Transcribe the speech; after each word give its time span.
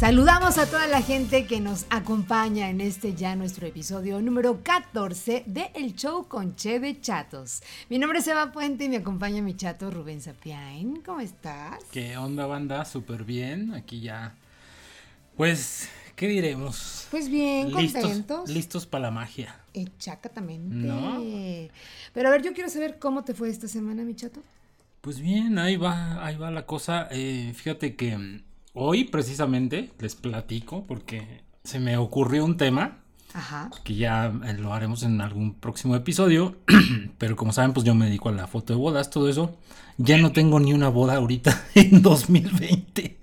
Saludamos 0.00 0.56
a 0.56 0.64
toda 0.64 0.86
la 0.86 1.02
gente 1.02 1.44
que 1.44 1.60
nos 1.60 1.84
acompaña 1.90 2.70
en 2.70 2.80
este 2.80 3.12
ya 3.14 3.36
nuestro 3.36 3.66
episodio 3.66 4.22
número 4.22 4.62
14 4.62 5.44
de 5.46 5.70
El 5.74 5.94
Show 5.94 6.26
con 6.26 6.56
Che 6.56 6.80
de 6.80 6.98
Chatos. 7.02 7.62
Mi 7.90 7.98
nombre 7.98 8.20
es 8.20 8.26
Eva 8.26 8.50
Puente 8.50 8.84
y 8.84 8.88
me 8.88 8.96
acompaña 8.96 9.42
mi 9.42 9.54
chato 9.54 9.90
Rubén 9.90 10.22
Sapiain. 10.22 11.02
¿Cómo 11.02 11.20
estás? 11.20 11.84
¿Qué 11.92 12.16
onda, 12.16 12.46
banda? 12.46 12.86
Súper 12.86 13.24
bien. 13.24 13.74
Aquí 13.74 14.00
ya. 14.00 14.34
Pues, 15.36 15.90
¿qué 16.16 16.28
diremos? 16.28 17.06
Pues 17.10 17.28
bien, 17.28 17.70
listos, 17.70 18.00
contentos. 18.00 18.48
Listos 18.48 18.86
para 18.86 19.02
la 19.02 19.10
magia. 19.10 19.54
Exactamente. 19.74 20.76
¿No? 20.76 21.22
Pero 22.14 22.28
a 22.28 22.32
ver, 22.32 22.40
yo 22.40 22.54
quiero 22.54 22.70
saber 22.70 22.98
cómo 22.98 23.22
te 23.22 23.34
fue 23.34 23.50
esta 23.50 23.68
semana, 23.68 24.02
mi 24.04 24.16
chato. 24.16 24.40
Pues 25.02 25.20
bien, 25.20 25.58
ahí 25.58 25.76
va, 25.76 26.24
ahí 26.24 26.38
va 26.38 26.50
la 26.50 26.64
cosa. 26.64 27.06
Eh, 27.10 27.52
fíjate 27.54 27.96
que 27.96 28.40
hoy 28.74 29.04
precisamente 29.04 29.90
les 29.98 30.14
platico 30.14 30.84
porque 30.86 31.42
se 31.64 31.80
me 31.80 31.96
ocurrió 31.96 32.44
un 32.44 32.56
tema 32.56 32.98
Ajá. 33.34 33.70
que 33.84 33.94
ya 33.94 34.32
eh, 34.44 34.54
lo 34.54 34.72
haremos 34.74 35.02
en 35.02 35.20
algún 35.20 35.54
próximo 35.54 35.94
episodio. 35.96 36.56
Pero 37.18 37.36
como 37.36 37.52
saben, 37.52 37.72
pues 37.72 37.84
yo 37.84 37.94
me 37.94 38.06
dedico 38.06 38.28
a 38.28 38.32
la 38.32 38.46
foto 38.46 38.72
de 38.72 38.78
bodas, 38.78 39.10
todo 39.10 39.28
eso. 39.28 39.56
Ya 39.98 40.16
no 40.18 40.32
tengo 40.32 40.58
ni 40.60 40.72
una 40.72 40.88
boda 40.88 41.16
ahorita 41.16 41.64
en 41.74 42.02
2020. 42.02 43.18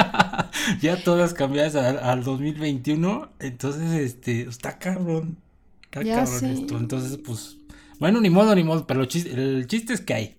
ya 0.80 1.02
todas 1.02 1.34
cambiadas 1.34 1.76
al, 1.76 1.98
al 1.98 2.24
2021. 2.24 3.28
Entonces, 3.40 3.92
este, 3.92 4.42
está 4.42 4.78
cabrón. 4.78 5.36
Está 5.82 6.02
Ya 6.02 6.24
cabrón 6.24 6.44
esto. 6.44 6.78
Entonces, 6.78 7.18
pues, 7.18 7.58
bueno, 7.98 8.20
ni 8.20 8.30
modo, 8.30 8.54
ni 8.54 8.64
modo. 8.64 8.86
Pero 8.86 9.02
el 9.02 9.08
chiste, 9.08 9.32
el 9.32 9.66
chiste 9.66 9.92
es 9.92 10.00
que 10.00 10.14
hay. 10.14 10.37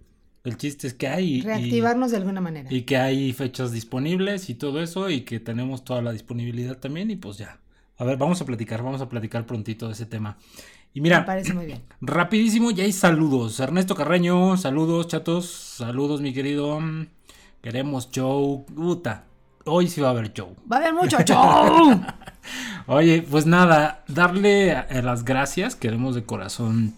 El 0.49 0.57
chiste 0.57 0.87
es 0.87 0.93
que 0.93 1.07
hay. 1.07 1.35
y- 1.37 1.41
Reactivarnos 1.41 2.11
de 2.11 2.17
alguna 2.17 2.41
manera. 2.41 2.67
y 2.73 2.81
que 2.83 2.97
hay 2.97 3.31
fechas 3.33 3.71
disponibles 3.71 4.49
y 4.49 4.55
todo 4.55 4.81
eso 4.81 5.09
y 5.09 5.21
que 5.21 5.39
tenemos 5.39 5.83
toda 5.83 6.01
la 6.01 6.11
disponibilidad 6.11 6.77
también 6.77 7.09
y 7.11 7.15
pues 7.15 7.37
ya. 7.37 7.59
A 7.97 8.03
ver, 8.05 8.17
vamos 8.17 8.41
a 8.41 8.45
platicar, 8.45 8.81
vamos 8.83 9.01
a 9.01 9.09
platicar 9.09 9.45
prontito 9.45 9.87
de 9.87 9.93
ese 9.93 10.05
tema. 10.05 10.37
Y 10.93 11.01
Me 11.01 11.03
mira, 11.09 11.25
parece 11.25 11.53
muy 11.53 11.65
bien. 11.65 11.81
rapidísimo, 12.01 12.71
ya 12.71 12.83
hay 12.83 12.91
saludos. 12.93 13.59
Ernesto 13.59 13.93
Carreño, 13.95 14.57
saludos 14.57 15.07
chatos, 15.07 15.45
saludos 15.49 16.19
mi 16.21 16.33
querido. 16.33 16.79
Queremos 17.61 18.09
show. 18.11 18.65
Puta, 18.65 19.25
hoy 19.65 19.87
sí 19.87 20.01
va 20.01 20.07
a 20.07 20.11
haber 20.11 20.31
show. 20.33 20.55
Va 20.71 20.77
a 20.77 20.79
haber 20.79 20.93
mucho 20.93 21.17
show. 21.25 22.01
Oye, 22.87 23.21
pues 23.29 23.45
nada, 23.45 24.03
darle 24.07 24.71
eh, 24.71 25.01
las 25.03 25.23
gracias, 25.25 25.75
queremos 25.75 26.15
de 26.15 26.23
corazón 26.23 26.93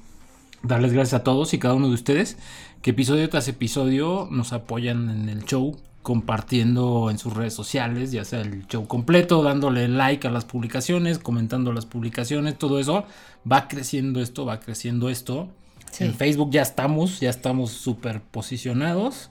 darles 0.64 0.94
gracias 0.94 1.20
a 1.20 1.24
todos 1.24 1.56
y 1.56 1.58
cada 1.58 1.74
uno 1.74 1.88
de 1.88 1.96
ustedes 1.96 2.38
que 2.82 2.92
episodio 2.92 3.30
tras 3.30 3.48
episodio 3.48 4.28
nos 4.32 4.54
apoyan 4.54 5.10
en 5.10 5.30
el 5.30 5.46
show, 5.46 5.78
compartiendo 6.02 7.12
en 7.12 7.20
sus 7.20 7.34
redes 7.34 7.54
sociales, 7.54 8.12
ya 8.12 8.26
sea 8.26 8.42
el 8.42 8.66
show 8.68 8.88
completo, 8.88 9.44
dándole 9.44 9.88
like 9.88 10.28
a 10.28 10.32
las 10.32 10.46
publicaciones, 10.46 11.20
comentando 11.20 11.74
las 11.74 11.86
publicaciones, 11.86 12.58
todo 12.58 12.80
eso. 12.80 13.06
Va 13.50 13.68
creciendo 13.68 14.22
esto, 14.22 14.46
va 14.46 14.59
creciendo 14.59 15.09
esto. 15.09 15.50
Sí. 15.92 16.06
En 16.06 16.16
Facebook 16.16 16.50
ya 16.52 16.64
estamos, 16.64 17.20
ya 17.20 17.30
estamos 17.30 17.72
súper 17.72 18.22
posicionados. 18.22 19.30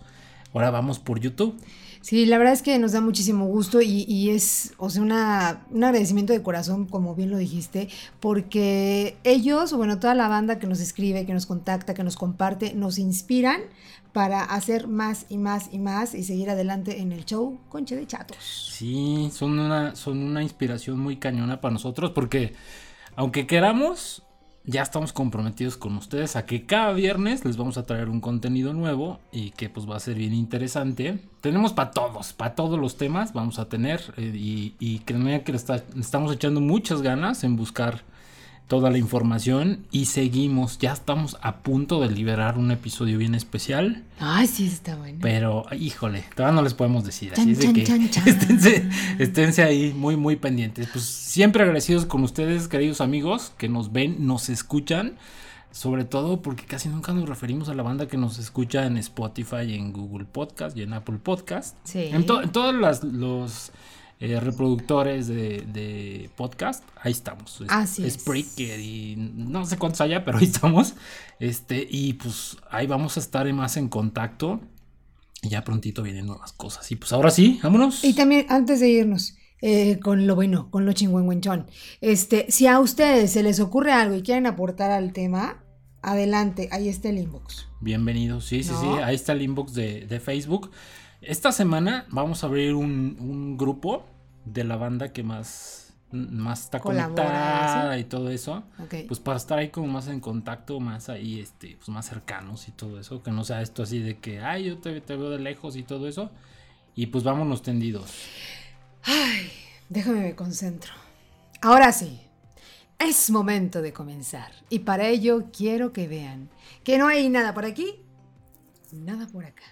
Ahora 0.55 0.71
vamos 0.71 1.01
por 1.01 1.21
YouTube. 1.21 1.61
Sí, 2.01 2.25
la 2.25 2.39
verdad 2.39 2.55
es 2.55 2.63
que 2.63 2.79
nos 2.79 2.93
da 2.93 3.01
muchísimo 3.01 3.47
gusto 3.47 3.83
y, 3.83 4.05
y 4.09 4.31
es, 4.31 4.73
o 4.79 4.89
sea, 4.89 5.03
una, 5.03 5.67
un 5.71 5.85
agradecimiento 5.85 6.33
de 6.33 6.43
corazón, 6.43 6.87
como 6.87 7.15
bien 7.15 7.31
lo 7.31 7.37
dijiste, 7.37 7.89
porque 8.21 9.19
ellos, 9.23 9.73
o 9.73 9.77
bueno, 9.77 9.99
toda 9.99 10.15
la 10.15 10.27
banda 10.29 10.59
que 10.59 10.67
nos 10.67 10.81
escribe, 10.81 11.27
que 11.27 11.35
nos 11.35 11.45
contacta, 11.45 11.93
que 11.93 12.03
nos 12.03 12.17
comparte, 12.17 12.75
nos 12.75 12.99
inspiran 12.99 13.61
para 14.13 14.43
hacer 14.43 14.89
más 14.89 15.27
y 15.29 15.39
más 15.39 15.69
y 15.73 15.79
más 15.79 16.15
y 16.15 16.25
seguir 16.25 16.51
adelante 16.51 17.01
en 17.01 17.13
el 17.13 17.25
show 17.25 17.59
Conche 17.69 17.97
de 17.97 18.07
Chatos. 18.07 18.73
Sí, 18.73 19.31
son 19.33 19.59
una, 19.59 19.95
son 19.95 20.19
una 20.23 20.43
inspiración 20.43 20.99
muy 20.99 21.17
cañona 21.19 21.61
para 21.61 21.73
nosotros 21.73 22.13
porque 22.13 22.55
aunque 23.15 23.47
queramos, 23.47 24.23
ya 24.71 24.83
estamos 24.83 25.13
comprometidos 25.13 25.77
con 25.77 25.97
ustedes 25.97 26.37
a 26.37 26.47
que 26.47 26.65
cada 26.65 26.93
viernes 26.93 27.45
les 27.45 27.57
vamos 27.57 27.77
a 27.77 27.85
traer 27.85 28.09
un 28.09 28.21
contenido 28.21 28.73
nuevo 28.73 29.19
y 29.33 29.51
que 29.51 29.69
pues 29.69 29.89
va 29.89 29.97
a 29.97 30.01
ser 30.01 30.17
bien 30.17 30.33
interesante. 30.33 31.19
Tenemos 31.41 31.73
para 31.73 31.91
todos, 31.91 32.33
para 32.33 32.55
todos 32.55 32.79
los 32.79 32.97
temas 32.97 33.33
vamos 33.33 33.59
a 33.59 33.69
tener 33.69 34.01
eh, 34.17 34.33
y, 34.35 34.75
y 34.79 35.01
créanme 35.01 35.43
que 35.43 35.53
le 35.53 35.59
estamos 35.59 36.33
echando 36.33 36.61
muchas 36.61 37.03
ganas 37.03 37.43
en 37.43 37.57
buscar 37.57 38.03
toda 38.71 38.89
la 38.89 38.99
información 38.99 39.85
y 39.91 40.05
seguimos, 40.05 40.79
ya 40.79 40.93
estamos 40.93 41.37
a 41.43 41.57
punto 41.57 42.01
de 42.01 42.09
liberar 42.09 42.57
un 42.57 42.71
episodio 42.71 43.19
bien 43.19 43.35
especial. 43.35 44.05
Ay, 44.21 44.47
sí, 44.47 44.65
está 44.69 44.95
bueno. 44.95 45.19
Pero, 45.21 45.67
híjole, 45.77 46.25
todavía 46.37 46.55
no 46.55 46.63
les 46.63 46.75
podemos 46.75 47.03
decir. 47.05 47.33
Chan, 47.33 47.43
Así 47.43 47.51
es 47.51 47.59
de 47.59 47.65
chan, 47.85 47.99
que 48.01 48.11
chan. 48.11 48.29
Esténse, 48.29 48.89
esténse 49.19 49.63
ahí 49.65 49.93
muy, 49.93 50.17
muy 50.17 50.37
pendientes. 50.37 50.89
Pues 50.93 51.05
siempre 51.05 51.65
agradecidos 51.65 52.07
con 52.07 52.23
ustedes, 52.23 52.69
queridos 52.69 53.01
amigos, 53.01 53.53
que 53.59 53.69
nos 53.69 53.91
ven, 53.93 54.25
nos 54.25 54.49
escuchan. 54.49 55.17
Sobre 55.73 56.05
todo 56.05 56.41
porque 56.41 56.65
casi 56.65 56.89
nunca 56.89 57.13
nos 57.13 57.29
referimos 57.29 57.69
a 57.69 57.75
la 57.75 57.83
banda 57.83 58.07
que 58.07 58.17
nos 58.17 58.39
escucha 58.39 58.87
en 58.87 58.97
Spotify, 58.99 59.75
en 59.75 59.93
Google 59.93 60.27
Podcast 60.27 60.77
y 60.77 60.83
en 60.83 60.93
Apple 60.93 61.19
Podcast. 61.23 61.77
Sí. 61.85 62.05
En, 62.13 62.25
to- 62.25 62.41
en 62.43 62.51
todos 62.51 62.75
las- 62.75 63.03
los 63.05 63.73
eh, 64.21 64.39
reproductores 64.39 65.27
de, 65.29 65.65
de 65.73 66.31
podcast, 66.37 66.85
ahí 67.03 67.13
estamos. 67.13 67.61
Es- 67.63 67.67
Así 67.71 68.05
es. 68.05 68.15
Spreaker 68.15 68.79
y 68.79 69.17
no 69.17 69.65
sé 69.67 69.79
cuántos 69.79 70.01
haya, 70.03 70.25
pero 70.25 70.39
ahí 70.39 70.45
estamos. 70.45 70.95
Este, 71.39 71.87
y 71.91 72.13
pues 72.15 72.57
ahí 72.71 72.87
vamos 72.87 73.17
a 73.17 73.21
estar 73.21 73.51
más 73.53 73.77
en 73.77 73.89
contacto. 73.89 74.61
Y 75.43 75.49
ya 75.49 75.65
prontito 75.65 76.03
vienen 76.03 76.27
nuevas 76.27 76.53
cosas. 76.53 76.91
Y 76.93 76.97
pues 76.97 77.13
ahora 77.15 77.31
sí, 77.31 77.59
vámonos. 77.63 78.05
Y 78.05 78.13
también, 78.13 78.45
antes 78.51 78.79
de 78.81 78.91
irnos, 78.91 79.37
eh, 79.63 79.99
con 79.99 80.27
lo 80.27 80.35
bueno, 80.35 80.71
con 80.71 80.85
lo 80.85 80.93
chingüengüenchón, 80.93 81.67
este, 82.03 82.51
si 82.51 82.67
a 82.67 82.79
ustedes 82.79 83.33
se 83.33 83.43
les 83.43 83.59
ocurre 83.59 83.93
algo 83.93 84.15
y 84.17 84.23
quieren 84.23 84.47
aportar 84.47 84.91
al 84.91 85.15
tema, 85.15 85.65
adelante, 86.03 86.69
ahí 86.73 86.91
está 86.91 87.09
el 87.09 87.17
inbox. 87.19 87.69
Bienvenidos, 87.81 88.45
sí, 88.45 88.63
sí, 88.63 88.73
¿No? 88.73 88.97
sí. 88.97 89.03
Ahí 89.03 89.15
está 89.15 89.33
el 89.33 89.41
inbox 89.41 89.73
de, 89.73 90.05
de 90.07 90.21
Facebook. 90.21 90.71
Esta 91.23 91.53
semana 91.53 92.07
vamos 92.09 92.43
a 92.43 92.47
abrir 92.47 92.75
un, 92.75 93.17
un 93.21 93.57
grupo 93.59 94.07
de 94.45 94.65
la 94.65 94.77
banda 94.77 95.13
que 95.13 95.23
más, 95.23 95.93
más 96.11 96.65
está 96.65 96.81
Colabora, 96.81 97.25
conectada 97.25 97.99
y 97.99 98.05
todo 98.05 98.31
eso. 98.31 98.65
Ok. 98.79 98.95
Pues 99.07 99.21
para 99.21 99.37
estar 99.37 99.59
ahí 99.59 99.69
como 99.69 99.87
más 99.87 100.09
en 100.09 100.21
contacto, 100.21 100.81
más 100.81 101.09
ahí, 101.09 101.41
este, 101.41 101.77
pues 101.77 101.89
más 101.91 102.07
cercanos 102.07 102.69
y 102.69 102.73
todo 102.73 102.99
eso. 102.99 103.23
Que 103.23 103.31
no 103.31 103.45
sea 103.45 103.61
esto 103.61 103.83
así 103.83 103.99
de 103.99 104.19
que, 104.19 104.41
ay, 104.41 104.65
yo 104.65 104.79
te, 104.79 105.01
te 105.01 105.17
veo 105.17 105.31
de 105.31 105.39
lejos 105.39 105.77
y 105.77 105.83
todo 105.83 106.09
eso. 106.09 106.31
Y 106.95 107.07
pues 107.07 107.23
vámonos 107.23 107.63
tendidos. 107.63 108.13
Ay, 109.03 109.51
déjame 109.89 110.21
me 110.21 110.35
concentro. 110.35 110.93
Ahora 111.61 111.93
sí, 111.93 112.21
es 112.99 113.31
momento 113.31 113.83
de 113.83 113.93
comenzar. 113.93 114.53
Y 114.71 114.81
para 114.81 115.07
ello 115.09 115.49
quiero 115.53 115.93
que 115.93 116.09
vean 116.09 116.49
que 116.83 116.97
no 116.97 117.09
hay 117.09 117.29
nada 117.29 117.53
por 117.53 117.67
aquí, 117.67 117.97
nada 118.93 119.27
por 119.27 119.45
acá. 119.45 119.65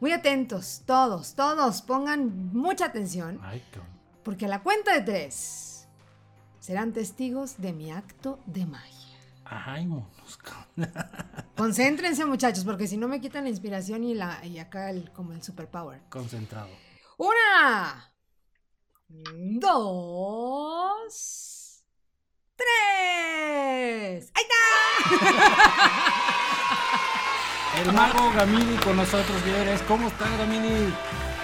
Muy 0.00 0.12
atentos, 0.12 0.82
todos, 0.86 1.34
todos, 1.34 1.82
pongan 1.82 2.52
mucha 2.52 2.84
atención, 2.86 3.40
porque 4.22 4.44
a 4.46 4.48
la 4.48 4.62
cuenta 4.62 4.94
de 4.94 5.00
tres 5.00 5.88
serán 6.60 6.92
testigos 6.92 7.58
de 7.58 7.72
mi 7.72 7.90
acto 7.90 8.38
de 8.46 8.64
magia. 8.64 9.18
Ay, 9.44 9.86
monos. 9.86 10.38
Concéntrense 11.56 12.24
muchachos, 12.24 12.64
porque 12.64 12.86
si 12.86 12.96
no 12.96 13.08
me 13.08 13.20
quitan 13.20 13.42
la 13.44 13.50
inspiración 13.50 14.04
y, 14.04 14.14
la, 14.14 14.44
y 14.44 14.60
acá 14.60 14.90
el, 14.90 15.10
como 15.10 15.32
el 15.32 15.42
superpower. 15.42 16.00
Concentrado. 16.10 16.68
Una, 17.16 18.12
dos, 19.58 21.82
tres. 22.54 24.30
¡Ahí 24.34 24.44
está! 24.44 26.38
El 27.80 27.92
mago 27.92 28.32
Gamini 28.34 28.76
con 28.78 28.96
nosotros, 28.96 29.40
señores. 29.42 29.80
¿Cómo 29.86 30.08
están, 30.08 30.36
Gamini? 30.36 30.92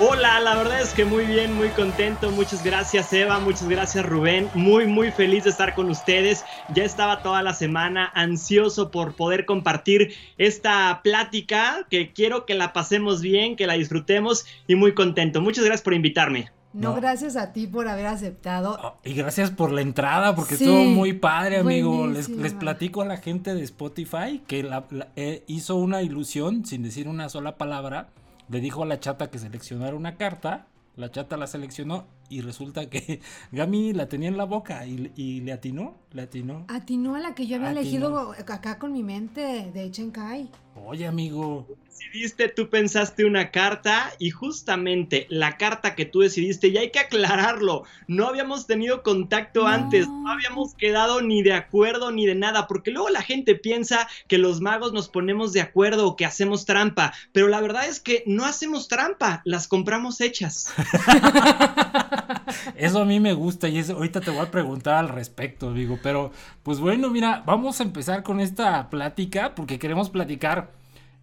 Hola, 0.01 0.41
la 0.41 0.57
verdad 0.57 0.83
es 0.83 0.93
que 0.93 1.05
muy 1.05 1.25
bien, 1.25 1.55
muy 1.55 1.69
contento. 1.69 2.33
Muchas 2.33 2.65
gracias 2.65 3.13
Eva, 3.13 3.39
muchas 3.39 3.69
gracias 3.69 4.05
Rubén. 4.05 4.51
Muy, 4.55 4.87
muy 4.87 5.13
feliz 5.13 5.45
de 5.45 5.51
estar 5.51 5.75
con 5.77 5.89
ustedes. 5.89 6.45
Ya 6.75 6.83
estaba 6.83 7.23
toda 7.23 7.43
la 7.43 7.55
semana 7.55 8.11
ansioso 8.15 8.91
por 8.91 9.15
poder 9.15 9.45
compartir 9.45 10.17
esta 10.37 11.01
plática 11.05 11.87
que 11.89 12.13
quiero 12.13 12.47
que 12.47 12.55
la 12.55 12.73
pasemos 12.73 13.23
bien, 13.23 13.55
que 13.55 13.69
la 13.69 13.75
disfrutemos 13.75 14.45
y 14.67 14.75
muy 14.75 14.95
contento. 14.95 15.41
Muchas 15.41 15.65
gracias 15.65 15.83
por 15.83 15.95
invitarme. 15.95 16.51
No, 16.75 16.91
No. 16.91 16.97
gracias 16.97 17.37
a 17.37 17.53
ti 17.53 17.67
por 17.69 17.87
haber 17.89 18.07
aceptado. 18.07 18.77
Oh, 18.83 18.95
y 19.05 19.15
gracias 19.15 19.51
por 19.53 19.71
la 19.73 19.81
entrada, 19.81 20.35
porque 20.35 20.57
Sí, 20.57 20.65
estuvo 20.65 20.85
muy 20.85 21.13
padre, 21.13 21.59
amigo. 21.59 22.07
Les, 22.09 22.29
les 22.29 22.53
platico 22.53 23.01
a 23.01 23.05
la 23.05 23.17
gente 23.17 23.55
de 23.55 23.63
Spotify 23.63 24.43
que 24.47 24.63
la- 24.65 24.85
la- 24.91 25.09
eh, 25.15 25.45
hizo 25.47 25.77
una 25.77 26.03
ilusión 26.03 26.67
sin 26.67 26.83
decir 26.83 27.09
una 27.09 27.29
sola 27.29 27.57
palabra. 27.57 28.09
Le 28.49 28.61
dijo 28.61 28.83
a 28.83 28.87
la 28.87 28.99
chata 29.01 29.31
que 29.31 29.39
seleccionara 29.39 29.95
una 29.97 30.17
carta. 30.17 30.67
La 30.97 31.11
chata 31.11 31.37
la 31.37 31.47
seleccionó 31.49 32.07
y 32.29 32.41
resulta 32.41 32.89
que 32.91 33.21
Gami 33.53 33.93
la 33.93 34.09
tenía 34.09 34.29
en 34.29 34.37
la 34.37 34.45
boca 34.45 34.87
y, 34.87 35.41
le 35.41 35.53
atinó, 35.53 35.95
le 36.13 36.23
atinó. 36.23 36.65
Atinó 36.69 37.15
a 37.17 37.21
la 37.21 37.35
que 37.35 37.47
yo 37.47 37.57
había 37.57 37.71
elegido 37.73 38.33
acá 38.33 38.79
con 38.79 38.93
mi 38.93 39.03
mente 39.03 39.71
de 39.73 40.11
Kai. 40.13 40.51
Oye, 40.87 41.07
amigo. 41.07 41.67
Decidiste, 42.05 42.49
tú 42.49 42.69
pensaste 42.69 43.25
una 43.25 43.51
carta 43.51 44.13
y 44.19 44.31
justamente 44.31 45.27
la 45.31 45.57
carta 45.57 45.95
que 45.95 46.05
tú 46.05 46.21
decidiste, 46.21 46.69
y 46.69 46.77
hay 46.77 46.91
que 46.91 46.99
aclararlo, 46.99 47.85
no 48.07 48.29
habíamos 48.29 48.67
tenido 48.67 49.03
contacto 49.03 49.67
antes, 49.67 50.09
no 50.09 50.31
habíamos 50.31 50.75
quedado 50.75 51.23
ni 51.23 51.43
de 51.43 51.55
acuerdo 51.55 52.13
ni 52.13 52.27
de 52.27 52.35
nada, 52.35 52.67
porque 52.67 52.91
luego 52.91 53.09
la 53.09 53.23
gente 53.23 53.55
piensa 53.55 54.07
que 54.29 54.39
los 54.39 54.61
magos 54.61 54.93
nos 54.93 55.09
ponemos 55.09 55.53
de 55.53 55.61
acuerdo 55.61 56.07
o 56.07 56.17
que 56.17 56.25
hacemos 56.25 56.67
trampa, 56.67 57.15
pero 57.33 57.49
la 57.49 57.61
verdad 57.61 57.87
es 57.87 58.01
que 58.01 58.23
no 58.27 58.45
hacemos 58.45 58.89
trampa, 58.89 59.41
las 59.45 59.67
compramos 59.67 60.21
hechas. 60.21 60.73
Eso 62.77 63.01
a 63.01 63.05
mí 63.05 63.19
me 63.19 63.33
gusta 63.33 63.69
y 63.69 63.79
eso, 63.79 63.95
ahorita 63.95 64.21
te 64.21 64.31
voy 64.31 64.41
a 64.41 64.51
preguntar 64.51 64.97
al 64.97 65.09
respecto, 65.09 65.73
digo, 65.73 65.99
pero 66.03 66.31
pues 66.63 66.79
bueno, 66.79 67.11
mira, 67.11 67.43
vamos 67.47 67.81
a 67.81 67.85
empezar 67.85 68.23
con 68.23 68.41
esta 68.41 68.91
plática 68.91 69.55
porque 69.55 69.79
queremos 69.79 70.11
platicar 70.11 70.71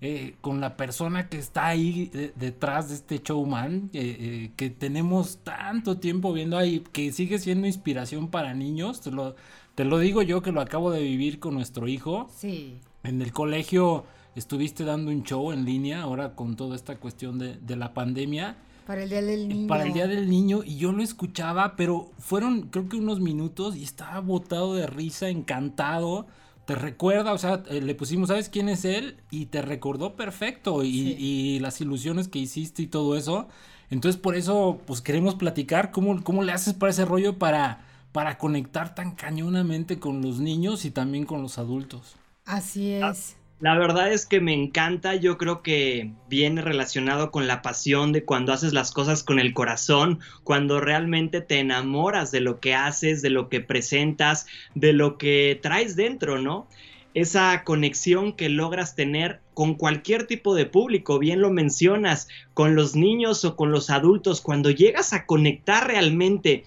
eh, 0.04 0.34
con 0.42 0.60
la 0.60 0.78
persona 0.78 1.30
que 1.30 1.38
está 1.38 1.68
ahí 1.68 2.10
eh, 2.16 2.34
detrás 2.36 2.90
de 2.90 2.96
este 2.96 3.22
showman, 3.24 3.92
eh, 3.94 4.50
que 4.56 4.72
tenemos 4.72 5.38
tanto 5.44 5.98
tiempo 6.00 6.34
viendo 6.34 6.58
ahí, 6.58 6.84
que 6.92 7.12
sigue 7.12 7.38
siendo 7.38 7.68
inspiración 7.68 8.30
para 8.30 8.56
niños, 8.56 9.02
te 9.02 9.12
lo, 9.12 9.36
te 9.76 9.86
lo 9.86 10.00
digo 10.00 10.24
yo 10.24 10.42
que 10.42 10.52
lo 10.52 10.60
acabo 10.60 10.90
de 10.90 11.04
vivir 11.04 11.40
con 11.40 11.54
nuestro 11.54 11.88
hijo. 11.88 12.28
Sí. 12.36 12.80
En 13.04 13.22
el 13.22 13.32
colegio 13.32 14.06
estuviste 14.36 14.86
dando 14.86 15.12
un 15.12 15.22
show 15.22 15.52
en 15.52 15.66
línea, 15.66 16.02
ahora 16.02 16.34
con 16.34 16.56
toda 16.56 16.76
esta 16.76 16.96
cuestión 16.96 17.38
de, 17.38 17.58
de 17.58 17.76
la 17.76 17.94
pandemia. 17.94 18.58
Para 18.88 19.04
el 19.04 19.10
Día 19.10 19.22
del 19.22 19.48
Niño. 19.48 19.68
Para 19.68 19.84
el 19.84 19.94
Día 19.94 20.08
del 20.08 20.28
Niño, 20.28 20.64
y 20.66 20.78
yo 20.78 20.92
lo 20.94 21.04
escuchaba, 21.04 21.76
pero 21.76 22.10
fueron 22.18 22.70
creo 22.72 22.90
que 22.90 22.98
unos 22.98 23.20
minutos 23.20 23.76
y 23.76 23.84
estaba 23.84 24.20
botado 24.20 24.74
de 24.74 24.88
risa, 24.88 25.30
encantado. 25.30 26.26
Te 26.66 26.76
recuerda, 26.76 27.34
o 27.34 27.38
sea, 27.38 27.64
eh, 27.70 27.82
le 27.82 27.96
pusimos, 27.96 28.30
¿sabes 28.30 28.50
quién 28.50 28.70
es 28.70 28.86
él? 28.86 29.18
Y 29.30 29.48
te 29.48 29.62
recordó 29.62 30.16
perfecto, 30.16 30.84
y, 30.84 31.60
las 31.60 31.82
ilusiones 31.82 32.28
que 32.28 32.40
hiciste 32.40 32.84
y 32.84 32.88
todo 32.88 33.18
eso. 33.18 33.48
Entonces, 33.90 34.20
por 34.20 34.36
eso, 34.36 34.80
pues 34.86 35.02
queremos 35.02 35.36
platicar 35.36 35.92
cómo, 35.92 36.24
cómo 36.24 36.44
le 36.44 36.54
haces 36.54 36.74
para 36.74 36.92
ese 36.92 37.04
rollo 37.06 37.38
para, 37.38 37.86
para 38.12 38.38
conectar 38.38 38.96
tan 38.96 39.16
cañonamente 39.16 40.00
con 40.00 40.22
los 40.22 40.40
niños 40.40 40.86
y 40.86 40.92
también 40.92 41.26
con 41.26 41.42
los 41.42 41.58
adultos. 41.58 42.16
Así 42.46 42.92
es. 42.92 43.36
La 43.62 43.78
verdad 43.78 44.12
es 44.12 44.26
que 44.26 44.42
me 44.42 44.56
encanta, 44.56 45.14
yo 45.14 45.38
creo 45.38 45.62
que 45.62 46.14
viene 46.28 46.64
relacionado 46.64 47.30
con 47.30 47.46
la 47.46 47.62
pasión 47.62 48.12
de 48.12 48.26
cuando 48.26 48.54
haces 48.54 48.74
las 48.74 48.92
cosas 48.92 49.22
con 49.22 49.38
el 49.38 49.54
corazón, 49.54 50.20
cuando 50.44 50.80
realmente 50.80 51.42
te 51.42 51.60
enamoras 51.60 52.32
de 52.32 52.42
lo 52.42 52.60
que 52.60 52.74
haces, 52.74 53.22
de 53.22 53.30
lo 53.30 53.50
que 53.50 53.62
presentas, 53.62 54.48
de 54.74 54.94
lo 54.94 55.20
que 55.20 55.60
traes 55.62 55.96
dentro, 55.96 56.40
¿no? 56.40 56.68
Esa 57.14 57.64
conexión 57.64 58.34
que 58.34 58.50
logras 58.50 58.96
tener 58.96 59.42
con 59.54 59.76
cualquier 59.76 60.26
tipo 60.26 60.56
de 60.56 60.66
público, 60.66 61.20
bien 61.20 61.40
lo 61.40 61.52
mencionas, 61.52 62.30
con 62.56 62.74
los 62.74 62.96
niños 62.96 63.46
o 63.46 63.56
con 63.56 63.72
los 63.72 63.92
adultos, 63.92 64.42
cuando 64.42 64.72
llegas 64.72 65.14
a 65.14 65.28
conectar 65.28 65.86
realmente 65.86 66.64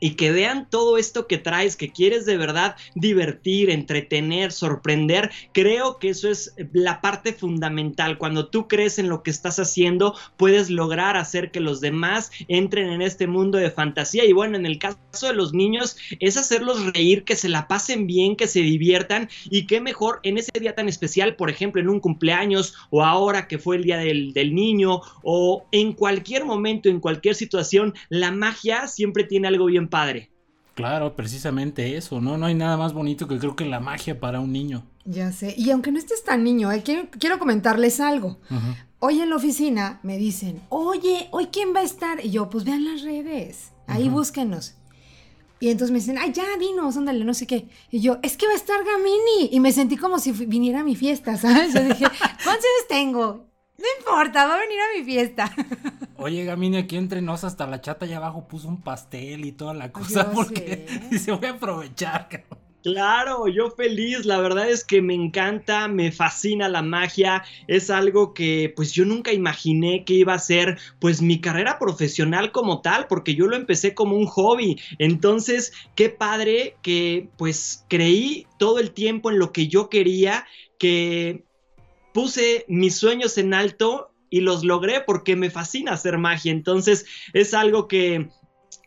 y 0.00 0.16
que 0.16 0.32
vean 0.32 0.68
todo 0.68 0.98
esto 0.98 1.26
que 1.26 1.38
traes, 1.38 1.76
que 1.76 1.90
quieres 1.90 2.26
de 2.26 2.36
verdad 2.36 2.76
divertir, 2.94 3.70
entretener, 3.70 4.52
sorprender, 4.52 5.30
creo 5.52 5.98
que 5.98 6.10
eso 6.10 6.30
es 6.30 6.54
la 6.72 7.00
parte 7.00 7.32
fundamental. 7.32 8.18
Cuando 8.18 8.48
tú 8.48 8.68
crees 8.68 8.98
en 8.98 9.08
lo 9.08 9.22
que 9.22 9.30
estás 9.30 9.58
haciendo, 9.58 10.14
puedes 10.36 10.70
lograr 10.70 11.16
hacer 11.16 11.50
que 11.50 11.60
los 11.60 11.80
demás 11.80 12.30
entren 12.48 12.90
en 12.90 13.02
este 13.02 13.26
mundo 13.26 13.58
de 13.58 13.70
fantasía. 13.70 14.24
Y 14.24 14.32
bueno, 14.32 14.56
en 14.56 14.66
el 14.66 14.78
caso 14.78 15.26
de 15.26 15.34
los 15.34 15.54
niños, 15.54 15.96
es 16.20 16.36
hacerlos 16.36 16.92
reír, 16.92 17.24
que 17.24 17.36
se 17.36 17.48
la 17.48 17.68
pasen 17.68 18.06
bien, 18.06 18.36
que 18.36 18.46
se 18.46 18.60
diviertan 18.60 19.28
y 19.50 19.66
qué 19.66 19.80
mejor 19.80 20.20
en 20.22 20.38
ese 20.38 20.52
día 20.58 20.74
tan 20.74 20.88
especial, 20.88 21.36
por 21.36 21.50
ejemplo, 21.50 21.80
en 21.80 21.88
un 21.88 22.00
cumpleaños 22.00 22.74
o 22.90 23.04
ahora 23.04 23.48
que 23.48 23.58
fue 23.58 23.76
el 23.76 23.84
día 23.84 23.98
del, 23.98 24.32
del 24.32 24.54
niño 24.54 25.00
o 25.22 25.64
en 25.72 25.92
cualquier 25.92 26.44
momento, 26.44 26.88
en 26.88 27.00
cualquier 27.00 27.34
situación, 27.34 27.94
la 28.08 28.30
magia 28.30 28.86
siempre 28.86 29.24
tiene 29.24 29.48
algo 29.48 29.66
bien 29.66 29.83
padre. 29.88 30.30
Claro, 30.74 31.14
precisamente 31.14 31.96
eso, 31.96 32.20
¿no? 32.20 32.36
No 32.36 32.46
hay 32.46 32.54
nada 32.54 32.76
más 32.76 32.92
bonito 32.92 33.28
que 33.28 33.38
creo 33.38 33.54
que 33.54 33.64
la 33.64 33.80
magia 33.80 34.18
para 34.18 34.40
un 34.40 34.52
niño. 34.52 34.84
Ya 35.04 35.30
sé. 35.30 35.54
Y 35.56 35.70
aunque 35.70 35.92
no 35.92 35.98
estés 35.98 36.24
tan 36.24 36.42
niño, 36.42 36.72
¿eh? 36.72 36.82
quiero, 36.82 37.38
comentarles 37.38 38.00
algo. 38.00 38.38
Hoy 38.98 39.20
en 39.20 39.30
la 39.30 39.36
oficina 39.36 40.00
me 40.02 40.16
dicen, 40.16 40.62
oye, 40.70 41.28
¿hoy 41.30 41.48
quién 41.48 41.74
va 41.74 41.80
a 41.80 41.84
estar? 41.84 42.24
Y 42.24 42.30
yo, 42.30 42.50
pues 42.50 42.64
vean 42.64 42.84
las 42.84 43.02
redes, 43.02 43.72
ahí 43.86 44.08
búsquenos. 44.08 44.74
Y 45.60 45.70
entonces 45.70 45.92
me 45.92 45.98
dicen, 45.98 46.18
ay, 46.18 46.32
ya, 46.32 46.44
dinos, 46.58 46.96
ándale, 46.96 47.24
no 47.24 47.32
sé 47.32 47.46
qué. 47.46 47.68
Y 47.90 48.00
yo, 48.00 48.18
es 48.22 48.36
que 48.36 48.46
va 48.46 48.52
a 48.52 48.56
estar 48.56 48.84
Gamini. 48.84 49.50
Y 49.52 49.60
me 49.60 49.72
sentí 49.72 49.96
como 49.96 50.18
si 50.18 50.32
viniera 50.32 50.80
a 50.80 50.84
mi 50.84 50.96
fiesta, 50.96 51.36
¿sabes? 51.36 51.72
Yo 51.72 51.82
dije, 51.82 52.04
¿cuántos 52.18 52.48
años 52.48 52.88
tengo? 52.88 53.46
No 53.76 53.84
importa, 53.98 54.46
va 54.46 54.54
a 54.54 54.60
venir 54.60 54.78
a 54.80 54.98
mi 54.98 55.04
fiesta. 55.04 55.52
Oye, 56.16 56.44
Gamini, 56.44 56.76
aquí 56.76 56.96
entre 56.96 57.20
nos 57.20 57.44
hasta 57.44 57.66
la 57.66 57.80
chata 57.80 58.04
allá 58.04 58.18
abajo 58.18 58.46
puso 58.46 58.68
un 58.68 58.80
pastel 58.80 59.44
y 59.44 59.52
toda 59.52 59.74
la 59.74 59.90
cosa 59.92 60.30
porque 60.30 60.86
se 61.18 61.32
voy 61.32 61.46
a 61.46 61.52
aprovechar. 61.52 62.28
Claro, 62.84 63.48
yo 63.48 63.70
feliz, 63.70 64.26
la 64.26 64.38
verdad 64.40 64.68
es 64.68 64.84
que 64.84 65.00
me 65.00 65.14
encanta, 65.14 65.88
me 65.88 66.12
fascina 66.12 66.68
la 66.68 66.82
magia, 66.82 67.42
es 67.66 67.88
algo 67.88 68.34
que 68.34 68.74
pues 68.76 68.92
yo 68.92 69.06
nunca 69.06 69.32
imaginé 69.32 70.04
que 70.04 70.12
iba 70.12 70.34
a 70.34 70.38
ser 70.38 70.78
pues 70.98 71.22
mi 71.22 71.40
carrera 71.40 71.78
profesional 71.78 72.52
como 72.52 72.82
tal, 72.82 73.06
porque 73.06 73.34
yo 73.34 73.46
lo 73.46 73.56
empecé 73.56 73.94
como 73.94 74.16
un 74.16 74.26
hobby, 74.26 74.78
entonces 74.98 75.72
qué 75.94 76.10
padre 76.10 76.76
que 76.82 77.30
pues 77.38 77.86
creí 77.88 78.46
todo 78.58 78.78
el 78.78 78.90
tiempo 78.92 79.30
en 79.30 79.38
lo 79.38 79.50
que 79.50 79.66
yo 79.66 79.88
quería, 79.88 80.44
que 80.78 81.43
puse 82.14 82.64
mis 82.68 82.96
sueños 82.96 83.36
en 83.38 83.52
alto 83.52 84.12
y 84.30 84.40
los 84.40 84.64
logré 84.64 85.00
porque 85.00 85.34
me 85.34 85.50
fascina 85.50 85.92
hacer 85.92 86.16
magia. 86.16 86.52
Entonces 86.52 87.06
es 87.32 87.52
algo 87.54 87.88
que 87.88 88.30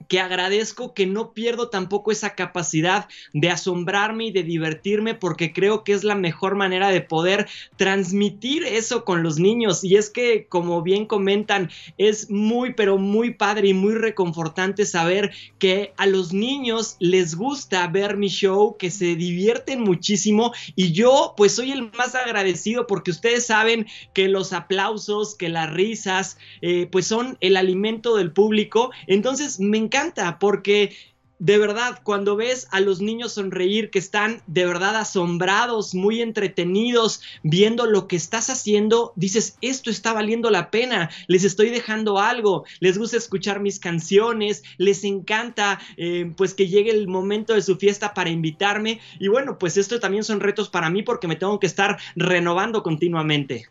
que 0.07 0.19
agradezco 0.19 0.93
que 0.93 1.05
no 1.05 1.33
pierdo 1.33 1.69
tampoco 1.69 2.11
esa 2.11 2.35
capacidad 2.35 3.07
de 3.33 3.49
asombrarme 3.49 4.25
y 4.25 4.31
de 4.31 4.43
divertirme 4.43 5.15
porque 5.15 5.53
creo 5.53 5.83
que 5.83 5.93
es 5.93 6.03
la 6.03 6.15
mejor 6.15 6.55
manera 6.55 6.89
de 6.89 7.01
poder 7.01 7.47
transmitir 7.75 8.63
eso 8.63 9.05
con 9.05 9.23
los 9.23 9.39
niños. 9.39 9.83
Y 9.83 9.97
es 9.97 10.09
que 10.09 10.47
como 10.47 10.81
bien 10.81 11.05
comentan 11.05 11.69
es 11.97 12.29
muy 12.29 12.73
pero 12.73 12.97
muy 12.97 13.33
padre 13.33 13.69
y 13.69 13.73
muy 13.73 13.95
reconfortante 13.95 14.85
saber 14.85 15.31
que 15.59 15.93
a 15.97 16.05
los 16.05 16.33
niños 16.33 16.95
les 16.99 17.35
gusta 17.35 17.87
ver 17.87 18.17
mi 18.17 18.27
show 18.27 18.77
que 18.77 18.91
se 18.91 19.15
divierten 19.15 19.81
muchísimo. 19.81 20.53
Y 20.75 20.91
yo 20.91 21.33
pues 21.35 21.55
soy 21.55 21.71
el 21.71 21.91
más 21.91 22.15
agradecido 22.15 22.87
porque 22.87 23.11
ustedes 23.11 23.45
saben 23.45 23.87
que 24.13 24.27
los 24.27 24.53
aplausos 24.53 25.35
que 25.35 25.49
las 25.49 25.71
risas 25.71 26.37
eh, 26.61 26.87
pues 26.91 27.07
son 27.07 27.37
el 27.41 27.57
alimento 27.57 28.15
del 28.15 28.31
público. 28.31 28.91
Entonces 29.07 29.59
me 29.59 29.77
encanta 29.87 30.39
porque 30.39 30.95
de 31.39 31.57
verdad, 31.59 31.99
cuando 32.03 32.35
ves 32.35 32.67
a 32.71 32.79
los 32.79 32.99
niños 32.99 33.33
sonreír, 33.33 33.91
que 33.91 33.99
están 33.99 34.41
de 34.47 34.65
verdad 34.65 34.95
asombrados, 34.95 35.93
muy 35.93 36.21
entretenidos, 36.21 37.21
viendo 37.43 37.85
lo 37.85 38.07
que 38.07 38.15
estás 38.15 38.49
haciendo, 38.49 39.13
dices, 39.15 39.57
esto 39.61 39.91
está 39.91 40.13
valiendo 40.13 40.49
la 40.49 40.71
pena, 40.71 41.11
les 41.27 41.43
estoy 41.43 41.69
dejando 41.69 42.19
algo, 42.19 42.65
les 42.79 42.97
gusta 42.97 43.17
escuchar 43.17 43.59
mis 43.59 43.79
canciones, 43.79 44.63
les 44.77 45.03
encanta 45.03 45.79
eh, 45.95 46.31
pues 46.35 46.53
que 46.55 46.67
llegue 46.67 46.89
el 46.89 47.07
momento 47.07 47.53
de 47.53 47.61
su 47.61 47.77
fiesta 47.77 48.13
para 48.13 48.31
invitarme. 48.31 48.99
Y 49.19 49.27
bueno, 49.27 49.59
pues 49.59 49.77
esto 49.77 49.99
también 49.99 50.23
son 50.23 50.39
retos 50.39 50.69
para 50.69 50.89
mí 50.89 51.03
porque 51.03 51.27
me 51.27 51.35
tengo 51.35 51.59
que 51.59 51.67
estar 51.67 51.97
renovando 52.15 52.81
continuamente. 52.81 53.67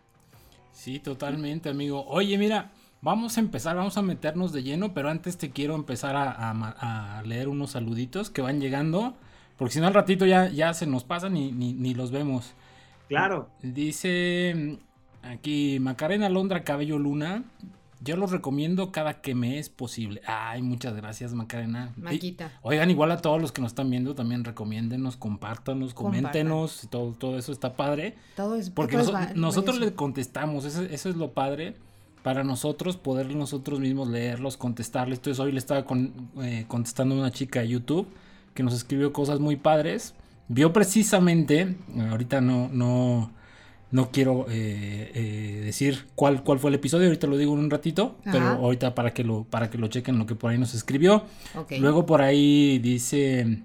Sí, 0.72 1.00
totalmente, 1.00 1.68
amigo. 1.68 2.04
Oye, 2.06 2.38
mira, 2.38 2.70
Vamos 3.02 3.36
a 3.36 3.40
empezar, 3.40 3.76
vamos 3.76 3.96
a 3.98 4.02
meternos 4.02 4.52
de 4.52 4.62
lleno, 4.62 4.94
pero 4.94 5.10
antes 5.10 5.36
te 5.36 5.50
quiero 5.50 5.74
empezar 5.74 6.16
a, 6.16 7.22
leer 7.24 7.48
unos 7.48 7.72
saluditos 7.72 8.30
que 8.30 8.42
van 8.42 8.60
llegando, 8.60 9.14
porque 9.56 9.74
si 9.74 9.80
no 9.80 9.86
al 9.86 9.94
ratito 9.94 10.26
ya, 10.26 10.48
ya 10.48 10.74
se 10.74 10.86
nos 10.86 11.04
pasan 11.04 11.36
y 11.36 11.52
ni, 11.52 11.94
los 11.94 12.10
vemos. 12.10 12.54
Claro. 13.08 13.48
Dice 13.62 14.78
aquí 15.22 15.78
Macarena 15.80 16.28
Londra 16.28 16.64
Cabello 16.64 16.98
Luna. 16.98 17.44
Yo 18.00 18.16
los 18.16 18.30
recomiendo 18.30 18.92
cada 18.92 19.20
que 19.20 19.34
me 19.34 19.58
es 19.58 19.70
posible. 19.70 20.20
Ay, 20.26 20.60
muchas 20.60 20.94
gracias, 20.94 21.32
Macarena. 21.32 21.92
Maquita. 21.96 22.52
oigan, 22.62 22.90
igual 22.90 23.10
a 23.10 23.22
todos 23.22 23.40
los 23.40 23.52
que 23.52 23.62
nos 23.62 23.70
están 23.70 23.88
viendo, 23.88 24.14
también 24.14 24.44
recomiéndenos, 24.44 25.16
compártanos, 25.16 25.94
coméntenos, 25.94 26.88
todo, 26.90 27.12
todo 27.12 27.38
eso 27.38 27.52
está 27.52 27.72
padre. 27.74 28.14
Todo 28.36 28.54
es 28.56 28.68
Porque 28.70 28.98
nosotros 29.34 29.78
le 29.78 29.94
contestamos, 29.94 30.66
eso, 30.66 30.82
eso, 30.82 31.08
es 31.08 31.16
lo 31.16 31.32
padre 31.32 31.74
para 32.26 32.42
nosotros 32.42 32.96
poder 32.96 33.32
nosotros 33.36 33.78
mismos 33.78 34.08
leerlos, 34.08 34.56
contestarles. 34.56 35.20
Entonces 35.20 35.38
hoy 35.38 35.52
le 35.52 35.58
estaba 35.58 35.86
eh, 36.42 36.64
contestando 36.66 37.14
a 37.14 37.18
una 37.18 37.30
chica 37.30 37.60
de 37.60 37.68
YouTube 37.68 38.08
que 38.52 38.64
nos 38.64 38.74
escribió 38.74 39.12
cosas 39.12 39.38
muy 39.38 39.54
padres. 39.54 40.12
Vio 40.48 40.72
precisamente, 40.72 41.76
ahorita 42.10 42.40
no, 42.40 42.68
no, 42.72 43.30
no 43.92 44.10
quiero 44.10 44.46
eh, 44.48 45.12
eh, 45.14 45.62
decir 45.66 46.06
cuál, 46.16 46.42
cuál 46.42 46.58
fue 46.58 46.70
el 46.70 46.74
episodio, 46.74 47.06
ahorita 47.06 47.28
lo 47.28 47.36
digo 47.36 47.52
en 47.52 47.60
un 47.60 47.70
ratito, 47.70 48.16
pero 48.24 48.44
ahorita 48.44 48.96
para 48.96 49.14
que 49.14 49.22
lo, 49.22 49.44
para 49.44 49.70
que 49.70 49.78
lo 49.78 49.86
chequen 49.86 50.18
lo 50.18 50.26
que 50.26 50.34
por 50.34 50.50
ahí 50.50 50.58
nos 50.58 50.74
escribió. 50.74 51.22
Luego 51.78 52.06
por 52.06 52.22
ahí 52.22 52.80
dice 52.80 53.60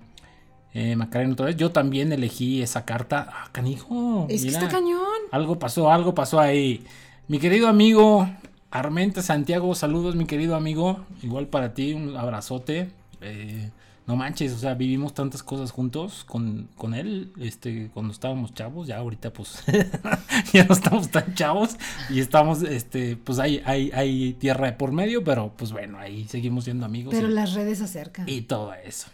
eh, 0.75 0.95
Macarena 0.95 1.33
otra 1.33 1.47
vez, 1.47 1.57
yo 1.57 1.71
también 1.71 2.11
elegí 2.11 2.61
esa 2.61 2.85
carta. 2.85 3.27
Ah, 3.27 3.49
canijo. 3.51 4.27
Es 4.29 4.43
que 4.43 4.49
está 4.49 4.67
cañón. 4.67 5.01
Algo 5.31 5.57
pasó, 5.57 5.91
algo 5.91 6.13
pasó 6.13 6.39
ahí. 6.39 6.83
Mi 7.27 7.39
querido 7.39 7.67
amigo 7.67 8.29
Armente 8.71 9.21
Santiago, 9.21 9.75
saludos 9.75 10.15
mi 10.15 10.25
querido 10.25 10.55
amigo. 10.55 11.05
Igual 11.21 11.47
para 11.47 11.73
ti, 11.73 11.93
un 11.93 12.15
abrazote. 12.15 12.89
Eh, 13.19 13.69
no 14.07 14.15
manches, 14.15 14.53
o 14.53 14.57
sea, 14.57 14.73
vivimos 14.73 15.13
tantas 15.13 15.43
cosas 15.43 15.71
juntos 15.71 16.23
con, 16.25 16.69
con 16.75 16.93
él, 16.93 17.31
este, 17.39 17.89
cuando 17.93 18.11
estábamos 18.11 18.53
chavos, 18.53 18.87
ya 18.87 18.97
ahorita 18.97 19.31
pues 19.31 19.63
ya 20.53 20.65
no 20.65 20.73
estamos 20.73 21.09
tan 21.09 21.33
chavos 21.35 21.77
y 22.09 22.19
estamos, 22.19 22.63
este, 22.63 23.15
pues 23.15 23.39
hay, 23.39 23.61
hay, 23.63 23.91
hay 23.93 24.33
tierra 24.33 24.67
de 24.67 24.73
por 24.73 24.91
medio, 24.91 25.23
pero 25.23 25.53
pues 25.55 25.71
bueno, 25.71 25.99
ahí 25.99 26.25
seguimos 26.27 26.63
siendo 26.63 26.85
amigos. 26.85 27.13
Pero 27.13 27.27
las 27.27 27.53
redes 27.53 27.81
acercan. 27.81 28.27
Y 28.27 28.41
todo 28.41 28.73
eso. 28.73 29.07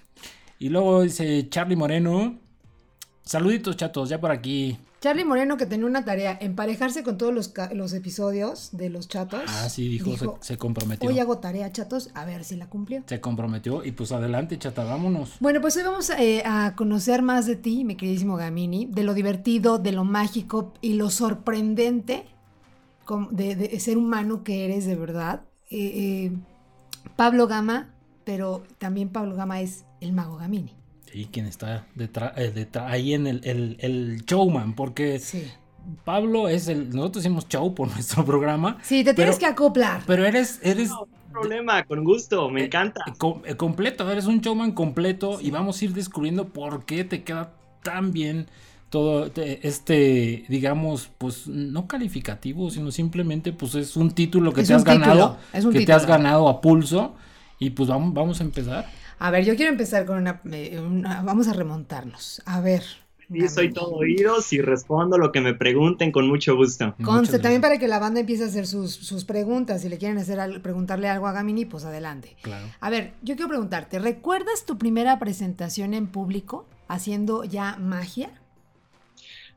Y 0.57 0.69
luego 0.69 1.01
dice 1.01 1.47
Charlie 1.49 1.75
Moreno, 1.75 2.39
saluditos 3.23 3.75
chatos, 3.75 4.09
ya 4.09 4.19
por 4.21 4.31
aquí. 4.31 4.77
Charlie 4.99 5.25
Moreno 5.25 5.57
que 5.57 5.67
tenía 5.67 5.85
una 5.85 6.03
tarea, 6.03 6.37
emparejarse 6.41 7.03
con 7.03 7.17
todos 7.17 7.33
los, 7.33 7.53
los 7.73 7.93
episodios 7.93 8.69
de 8.71 8.89
los 8.89 9.07
chatos. 9.07 9.43
Ah, 9.47 9.69
sí, 9.69 9.87
dijo, 9.87 10.39
se, 10.41 10.57
comprometió. 10.57 11.07
Hoy 11.07 11.19
hago 11.19 11.37
tarea, 11.37 11.71
chatos, 11.71 12.09
a 12.15 12.25
ver 12.25 12.43
si 12.43 12.55
la 12.55 12.67
cumplió. 12.67 13.03
Se 13.05 13.21
comprometió 13.21 13.85
y 13.85 13.91
pues 13.91 14.11
adelante, 14.11 14.57
chata, 14.57 14.83
vámonos. 14.83 15.35
Bueno, 15.39 15.61
pues 15.61 15.77
hoy 15.77 15.83
vamos 15.83 16.09
eh, 16.09 16.41
a 16.45 16.73
conocer 16.75 17.21
más 17.21 17.45
de 17.45 17.55
ti, 17.55 17.83
mi 17.83 17.95
queridísimo 17.95 18.37
Gamini, 18.37 18.87
de 18.87 19.03
lo 19.03 19.13
divertido, 19.13 19.77
de 19.77 19.91
lo 19.91 20.03
mágico 20.03 20.73
y 20.81 20.93
lo 20.93 21.11
sorprendente 21.11 22.25
de, 23.31 23.79
ser 23.79 23.97
humano 23.97 24.43
que 24.43 24.65
eres 24.65 24.85
de 24.85 24.95
verdad. 24.95 25.41
Eh, 25.69 26.31
eh, 26.31 26.31
Pablo 27.15 27.47
Gama, 27.47 27.93
pero 28.23 28.63
también 28.79 29.09
Pablo 29.09 29.35
Gama 29.35 29.61
es 29.61 29.85
el 30.01 30.13
mago 30.13 30.37
Gamini. 30.37 30.73
Y 31.13 31.25
quien 31.25 31.45
está 31.45 31.85
detrás, 31.95 32.33
eh, 32.37 32.67
ahí 32.85 33.13
en 33.13 33.27
el, 33.27 33.41
el, 33.79 34.23
showman, 34.25 34.73
porque 34.73 35.21
Pablo 36.03 36.47
es 36.49 36.67
el. 36.67 36.89
Nosotros 36.89 37.23
hicimos 37.23 37.47
show 37.47 37.73
por 37.73 37.87
nuestro 37.93 38.25
programa. 38.25 38.77
Sí, 38.83 39.03
te 39.03 39.13
tienes 39.13 39.39
que 39.39 39.45
acoplar. 39.45 40.01
Pero 40.05 40.25
eres. 40.25 40.59
eres 40.63 40.89
no, 40.89 41.07
problema, 41.31 41.83
con 41.83 42.03
gusto, 42.03 42.49
me 42.49 42.61
eh, 42.61 42.65
encanta. 42.65 43.03
Eh, 43.45 43.55
completo, 43.55 44.09
eres 44.11 44.25
un 44.25 44.41
showman 44.41 44.71
completo 44.71 45.39
y 45.41 45.51
vamos 45.51 45.81
a 45.81 45.85
ir 45.85 45.93
descubriendo 45.93 46.49
por 46.49 46.85
qué 46.85 47.03
te 47.03 47.23
queda 47.23 47.53
tan 47.83 48.11
bien 48.11 48.47
todo 48.89 49.29
este, 49.35 50.45
digamos, 50.47 51.09
pues 51.17 51.47
no 51.47 51.87
calificativo, 51.87 52.69
sino 52.69 52.91
simplemente 52.91 53.51
pues 53.51 53.75
es 53.75 53.97
un 53.97 54.11
título 54.11 54.53
que 54.53 54.63
te 54.63 54.73
has 54.73 54.83
ganado, 54.83 55.37
que 55.51 55.85
te 55.85 55.91
has 55.91 56.05
ganado 56.05 56.47
a 56.47 56.61
pulso 56.61 57.15
y 57.59 57.71
pues 57.71 57.89
vamos, 57.89 58.13
vamos 58.13 58.39
a 58.39 58.43
empezar. 58.43 58.87
A 59.19 59.31
ver, 59.31 59.45
yo 59.45 59.55
quiero 59.55 59.71
empezar 59.71 60.05
con 60.05 60.17
una, 60.17 60.41
Vamos 61.23 61.47
a 61.47 61.53
remontarnos. 61.53 62.41
A 62.45 62.61
ver. 62.61 62.83
Sí, 63.31 63.47
soy 63.49 63.73
todo 63.73 63.95
oídos 63.95 64.53
y 64.53 64.61
respondo 64.61 65.17
lo 65.17 65.33
que 65.33 65.41
me 65.41 65.53
pregunten 65.53 66.13
con 66.13 66.27
mucho 66.27 66.55
gusto. 66.55 66.95
Conste, 67.03 67.39
también 67.39 67.61
para 67.61 67.77
que 67.77 67.87
la 67.87 67.99
banda 67.99 68.21
empiece 68.21 68.43
a 68.43 68.47
hacer 68.47 68.65
sus, 68.65 69.25
preguntas. 69.25 69.81
Si 69.81 69.89
le 69.89 69.97
quieren 69.97 70.17
hacer 70.17 70.61
preguntarle 70.61 71.09
algo 71.09 71.27
a 71.27 71.33
Gamini, 71.33 71.65
pues 71.65 71.83
adelante. 71.83 72.37
Claro. 72.41 72.67
A 72.79 72.89
ver, 72.89 73.13
yo 73.21 73.35
quiero 73.35 73.49
preguntarte, 73.49 73.99
¿recuerdas 73.99 74.65
tu 74.65 74.77
primera 74.77 75.19
presentación 75.19 75.93
en 75.93 76.07
público 76.07 76.65
haciendo 76.87 77.43
ya 77.43 77.75
magia? 77.77 78.31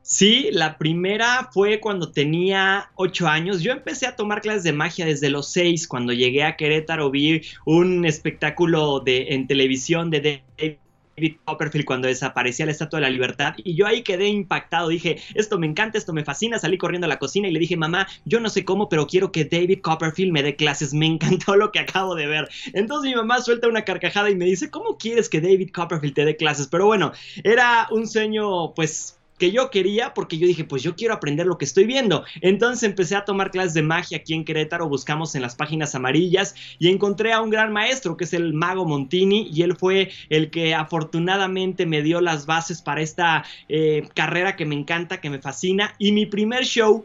Sí, 0.03 0.49
la 0.51 0.77
primera 0.77 1.49
fue 1.53 1.79
cuando 1.79 2.11
tenía 2.11 2.89
ocho 2.95 3.27
años. 3.27 3.61
Yo 3.61 3.71
empecé 3.71 4.07
a 4.07 4.15
tomar 4.15 4.41
clases 4.41 4.63
de 4.63 4.73
magia 4.73 5.05
desde 5.05 5.29
los 5.29 5.51
seis. 5.51 5.87
Cuando 5.87 6.11
llegué 6.11 6.43
a 6.43 6.55
Querétaro 6.55 7.11
vi 7.11 7.41
un 7.65 8.05
espectáculo 8.05 8.99
de, 8.99 9.27
en 9.29 9.45
televisión 9.47 10.09
de 10.09 10.41
David 10.57 11.35
Copperfield 11.45 11.85
cuando 11.85 12.07
desaparecía 12.07 12.65
la 12.65 12.71
Estatua 12.71 12.99
de 12.99 13.05
la 13.05 13.09
Libertad 13.11 13.53
y 13.57 13.75
yo 13.75 13.85
ahí 13.85 14.01
quedé 14.01 14.27
impactado, 14.27 14.87
dije, 14.87 15.17
esto 15.35 15.59
me 15.59 15.67
encanta, 15.67 15.97
esto 15.97 16.13
me 16.13 16.23
fascina, 16.23 16.57
salí 16.57 16.77
corriendo 16.77 17.05
a 17.05 17.09
la 17.09 17.19
cocina 17.19 17.47
y 17.47 17.51
le 17.51 17.59
dije, 17.59 17.77
mamá, 17.77 18.07
yo 18.25 18.39
no 18.39 18.49
sé 18.49 18.65
cómo, 18.65 18.89
pero 18.89 19.05
quiero 19.05 19.31
que 19.31 19.45
David 19.45 19.81
Copperfield 19.81 20.31
me 20.31 20.41
dé 20.41 20.55
clases, 20.55 20.93
me 20.93 21.05
encantó 21.05 21.55
lo 21.55 21.71
que 21.71 21.79
acabo 21.79 22.15
de 22.15 22.25
ver. 22.25 22.49
Entonces 22.73 23.11
mi 23.11 23.15
mamá 23.15 23.39
suelta 23.41 23.67
una 23.67 23.83
carcajada 23.83 24.31
y 24.31 24.35
me 24.35 24.45
dice, 24.45 24.71
¿cómo 24.71 24.97
quieres 24.97 25.29
que 25.29 25.41
David 25.41 25.69
Copperfield 25.71 26.15
te 26.15 26.25
dé 26.25 26.35
clases? 26.35 26.67
Pero 26.67 26.87
bueno, 26.87 27.11
era 27.43 27.87
un 27.91 28.07
sueño 28.07 28.73
pues 28.73 29.17
que 29.41 29.51
yo 29.51 29.71
quería 29.71 30.13
porque 30.13 30.37
yo 30.37 30.45
dije, 30.45 30.65
pues 30.65 30.83
yo 30.83 30.95
quiero 30.95 31.15
aprender 31.15 31.47
lo 31.47 31.57
que 31.57 31.65
estoy 31.65 31.85
viendo. 31.85 32.23
Entonces 32.41 32.83
empecé 32.83 33.15
a 33.15 33.25
tomar 33.25 33.49
clases 33.49 33.73
de 33.73 33.81
magia 33.81 34.19
aquí 34.19 34.35
en 34.35 34.45
Querétaro, 34.45 34.87
buscamos 34.87 35.33
en 35.33 35.41
las 35.41 35.55
páginas 35.55 35.95
amarillas 35.95 36.53
y 36.77 36.89
encontré 36.89 37.33
a 37.33 37.41
un 37.41 37.49
gran 37.49 37.73
maestro 37.73 38.15
que 38.17 38.25
es 38.25 38.33
el 38.33 38.53
mago 38.53 38.85
Montini 38.85 39.49
y 39.51 39.63
él 39.63 39.75
fue 39.75 40.11
el 40.29 40.51
que 40.51 40.75
afortunadamente 40.75 41.87
me 41.87 42.03
dio 42.03 42.21
las 42.21 42.45
bases 42.45 42.83
para 42.83 43.01
esta 43.01 43.43
eh, 43.67 44.07
carrera 44.13 44.55
que 44.55 44.67
me 44.67 44.75
encanta, 44.75 45.19
que 45.19 45.31
me 45.31 45.39
fascina 45.39 45.95
y 45.97 46.11
mi 46.11 46.27
primer 46.27 46.63
show 46.63 47.03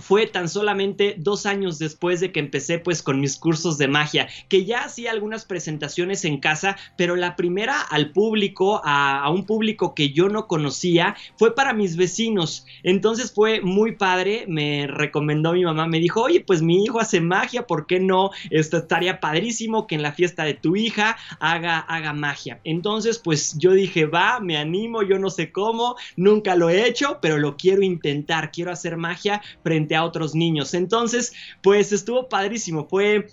fue 0.00 0.26
tan 0.26 0.48
solamente 0.48 1.14
dos 1.18 1.46
años 1.46 1.78
después 1.78 2.20
de 2.20 2.32
que 2.32 2.40
empecé 2.40 2.78
pues 2.78 3.02
con 3.02 3.20
mis 3.20 3.36
cursos 3.36 3.78
de 3.78 3.88
magia, 3.88 4.28
que 4.48 4.64
ya 4.64 4.84
hacía 4.84 5.10
algunas 5.10 5.44
presentaciones 5.44 6.24
en 6.24 6.38
casa, 6.38 6.76
pero 6.96 7.16
la 7.16 7.36
primera 7.36 7.80
al 7.80 8.12
público, 8.12 8.80
a, 8.84 9.28
un 9.30 9.46
público 9.46 9.94
que 9.94 10.10
yo 10.10 10.28
no 10.28 10.46
conocía, 10.46 11.16
fue 11.36 11.54
para 11.54 11.72
mis 11.72 11.96
vecinos. 11.96 12.66
Entonces 12.82 13.32
fue 13.32 13.60
muy 13.60 13.96
padre, 13.96 14.44
me 14.48 14.86
recomendó 14.86 15.52
mi 15.52 15.64
mamá, 15.64 15.86
me 15.86 16.00
dijo, 16.00 16.22
oye, 16.22 16.40
pues 16.40 16.62
mi 16.62 16.84
hijo 16.84 17.00
hace 17.00 17.20
magia, 17.20 17.66
¿por 17.66 17.86
qué 17.86 18.00
no? 18.00 18.30
Esto 18.50 18.78
estaría 18.78 19.20
padrísimo 19.20 19.86
que 19.86 19.94
en 19.94 20.02
la 20.02 20.12
fiesta 20.12 20.44
de 20.44 20.54
tu 20.54 20.76
hija 20.76 21.16
haga, 21.38 21.78
haga 21.78 22.12
magia. 22.12 22.60
Entonces 22.64 23.18
pues 23.18 23.56
yo 23.58 23.72
dije, 23.72 24.06
va, 24.06 24.40
me 24.40 24.56
animo, 24.56 25.02
yo 25.02 25.18
no 25.18 25.30
sé 25.30 25.52
cómo, 25.52 25.96
nunca 26.16 26.56
lo 26.56 26.70
he 26.70 26.86
hecho, 26.86 27.18
pero 27.20 27.38
lo 27.38 27.56
quiero 27.56 27.82
intentar, 27.82 28.50
quiero 28.50 28.72
hacer 28.72 28.96
magia 28.96 29.42
frente 29.62 29.89
a 29.96 30.04
otros 30.04 30.34
niños. 30.34 30.74
Entonces, 30.74 31.32
pues 31.62 31.92
estuvo 31.92 32.28
padrísimo, 32.28 32.86
fue 32.88 33.28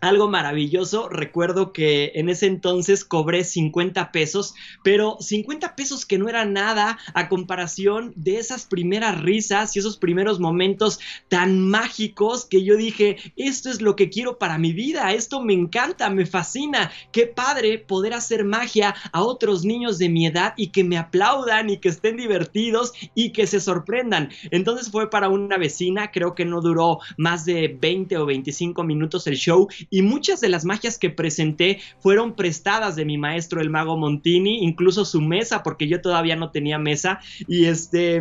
algo 0.00 0.28
maravilloso. 0.28 1.08
Recuerdo 1.08 1.72
que 1.72 2.12
en 2.14 2.28
ese 2.28 2.46
entonces 2.46 3.04
cobré 3.04 3.44
50 3.44 4.12
pesos, 4.12 4.54
pero 4.82 5.16
50 5.20 5.76
pesos 5.76 6.06
que 6.06 6.18
no 6.18 6.28
era 6.28 6.44
nada 6.44 6.98
a 7.14 7.28
comparación 7.28 8.12
de 8.16 8.38
esas 8.38 8.66
primeras 8.66 9.20
risas 9.20 9.74
y 9.74 9.78
esos 9.78 9.96
primeros 9.96 10.40
momentos 10.40 11.00
tan 11.28 11.60
mágicos 11.60 12.44
que 12.44 12.64
yo 12.64 12.76
dije, 12.76 13.16
esto 13.36 13.70
es 13.70 13.80
lo 13.80 13.96
que 13.96 14.10
quiero 14.10 14.38
para 14.38 14.58
mi 14.58 14.72
vida, 14.72 15.12
esto 15.12 15.40
me 15.42 15.54
encanta, 15.54 16.10
me 16.10 16.26
fascina. 16.26 16.90
Qué 17.12 17.26
padre 17.26 17.78
poder 17.78 18.14
hacer 18.14 18.44
magia 18.44 18.94
a 19.12 19.22
otros 19.22 19.64
niños 19.64 19.98
de 19.98 20.08
mi 20.08 20.26
edad 20.26 20.54
y 20.56 20.68
que 20.68 20.84
me 20.84 20.98
aplaudan 20.98 21.70
y 21.70 21.78
que 21.78 21.88
estén 21.88 22.16
divertidos 22.16 22.92
y 23.14 23.32
que 23.32 23.46
se 23.46 23.60
sorprendan. 23.60 24.30
Entonces 24.50 24.90
fue 24.90 25.10
para 25.10 25.28
una 25.28 25.58
vecina, 25.58 26.10
creo 26.10 26.34
que 26.34 26.44
no 26.44 26.60
duró 26.60 26.98
más 27.16 27.44
de 27.44 27.76
20 27.80 28.16
o 28.18 28.26
25 28.26 28.84
minutos 28.84 29.26
el 29.26 29.36
show 29.36 29.68
y 29.90 30.02
muchas 30.02 30.40
de 30.40 30.48
las 30.48 30.64
magias 30.64 30.98
que 30.98 31.10
presenté 31.10 31.80
fueron 32.00 32.34
prestadas 32.34 32.96
de 32.96 33.04
mi 33.04 33.18
maestro 33.18 33.60
el 33.60 33.70
mago 33.70 33.96
Montini, 33.96 34.64
incluso 34.64 35.04
su 35.04 35.20
mesa, 35.20 35.62
porque 35.62 35.88
yo 35.88 36.00
todavía 36.00 36.36
no 36.36 36.50
tenía 36.50 36.78
mesa 36.78 37.20
y 37.46 37.66
este 37.66 38.20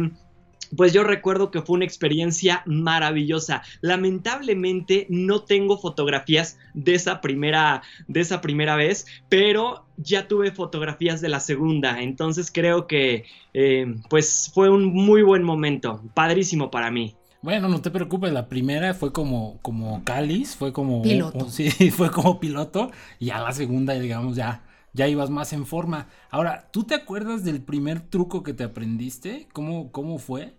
pues 0.75 0.93
yo 0.93 1.03
recuerdo 1.03 1.51
que 1.51 1.61
fue 1.61 1.75
una 1.75 1.85
experiencia 1.85 2.63
maravillosa. 2.65 3.61
Lamentablemente 3.81 5.05
no 5.09 5.43
tengo 5.43 5.77
fotografías 5.77 6.57
de 6.73 6.95
esa 6.95 7.21
primera, 7.21 7.83
de 8.07 8.21
esa 8.21 8.41
primera 8.41 8.75
vez, 8.75 9.05
pero 9.29 9.85
ya 9.97 10.27
tuve 10.27 10.51
fotografías 10.51 11.21
de 11.21 11.29
la 11.29 11.39
segunda. 11.39 12.01
Entonces 12.01 12.51
creo 12.51 12.87
que 12.87 13.25
eh, 13.53 13.95
pues 14.09 14.51
fue 14.53 14.69
un 14.69 14.85
muy 14.85 15.21
buen 15.21 15.43
momento, 15.43 16.01
padrísimo 16.13 16.71
para 16.71 16.91
mí. 16.91 17.15
Bueno, 17.45 17.69
no 17.69 17.79
te 17.79 17.91
preocupes, 17.91 18.33
la 18.33 18.49
primera 18.49 18.95
fue 18.95 19.13
como, 19.13 19.59
como 19.61 20.03
cáliz, 20.03 20.55
fue 20.55 20.73
como... 20.73 21.03
Piloto. 21.03 21.47
sí, 21.51 21.69
fue 21.91 22.09
como 22.09 22.39
piloto, 22.39 22.89
y 23.19 23.29
a 23.29 23.39
la 23.39 23.51
segunda, 23.51 23.93
digamos, 23.93 24.35
ya, 24.35 24.63
ya 24.93 25.07
ibas 25.07 25.29
más 25.29 25.53
en 25.53 25.67
forma. 25.67 26.09
Ahora, 26.31 26.69
¿tú 26.71 26.85
te 26.85 26.95
acuerdas 26.95 27.43
del 27.43 27.61
primer 27.61 27.99
truco 27.99 28.41
que 28.41 28.53
te 28.53 28.63
aprendiste? 28.63 29.47
¿Cómo, 29.53 29.91
cómo 29.91 30.17
fue? 30.17 30.55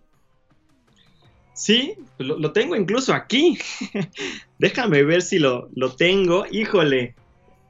Sí, 1.51 1.95
lo, 2.19 2.53
tengo 2.53 2.73
incluso 2.77 3.13
aquí. 3.13 3.59
Déjame 4.57 5.03
ver 5.03 5.23
si 5.23 5.39
lo, 5.39 5.67
lo 5.75 5.91
tengo. 5.91 6.45
Híjole, 6.49 7.15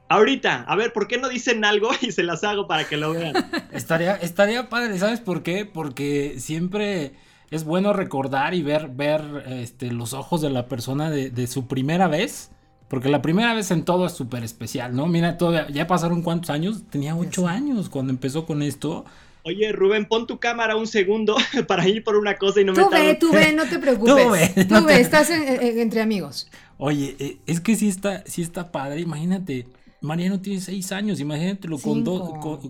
Ahorita, 0.08 0.62
a 0.62 0.76
ver, 0.76 0.92
¿por 0.92 1.08
qué 1.08 1.18
no 1.18 1.28
dicen 1.28 1.64
algo 1.64 1.90
y 2.02 2.12
se 2.12 2.22
las 2.22 2.44
hago 2.44 2.68
para 2.68 2.88
que 2.88 2.96
lo 2.96 3.14
vean? 3.14 3.34
estaría, 3.72 4.14
estaría 4.14 4.68
padre, 4.68 4.96
¿sabes 4.96 5.18
por 5.18 5.42
qué? 5.42 5.64
Porque 5.66 6.36
siempre 6.38 7.14
es 7.50 7.64
bueno 7.64 7.92
recordar 7.92 8.54
y 8.54 8.62
ver, 8.62 8.88
ver 8.88 9.44
este, 9.48 9.90
los 9.90 10.12
ojos 10.12 10.40
de 10.40 10.50
la 10.50 10.66
persona 10.66 11.10
de, 11.10 11.46
su 11.46 11.66
primera 11.66 12.08
vez. 12.08 12.50
Porque 12.88 13.10
la 13.10 13.20
primera 13.20 13.52
vez 13.52 13.70
en 13.70 13.84
todo 13.84 14.06
es 14.06 14.12
súper 14.12 14.44
especial, 14.44 14.96
¿no? 14.96 15.06
Mira, 15.06 15.36
todavía, 15.36 15.68
ya 15.68 15.86
pasaron 15.86 16.22
cuántos 16.22 16.48
años. 16.48 16.84
Tenía 16.88 17.14
ocho 17.14 17.46
años 17.46 17.90
cuando 17.90 18.12
empezó 18.12 18.46
con 18.46 18.62
esto. 18.62 19.04
Oye, 19.42 19.72
Rubén, 19.72 20.06
pon 20.06 20.26
tu 20.26 20.38
cámara 20.38 20.74
un 20.74 20.86
segundo 20.86 21.36
para 21.68 21.86
ir 21.86 22.02
por 22.02 22.16
una 22.16 22.36
cosa 22.36 22.62
y 22.62 22.64
no 22.64 22.72
tú 22.72 22.88
me 22.90 23.02
ve, 23.02 23.14
Tú 23.14 23.30
ve, 23.30 23.52
no 23.52 23.66
te 23.66 23.78
preocupes. 23.78 24.14
Tú 24.24 24.30
ve, 24.30 24.64
tú 24.64 24.84
ve 24.86 25.00
estás 25.00 25.28
entre 25.30 26.00
amigos. 26.00 26.50
Oye, 26.78 27.16
eh, 27.18 27.38
es 27.46 27.60
que 27.60 27.76
sí 27.76 27.88
está, 27.88 28.24
sí 28.24 28.40
está 28.40 28.72
padre, 28.72 29.00
imagínate. 29.00 29.66
Mariano 30.00 30.40
tiene 30.40 30.60
seis 30.60 30.92
años, 30.92 31.18
imagínatelo 31.18 31.78
con 31.78 32.04
dos, 32.04 32.22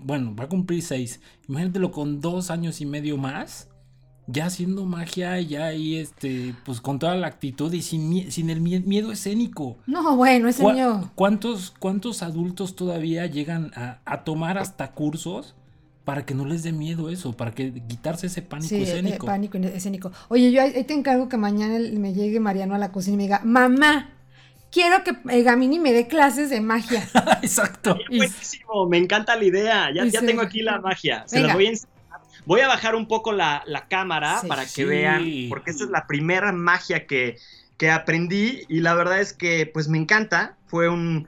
bueno, 0.02 0.34
va 0.34 0.44
a 0.44 0.48
cumplir 0.48 0.82
seis, 0.82 1.20
imagínatelo 1.46 1.90
con 1.90 2.22
dos 2.22 2.50
años 2.50 2.80
y 2.80 2.86
medio 2.86 3.18
más, 3.18 3.68
ya 4.28 4.46
haciendo 4.46 4.84
magia, 4.84 5.40
ya 5.40 5.66
ahí, 5.66 5.96
este, 5.96 6.54
pues 6.64 6.80
con 6.80 6.98
toda 6.98 7.16
la 7.16 7.26
actitud 7.26 7.72
y 7.72 7.82
sin, 7.82 8.30
sin 8.30 8.50
el 8.50 8.60
miedo 8.60 9.10
escénico. 9.10 9.78
No, 9.86 10.16
bueno, 10.16 10.48
ese 10.48 10.64
miedo. 10.70 11.10
¿Cuántos, 11.14 11.74
¿Cuántos 11.78 12.22
adultos 12.22 12.76
todavía 12.76 13.26
llegan 13.26 13.72
a, 13.74 13.98
a 14.04 14.24
tomar 14.24 14.58
hasta 14.58 14.92
cursos 14.92 15.54
para 16.04 16.24
que 16.24 16.34
no 16.34 16.46
les 16.46 16.62
dé 16.62 16.72
miedo 16.72 17.10
eso, 17.10 17.32
para 17.36 17.52
que 17.52 17.70
quitarse 17.86 18.28
ese 18.28 18.40
pánico 18.40 18.68
sí, 18.68 18.82
escénico. 18.82 19.26
pánico 19.26 19.58
escénico. 19.58 20.10
Oye, 20.28 20.50
yo 20.52 20.62
ahí 20.62 20.84
te 20.84 20.94
encargo 20.94 21.28
que 21.28 21.36
mañana 21.36 21.78
me 21.92 22.14
llegue 22.14 22.40
Mariano 22.40 22.74
a 22.74 22.78
la 22.78 22.92
cocina 22.92 23.14
y 23.14 23.16
me 23.18 23.22
diga, 23.24 23.42
mamá, 23.44 24.10
quiero 24.70 25.04
que 25.04 25.42
Gamini 25.42 25.78
me 25.78 25.92
dé 25.92 26.06
clases 26.06 26.48
de 26.48 26.62
magia. 26.62 27.06
Exacto. 27.42 27.98
buenísimo, 28.08 28.86
me 28.88 28.96
encanta 28.96 29.36
la 29.36 29.44
idea. 29.44 29.90
Ya, 29.94 30.06
ya 30.06 30.20
tengo 30.20 30.40
aquí 30.40 30.62
la 30.62 30.80
magia. 30.80 31.24
Se 31.26 31.40
la 31.40 31.54
voy 31.54 31.66
a 31.66 31.68
enseñar. 31.70 31.97
Voy 32.46 32.60
a 32.60 32.68
bajar 32.68 32.94
un 32.94 33.08
poco 33.08 33.32
la, 33.32 33.62
cámara 33.88 34.42
para 34.48 34.66
que 34.66 34.84
vean, 34.84 35.24
porque 35.48 35.70
esta 35.70 35.84
es 35.84 35.90
la 35.90 36.06
primera 36.06 36.52
magia 36.52 37.06
que, 37.06 37.36
que 37.76 37.90
aprendí 37.90 38.62
y 38.68 38.80
la 38.80 38.94
verdad 38.94 39.20
es 39.20 39.32
que 39.32 39.66
pues 39.66 39.88
me 39.88 39.98
encanta. 39.98 40.56
Fue 40.66 40.88
un, 40.88 41.26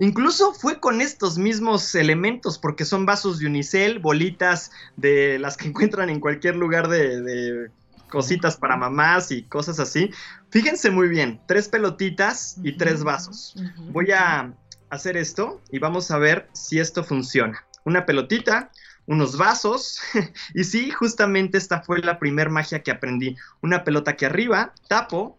Incluso 0.00 0.54
fue 0.54 0.80
con 0.80 1.02
estos 1.02 1.36
mismos 1.36 1.94
elementos, 1.94 2.58
porque 2.58 2.86
son 2.86 3.04
vasos 3.04 3.38
de 3.38 3.46
unicel, 3.46 3.98
bolitas 3.98 4.70
de 4.96 5.38
las 5.38 5.58
que 5.58 5.68
encuentran 5.68 6.08
en 6.08 6.20
cualquier 6.20 6.56
lugar 6.56 6.88
de, 6.88 7.70
cositas 8.08 8.56
para 8.56 8.78
mamás 8.78 9.30
y 9.30 9.42
cosas 9.42 9.78
así. 9.78 10.10
Fíjense 10.48 10.90
muy 10.90 11.06
bien, 11.08 11.38
tres 11.46 11.68
pelotitas 11.68 12.56
y 12.62 12.72
tres 12.72 13.04
vasos. 13.04 13.54
Voy 13.92 14.10
a 14.10 14.52
hacer 14.88 15.18
esto 15.18 15.60
y 15.70 15.78
vamos 15.78 16.10
a 16.10 16.18
ver 16.18 16.48
si 16.54 16.80
esto 16.80 17.04
funciona. 17.04 17.62
Una 17.84 18.06
pelotita, 18.06 18.72
unos 19.10 19.36
vasos. 19.36 20.00
y 20.54 20.64
sí, 20.64 20.90
justamente 20.90 21.58
esta 21.58 21.82
fue 21.82 21.98
la 21.98 22.18
primer 22.18 22.48
magia 22.48 22.82
que 22.82 22.92
aprendí. 22.92 23.36
Una 23.60 23.84
pelota 23.84 24.16
que 24.16 24.26
arriba, 24.26 24.72
tapo 24.88 25.38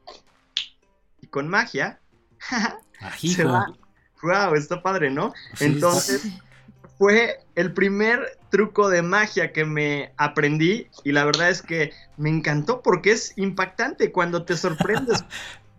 y 1.22 1.28
con 1.28 1.48
magia 1.48 2.00
se 3.18 3.46
va 3.46 3.74
wow, 4.22 4.54
está 4.56 4.82
padre, 4.82 5.10
¿no? 5.10 5.34
Entonces, 5.60 6.28
fue 6.98 7.40
el 7.56 7.74
primer 7.74 8.38
truco 8.50 8.90
de 8.90 9.02
magia 9.02 9.52
que 9.52 9.66
me 9.66 10.14
aprendí 10.18 10.88
y 11.04 11.12
la 11.12 11.26
verdad 11.26 11.50
es 11.50 11.62
que 11.62 11.92
me 12.18 12.30
encantó 12.30 12.82
porque 12.82 13.14
es 13.14 13.34
impactante 13.38 14.12
cuando 14.12 14.44
te 14.46 14.58
sorprendes, 14.58 15.24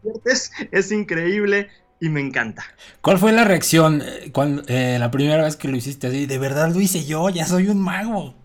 es 0.72 0.90
increíble 0.90 1.70
y 2.02 2.08
me 2.08 2.20
encanta. 2.20 2.64
¿Cuál 3.00 3.18
fue 3.18 3.30
la 3.30 3.44
reacción 3.44 4.02
eh, 4.02 4.30
cuando, 4.32 4.64
eh, 4.66 4.96
la 4.98 5.12
primera 5.12 5.44
vez 5.44 5.54
que 5.54 5.68
lo 5.68 5.76
hiciste 5.76 6.08
así? 6.08 6.26
De 6.26 6.36
verdad 6.36 6.74
lo 6.74 6.80
hice 6.80 7.04
yo, 7.04 7.30
ya 7.30 7.46
soy 7.46 7.68
un 7.68 7.80
mago. 7.80 8.41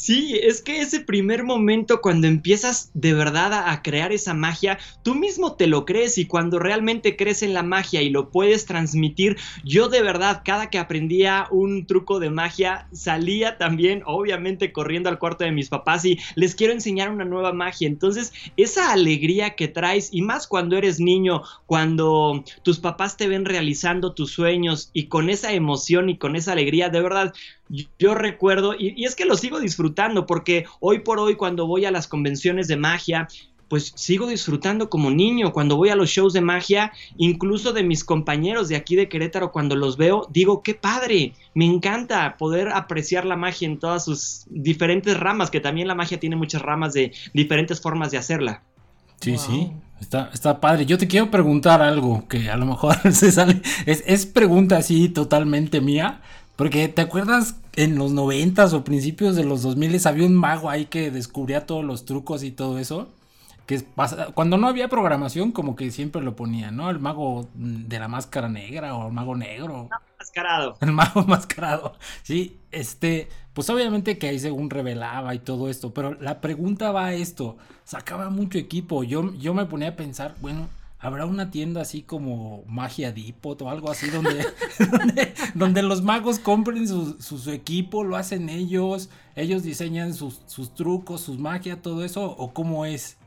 Sí, 0.00 0.38
es 0.40 0.62
que 0.62 0.80
ese 0.80 1.00
primer 1.00 1.42
momento 1.42 2.00
cuando 2.00 2.28
empiezas 2.28 2.92
de 2.94 3.14
verdad 3.14 3.52
a, 3.52 3.82
crear 3.82 4.12
esa 4.12 4.32
magia, 4.32 4.78
tú 5.02 5.16
mismo 5.16 5.56
te 5.56 5.66
lo 5.66 5.84
crees 5.84 6.18
y 6.18 6.26
cuando 6.26 6.60
realmente 6.60 7.16
crees 7.16 7.42
en 7.42 7.52
la 7.52 7.64
magia 7.64 8.00
y 8.00 8.08
lo 8.08 8.30
puedes 8.30 8.64
transmitir, 8.64 9.36
yo 9.64 9.88
de 9.88 10.00
verdad 10.02 10.42
cada 10.44 10.70
que 10.70 10.78
aprendía 10.78 11.48
un 11.50 11.84
truco 11.84 12.20
de 12.20 12.30
magia 12.30 12.86
salía 12.92 13.58
también 13.58 14.02
obviamente 14.06 14.72
corriendo 14.72 15.08
al 15.08 15.18
cuarto 15.18 15.42
de 15.42 15.50
mis 15.50 15.68
papás 15.68 16.04
y 16.04 16.16
les 16.36 16.54
quiero 16.54 16.72
enseñar 16.72 17.10
una 17.10 17.24
nueva 17.24 17.52
magia. 17.52 17.88
Entonces 17.88 18.32
esa 18.56 18.92
alegría 18.92 19.56
que 19.56 19.66
traes 19.66 20.10
y 20.12 20.22
más 20.22 20.46
cuando 20.46 20.76
eres 20.76 21.00
niño, 21.00 21.42
cuando 21.66 22.44
tus 22.62 22.78
papás 22.78 23.16
te 23.16 23.26
ven 23.26 23.44
realizando 23.44 24.14
tus 24.14 24.30
sueños 24.30 24.90
y 24.92 25.08
con 25.08 25.28
esa 25.28 25.52
emoción 25.52 26.08
y 26.08 26.18
con 26.18 26.36
esa 26.36 26.52
alegría, 26.52 26.88
de 26.88 27.02
verdad 27.02 27.34
yo 27.68 28.14
recuerdo, 28.14 28.74
y, 28.78 29.04
es 29.04 29.14
que 29.14 29.24
lo 29.24 29.36
sigo 29.36 29.60
disfrutando, 29.60 30.26
porque 30.26 30.64
hoy 30.80 31.00
por 31.00 31.18
hoy 31.18 31.36
cuando 31.36 31.66
voy 31.66 31.84
a 31.84 31.90
las 31.90 32.08
convenciones 32.08 32.68
de 32.68 32.76
magia, 32.76 33.28
pues 33.68 33.92
sigo 33.94 34.26
disfrutando 34.26 34.88
como 34.88 35.10
niño. 35.10 35.52
Cuando 35.52 35.76
voy 35.76 35.90
a 35.90 35.96
los 35.96 36.08
shows 36.08 36.32
de 36.32 36.40
magia, 36.40 36.92
incluso 37.16 37.72
de 37.72 37.84
mis 37.84 38.02
compañeros 38.02 38.68
de 38.68 38.76
aquí 38.76 38.96
de 38.96 39.08
Querétaro, 39.08 39.52
cuando 39.52 39.76
los 39.76 39.96
veo, 39.96 40.26
digo, 40.30 40.62
qué 40.62 40.74
padre, 40.74 41.34
me 41.54 41.66
encanta 41.66 42.36
poder 42.38 42.68
apreciar 42.68 43.24
la 43.26 43.36
magia 43.36 43.66
en 43.66 43.78
todas 43.78 44.04
sus 44.04 44.44
diferentes 44.48 45.18
ramas, 45.18 45.50
que 45.50 45.60
también 45.60 45.88
la 45.88 45.94
magia 45.94 46.18
tiene 46.18 46.36
muchas 46.36 46.62
ramas 46.62 46.94
de 46.94 47.12
diferentes 47.34 47.80
formas 47.80 48.10
de 48.10 48.18
hacerla. 48.18 48.62
Sí, 49.20 49.36
sí, 49.36 49.72
está, 50.00 50.30
está 50.32 50.60
padre. 50.60 50.86
Yo 50.86 50.96
te 50.96 51.08
quiero 51.08 51.30
preguntar 51.30 51.82
algo 51.82 52.26
que 52.28 52.50
a 52.50 52.56
lo 52.56 52.66
mejor 52.66 52.96
se 53.12 53.32
sale, 53.32 53.60
es, 53.84 54.02
es 54.06 54.26
pregunta 54.26 54.76
así 54.76 55.08
totalmente 55.08 55.80
mía, 55.80 56.22
porque 56.58 56.88
te 56.88 57.02
acuerdas 57.02 57.54
en 57.76 57.96
los 57.96 58.10
noventas 58.10 58.74
o 58.74 58.82
principios 58.82 59.36
de 59.36 59.44
los 59.44 59.62
2000 59.62 60.04
había 60.08 60.26
un 60.26 60.34
mago 60.34 60.68
ahí 60.68 60.86
que 60.86 61.12
descubría 61.12 61.66
todos 61.66 61.84
los 61.84 62.04
trucos 62.04 62.42
y 62.42 62.50
todo 62.50 62.80
eso. 62.80 63.06
Que 63.64 63.80
cuando 64.34 64.56
no 64.56 64.66
había 64.66 64.88
programación, 64.88 65.52
como 65.52 65.76
que 65.76 65.92
siempre 65.92 66.20
lo 66.20 66.34
ponía, 66.34 66.72
¿no? 66.72 66.90
El 66.90 66.98
mago 66.98 67.48
de 67.54 68.00
la 68.00 68.08
máscara 68.08 68.48
negra 68.48 68.96
o 68.96 69.06
el 69.06 69.12
mago 69.12 69.36
negro. 69.36 69.88
Mascarado. 70.18 70.76
El 70.80 70.90
mago 70.90 71.22
mascarado. 71.28 71.94
Sí, 72.24 72.58
este, 72.72 73.28
pues 73.52 73.70
obviamente 73.70 74.18
que 74.18 74.26
ahí 74.26 74.40
según 74.40 74.68
revelaba 74.68 75.36
y 75.36 75.38
todo 75.38 75.68
esto, 75.68 75.94
pero 75.94 76.14
la 76.14 76.40
pregunta 76.40 76.90
va 76.90 77.06
a 77.06 77.14
esto, 77.14 77.56
sacaba 77.84 78.30
mucho 78.30 78.58
equipo, 78.58 79.04
yo, 79.04 79.32
yo 79.34 79.54
me 79.54 79.66
ponía 79.66 79.90
a 79.90 79.96
pensar, 79.96 80.34
bueno, 80.40 80.68
¿Habrá 81.00 81.26
una 81.26 81.50
tienda 81.50 81.82
así 81.82 82.02
como 82.02 82.64
Magia 82.66 83.12
Depot 83.12 83.60
o 83.62 83.70
algo 83.70 83.90
así 83.90 84.08
donde, 84.10 84.44
donde, 85.54 85.82
los 85.82 86.02
magos 86.02 86.40
compren 86.40 86.88
su, 86.88 87.16
su, 87.20 87.50
equipo, 87.52 88.02
lo 88.02 88.16
hacen 88.16 88.48
ellos, 88.48 89.08
ellos 89.36 89.62
diseñan 89.62 90.14
sus, 90.14 90.40
sus 90.46 90.74
trucos, 90.74 91.20
sus 91.20 91.38
magia, 91.38 91.82
todo 91.82 92.04
eso? 92.04 92.24
¿O 92.36 92.52
cómo 92.52 92.84
es? 92.84 93.17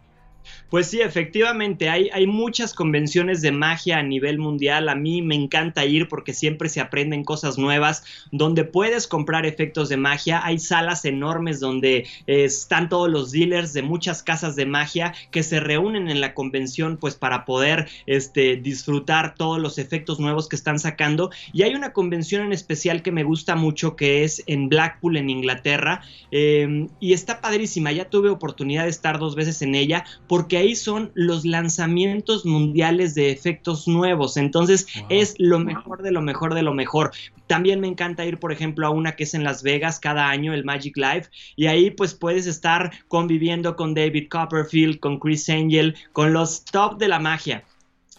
Pues 0.70 0.88
sí, 0.88 1.02
efectivamente, 1.02 1.90
hay, 1.90 2.10
hay, 2.14 2.28
muchas 2.28 2.74
convenciones 2.74 3.42
de 3.42 3.52
magia 3.52 3.98
a 3.98 4.04
nivel 4.04 4.38
mundial. 4.38 4.88
A 4.88 4.96
mí 4.96 5.22
me 5.22 5.36
encanta 5.36 5.86
ir 5.86 6.08
porque 6.08 6.34
siempre 6.34 6.70
se 6.70 6.80
aprenden 6.80 7.24
cosas 7.24 7.58
nuevas, 7.58 8.04
donde 8.32 8.64
puedes 8.64 9.06
comprar 9.08 9.46
efectos 9.46 9.90
de 9.90 9.98
magia. 9.98 10.46
Hay 10.46 10.60
salas 10.60 11.04
enormes 11.04 11.60
donde 11.60 12.08
están 12.26 12.88
todos 12.88 13.10
los 13.10 13.32
dealers 13.32 13.74
de 13.74 13.82
muchas 13.82 14.24
casas 14.24 14.56
de 14.56 14.66
magia 14.66 15.14
que 15.30 15.44
se 15.44 15.60
reúnen 15.60 16.10
en 16.10 16.22
la 16.22 16.34
convención 16.34 16.98
pues 16.98 17.16
para 17.16 17.46
poder 17.46 17.90
este, 18.06 18.56
disfrutar 18.56 19.36
todos 19.36 19.60
los 19.60 19.78
efectos 19.78 20.20
nuevos 20.20 20.48
que 20.48 20.56
están 20.56 20.80
sacando. 20.80 21.32
Y 21.54 21.64
hay 21.64 21.76
una 21.76 21.94
convención 21.94 22.46
en 22.46 22.54
especial 22.54 23.02
que 23.02 23.12
me 23.12 23.24
gusta 23.24 23.56
mucho 23.56 23.96
que 23.96 24.24
es 24.24 24.44
en 24.48 24.70
Blackpool, 24.70 25.18
en 25.18 25.30
Inglaterra. 25.30 26.02
Em, 26.32 26.88
y 27.00 27.14
está 27.14 27.42
padrísima, 27.42 27.92
ya 27.92 28.10
tuve 28.10 28.30
oportunidad 28.30 28.84
de 28.84 28.90
estar 28.90 29.20
dos 29.20 29.36
veces 29.36 29.62
en 29.62 29.76
ella 29.76 30.06
porque 30.41 30.58
ahí 30.58 30.75
son 30.75 31.12
los 31.13 31.45
lanzamientos 31.45 32.47
mundiales 32.47 33.13
de 33.13 33.30
efectos 33.30 33.88
nuevos. 33.88 34.38
Entonces 34.38 34.88
es 35.08 35.36
lo 35.38 35.60
mejor 35.60 36.01
de 36.01 36.10
lo 36.10 36.23
mejor 36.23 36.56
de 36.56 36.63
lo 36.63 36.73
mejor. 36.73 37.12
También 37.45 37.80
me 37.80 37.88
encanta 37.88 38.25
ir, 38.25 38.39
por 38.39 38.51
ejemplo, 38.51 38.88
a 38.88 38.89
una 38.89 39.12
que 39.12 39.25
es 39.25 39.36
en 39.36 39.43
Las 39.43 39.62
Vegas 39.62 39.99
cada 39.99 40.30
año, 40.32 40.56
el 40.56 40.65
Magic 40.65 40.97
Live, 40.97 41.27
y 41.56 41.67
ahí 41.67 41.91
pues 41.91 42.15
puedes 42.15 42.47
estar 42.47 42.91
conviviendo 43.08 43.75
con 43.75 43.93
David 43.93 44.30
Copperfield, 44.32 44.99
con 44.99 45.19
Chris 45.19 45.47
Angel, 45.47 45.95
con 46.12 46.34
los 46.34 46.65
top 46.65 46.97
de 46.97 47.08
la 47.08 47.19
magia. 47.19 47.63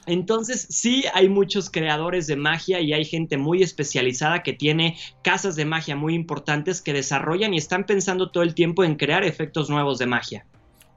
Entonces 0.07 0.69
sí 0.71 1.05
hay 1.15 1.29
muchos 1.29 1.71
creadores 1.71 2.29
de 2.29 2.37
magia 2.37 2.81
y 2.81 2.93
hay 2.93 3.05
gente 3.05 3.37
muy 3.37 3.65
especializada 3.65 4.45
que 4.45 4.53
tiene 4.53 4.97
casas 5.23 5.57
de 5.57 5.65
magia 5.65 5.97
muy 5.97 6.15
importantes 6.15 6.83
que 6.83 6.93
desarrollan 6.93 7.53
y 7.53 7.59
están 7.59 7.85
pensando 7.85 8.31
todo 8.31 8.45
el 8.45 8.55
tiempo 8.55 8.85
en 8.85 8.95
crear 8.95 9.25
efectos 9.25 9.69
nuevos 9.69 9.99
de 9.99 10.07
magia. 10.07 10.47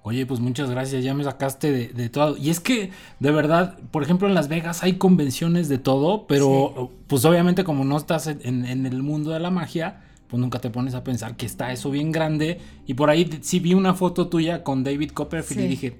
Oye, 0.08 0.28
pues 0.28 0.40
muchas 0.40 0.70
gracias, 0.70 1.04
ya 1.04 1.16
me 1.16 1.24
sacaste 1.24 1.72
de, 1.72 2.10
todo. 2.10 2.38
Y 2.38 2.52
es 2.52 2.60
que, 2.60 2.92
de 3.20 3.32
verdad, 3.32 3.80
por 3.90 4.04
ejemplo, 4.04 4.28
en 4.28 4.36
Las 4.36 4.50
Vegas 4.50 4.84
hay 4.84 4.98
convenciones 4.98 5.68
de 5.68 5.80
todo, 5.80 6.28
pero 6.28 6.92
pues 7.08 7.26
obviamente 7.26 7.64
como 7.64 7.86
no 7.86 7.98
estás 7.98 8.28
en, 8.28 8.66
el 8.66 9.02
mundo 9.02 9.32
de 9.32 9.40
la 9.40 9.50
magia, 9.50 10.04
pues 10.28 10.40
nunca 10.40 10.60
te 10.60 10.70
pones 10.70 10.94
a 10.94 11.04
pensar 11.04 11.36
que 11.36 11.48
está 11.48 11.72
eso 11.72 11.90
bien 11.90 12.12
grande. 12.12 12.60
Y 12.86 12.94
por 12.94 13.10
ahí 13.10 13.28
sí 13.42 13.60
vi 13.60 13.74
una 13.74 13.96
foto 13.96 14.28
tuya 14.28 14.64
con 14.64 14.84
David 14.84 15.10
Copperfield 15.10 15.64
y 15.64 15.68
dije, 15.70 15.96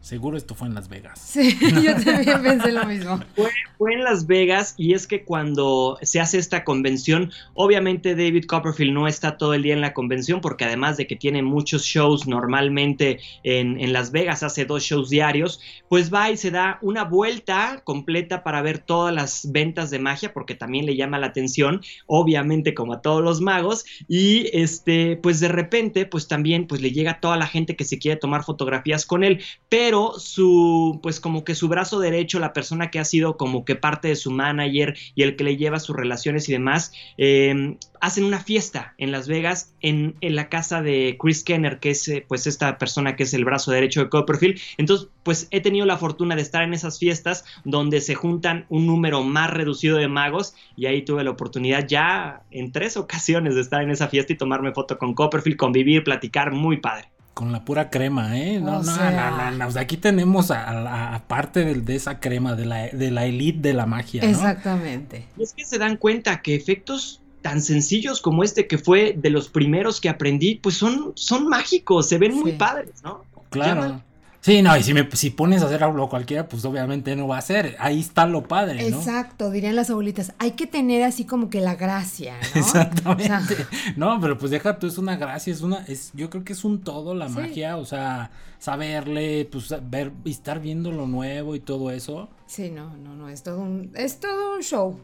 Seguro 0.00 0.38
esto 0.38 0.54
fue 0.54 0.66
en 0.66 0.74
Las 0.74 0.88
Vegas. 0.88 1.20
Sí, 1.30 1.56
yo 1.60 1.94
también 1.94 2.42
pensé 2.42 2.72
lo 2.72 2.84
mismo. 2.86 3.20
Fue, 3.36 3.50
fue, 3.78 3.94
en 3.94 4.02
Las 4.02 4.26
Vegas 4.26 4.74
y 4.76 4.94
es 4.94 5.06
que 5.06 5.24
cuando 5.24 5.98
se 6.02 6.20
hace 6.20 6.38
esta 6.38 6.64
convención, 6.64 7.30
obviamente 7.54 8.14
David 8.14 8.46
Copperfield 8.46 8.92
no 8.92 9.06
está 9.06 9.36
todo 9.36 9.54
el 9.54 9.62
día 9.62 9.74
en 9.74 9.80
la 9.80 9.94
convención 9.94 10.40
porque 10.40 10.64
además 10.64 10.96
de 10.96 11.06
que 11.06 11.16
tiene 11.16 11.42
muchos 11.42 11.84
shows 11.84 12.26
normalmente 12.26 13.20
en, 13.42 13.80
en 13.80 13.92
Las 13.92 14.10
Vegas, 14.10 14.42
hace 14.42 14.64
dos 14.64 14.82
shows 14.82 15.08
diarios, 15.10 15.60
pues 15.88 16.12
va 16.12 16.30
y 16.30 16.36
se 16.36 16.50
da 16.50 16.78
una 16.82 17.04
vuelta 17.04 17.80
completa 17.84 18.42
para 18.42 18.62
ver 18.62 18.78
todas 18.78 19.14
las 19.14 19.50
ventas 19.52 19.90
de 19.90 19.98
magia 19.98 20.32
porque 20.32 20.54
también 20.54 20.86
le 20.86 20.96
llama 20.96 21.18
la 21.18 21.28
atención, 21.28 21.80
obviamente 22.06 22.74
como 22.74 22.94
a 22.94 23.02
todos 23.02 23.22
los 23.22 23.40
magos 23.40 23.84
y 24.08 24.48
este, 24.52 25.16
pues 25.16 25.40
de 25.40 25.48
repente, 25.48 26.06
pues 26.06 26.28
también 26.28 26.66
pues 26.66 26.80
le 26.80 26.90
llega 26.90 27.12
a 27.12 27.20
toda 27.20 27.36
la 27.36 27.46
gente 27.46 27.76
que 27.76 27.84
se 27.84 27.98
quiere 27.98 28.18
tomar 28.18 28.44
fotografías 28.44 29.06
con 29.06 29.24
él, 29.24 29.42
pero 29.68 29.89
pero 29.90 30.20
su, 30.20 31.00
pues 31.02 31.18
como 31.18 31.42
que 31.42 31.56
su 31.56 31.66
brazo 31.66 31.98
derecho, 31.98 32.38
la 32.38 32.52
persona 32.52 32.92
que 32.92 33.00
ha 33.00 33.04
sido 33.04 33.36
como 33.36 33.64
que 33.64 33.74
parte 33.74 34.06
de 34.06 34.14
su 34.14 34.30
manager 34.30 34.96
y 35.16 35.24
el 35.24 35.34
que 35.34 35.42
le 35.42 35.56
lleva 35.56 35.80
sus 35.80 35.96
relaciones 35.96 36.48
y 36.48 36.52
demás, 36.52 36.92
eh, 37.18 37.76
hacen 38.00 38.22
una 38.22 38.38
fiesta 38.38 38.94
en 38.98 39.10
Las 39.10 39.26
Vegas 39.26 39.74
en, 39.80 40.14
en, 40.20 40.36
la 40.36 40.48
casa 40.48 40.80
de 40.80 41.16
Chris 41.20 41.42
Kenner, 41.42 41.80
que 41.80 41.90
es 41.90 42.06
eh, 42.06 42.24
pues 42.28 42.46
esta 42.46 42.78
persona 42.78 43.16
que 43.16 43.24
es 43.24 43.34
el 43.34 43.44
brazo 43.44 43.72
derecho 43.72 44.04
de 44.04 44.10
Copperfield. 44.10 44.60
Entonces, 44.78 45.08
pues 45.24 45.48
he 45.50 45.60
tenido 45.60 45.86
la 45.86 45.96
fortuna 45.96 46.36
de 46.36 46.42
estar 46.42 46.62
en 46.62 46.72
esas 46.72 47.00
fiestas 47.00 47.44
donde 47.64 48.00
se 48.00 48.14
juntan 48.14 48.66
un 48.68 48.86
número 48.86 49.24
más 49.24 49.50
reducido 49.50 49.96
de 49.96 50.06
magos 50.06 50.54
y 50.76 50.86
ahí 50.86 51.02
tuve 51.02 51.24
la 51.24 51.30
oportunidad 51.30 51.88
ya 51.88 52.44
en 52.52 52.70
tres 52.70 52.96
ocasiones 52.96 53.56
de 53.56 53.62
estar 53.62 53.82
en 53.82 53.90
esa 53.90 54.06
fiesta 54.06 54.34
y 54.34 54.36
tomarme 54.36 54.70
foto 54.70 54.98
con 54.98 55.14
Copperfield, 55.14 55.56
convivir, 55.56 56.04
platicar, 56.04 56.52
muy 56.52 56.76
padre 56.76 57.08
con 57.40 57.52
la 57.52 57.64
pura 57.64 57.88
crema, 57.88 58.38
¿eh? 58.38 58.60
No, 58.60 58.82
no, 58.82 58.96
no, 59.10 59.50
no, 59.52 59.66
O 59.66 59.70
sea, 59.70 59.80
aquí 59.80 59.96
tenemos 59.96 60.50
a, 60.50 61.24
parte 61.26 61.64
de, 61.64 61.80
de, 61.80 61.96
esa 61.96 62.20
crema, 62.20 62.54
de 62.54 62.66
la, 62.66 62.88
de 62.88 63.10
la 63.10 63.24
elite 63.24 63.60
de 63.60 63.72
la 63.72 63.86
magia. 63.86 64.22
Exactamente. 64.28 65.24
Y 65.38 65.44
es 65.44 65.54
que 65.54 65.64
se 65.64 65.78
dan 65.78 65.96
cuenta 65.96 66.42
que 66.42 66.54
efectos 66.54 67.22
tan 67.40 67.62
sencillos 67.62 68.20
como 68.20 68.44
este, 68.44 68.66
que 68.66 68.76
fue 68.76 69.14
de 69.16 69.30
los 69.30 69.48
primeros 69.48 70.02
que 70.02 70.10
aprendí, 70.10 70.56
pues 70.56 70.74
son, 70.74 71.12
son 71.16 71.48
mágicos, 71.48 72.10
se 72.10 72.18
ven 72.18 72.34
muy 72.34 72.52
padres, 72.52 73.02
¿no? 73.02 73.24
Claro. 73.48 74.02
Sí, 74.42 74.62
no, 74.62 74.74
y 74.74 74.82
si, 74.82 74.94
me, 74.94 75.08
si 75.12 75.30
pones 75.30 75.62
a 75.62 75.66
hacer 75.66 75.84
algo 75.84 76.08
cualquiera, 76.08 76.48
pues 76.48 76.64
obviamente 76.64 77.14
no 77.14 77.28
va 77.28 77.36
a 77.36 77.42
ser. 77.42 77.76
Ahí 77.78 78.00
está 78.00 78.26
lo 78.26 78.44
padre, 78.44 78.90
¿no? 78.90 78.96
Exacto, 78.96 79.50
dirían 79.50 79.76
las 79.76 79.90
abuelitas. 79.90 80.32
Hay 80.38 80.52
que 80.52 80.66
tener 80.66 81.02
así 81.02 81.24
como 81.24 81.50
que 81.50 81.60
la 81.60 81.74
gracia, 81.74 82.36
¿no? 82.54 82.60
Exactamente. 82.60 83.56
No, 83.96 84.18
pero 84.18 84.38
pues 84.38 84.50
deja 84.50 84.78
tú, 84.78 84.86
es 84.86 84.96
una 84.96 85.16
gracia, 85.16 85.52
es 85.52 85.60
una, 85.60 85.84
es, 85.86 86.10
yo 86.14 86.30
creo 86.30 86.42
que 86.42 86.54
es 86.54 86.64
un 86.64 86.80
todo 86.80 87.14
la 87.14 87.28
magia, 87.28 87.76
o 87.76 87.84
sea, 87.84 88.30
saberle, 88.58 89.46
pues 89.50 89.74
ver, 89.90 90.10
estar 90.24 90.60
viendo 90.60 90.90
lo 90.90 91.06
nuevo 91.06 91.54
y 91.54 91.60
todo 91.60 91.90
eso. 91.90 92.30
Sí, 92.46 92.70
no, 92.70 92.96
no, 92.96 93.14
no, 93.14 93.28
es 93.28 93.42
todo 93.42 93.60
un, 93.60 93.92
es 93.94 94.20
todo 94.20 94.56
un 94.56 94.62
show. 94.62 94.98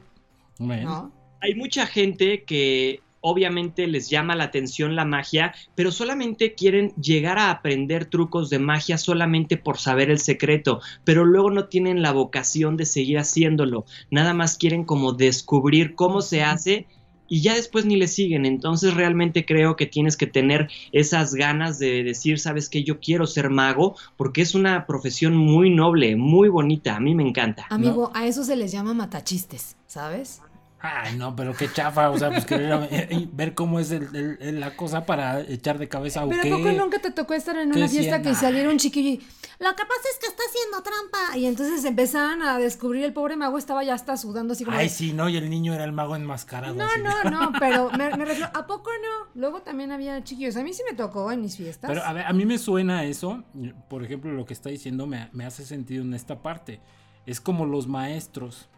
Bueno. 0.59 1.13
Hay 1.43 1.55
mucha 1.55 1.87
gente 1.87 2.45
que 2.45 3.03
obviamente 3.29 3.89
les 3.89 4.09
llama 4.09 4.37
la 4.37 4.45
atención 4.45 4.95
la 4.95 5.05
magia, 5.05 5.53
pero 5.75 5.91
solamente 5.91 6.55
quieren 6.55 6.93
llegar 6.95 7.39
a 7.39 7.51
aprender 7.51 8.05
trucos 8.05 8.51
de 8.51 8.61
magia 8.61 8.99
solamente 8.99 9.57
por 9.57 9.79
saber 9.79 10.11
el 10.11 10.21
secreto, 10.21 10.81
pero 11.03 11.25
luego 11.25 11.51
no 11.51 11.67
tienen 11.67 12.03
la 12.03 12.13
vocación 12.13 12.77
de 12.77 12.87
seguir 12.87 13.19
haciéndolo, 13.19 13.85
nada 14.13 14.33
más 14.33 14.57
quieren 14.57 14.85
como 14.85 15.13
descubrir 15.13 15.97
cómo 15.97 16.23
se 16.23 16.45
hace 16.45 16.87
y 17.27 17.41
ya 17.41 17.57
después 17.57 17.85
ni 17.85 17.97
le 17.97 18.07
siguen. 18.07 18.47
Entonces 18.47 18.95
realmente 18.95 19.45
creo 19.45 19.75
que 19.75 19.87
tienes 19.87 20.17
que 20.17 20.29
tener 20.29 20.69
esas 20.93 21.35
ganas 21.35 21.81
de 21.81 22.05
decir, 22.05 22.39
sabes 22.39 22.69
que 22.69 22.85
yo 22.85 23.01
quiero 23.01 23.27
ser 23.27 23.51
mago, 23.51 23.97
porque 24.17 24.43
es 24.43 24.55
una 24.55 24.87
profesión 24.87 25.37
muy 25.37 25.75
noble, 25.75 26.15
muy 26.15 26.49
bonita, 26.49 26.95
a 26.95 27.01
mí 27.01 27.17
me 27.17 27.27
encanta. 27.27 27.67
Amigo, 27.71 28.13
a 28.15 28.29
eso 28.29 28.45
se 28.45 28.55
les 28.55 28.71
llama 28.71 28.95
matachistes, 28.95 29.77
¿sabes? 29.89 30.43
Ay, 30.79 31.17
no, 31.17 31.35
pero 31.35 31.55
qué 31.55 31.73
chafa, 31.73 32.11
o 32.11 32.19
sea, 32.19 32.31
pues 32.31 32.45
querer 32.45 32.87
eh, 32.91 33.29
ver 33.33 33.55
cómo 33.55 33.81
es 33.81 33.91
el, 33.91 34.61
la 34.61 34.77
cosa 34.77 35.07
para 35.07 35.41
echar 35.41 35.79
de 35.79 35.89
cabeza 35.89 36.21
a 36.23 36.29
Pero 36.29 36.55
¿a 36.55 36.59
poco 36.59 36.71
nunca 36.73 36.99
te 36.99 37.11
tocó 37.11 37.33
estar 37.33 37.57
en 37.57 37.75
una 37.75 37.89
fiesta 37.89 38.21
que 38.21 38.35
saliera 38.35 38.69
un 38.69 38.79
chiquillo 38.79 39.09
y 39.09 39.19
lo 39.59 39.71
que 39.75 39.83
pasa 39.85 40.09
es 40.13 40.19
que 40.21 40.27
está 40.27 40.43
haciendo 40.47 40.83
trampa 40.83 41.39
y 41.39 41.47
entonces 41.47 41.83
empezaban 41.87 42.43
a 42.43 42.59
descubrir 42.59 43.05
el 43.05 43.15
pobre 43.15 43.37
mago 43.37 43.57
estaba 43.57 43.85
ya 43.85 43.95
hasta 43.95 44.19
sudando 44.19 44.53
así 44.53 44.67
como 44.67 44.77
Ay, 44.77 44.91
sí, 44.91 45.15
no, 45.15 45.31
y 45.31 45.39
el 45.39 45.49
niño 45.49 45.73
era 45.73 45.85
el 45.85 45.93
mago 45.93 46.15
enmascarado. 46.15 46.75
No, 46.75 46.89
no, 46.99 47.25
no, 47.31 47.53
pero 47.59 47.91
me, 47.93 48.11
refiero, 48.11 48.51
¿a 48.53 48.67
poco 48.67 48.91
no? 49.03 49.31
Luego 49.35 49.63
también 49.63 49.93
había 49.93 50.23
chiquillos, 50.23 50.57
a 50.57 50.63
mí 50.63 50.75
sí 50.75 50.83
me 50.89 50.95
tocó 50.95 51.33
en 51.33 51.41
mis 51.41 51.57
fiestas. 51.57 51.89
Pero 51.89 52.05
a 52.05 52.13
ver, 52.13 52.27
a 52.27 52.33
mí 52.35 52.45
me 52.45 52.59
suena 52.59 53.05
eso, 53.05 53.45
por 53.89 54.05
ejemplo, 54.05 54.31
lo 54.33 54.45
que 54.45 54.53
está 54.53 54.69
diciendo 54.69 55.07
me, 55.07 55.31
me 55.33 55.47
hace 55.47 55.65
sentido 55.65 56.05
en 56.05 56.13
esta 56.13 56.43
parte. 56.43 56.81
Es 57.25 57.41
como 57.41 57.65
los 57.65 57.89
maestros 57.89 58.69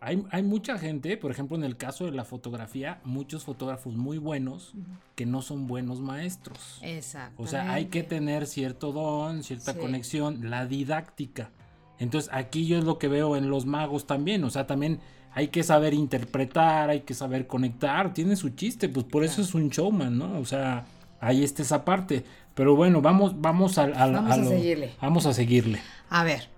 hay, 0.00 0.42
mucha 0.42 0.78
gente, 0.78 1.16
por 1.18 1.30
ejemplo, 1.30 1.58
en 1.58 1.64
el 1.64 1.76
caso 1.76 2.06
de 2.06 2.12
la 2.12 2.24
fotografía, 2.24 3.00
muchos 3.04 3.44
fotógrafos 3.44 3.96
muy 3.96 4.16
buenos 4.16 4.72
que 5.14 5.26
no 5.26 5.42
son 5.42 5.66
buenos 5.66 6.00
maestros. 6.00 6.78
Exacto. 6.82 7.42
O 7.42 7.46
sea, 7.46 7.72
hay 7.72 7.86
que 7.86 8.02
tener 8.02 8.46
cierto 8.46 8.92
don, 8.92 9.42
cierta 9.42 9.74
conexión, 9.74 10.48
la 10.48 10.64
didáctica. 10.64 11.50
Entonces, 11.98 12.30
aquí 12.32 12.66
yo 12.66 12.78
es 12.78 12.84
lo 12.84 12.98
que 12.98 13.08
veo 13.08 13.36
en 13.36 13.50
los 13.50 13.66
magos 13.66 14.06
también. 14.06 14.42
O 14.44 14.50
sea, 14.50 14.66
también 14.66 15.00
hay 15.34 15.48
que 15.48 15.62
saber 15.62 15.92
interpretar, 15.92 16.88
hay 16.88 17.00
que 17.00 17.12
saber 17.12 17.46
conectar. 17.46 18.14
Tiene 18.14 18.36
su 18.36 18.50
chiste, 18.50 18.88
pues 18.88 19.04
por 19.04 19.22
eso 19.22 19.42
es 19.42 19.54
un 19.54 19.68
showman, 19.68 20.16
¿no? 20.16 20.38
O 20.38 20.46
sea, 20.46 20.86
ahí 21.20 21.44
está 21.44 21.60
esa 21.60 21.84
parte. 21.84 22.24
Pero 22.54 22.74
bueno, 22.74 23.02
vamos, 23.02 23.38
vamos 23.38 23.76
a, 23.76 23.86
vamos 23.86 24.38
a 24.38 24.44
seguirle. 24.44 24.92
Vamos 25.00 25.26
a 25.26 25.34
seguirle. 25.34 25.80
A 26.08 26.24
ver, 26.24 26.48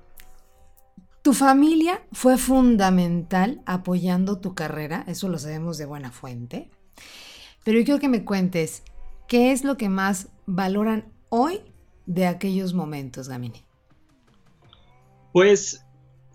tu 1.22 1.32
familia 1.32 2.02
fue 2.12 2.36
fundamental 2.36 3.62
apoyando 3.64 4.38
tu 4.38 4.54
carrera, 4.54 5.04
eso 5.06 5.28
lo 5.28 5.38
sabemos 5.38 5.78
de 5.78 5.86
buena 5.86 6.10
fuente. 6.10 6.68
Pero 7.64 7.78
yo 7.78 7.84
quiero 7.84 8.00
que 8.00 8.08
me 8.08 8.24
cuentes, 8.24 8.82
¿qué 9.28 9.52
es 9.52 9.62
lo 9.62 9.76
que 9.76 9.88
más 9.88 10.28
valoran 10.46 11.12
hoy 11.28 11.60
de 12.06 12.26
aquellos 12.26 12.74
momentos, 12.74 13.28
Gamini? 13.28 13.64
Pues 15.32 15.86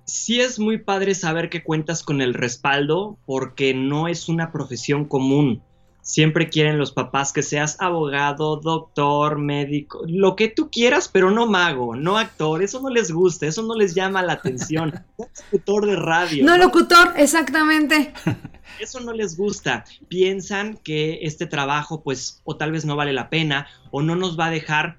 sí 0.05 0.39
es 0.39 0.57
muy 0.57 0.77
padre 0.77 1.13
saber 1.13 1.49
que 1.49 1.63
cuentas 1.63 2.01
con 2.01 2.21
el 2.21 2.33
respaldo 2.33 3.19
porque 3.25 3.73
no 3.73 4.07
es 4.07 4.29
una 4.29 4.53
profesión 4.53 5.03
común. 5.05 5.61
Siempre 6.07 6.47
quieren 6.47 6.77
los 6.77 6.93
papás 6.93 7.33
que 7.33 7.43
seas 7.43 7.75
abogado, 7.81 8.55
doctor, 8.55 9.39
médico, 9.39 10.03
lo 10.07 10.37
que 10.37 10.47
tú 10.47 10.71
quieras, 10.71 11.09
pero 11.09 11.31
no 11.31 11.47
mago, 11.47 11.97
no 11.97 12.17
actor. 12.17 12.63
Eso 12.63 12.81
no 12.81 12.89
les 12.89 13.11
gusta, 13.11 13.45
eso 13.45 13.61
no 13.63 13.75
les 13.75 13.93
llama 13.93 14.23
la 14.23 14.33
atención. 14.33 15.03
locutor 15.51 15.85
de 15.85 15.97
radio. 15.97 16.45
No, 16.45 16.57
locutor, 16.57 17.13
exactamente. 17.17 18.13
Eso 18.79 18.99
no 18.99 19.11
les 19.11 19.37
gusta. 19.37 19.85
Piensan 20.07 20.77
que 20.77 21.19
este 21.23 21.47
trabajo, 21.47 22.03
pues, 22.03 22.41
o 22.43 22.57
tal 22.57 22.71
vez 22.71 22.85
no 22.85 22.95
vale 22.95 23.11
la 23.11 23.29
pena, 23.29 23.67
o 23.89 24.03
no 24.03 24.15
nos 24.15 24.37
va 24.39 24.47
a 24.47 24.51
dejar 24.51 24.97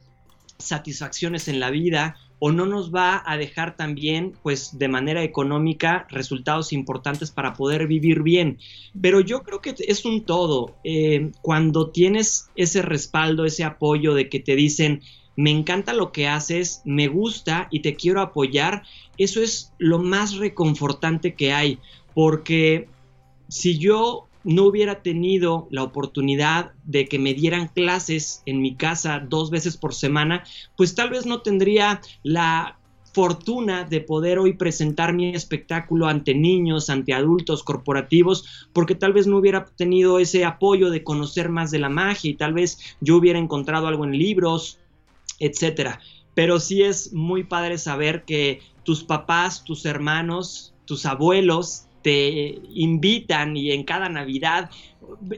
satisfacciones 0.58 1.46
en 1.46 1.60
la 1.60 1.70
vida, 1.70 2.16
o 2.38 2.52
no 2.52 2.66
nos 2.66 2.94
va 2.94 3.22
a 3.26 3.36
dejar 3.36 3.76
también, 3.76 4.34
pues 4.42 4.78
de 4.78 4.88
manera 4.88 5.22
económica, 5.22 6.06
resultados 6.10 6.72
importantes 6.72 7.30
para 7.30 7.54
poder 7.54 7.86
vivir 7.86 8.22
bien. 8.22 8.58
Pero 9.00 9.20
yo 9.20 9.42
creo 9.42 9.60
que 9.60 9.74
es 9.78 10.04
un 10.04 10.24
todo. 10.24 10.76
Eh, 10.84 11.32
cuando 11.42 11.90
tienes 11.90 12.48
ese 12.54 12.82
respaldo, 12.82 13.44
ese 13.44 13.64
apoyo 13.64 14.14
de 14.14 14.28
que 14.28 14.38
te 14.38 14.54
dicen, 14.54 15.02
me 15.36 15.50
encanta 15.50 15.92
lo 15.92 16.12
que 16.12 16.28
haces, 16.28 16.82
me 16.84 17.08
gusta 17.08 17.68
y 17.70 17.80
te 17.80 17.94
quiero 17.94 18.20
apoyar, 18.20 18.82
eso 19.18 19.40
es 19.40 19.72
lo 19.78 19.98
más 19.98 20.36
reconfortante 20.36 21.34
que 21.34 21.52
hay, 21.52 21.78
porque 22.14 22.88
si 23.48 23.78
yo 23.78 24.27
no 24.44 24.64
hubiera 24.64 25.02
tenido 25.02 25.68
la 25.70 25.82
oportunidad 25.82 26.72
de 26.84 27.06
que 27.06 27.18
me 27.18 27.34
dieran 27.34 27.68
clases 27.68 28.42
en 28.46 28.60
mi 28.60 28.74
casa 28.74 29.24
dos 29.28 29.50
veces 29.50 29.76
por 29.76 29.94
semana, 29.94 30.44
pues 30.76 30.94
tal 30.94 31.10
vez 31.10 31.26
no 31.26 31.42
tendría 31.42 32.00
la 32.22 32.78
fortuna 33.12 33.82
de 33.84 34.00
poder 34.00 34.38
hoy 34.38 34.52
presentar 34.52 35.12
mi 35.12 35.30
espectáculo 35.30 36.06
ante 36.06 36.34
niños, 36.34 36.88
ante 36.88 37.12
adultos 37.12 37.64
corporativos, 37.64 38.68
porque 38.72 38.94
tal 38.94 39.12
vez 39.12 39.26
no 39.26 39.38
hubiera 39.38 39.64
tenido 39.64 40.20
ese 40.20 40.44
apoyo 40.44 40.90
de 40.90 41.02
conocer 41.02 41.48
más 41.48 41.70
de 41.70 41.80
la 41.80 41.88
magia 41.88 42.30
y 42.30 42.34
tal 42.34 42.52
vez 42.52 42.78
yo 43.00 43.16
hubiera 43.16 43.38
encontrado 43.38 43.88
algo 43.88 44.04
en 44.04 44.12
libros, 44.12 44.78
etcétera. 45.40 46.00
Pero 46.34 46.60
sí 46.60 46.82
es 46.82 47.12
muy 47.12 47.42
padre 47.42 47.78
saber 47.78 48.24
que 48.24 48.60
tus 48.84 49.02
papás, 49.02 49.64
tus 49.64 49.84
hermanos, 49.84 50.74
tus 50.84 51.04
abuelos 51.04 51.87
este, 52.08 52.60
invitan 52.74 53.56
y 53.56 53.72
en 53.72 53.84
cada 53.84 54.08
Navidad 54.08 54.70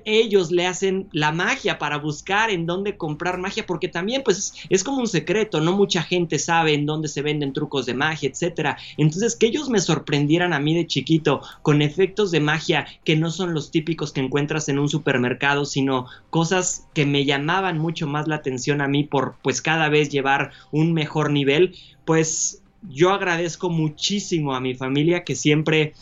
ellos 0.05 0.51
le 0.51 0.67
hacen 0.67 1.09
la 1.13 1.31
magia 1.31 1.79
para 1.79 1.97
buscar 1.99 2.51
en 2.51 2.67
dónde 2.67 2.97
comprar 2.97 3.39
magia, 3.39 3.67
porque 3.67 3.87
también 3.87 4.23
pues 4.25 4.53
es, 4.69 4.83
como 4.83 4.99
un 4.99 5.07
secreto, 5.07 5.61
no 5.61 5.77
mucha 5.77 6.03
gente 6.03 6.41
sabe 6.41 6.75
en 6.75 6.87
dónde 6.87 7.07
se 7.07 7.23
venden 7.23 7.53
trucos 7.53 7.87
de 7.87 7.95
magia, 7.95 8.29
etcétera. 8.29 8.79
Entonces 8.97 9.37
que 9.37 9.47
ellos 9.47 9.69
me 9.69 9.81
sorprendieran 9.81 10.53
a 10.53 10.59
mí 10.59 10.75
de 10.75 10.89
chiquito 10.89 11.41
con 11.63 11.83
efectos 11.83 12.33
de 12.33 12.41
magia 12.41 12.87
que 13.05 13.17
no 13.17 13.31
son 13.31 13.55
los 13.55 13.71
típicos 13.71 14.13
que 14.13 14.21
encuentras 14.21 14.69
en 14.69 14.81
un 14.81 14.89
supermercado, 14.89 15.65
sino 15.65 16.07
cosas 16.31 16.89
que 16.93 17.07
me 17.07 17.25
llamaban 17.25 17.79
mucho 17.79 18.09
más 18.09 18.27
la 18.27 18.37
atención 18.37 18.81
a 18.81 18.89
mí 18.89 19.05
por 19.05 19.37
pues 19.43 19.63
cada 19.63 19.89
vez 19.89 20.11
llevar 20.11 20.51
un 20.73 20.93
mejor 20.95 21.31
nivel, 21.31 21.77
pues 22.05 22.61
yo 22.89 23.11
agradezco 23.11 23.69
muchísimo 23.69 24.55
a 24.55 24.61
mi 24.61 24.75
familia 24.75 25.25
que 25.25 25.37
siempre 25.37 25.95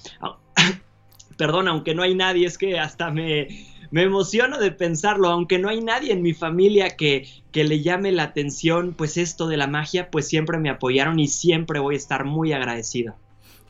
perdón, 1.39 1.69
aunque 1.69 1.95
no 1.95 2.03
hay 2.03 2.15
nadie, 2.15 2.47
es 2.47 2.59
que 2.59 2.79
hasta 2.79 3.11
me, 3.11 3.49
me 3.91 4.03
emociono 4.03 4.59
de 4.59 4.73
pensarlo, 4.73 5.29
aunque 5.29 5.59
no 5.59 5.71
hay 5.71 5.81
nadie 5.81 6.13
en 6.13 6.21
mi 6.21 6.35
familia 6.35 6.97
que, 6.97 7.27
que 7.53 7.65
le 7.65 7.81
llame 7.81 8.13
la 8.13 8.25
atención, 8.25 8.93
pues 8.93 9.17
esto 9.17 9.49
de 9.49 9.57
la 9.57 9.67
magia, 9.67 10.11
pues 10.11 10.29
siempre 10.29 10.59
me 10.59 10.69
apoyaron 10.69 11.19
y 11.19 11.29
siempre 11.29 11.81
voy 11.81 11.95
a 11.95 11.99
estar 11.99 12.27
muy 12.27 12.53
agradecido. 12.53 13.15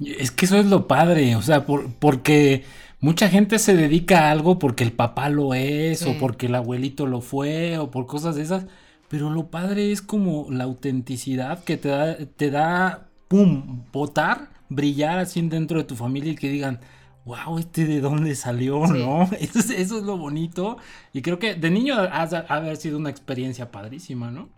Es 0.01 0.31
que 0.31 0.47
eso 0.47 0.57
es 0.57 0.67
lo 0.67 0.89
padre, 0.89 1.37
o 1.37 1.43
sea, 1.43 1.67
porque 1.67 2.65
mucha 3.01 3.29
gente 3.29 3.59
se 3.59 3.77
dedica 3.77 4.27
a 4.27 4.31
algo 4.31 4.59
porque 4.59 4.85
el 4.85 4.93
papá 4.93 5.29
lo 5.29 5.55
es, 5.55 6.03
o 6.07 6.17
porque 6.19 6.47
el 6.47 6.55
abuelito 6.55 7.07
lo 7.07 7.21
fue, 7.21 7.79
o 7.79 7.91
por 7.91 8.07
cosas 8.07 8.37
de 8.37 8.43
esas, 8.43 8.67
pero 9.09 9.31
lo 9.31 9.49
padre 9.49 9.93
es 9.93 10.03
como 10.03 10.47
la 10.51 10.65
autenticidad 10.65 11.65
que 11.65 11.77
te 11.77 11.89
da, 11.89 12.17
te 12.17 12.51
da, 12.51 13.09
pum, 13.27 13.83
votar, 13.93 14.49
brillar 14.69 15.19
así 15.19 15.41
dentro 15.43 15.79
de 15.79 15.85
tu 15.85 15.97
familia 15.97 16.33
y 16.33 16.37
que 16.37 16.49
digan, 16.49 16.81
wow, 17.29 17.59
este 17.59 17.85
de 17.85 18.01
dónde 18.01 18.35
salió, 18.35 18.87
¿no? 18.87 19.29
Eso 19.39 19.61
es, 19.75 19.91
lo 19.91 20.17
bonito. 20.17 20.79
Y 21.13 21.21
creo 21.21 21.39
que 21.39 21.55
de 21.55 21.71
niño 21.71 21.95
ha 21.95 22.23
haber 22.23 22.79
sido 22.79 22.97
una 22.97 23.11
experiencia 23.11 23.71
padrísima, 23.71 24.31
¿no? 24.31 24.49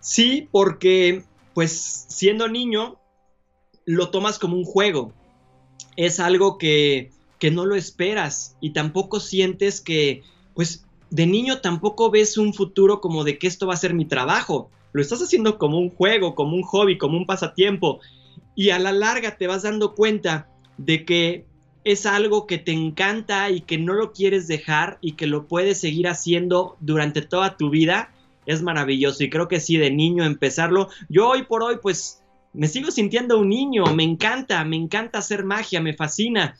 Sí, 0.00 0.48
porque 0.50 1.22
pues 1.54 2.06
siendo 2.08 2.48
niño 2.48 2.96
lo 3.84 4.10
tomas 4.10 4.40
como 4.40 4.56
un 4.56 4.64
juego. 4.64 5.12
Es 5.96 6.18
algo 6.18 6.58
que, 6.58 7.12
que 7.38 7.52
no 7.52 7.64
lo 7.64 7.76
esperas 7.76 8.56
y 8.60 8.72
tampoco 8.72 9.20
sientes 9.20 9.80
que, 9.80 10.22
pues 10.54 10.86
de 11.10 11.26
niño 11.26 11.60
tampoco 11.60 12.10
ves 12.10 12.36
un 12.36 12.52
futuro 12.52 13.00
como 13.00 13.22
de 13.22 13.38
que 13.38 13.46
esto 13.46 13.68
va 13.68 13.74
a 13.74 13.78
ser 13.78 13.94
mi 13.94 14.06
trabajo. 14.06 14.70
Lo 14.92 15.00
estás 15.00 15.22
haciendo 15.22 15.56
como 15.56 15.78
un 15.78 15.90
juego, 15.90 16.34
como 16.34 16.56
un 16.56 16.62
hobby, 16.62 16.98
como 16.98 17.16
un 17.16 17.26
pasatiempo. 17.26 18.00
Y 18.56 18.70
a 18.70 18.80
la 18.80 18.90
larga 18.90 19.36
te 19.36 19.46
vas 19.46 19.62
dando 19.62 19.94
cuenta 19.94 20.48
de 20.78 21.04
que 21.04 21.46
es 21.86 22.04
algo 22.04 22.48
que 22.48 22.58
te 22.58 22.72
encanta 22.72 23.48
y 23.48 23.60
que 23.60 23.78
no 23.78 23.92
lo 23.92 24.12
quieres 24.12 24.48
dejar 24.48 24.98
y 25.00 25.12
que 25.12 25.28
lo 25.28 25.46
puedes 25.46 25.78
seguir 25.78 26.08
haciendo 26.08 26.76
durante 26.80 27.22
toda 27.22 27.56
tu 27.56 27.70
vida, 27.70 28.10
es 28.44 28.60
maravilloso. 28.60 29.22
Y 29.22 29.30
creo 29.30 29.46
que 29.46 29.60
sí, 29.60 29.76
de 29.76 29.92
niño 29.92 30.24
empezarlo. 30.24 30.88
Yo 31.08 31.28
hoy 31.28 31.44
por 31.44 31.62
hoy, 31.62 31.76
pues, 31.80 32.24
me 32.52 32.66
sigo 32.66 32.90
sintiendo 32.90 33.38
un 33.38 33.50
niño, 33.50 33.84
me 33.94 34.02
encanta, 34.02 34.64
me 34.64 34.74
encanta 34.74 35.20
hacer 35.20 35.44
magia, 35.44 35.80
me 35.80 35.94
fascina. 35.94 36.58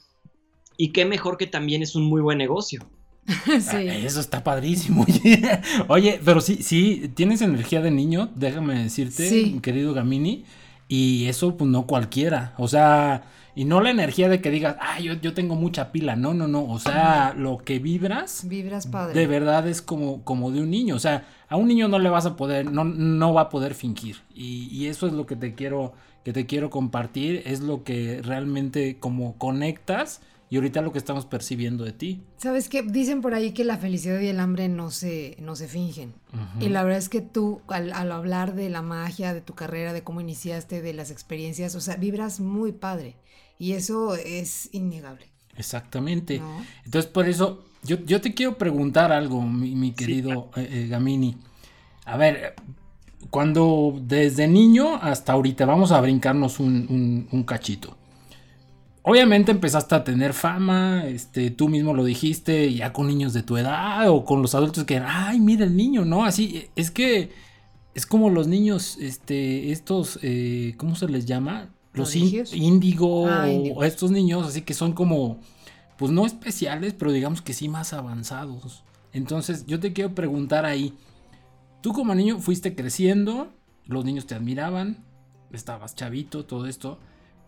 Y 0.76 0.92
qué 0.92 1.04
mejor 1.04 1.38
que 1.38 1.48
también 1.48 1.82
es 1.82 1.96
un 1.96 2.04
muy 2.04 2.20
buen 2.22 2.38
negocio. 2.38 2.88
sí. 3.26 3.88
Ah, 3.88 3.96
eso 3.96 4.20
está 4.20 4.44
padrísimo. 4.44 5.04
Oye, 5.88 6.20
pero 6.24 6.40
sí, 6.40 6.62
sí, 6.62 7.10
tienes 7.16 7.42
energía 7.42 7.82
de 7.82 7.90
niño, 7.90 8.30
déjame 8.36 8.80
decirte, 8.80 9.58
querido 9.60 9.92
Gamini. 9.92 10.44
Y 10.86 11.26
eso, 11.26 11.56
pues 11.56 11.68
no 11.68 11.88
cualquiera. 11.88 12.54
O 12.58 12.68
sea, 12.68 13.24
y 13.56 13.64
no 13.64 13.80
la 13.80 13.88
energía 13.88 14.28
de 14.28 14.42
que 14.42 14.50
digas, 14.50 14.76
ah, 14.80 15.00
yo, 15.00 15.14
yo 15.14 15.32
tengo 15.32 15.54
mucha 15.54 15.90
pila. 15.90 16.14
No, 16.14 16.34
no, 16.34 16.46
no. 16.46 16.64
O 16.66 16.78
sea, 16.78 17.32
lo 17.34 17.56
que 17.56 17.78
vibras. 17.78 18.46
Vibras 18.46 18.86
padre. 18.86 19.18
De 19.18 19.26
verdad 19.26 19.66
es 19.66 19.80
como, 19.80 20.22
como 20.24 20.50
de 20.50 20.60
un 20.60 20.70
niño. 20.70 20.94
O 20.94 20.98
sea, 20.98 21.26
a 21.48 21.56
un 21.56 21.66
niño 21.66 21.88
no 21.88 21.98
le 21.98 22.10
vas 22.10 22.26
a 22.26 22.36
poder, 22.36 22.70
no, 22.70 22.84
no 22.84 23.32
va 23.32 23.40
a 23.40 23.48
poder 23.48 23.74
fingir. 23.74 24.18
Y, 24.34 24.68
y 24.70 24.88
eso 24.88 25.06
es 25.06 25.14
lo 25.14 25.24
que 25.24 25.36
te 25.36 25.54
quiero, 25.54 25.94
que 26.22 26.34
te 26.34 26.44
quiero 26.44 26.68
compartir. 26.68 27.42
Es 27.46 27.60
lo 27.60 27.82
que 27.82 28.20
realmente 28.22 28.98
como 29.00 29.38
conectas 29.38 30.20
y 30.48 30.56
ahorita 30.56 30.80
lo 30.82 30.92
que 30.92 30.98
estamos 30.98 31.26
percibiendo 31.26 31.84
de 31.84 31.92
ti. 31.92 32.22
Sabes 32.36 32.68
que 32.68 32.82
dicen 32.82 33.20
por 33.20 33.34
ahí 33.34 33.52
que 33.52 33.64
la 33.64 33.78
felicidad 33.78 34.20
y 34.20 34.28
el 34.28 34.40
hambre 34.40 34.68
no 34.68 34.90
se, 34.90 35.36
no 35.40 35.56
se 35.56 35.68
fingen. 35.68 36.14
Y 36.60 36.68
la 36.68 36.82
verdad 36.82 36.98
es 36.98 37.08
que 37.08 37.20
tú, 37.20 37.62
al, 37.68 37.92
al, 37.92 38.12
hablar 38.12 38.54
de 38.54 38.68
la 38.68 38.82
magia, 38.82 39.34
de 39.34 39.40
tu 39.40 39.54
carrera, 39.54 39.92
de 39.92 40.02
cómo 40.02 40.20
iniciaste, 40.20 40.82
de 40.82 40.92
las 40.92 41.10
experiencias, 41.10 41.74
o 41.74 41.80
sea, 41.80 41.96
vibras 41.96 42.40
muy 42.40 42.72
padre. 42.72 43.16
Y 43.58 43.72
eso 43.72 44.14
es 44.14 44.68
innegable. 44.72 45.26
Exactamente. 45.56 46.40
Entonces, 46.84 47.10
por 47.10 47.28
eso, 47.28 47.64
yo, 47.82 48.04
yo, 48.04 48.20
te 48.20 48.34
quiero 48.34 48.58
preguntar 48.58 49.12
algo, 49.12 49.42
mi, 49.42 49.92
querido 49.92 50.50
eh, 50.56 50.68
eh, 50.70 50.86
Gamini. 50.88 51.36
A 52.04 52.16
ver, 52.16 52.54
cuando 53.30 53.98
desde 54.00 54.46
niño 54.46 54.96
hasta 54.96 55.32
ahorita, 55.32 55.66
vamos 55.66 55.92
a 55.92 56.00
brincarnos 56.00 56.60
un, 56.60 57.28
un, 57.30 57.42
cachito. 57.44 57.96
Obviamente 59.08 59.52
empezaste 59.52 59.94
a 59.94 60.02
tener 60.02 60.32
fama, 60.32 61.06
este, 61.06 61.50
tú 61.52 61.68
mismo 61.68 61.94
lo 61.94 62.04
dijiste, 62.04 62.74
ya 62.74 62.92
con 62.92 63.06
niños 63.06 63.32
de 63.32 63.44
tu 63.44 63.56
edad 63.56 64.10
o 64.10 64.24
con 64.24 64.42
los 64.42 64.56
adultos 64.56 64.82
que, 64.82 64.98
ay, 64.98 65.38
mira 65.38 65.64
el 65.64 65.76
niño, 65.76 66.04
¿no? 66.04 66.24
Así, 66.24 66.66
es 66.74 66.90
que 66.90 67.30
es 67.94 68.04
como 68.04 68.30
los 68.30 68.48
niños, 68.48 68.98
este, 69.00 69.70
estos, 69.70 70.18
eh, 70.22 70.74
¿cómo 70.76 70.96
se 70.96 71.08
les 71.08 71.24
llama? 71.24 71.70
los 71.96 72.14
índigo 72.14 73.26
ah, 73.28 73.48
o 73.74 73.84
estos 73.84 74.10
niños, 74.10 74.46
así 74.46 74.62
que 74.62 74.74
son 74.74 74.92
como, 74.92 75.40
pues 75.96 76.12
no 76.12 76.26
especiales, 76.26 76.92
pero 76.92 77.12
digamos 77.12 77.42
que 77.42 77.52
sí 77.52 77.68
más 77.68 77.92
avanzados. 77.92 78.84
Entonces 79.12 79.66
yo 79.66 79.80
te 79.80 79.92
quiero 79.92 80.14
preguntar 80.14 80.66
ahí, 80.66 80.94
tú 81.80 81.92
como 81.92 82.12
niño 82.14 82.38
fuiste 82.38 82.74
creciendo, 82.74 83.52
los 83.86 84.04
niños 84.04 84.26
te 84.26 84.34
admiraban, 84.34 85.04
estabas 85.52 85.94
chavito, 85.94 86.44
todo 86.44 86.66
esto. 86.66 86.98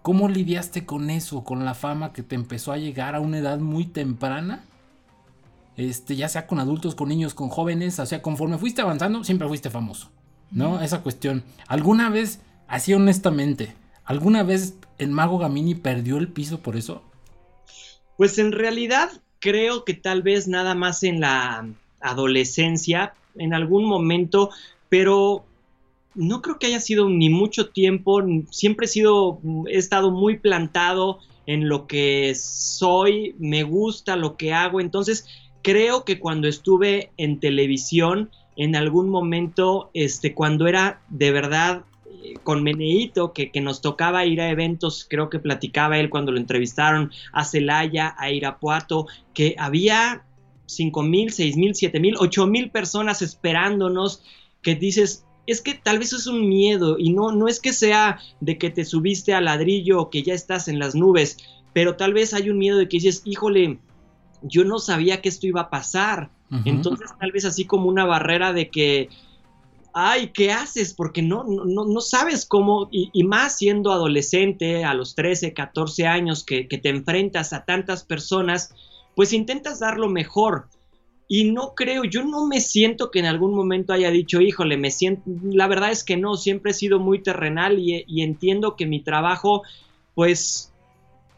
¿Cómo 0.02 0.28
lidiaste 0.28 0.86
con 0.86 1.10
eso, 1.10 1.44
con 1.44 1.64
la 1.64 1.74
fama 1.74 2.12
que 2.12 2.22
te 2.22 2.34
empezó 2.34 2.72
a 2.72 2.78
llegar 2.78 3.14
a 3.14 3.20
una 3.20 3.38
edad 3.38 3.58
muy 3.58 3.84
temprana? 3.84 4.64
Este, 5.76 6.16
ya 6.16 6.28
sea 6.28 6.46
con 6.46 6.58
adultos, 6.58 6.94
con 6.94 7.08
niños, 7.08 7.34
con 7.34 7.48
jóvenes, 7.48 7.98
o 7.98 8.06
sea, 8.06 8.22
conforme 8.22 8.58
fuiste 8.58 8.82
avanzando, 8.82 9.22
siempre 9.22 9.46
fuiste 9.48 9.70
famoso, 9.70 10.10
¿no? 10.50 10.80
Esa 10.82 11.02
cuestión. 11.02 11.44
¿Alguna 11.66 12.10
vez, 12.10 12.40
así 12.66 12.94
honestamente, 12.94 13.74
¿Alguna 14.08 14.42
vez 14.42 14.74
el 14.96 15.10
mago 15.10 15.36
Gamini 15.36 15.74
perdió 15.74 16.16
el 16.16 16.28
piso 16.28 16.60
por 16.60 16.76
eso? 16.76 17.02
Pues 18.16 18.38
en 18.38 18.52
realidad 18.52 19.10
creo 19.38 19.84
que 19.84 19.92
tal 19.92 20.22
vez 20.22 20.48
nada 20.48 20.74
más 20.74 21.02
en 21.02 21.20
la 21.20 21.68
adolescencia, 22.00 23.12
en 23.36 23.52
algún 23.52 23.84
momento, 23.84 24.48
pero 24.88 25.44
no 26.14 26.42
creo 26.42 26.58
que 26.58 26.66
haya 26.66 26.80
sido 26.80 27.08
ni 27.08 27.28
mucho 27.28 27.70
tiempo, 27.70 28.22
siempre 28.50 28.86
he 28.86 28.88
sido, 28.88 29.40
he 29.66 29.76
estado 29.76 30.10
muy 30.10 30.38
plantado 30.38 31.18
en 31.46 31.68
lo 31.68 31.86
que 31.86 32.34
soy, 32.34 33.34
me 33.38 33.62
gusta 33.62 34.16
lo 34.16 34.36
que 34.36 34.52
hago, 34.52 34.80
entonces 34.80 35.26
creo 35.62 36.04
que 36.04 36.18
cuando 36.18 36.48
estuve 36.48 37.10
en 37.16 37.40
televisión, 37.40 38.30
en 38.56 38.74
algún 38.74 39.08
momento, 39.08 39.90
este, 39.94 40.34
cuando 40.34 40.66
era 40.66 41.00
de 41.08 41.30
verdad 41.30 41.84
con 42.42 42.62
Meneito, 42.62 43.32
que, 43.32 43.50
que, 43.50 43.60
nos 43.60 43.80
tocaba 43.80 44.26
ir 44.26 44.40
a 44.40 44.50
eventos, 44.50 45.06
creo 45.08 45.30
que 45.30 45.38
platicaba 45.38 45.98
él 45.98 46.10
cuando 46.10 46.32
lo 46.32 46.38
entrevistaron, 46.38 47.12
a 47.32 47.44
Celaya, 47.44 48.14
a 48.18 48.30
Irapuato, 48.30 49.06
que 49.34 49.54
había 49.58 50.24
cinco 50.66 51.02
mil, 51.02 51.32
seis 51.32 51.56
mil, 51.56 51.74
siete 51.74 52.00
mil, 52.00 52.14
ocho 52.18 52.46
mil 52.46 52.70
personas 52.70 53.22
esperándonos, 53.22 54.22
que 54.62 54.74
dices, 54.74 55.24
es 55.50 55.60
que 55.60 55.74
tal 55.74 55.98
vez 55.98 56.12
es 56.12 56.26
un 56.26 56.48
miedo 56.48 56.96
y 56.98 57.10
no, 57.10 57.32
no 57.32 57.48
es 57.48 57.60
que 57.60 57.72
sea 57.72 58.20
de 58.40 58.58
que 58.58 58.70
te 58.70 58.84
subiste 58.84 59.34
al 59.34 59.46
ladrillo 59.46 60.00
o 60.00 60.10
que 60.10 60.22
ya 60.22 60.34
estás 60.34 60.68
en 60.68 60.78
las 60.78 60.94
nubes, 60.94 61.38
pero 61.72 61.96
tal 61.96 62.12
vez 62.12 62.34
hay 62.34 62.50
un 62.50 62.58
miedo 62.58 62.78
de 62.78 62.88
que 62.88 62.98
dices, 62.98 63.22
híjole, 63.24 63.78
yo 64.42 64.64
no 64.64 64.78
sabía 64.78 65.20
que 65.20 65.28
esto 65.28 65.46
iba 65.46 65.62
a 65.62 65.70
pasar. 65.70 66.30
Entonces 66.64 67.10
tal 67.20 67.30
vez 67.30 67.44
así 67.44 67.66
como 67.66 67.90
una 67.90 68.06
barrera 68.06 68.54
de 68.54 68.70
que 68.70 69.10
ay, 70.00 70.30
¿qué 70.32 70.52
haces? 70.52 70.94
Porque 70.94 71.22
no, 71.22 71.44
no, 71.44 71.84
no 71.84 72.00
sabes 72.00 72.46
cómo, 72.46 72.88
y, 72.92 73.24
más 73.24 73.56
siendo 73.56 73.90
adolescente 73.90 74.84
a 74.84 74.94
los 74.94 75.16
13, 75.16 75.52
14 75.52 76.06
años 76.06 76.44
que, 76.44 76.64
te 76.64 76.88
enfrentas 76.88 77.52
a 77.52 77.64
tantas 77.64 78.04
personas, 78.04 78.72
pues 79.16 79.32
intentas 79.32 79.80
dar 79.80 79.98
lo 79.98 80.08
mejor. 80.08 80.68
Y 81.30 81.50
no 81.50 81.74
creo, 81.74 82.04
yo 82.04 82.24
no 82.24 82.46
me 82.46 82.60
siento 82.60 83.10
que 83.10 83.18
en 83.18 83.26
algún 83.26 83.54
momento 83.54 83.92
haya 83.92 84.10
dicho, 84.10 84.40
híjole, 84.40 84.78
me 84.78 84.90
siento, 84.90 85.22
la 85.42 85.68
verdad 85.68 85.90
es 85.90 86.02
que 86.02 86.16
no, 86.16 86.36
siempre 86.36 86.70
he 86.70 86.74
sido 86.74 86.98
muy 86.98 87.22
terrenal 87.22 87.78
y, 87.78 88.22
entiendo 88.22 88.76
que 88.76 88.86
mi 88.86 89.00
trabajo, 89.00 89.62
pues, 90.14 90.72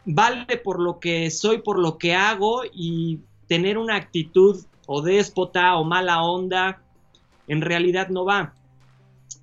vale 0.05 0.57
por 0.63 0.79
lo 0.79 1.01
que 1.01 1.29
soy, 1.31 1.59
por 1.59 1.81
lo 1.81 1.99
que 1.99 2.15
hago 2.15 2.63
y 2.73 3.19
tener 3.49 3.79
una 3.79 3.97
actitud 3.97 4.65
o 4.87 5.03
déspota 5.03 5.77
o 5.77 5.83
mala 5.83 6.23
onda, 6.23 6.81
en 7.49 7.61
realidad 7.61 8.11
no 8.11 8.25
va. 8.25 8.55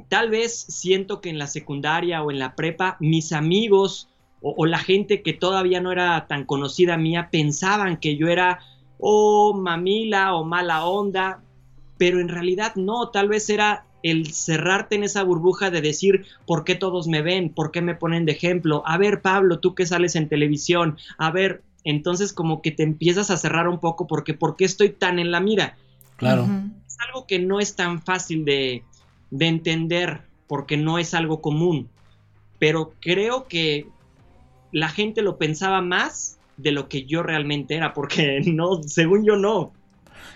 Tal 0.07 0.29
vez 0.29 0.57
siento 0.57 1.19
que 1.19 1.29
en 1.29 1.39
la 1.39 1.47
secundaria 1.47 2.23
o 2.23 2.31
en 2.31 2.39
la 2.39 2.55
prepa 2.55 2.95
mis 3.01 3.33
amigos 3.33 4.07
o, 4.41 4.65
la 4.65 4.77
gente 4.77 5.23
que 5.23 5.33
todavía 5.33 5.81
no 5.81 5.91
era 5.91 6.27
tan 6.27 6.45
conocida 6.45 6.95
mía 6.95 7.29
pensaban 7.31 7.97
que 7.97 8.15
yo 8.15 8.27
era 8.27 8.59
o 8.99 9.53
mamila 9.53 10.35
o 10.35 10.43
mala 10.43 10.85
onda, 10.85 11.41
pero 11.97 12.19
en 12.19 12.29
realidad 12.29 12.75
no, 12.75 13.09
tal 13.09 13.27
vez 13.27 13.49
era 13.49 13.85
el 14.03 14.31
cerrarte 14.33 14.95
en 14.95 15.03
esa 15.03 15.23
burbuja 15.23 15.71
de 15.71 15.81
decir 15.81 16.25
por 16.45 16.63
qué 16.63 16.75
todos 16.75 17.07
me 17.07 17.21
ven, 17.21 17.49
por 17.49 17.71
qué 17.71 17.81
me 17.81 17.95
ponen 17.95 18.25
de 18.25 18.33
ejemplo, 18.33 18.83
a 18.85 18.97
ver 18.97 19.21
Pablo, 19.21 19.59
tú 19.59 19.75
que 19.75 19.85
sales 19.85 20.15
en 20.15 20.29
televisión, 20.29 20.97
a 21.17 21.31
ver, 21.31 21.63
entonces 21.83 22.33
como 22.33 22.61
que 22.61 22.71
te 22.71 22.83
empiezas 22.83 23.31
a 23.31 23.37
cerrar 23.37 23.67
un 23.67 23.79
poco 23.79 24.07
porque 24.07 24.33
por 24.33 24.55
qué 24.55 24.65
estoy 24.65 24.89
tan 24.89 25.19
en 25.19 25.31
la 25.31 25.39
mira. 25.39 25.77
Claro. 26.17 26.47
Es 26.87 26.97
algo 27.07 27.27
que 27.27 27.39
no 27.39 27.59
es 27.59 27.75
tan 27.75 28.01
fácil 28.01 28.43
de, 28.45 28.83
de 29.29 29.47
entender 29.47 30.21
porque 30.47 30.77
no 30.77 30.99
es 30.99 31.13
algo 31.13 31.41
común, 31.41 31.89
pero 32.59 32.93
creo 32.99 33.47
que 33.47 33.87
la 34.71 34.89
gente 34.89 35.21
lo 35.21 35.37
pensaba 35.37 35.81
más 35.81 36.36
de 36.57 36.71
lo 36.71 36.89
que 36.89 37.05
yo 37.05 37.23
realmente 37.23 37.75
era, 37.75 37.93
porque 37.93 38.41
no, 38.45 38.81
según 38.83 39.25
yo 39.25 39.35
no. 39.35 39.73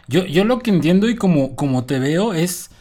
Yo, 0.07 0.25
yo 0.25 0.45
lo 0.45 0.59
que 0.59 0.71
entiendo 0.71 1.09
y 1.09 1.15
como, 1.15 1.55
como 1.55 1.85
te 1.85 1.99
veo 1.99 2.33
es, 2.33 2.71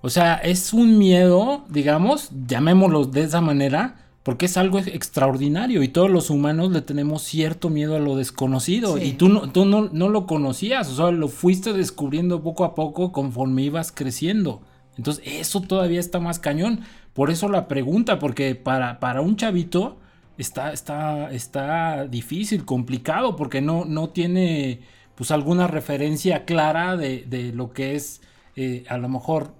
o 0.00 0.10
sea, 0.10 0.34
es 0.34 0.72
un 0.72 0.98
miedo, 0.98 1.64
digamos, 1.68 2.30
llamémoslo 2.46 3.04
de 3.04 3.22
esa 3.22 3.40
manera, 3.40 3.96
porque 4.22 4.46
es 4.46 4.56
algo 4.56 4.78
extraordinario 4.78 5.82
y 5.82 5.88
todos 5.88 6.10
los 6.10 6.28
humanos 6.28 6.70
le 6.70 6.82
tenemos 6.82 7.22
cierto 7.22 7.70
miedo 7.70 7.96
a 7.96 7.98
lo 7.98 8.16
desconocido 8.16 8.98
y 8.98 9.12
tú, 9.12 9.28
no, 9.28 9.50
tú 9.50 9.64
no, 9.64 9.88
no, 9.90 10.08
lo 10.08 10.26
conocías, 10.26 10.88
o 10.90 10.96
sea, 10.96 11.10
lo 11.10 11.28
fuiste 11.28 11.72
descubriendo 11.72 12.42
poco 12.42 12.64
a 12.64 12.74
poco 12.74 13.10
conforme 13.10 13.62
ibas 13.62 13.90
creciendo. 13.90 14.60
Entonces, 14.98 15.22
eso 15.26 15.62
todavía 15.62 16.00
está 16.00 16.20
más 16.20 16.40
cañón. 16.40 16.80
Por 17.14 17.30
eso 17.30 17.48
la 17.48 17.68
pregunta, 17.68 18.18
porque 18.18 18.54
para, 18.54 19.00
para 19.00 19.20
un 19.20 19.36
chavito 19.36 19.98
está, 20.38 20.72
está, 20.72 21.30
está 21.30 22.06
difícil, 22.06 22.64
complicado, 22.64 23.36
porque 23.36 23.60
no, 23.60 23.84
no 23.84 24.10
tiene 24.10 24.80
pues 25.14 25.30
alguna 25.32 25.66
referencia 25.66 26.44
clara 26.44 26.96
de, 26.96 27.24
de 27.26 27.52
lo 27.52 27.72
que 27.72 27.96
es 27.96 28.22
eh, 28.54 28.84
a 28.88 28.98
lo 28.98 29.08
mejor 29.08 29.52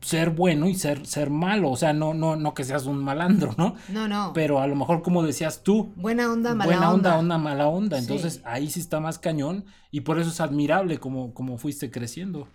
ser 0.00 0.30
bueno 0.30 0.68
y 0.68 0.74
ser, 0.74 1.06
ser 1.06 1.30
malo. 1.30 1.70
O 1.70 1.76
sea, 1.76 1.92
no, 1.92 2.14
no, 2.14 2.36
no 2.36 2.54
que 2.54 2.64
seas 2.64 2.86
un 2.86 3.02
malandro, 3.02 3.54
¿no? 3.58 3.74
No, 3.88 4.08
no. 4.08 4.32
Pero 4.34 4.60
a 4.60 4.66
lo 4.66 4.76
mejor, 4.76 5.02
como 5.02 5.22
decías 5.22 5.62
tú. 5.62 5.92
Buena 5.96 6.30
onda, 6.30 6.54
mala 6.54 6.70
buena 6.70 6.92
onda. 6.92 7.18
onda, 7.18 7.38
mala 7.38 7.66
onda. 7.68 7.98
Entonces 7.98 8.42
ahí 8.44 8.70
sí 8.70 8.80
está 8.80 9.00
más 9.00 9.18
cañón. 9.18 9.64
Y 9.90 10.00
por 10.00 10.18
eso 10.18 10.30
es 10.30 10.40
admirable 10.40 10.98
como, 10.98 11.32
como 11.34 11.58
fuiste 11.58 11.90
creciendo. 11.90 12.48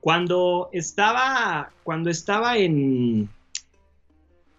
Cuando 0.00 0.70
estaba. 0.72 1.70
Cuando 1.84 2.10
estaba 2.10 2.56
en 2.56 3.28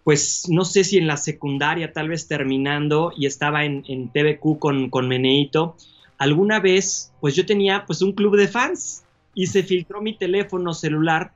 pues 0.04 0.46
no 0.50 0.66
sé 0.66 0.84
si 0.84 0.98
en 0.98 1.08
la 1.08 1.18
secundaria, 1.18 1.94
tal 1.94 2.10
vez 2.10 2.28
terminando, 2.28 3.14
y 3.16 3.26
estaba 3.26 3.66
en, 3.66 3.84
en 3.88 4.10
TVQ 4.10 4.60
con, 4.60 4.90
con 4.90 5.08
Meneito, 5.08 5.76
alguna 6.18 6.60
vez, 6.60 7.14
pues 7.20 7.36
yo 7.36 7.46
tenía 7.46 7.86
pues 7.86 8.02
un 8.02 8.14
club 8.14 8.38
de 8.38 8.48
fans 8.48 9.04
y 9.34 9.48
se 9.48 9.64
filtró 9.64 10.02
mi 10.02 10.18
teléfono 10.18 10.74
celular 10.74 11.34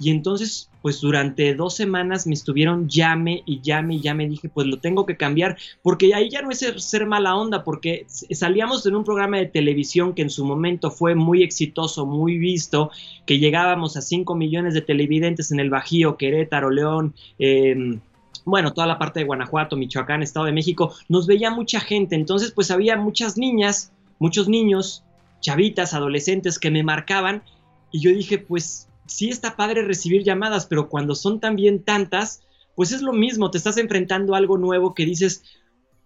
y 0.00 0.10
entonces, 0.10 0.70
pues 0.80 1.00
durante 1.00 1.54
dos 1.54 1.74
semanas 1.74 2.26
me 2.26 2.34
estuvieron 2.34 2.88
llame 2.88 3.42
y 3.46 3.60
llame 3.60 3.96
y 3.96 4.00
llame. 4.00 4.28
Dije, 4.28 4.48
pues 4.48 4.68
lo 4.68 4.78
tengo 4.78 5.06
que 5.06 5.16
cambiar, 5.16 5.56
porque 5.82 6.14
ahí 6.14 6.30
ya 6.30 6.40
no 6.40 6.50
es 6.50 6.60
ser, 6.76 7.06
mala 7.06 7.34
onda, 7.34 7.64
porque 7.64 8.06
salíamos 8.08 8.86
en 8.86 8.94
un 8.94 9.02
programa 9.02 9.38
de 9.38 9.46
televisión 9.46 10.14
que 10.14 10.22
en 10.22 10.30
su 10.30 10.44
momento 10.44 10.92
fue 10.92 11.16
muy 11.16 11.42
exitoso, 11.42 12.06
muy 12.06 12.38
visto, 12.38 12.92
que 13.26 13.40
llegábamos 13.40 13.96
a 13.96 14.02
5 14.02 14.36
millones 14.36 14.72
de 14.74 14.82
televidentes 14.82 15.50
en 15.50 15.58
el 15.58 15.68
Bajío, 15.68 16.16
Querétaro, 16.16 16.70
León. 16.70 17.14
Em, 17.40 18.00
bueno, 18.44 18.72
toda 18.72 18.86
la 18.86 18.98
parte 18.98 19.20
de 19.20 19.26
Guanajuato, 19.26 19.76
Michoacán, 19.76 20.22
Estado 20.22 20.46
de 20.46 20.52
México, 20.52 20.94
nos 21.08 21.26
veía 21.26 21.50
mucha 21.50 21.80
gente, 21.80 22.14
entonces 22.14 22.52
pues 22.52 22.70
había 22.70 22.96
muchas 22.96 23.36
niñas, 23.36 23.92
muchos 24.20 24.48
niños, 24.48 25.02
chavitas, 25.40 25.92
adolescentes 25.92 26.58
que 26.58 26.70
me 26.70 26.84
marcaban 26.84 27.42
y 27.90 28.00
yo 28.00 28.10
dije, 28.10 28.38
pues 28.38 28.87
sí 29.08 29.30
está 29.30 29.56
padre 29.56 29.82
recibir 29.82 30.22
llamadas, 30.22 30.66
pero 30.66 30.88
cuando 30.88 31.14
son 31.14 31.40
también 31.40 31.82
tantas, 31.82 32.42
pues 32.74 32.92
es 32.92 33.02
lo 33.02 33.12
mismo, 33.12 33.50
te 33.50 33.58
estás 33.58 33.76
enfrentando 33.76 34.34
a 34.34 34.38
algo 34.38 34.56
nuevo 34.56 34.94
que 34.94 35.04
dices, 35.04 35.42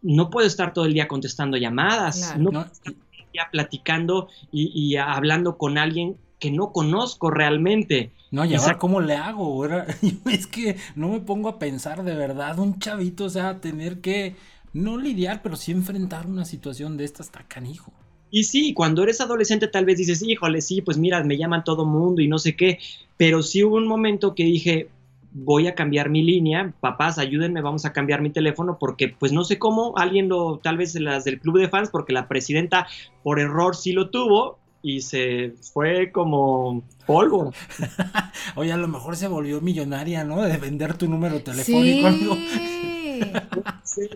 no 0.00 0.30
puedo 0.30 0.46
estar 0.46 0.72
todo 0.72 0.86
el 0.86 0.94
día 0.94 1.08
contestando 1.08 1.56
llamadas, 1.56 2.36
no, 2.38 2.50
puedo 2.50 2.64
estar 2.64 2.92
todo 2.94 3.18
el 3.18 3.32
día 3.32 3.48
platicando 3.50 4.28
y, 4.50 4.96
hablando 4.96 5.58
con 5.58 5.78
alguien 5.78 6.16
que 6.38 6.50
no 6.50 6.72
conozco 6.72 7.30
realmente. 7.30 8.12
No, 8.30 8.44
y 8.44 8.54
ahora 8.54 8.78
cómo 8.78 9.00
le 9.00 9.14
hago, 9.14 9.64
es 10.30 10.46
que 10.46 10.76
no 10.96 11.08
me 11.08 11.20
pongo 11.20 11.48
a 11.48 11.58
pensar 11.58 12.02
de 12.02 12.14
verdad, 12.14 12.58
un 12.58 12.78
chavito, 12.78 13.24
o 13.24 13.30
sea, 13.30 13.60
tener 13.60 14.00
que 14.00 14.34
no 14.72 14.96
lidiar, 14.96 15.42
pero 15.42 15.56
sí 15.56 15.72
enfrentar 15.72 16.26
una 16.26 16.44
situación 16.44 16.96
de 16.96 17.04
esta 17.04 17.22
hasta 17.22 17.46
canijo. 17.46 17.92
Y 18.32 18.44
sí, 18.44 18.72
cuando 18.72 19.02
eres 19.02 19.20
adolescente 19.20 19.68
tal 19.68 19.84
vez 19.84 19.98
dices, 19.98 20.22
híjole, 20.22 20.62
sí, 20.62 20.80
pues 20.80 20.96
mira, 20.96 21.22
me 21.22 21.36
llaman 21.36 21.64
todo 21.64 21.84
mundo 21.84 22.22
y 22.22 22.28
no 22.28 22.38
sé 22.38 22.56
qué, 22.56 22.78
pero 23.18 23.42
sí 23.42 23.62
hubo 23.62 23.76
un 23.76 23.86
momento 23.86 24.34
que 24.34 24.44
dije, 24.44 24.88
voy 25.32 25.68
a 25.68 25.74
cambiar 25.74 26.08
mi 26.08 26.22
línea, 26.22 26.72
papás, 26.80 27.18
ayúdenme, 27.18 27.60
vamos 27.60 27.84
a 27.84 27.92
cambiar 27.92 28.22
mi 28.22 28.30
teléfono 28.30 28.78
porque 28.80 29.08
pues 29.08 29.32
no 29.32 29.44
sé 29.44 29.58
cómo, 29.58 29.92
alguien 29.98 30.30
lo, 30.30 30.58
tal 30.62 30.78
vez 30.78 30.94
las 30.94 31.24
del 31.24 31.40
club 31.40 31.58
de 31.58 31.68
fans, 31.68 31.90
porque 31.90 32.14
la 32.14 32.26
presidenta 32.26 32.86
por 33.22 33.38
error 33.38 33.76
sí 33.76 33.92
lo 33.92 34.08
tuvo 34.08 34.58
y 34.80 35.02
se 35.02 35.52
fue 35.74 36.10
como 36.10 36.82
polvo. 37.06 37.52
Oye, 38.56 38.72
a 38.72 38.78
lo 38.78 38.88
mejor 38.88 39.14
se 39.14 39.28
volvió 39.28 39.60
millonaria, 39.60 40.24
¿no? 40.24 40.40
De 40.40 40.56
vender 40.56 40.96
tu 40.96 41.06
número 41.06 41.42
telefónico. 41.42 42.34
Sí. 42.34 43.01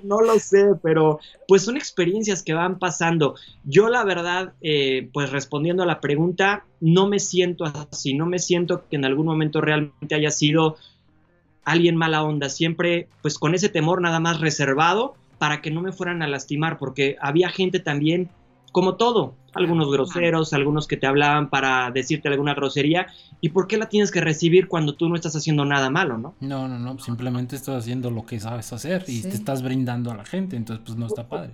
No 0.02 0.20
lo 0.20 0.38
sé, 0.38 0.70
pero 0.82 1.20
pues 1.48 1.62
son 1.62 1.76
experiencias 1.76 2.42
que 2.42 2.54
van 2.54 2.78
pasando. 2.78 3.34
Yo 3.64 3.88
la 3.88 4.04
verdad, 4.04 4.54
eh, 4.60 5.08
pues 5.12 5.30
respondiendo 5.30 5.82
a 5.82 5.86
la 5.86 6.00
pregunta, 6.00 6.64
no 6.80 7.08
me 7.08 7.18
siento 7.18 7.64
así, 7.64 8.14
no 8.14 8.26
me 8.26 8.38
siento 8.38 8.86
que 8.88 8.96
en 8.96 9.04
algún 9.04 9.26
momento 9.26 9.60
realmente 9.60 10.14
haya 10.14 10.30
sido 10.30 10.76
alguien 11.64 11.96
mala 11.96 12.22
onda, 12.22 12.48
siempre 12.48 13.08
pues 13.22 13.38
con 13.38 13.54
ese 13.54 13.68
temor 13.68 14.00
nada 14.00 14.20
más 14.20 14.40
reservado 14.40 15.14
para 15.38 15.60
que 15.60 15.70
no 15.70 15.82
me 15.82 15.92
fueran 15.92 16.22
a 16.22 16.28
lastimar, 16.28 16.78
porque 16.78 17.16
había 17.20 17.50
gente 17.50 17.80
también 17.80 18.30
como 18.72 18.96
todo, 18.96 19.34
algunos 19.56 19.90
groseros, 19.90 20.52
algunos 20.52 20.86
que 20.86 20.96
te 20.96 21.06
hablaban 21.06 21.50
para 21.50 21.90
decirte 21.90 22.28
alguna 22.28 22.54
grosería, 22.54 23.06
¿y 23.40 23.50
por 23.50 23.66
qué 23.66 23.76
la 23.76 23.88
tienes 23.88 24.10
que 24.10 24.20
recibir 24.20 24.68
cuando 24.68 24.94
tú 24.94 25.08
no 25.08 25.14
estás 25.14 25.34
haciendo 25.36 25.64
nada 25.64 25.90
malo, 25.90 26.18
no? 26.18 26.34
No, 26.40 26.68
no, 26.68 26.78
no, 26.78 26.98
simplemente 26.98 27.56
estás 27.56 27.76
haciendo 27.76 28.10
lo 28.10 28.26
que 28.26 28.40
sabes 28.40 28.72
hacer 28.72 29.04
y 29.08 29.22
te 29.22 29.28
estás 29.28 29.62
brindando 29.62 30.10
a 30.10 30.16
la 30.16 30.24
gente, 30.24 30.56
entonces 30.56 30.84
pues 30.84 30.98
no 30.98 31.06
está 31.06 31.28
padre. 31.28 31.50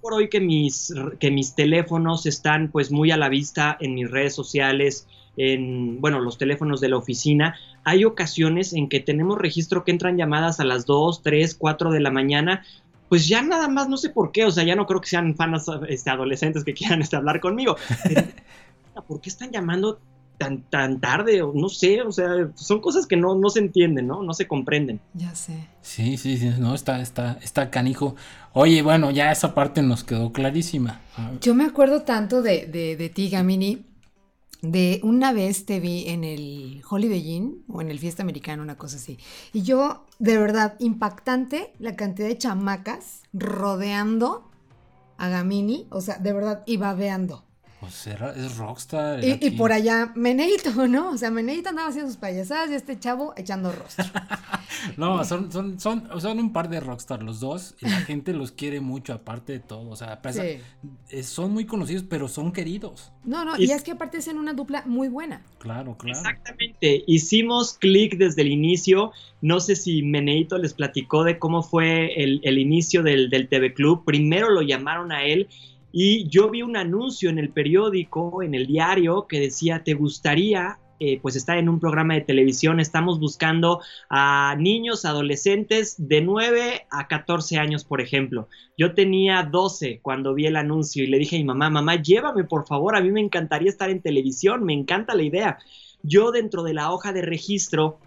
Por 0.00 0.14
hoy 0.14 0.28
que 0.28 0.40
mis, 0.40 0.92
que 1.18 1.30
mis 1.30 1.54
teléfonos 1.54 2.26
están 2.26 2.68
pues 2.70 2.90
muy 2.90 3.10
a 3.10 3.16
la 3.16 3.28
vista 3.28 3.76
en 3.80 3.94
mis 3.94 4.10
redes 4.10 4.34
sociales, 4.34 5.06
en, 5.36 6.00
bueno, 6.00 6.20
los 6.20 6.38
teléfonos 6.38 6.80
de 6.80 6.88
la 6.88 6.96
oficina, 6.96 7.56
hay 7.84 8.04
ocasiones 8.04 8.72
en 8.72 8.88
que 8.88 9.00
tenemos 9.00 9.38
registro 9.38 9.84
que 9.84 9.90
entran 9.90 10.16
llamadas 10.16 10.60
a 10.60 10.64
las 10.64 10.86
2, 10.86 11.22
3, 11.22 11.54
4 11.54 11.90
de 11.90 12.00
la 12.00 12.10
mañana 12.10 12.64
pues 13.08 13.28
ya 13.28 13.42
nada 13.42 13.68
más, 13.68 13.88
no 13.88 13.96
sé 13.96 14.10
por 14.10 14.32
qué, 14.32 14.44
o 14.44 14.50
sea, 14.50 14.64
ya 14.64 14.76
no 14.76 14.86
creo 14.86 15.00
que 15.00 15.08
sean 15.08 15.34
fans 15.36 15.66
este, 15.88 16.10
adolescentes 16.10 16.64
que 16.64 16.74
quieran 16.74 17.02
este, 17.02 17.16
hablar 17.16 17.40
conmigo. 17.40 17.76
¿Por 19.08 19.20
qué 19.20 19.28
están 19.28 19.50
llamando 19.50 20.00
tan, 20.38 20.62
tan 20.62 21.00
tarde? 21.00 21.42
O 21.42 21.52
no 21.52 21.68
sé, 21.68 22.02
o 22.02 22.12
sea, 22.12 22.50
son 22.54 22.80
cosas 22.80 23.06
que 23.06 23.16
no, 23.16 23.34
no 23.34 23.50
se 23.50 23.58
entienden, 23.60 24.06
¿no? 24.06 24.22
No 24.22 24.32
se 24.32 24.46
comprenden. 24.46 25.00
Ya 25.14 25.34
sé. 25.34 25.68
Sí, 25.82 26.16
sí, 26.16 26.36
sí, 26.38 26.50
no, 26.58 26.74
está, 26.74 27.00
está, 27.00 27.38
está 27.42 27.70
canijo. 27.70 28.16
Oye, 28.52 28.82
bueno, 28.82 29.10
ya 29.10 29.32
esa 29.32 29.54
parte 29.54 29.82
nos 29.82 30.04
quedó 30.04 30.32
clarísima. 30.32 31.00
Yo 31.40 31.54
me 31.54 31.64
acuerdo 31.64 32.02
tanto 32.02 32.40
de, 32.40 32.66
de, 32.66 32.96
de 32.96 33.08
ti, 33.08 33.28
Gamini, 33.28 33.84
de 34.64 35.00
una 35.02 35.32
vez 35.32 35.66
te 35.66 35.78
vi 35.78 36.08
en 36.08 36.24
el 36.24 36.82
Holiday 36.88 37.32
Inn 37.32 37.64
o 37.68 37.80
en 37.80 37.90
el 37.90 37.98
Fiesta 37.98 38.22
Americana, 38.22 38.62
una 38.62 38.78
cosa 38.78 38.96
así. 38.96 39.18
Y 39.52 39.62
yo, 39.62 40.06
de 40.18 40.38
verdad, 40.38 40.76
impactante 40.78 41.74
la 41.78 41.96
cantidad 41.96 42.28
de 42.28 42.38
chamacas 42.38 43.22
rodeando 43.32 44.50
a 45.18 45.28
Gamini, 45.28 45.86
o 45.90 46.00
sea, 46.00 46.18
de 46.18 46.32
verdad, 46.32 46.62
y 46.66 46.78
babeando. 46.78 47.44
Pues 47.84 48.06
era, 48.06 48.30
es 48.30 48.56
rockstar. 48.56 49.20
Y, 49.22 49.50
por 49.50 49.70
allá, 49.70 50.10
Meneito, 50.14 50.70
¿no? 50.88 51.10
O 51.10 51.18
sea, 51.18 51.30
Meneito 51.30 51.68
andaba 51.68 51.88
haciendo 51.88 52.10
sus 52.10 52.18
payasadas 52.18 52.70
y 52.70 52.74
este 52.74 52.98
chavo 52.98 53.34
echando 53.36 53.72
rostro. 53.72 54.06
no, 54.96 55.22
son, 55.24 55.52
son, 55.52 55.78
son, 55.78 56.08
son 56.18 56.38
un 56.38 56.52
par 56.52 56.70
de 56.70 56.80
rockstar 56.80 57.22
los 57.22 57.40
dos. 57.40 57.74
Y 57.82 57.88
la 57.90 58.00
gente 58.00 58.32
los 58.32 58.52
quiere 58.52 58.80
mucho, 58.80 59.12
aparte 59.12 59.52
de 59.52 59.60
todo. 59.60 59.90
O 59.90 59.96
sea, 59.96 60.18
eh, 60.24 61.22
son 61.22 61.52
muy 61.52 61.66
conocidos, 61.66 62.04
pero 62.08 62.26
son 62.28 62.52
queridos. 62.52 63.12
No, 63.24 63.44
no, 63.44 63.58
y, 63.58 63.70
es 63.70 63.82
que 63.82 63.90
aparte 63.90 64.18
en 64.26 64.38
una 64.38 64.54
dupla 64.54 64.82
muy 64.86 65.08
buena. 65.08 65.42
Claro, 65.58 65.98
claro. 65.98 66.18
Exactamente. 66.18 67.04
Hicimos 67.06 67.74
clic 67.74 68.16
desde 68.16 68.42
el 68.42 68.48
inicio. 68.48 69.12
No 69.42 69.60
sé 69.60 69.76
si 69.76 70.02
Meneito 70.02 70.56
les 70.56 70.72
platicó 70.72 71.22
de 71.24 71.38
cómo 71.38 71.62
fue 71.62 72.22
el, 72.22 72.40
el 72.44 72.58
inicio 72.58 73.02
del, 73.02 73.28
del 73.28 73.48
TV 73.48 73.74
Club. 73.74 74.04
Primero 74.06 74.48
lo 74.48 74.62
llamaron 74.62 75.12
a 75.12 75.24
él 75.24 75.48
y 75.96 76.28
yo 76.28 76.50
vi 76.50 76.62
un 76.62 76.76
anuncio 76.76 77.30
en 77.30 77.38
el 77.38 77.50
periódico, 77.50 78.42
en 78.42 78.52
el 78.54 78.66
diario, 78.66 79.28
que 79.28 79.38
decía, 79.38 79.84
¿te 79.84 79.94
gustaría 79.94 80.80
eh, 80.98 81.20
pues 81.22 81.36
estar 81.36 81.56
en 81.56 81.68
un 81.68 81.78
programa 81.78 82.14
de 82.14 82.22
televisión. 82.22 82.80
Estamos 82.80 83.20
buscando 83.20 83.80
a 84.08 84.56
niños, 84.58 85.04
adolescentes 85.04 85.94
de 85.98 86.20
9 86.20 86.86
a 86.90 87.06
14 87.06 87.58
años, 87.58 87.84
por 87.84 88.00
ejemplo. 88.00 88.48
Yo 88.76 88.94
tenía 88.94 89.44
12 89.44 90.00
cuando 90.02 90.34
vi 90.34 90.46
el 90.46 90.56
anuncio 90.56 91.04
y 91.04 91.06
le 91.06 91.18
dije 91.18 91.36
a 91.36 91.38
mi 91.38 91.44
mamá, 91.44 91.70
mamá, 91.70 92.02
llévame 92.02 92.42
por 92.42 92.66
favor, 92.66 92.96
a 92.96 93.00
mí 93.00 93.12
me 93.12 93.20
encantaría 93.20 93.70
estar 93.70 93.90
en 93.90 94.02
televisión, 94.02 94.64
me 94.64 94.72
encanta 94.72 95.14
la 95.14 95.22
idea. 95.22 95.58
Yo 96.02 96.32
dentro 96.32 96.64
de 96.64 96.74
la 96.74 96.90
hoja 96.90 97.12
de 97.12 97.22
registro 97.22 97.98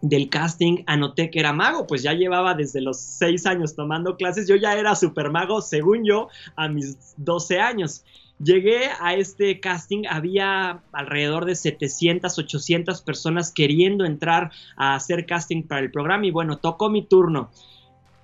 del 0.00 0.28
casting 0.28 0.84
anoté 0.86 1.30
que 1.30 1.40
era 1.40 1.52
mago, 1.52 1.86
pues 1.86 2.02
ya 2.02 2.12
llevaba 2.12 2.54
desde 2.54 2.80
los 2.80 3.00
6 3.00 3.46
años 3.46 3.74
tomando 3.74 4.16
clases, 4.16 4.46
yo 4.46 4.56
ya 4.56 4.74
era 4.74 4.94
super 4.94 5.30
mago, 5.30 5.62
según 5.62 6.04
yo, 6.04 6.28
a 6.56 6.68
mis 6.68 7.14
12 7.16 7.60
años. 7.60 8.04
Llegué 8.42 8.90
a 9.00 9.14
este 9.14 9.60
casting, 9.60 10.04
había 10.08 10.82
alrededor 10.92 11.44
de 11.44 11.54
700, 11.54 12.36
800 12.38 13.00
personas 13.02 13.52
queriendo 13.52 14.04
entrar 14.04 14.50
a 14.76 14.96
hacer 14.96 15.24
casting 15.24 15.62
para 15.62 15.80
el 15.80 15.90
programa 15.90 16.26
y 16.26 16.30
bueno, 16.30 16.58
tocó 16.58 16.90
mi 16.90 17.02
turno. 17.02 17.50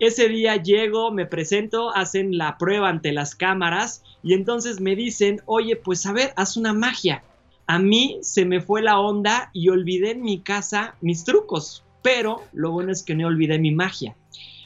Ese 0.01 0.29
día 0.29 0.57
llego, 0.57 1.13
me 1.13 1.27
presento, 1.27 1.95
hacen 1.95 2.37
la 2.39 2.59
prueba 2.59 2.89
ante 2.89 3.13
las 3.13 3.35
cámaras 3.35 4.03
y 4.23 4.35
entonces 4.35 4.81
me 4.81 4.97
dicen, 4.97 5.43
oye, 5.47 5.77
pues 5.77 6.05
a 6.07 6.13
ver, 6.13 6.33
haz 6.37 6.57
una 6.57 6.73
magia. 6.73 7.23
A 7.71 7.79
mí 7.79 8.19
se 8.23 8.45
me 8.45 8.61
fue 8.61 8.83
la 8.83 8.99
onda 8.99 9.49
y 9.53 9.69
olvidé 9.69 10.11
en 10.11 10.23
mi 10.23 10.41
casa 10.41 10.97
mis 11.01 11.23
trucos, 11.23 11.85
pero 12.03 12.43
lo 12.53 12.73
bueno 12.73 12.91
es 12.91 13.05
que 13.05 13.15
no 13.15 13.29
olvidé 13.29 13.61
mi 13.61 13.71
magia. 13.71 14.17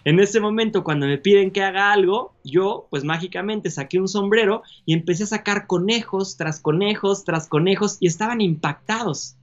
En 0.07 0.20
ese 0.20 0.40
momento, 0.40 0.84
cuando 0.84 1.07
me 1.07 1.18
piden 1.18 1.50
que 1.50 1.62
haga 1.62 1.92
algo, 1.92 2.32
yo 2.44 2.86
pues 2.88 3.05
mágicamente 3.05 3.70
saqué 3.70 4.00
un 4.00 4.09
sombrero 4.09 4.62
y 4.86 4.94
empecé 4.94 5.24
a 5.24 5.26
sacar 5.26 5.66
conejos 5.66 6.38
tras 6.38 6.61
conejos 6.61 7.26
tras 7.26 7.46
conejos 7.46 7.98
y 8.00 8.07
estaban 8.07 8.40
impactados. 8.40 9.36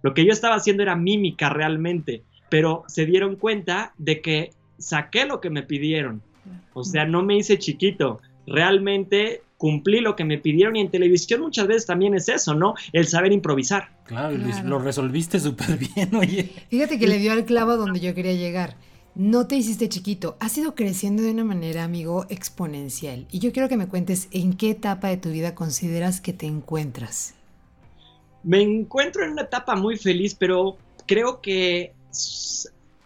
Lo 0.00 0.14
que 0.14 0.24
yo 0.24 0.32
estaba 0.32 0.54
haciendo 0.54 0.82
era 0.82 0.96
mímica 0.96 1.50
realmente, 1.50 2.22
pero 2.48 2.82
se 2.88 3.04
dieron 3.04 3.36
cuenta 3.36 3.92
de 3.98 4.22
que 4.22 4.52
saqué 4.78 5.26
lo 5.26 5.42
que 5.42 5.50
me 5.50 5.62
pidieron. 5.62 6.22
O 6.72 6.82
sea, 6.82 7.04
no 7.04 7.22
me 7.22 7.36
hice 7.36 7.58
chiquito. 7.58 8.20
Realmente 8.46 9.42
cumplí 9.62 10.00
lo 10.00 10.16
que 10.16 10.24
me 10.24 10.38
pidieron 10.38 10.74
y 10.74 10.80
en 10.80 10.90
televisión 10.90 11.40
muchas 11.40 11.68
veces 11.68 11.86
también 11.86 12.14
es 12.14 12.28
eso, 12.28 12.52
¿no? 12.52 12.74
El 12.92 13.06
saber 13.06 13.30
improvisar. 13.30 13.90
Claro, 14.02 14.36
lo 14.64 14.80
resolviste 14.80 15.38
súper 15.38 15.78
bien, 15.78 16.12
oye. 16.16 16.50
Fíjate 16.68 16.98
que 16.98 17.06
le 17.06 17.18
dio 17.18 17.30
al 17.30 17.44
clavo 17.44 17.76
donde 17.76 18.00
yo 18.00 18.12
quería 18.12 18.32
llegar 18.32 18.74
no 19.14 19.46
te 19.46 19.56
hiciste 19.56 19.88
chiquito, 19.90 20.36
has 20.40 20.56
ido 20.56 20.74
creciendo 20.74 21.22
de 21.22 21.30
una 21.30 21.44
manera, 21.44 21.84
amigo, 21.84 22.24
exponencial. 22.30 23.26
Y 23.30 23.40
yo 23.40 23.52
quiero 23.52 23.68
que 23.68 23.76
me 23.76 23.86
cuentes 23.86 24.26
en 24.32 24.54
qué 24.54 24.70
etapa 24.70 25.08
de 25.08 25.18
tu 25.18 25.28
vida 25.28 25.54
consideras 25.54 26.20
que 26.20 26.32
te 26.32 26.46
encuentras. 26.46 27.34
Me 28.42 28.62
encuentro 28.62 29.22
en 29.22 29.32
una 29.32 29.42
etapa 29.42 29.76
muy 29.76 29.96
feliz, 29.96 30.34
pero 30.34 30.78
creo 31.06 31.40
que 31.42 31.92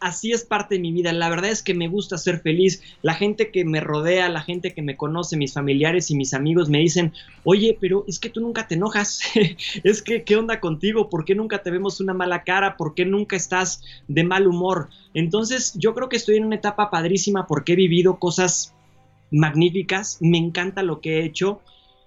así 0.07 0.30
es 0.30 0.44
parte 0.44 0.76
de 0.76 0.80
mi 0.80 0.92
vida. 0.92 1.12
La 1.12 1.28
verdad 1.28 1.50
es 1.50 1.62
que 1.62 1.74
me 1.74 1.88
gusta 1.88 2.16
ser 2.16 2.40
feliz. 2.40 2.82
La 3.02 3.14
gente 3.14 3.50
que 3.50 3.64
me 3.64 3.80
rodea, 3.80 4.28
la 4.28 4.40
gente 4.40 4.72
que 4.72 4.80
me 4.80 4.96
conoce, 4.96 5.36
mis 5.36 5.52
familiares 5.52 6.11
y 6.11 6.16
mis 6.16 6.32
amigos 6.32 6.68
me 6.68 6.78
dicen, 6.78 7.12
oye, 7.42 7.76
pero 7.80 8.04
es 8.07 8.20
que 8.20 8.30
tú 8.30 8.40
nunca 8.40 8.68
te 8.68 8.76
enojas. 8.76 9.20
es 9.84 10.02
que, 10.02 10.22
¿qué 10.22 10.36
onda 10.36 10.61
contigo? 10.61 11.11
¿Por 11.11 11.24
qué 11.24 11.34
nunca 11.34 11.62
te 11.62 11.72
vemos 11.72 12.00
una 12.00 12.14
mala 12.14 12.44
cara? 12.44 12.76
¿Por 12.76 12.94
qué 12.94 13.04
nunca 13.04 13.34
estás 13.34 13.82
de 14.07 14.22
mal 14.22 14.46
humor? 14.46 14.88
Entonces, 15.12 15.74
yo 15.76 15.92
creo 15.94 16.09
que 16.09 16.16
estoy 16.16 16.36
en 16.36 16.44
una 16.44 16.57
etapa 16.57 16.88
padrísima 16.88 17.46
porque 17.46 17.72
he 17.72 17.76
vivido 17.76 18.20
cosas 18.20 18.74
magníficas. 19.32 20.18
Me 20.20 20.38
encanta 20.38 20.84
lo 20.84 21.00
que 21.00 21.18
he 21.18 21.24
hecho. 21.24 21.61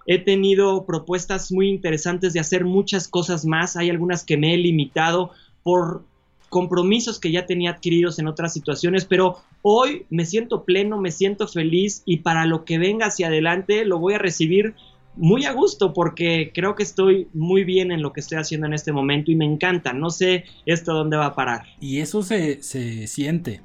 He 0.06 0.18
tenido 0.18 0.86
propuestas 0.86 1.52
muy 1.52 1.68
interesantes 1.68 2.32
de 2.32 2.40
hacer 2.40 2.64
muchas 2.64 3.08
cosas 3.08 3.44
más. 3.44 3.76
Hay 3.76 3.90
algunas 3.90 4.24
que 4.24 4.38
me 4.38 4.54
he 4.54 4.56
limitado 4.56 5.32
por 5.62 6.04
compromisos 6.50 7.18
que 7.18 7.30
ya 7.30 7.46
tenía 7.46 7.70
adquiridos 7.70 8.18
en 8.18 8.26
otras 8.26 8.52
situaciones, 8.52 9.06
pero 9.06 9.38
hoy 9.62 10.04
me 10.10 10.26
siento 10.26 10.64
pleno, 10.64 11.00
me 11.00 11.12
siento 11.12 11.48
feliz 11.48 12.02
y 12.04 12.18
para 12.18 12.44
lo 12.44 12.64
que 12.64 12.76
venga 12.76 13.06
hacia 13.06 13.28
adelante 13.28 13.86
lo 13.86 13.98
voy 13.98 14.14
a 14.14 14.18
recibir 14.18 14.74
muy 15.16 15.44
a 15.44 15.52
gusto 15.52 15.92
porque 15.92 16.50
creo 16.52 16.74
que 16.74 16.82
estoy 16.82 17.28
muy 17.32 17.64
bien 17.64 17.92
en 17.92 18.02
lo 18.02 18.12
que 18.12 18.20
estoy 18.20 18.38
haciendo 18.38 18.66
en 18.66 18.74
este 18.74 18.92
momento 18.92 19.30
y 19.30 19.36
me 19.36 19.44
encanta. 19.44 19.92
No 19.92 20.10
sé 20.10 20.44
esto 20.66 20.92
dónde 20.92 21.16
va 21.16 21.26
a 21.26 21.34
parar. 21.34 21.62
Y 21.80 22.00
eso 22.00 22.22
se, 22.22 22.62
siente. 22.62 23.62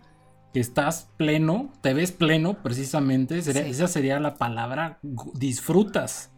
Que 0.54 0.62
estás 0.62 1.10
pleno, 1.18 1.74
te 1.82 1.94
ves 1.94 2.14
pleno 2.14 2.62
precisamente. 2.64 3.40
Esa 3.40 3.88
sería 3.88 4.20
la 4.20 4.36
palabra. 4.36 5.00
Disfrutas. 5.34 6.32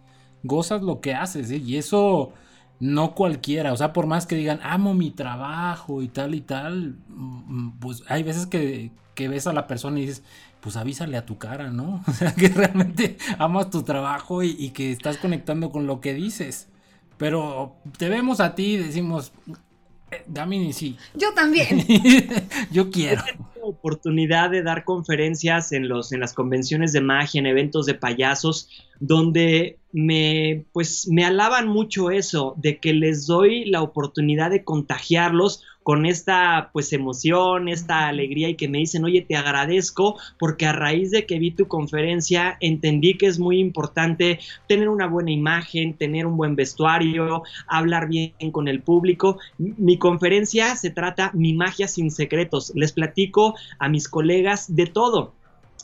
Gozas 0.43 0.82
lo 0.82 1.02
que 1.02 1.14
haces. 1.14 1.52
¿eh? 1.52 1.62
Y 1.64 1.78
eso 1.78 2.34
no 2.80 3.16
cualquiera, 3.16 3.74
o 3.74 3.78
sea, 3.78 3.94
por 3.94 4.06
más 4.06 4.28
que 4.28 4.36
digan, 4.36 4.60
amo 4.64 4.94
mi 4.94 5.12
trabajo 5.12 6.02
y 6.02 6.08
tal 6.08 6.36
y 6.36 6.42
tal, 6.42 6.98
mm, 7.10 7.80
pues 7.80 8.04
hay 8.08 8.24
veces 8.24 8.46
que, 8.46 8.92
ves 9.16 9.48
a 9.48 9.54
la 9.54 9.66
persona 9.68 10.00
y 10.00 10.06
dices, 10.06 10.24
pues 10.62 10.78
avísale 10.78 11.18
a 11.18 11.26
tu 11.26 11.38
cara, 11.38 11.72
¿no? 11.72 12.04
O 12.08 12.14
sea, 12.14 12.34
que 12.36 12.50
realmente 12.50 13.18
amas 13.40 13.70
tu 13.70 13.84
trabajo 13.84 14.44
y, 14.44 14.56
y 14.60 14.72
que 14.72 14.92
estás 14.92 15.18
conectando 15.18 15.72
con 15.72 15.88
lo 15.88 16.02
que 16.02 16.14
dices. 16.14 16.70
Pero 17.18 17.76
te 17.98 18.10
vemos 18.10 18.40
a 18.40 18.54
ti 18.54 18.74
y 18.74 18.78
decimos, 18.78 19.32
Damini, 20.28 20.74
sí. 20.74 20.97
Yo 21.14 21.34
también. 21.34 21.86
Yo 22.72 22.89
quiero. 22.89 23.24
Tengo 23.53 23.68
oportunidad 23.68 24.49
de 24.49 24.64
dar 24.64 24.86
conferencias 24.86 25.72
en, 25.72 25.89
los, 25.89 26.12
en 26.12 26.22
las 26.22 26.34
convenciones 26.34 26.93
de 26.93 27.01
magia, 27.01 27.39
en 27.39 27.45
eventos 27.45 27.86
de 27.86 27.93
payasos, 27.93 28.70
donde 28.99 29.78
me, 29.91 30.66
pues, 30.72 31.08
me 31.10 31.26
alaban 31.26 31.68
mucho 31.68 32.12
eso, 32.12 32.53
de 32.58 32.80
que 32.80 32.93
les 32.93 33.28
doy 33.28 33.66
la 33.66 33.82
oportunidad 33.82 34.51
de 34.51 34.64
contagiarlos 34.64 35.64
con 35.88 36.06
esta 36.06 36.70
pues 36.74 36.92
emoción, 36.92 37.70
esta 37.70 38.10
alegría 38.10 38.50
y 38.50 38.56
que 38.56 38.68
me 38.68 38.80
dicen, 38.80 39.06
oye, 39.06 39.22
te 39.22 39.38
agradezco 39.38 40.20
porque 40.38 40.66
a 40.66 40.74
raíz 40.74 41.12
de 41.12 41.26
que 41.26 41.40
vi 41.40 41.52
tu 41.52 41.70
conferencia 41.70 42.58
entendí 42.60 43.18
que 43.18 43.28
es 43.28 43.40
muy 43.40 43.62
importante 43.62 44.40
tener 44.68 44.90
una 44.90 45.08
buena 45.08 45.32
imagen, 45.32 45.94
tener 45.94 46.26
un 46.26 46.36
buen 46.36 46.58
vestuario, 46.58 47.44
hablar 47.68 48.10
bien 48.10 48.34
con 48.52 48.68
el 48.68 48.82
público. 48.82 49.40
Mi 49.58 49.98
conferencia 49.98 50.76
se 50.76 50.90
trata 50.90 51.32
Mi 51.34 51.54
magia 51.54 51.88
sin 51.88 52.12
secretos. 52.12 52.74
Les 52.76 52.92
platico 52.92 53.56
a 53.80 53.88
mis 53.88 54.10
colegas 54.10 54.76
de 54.76 54.88
todo. 54.88 55.36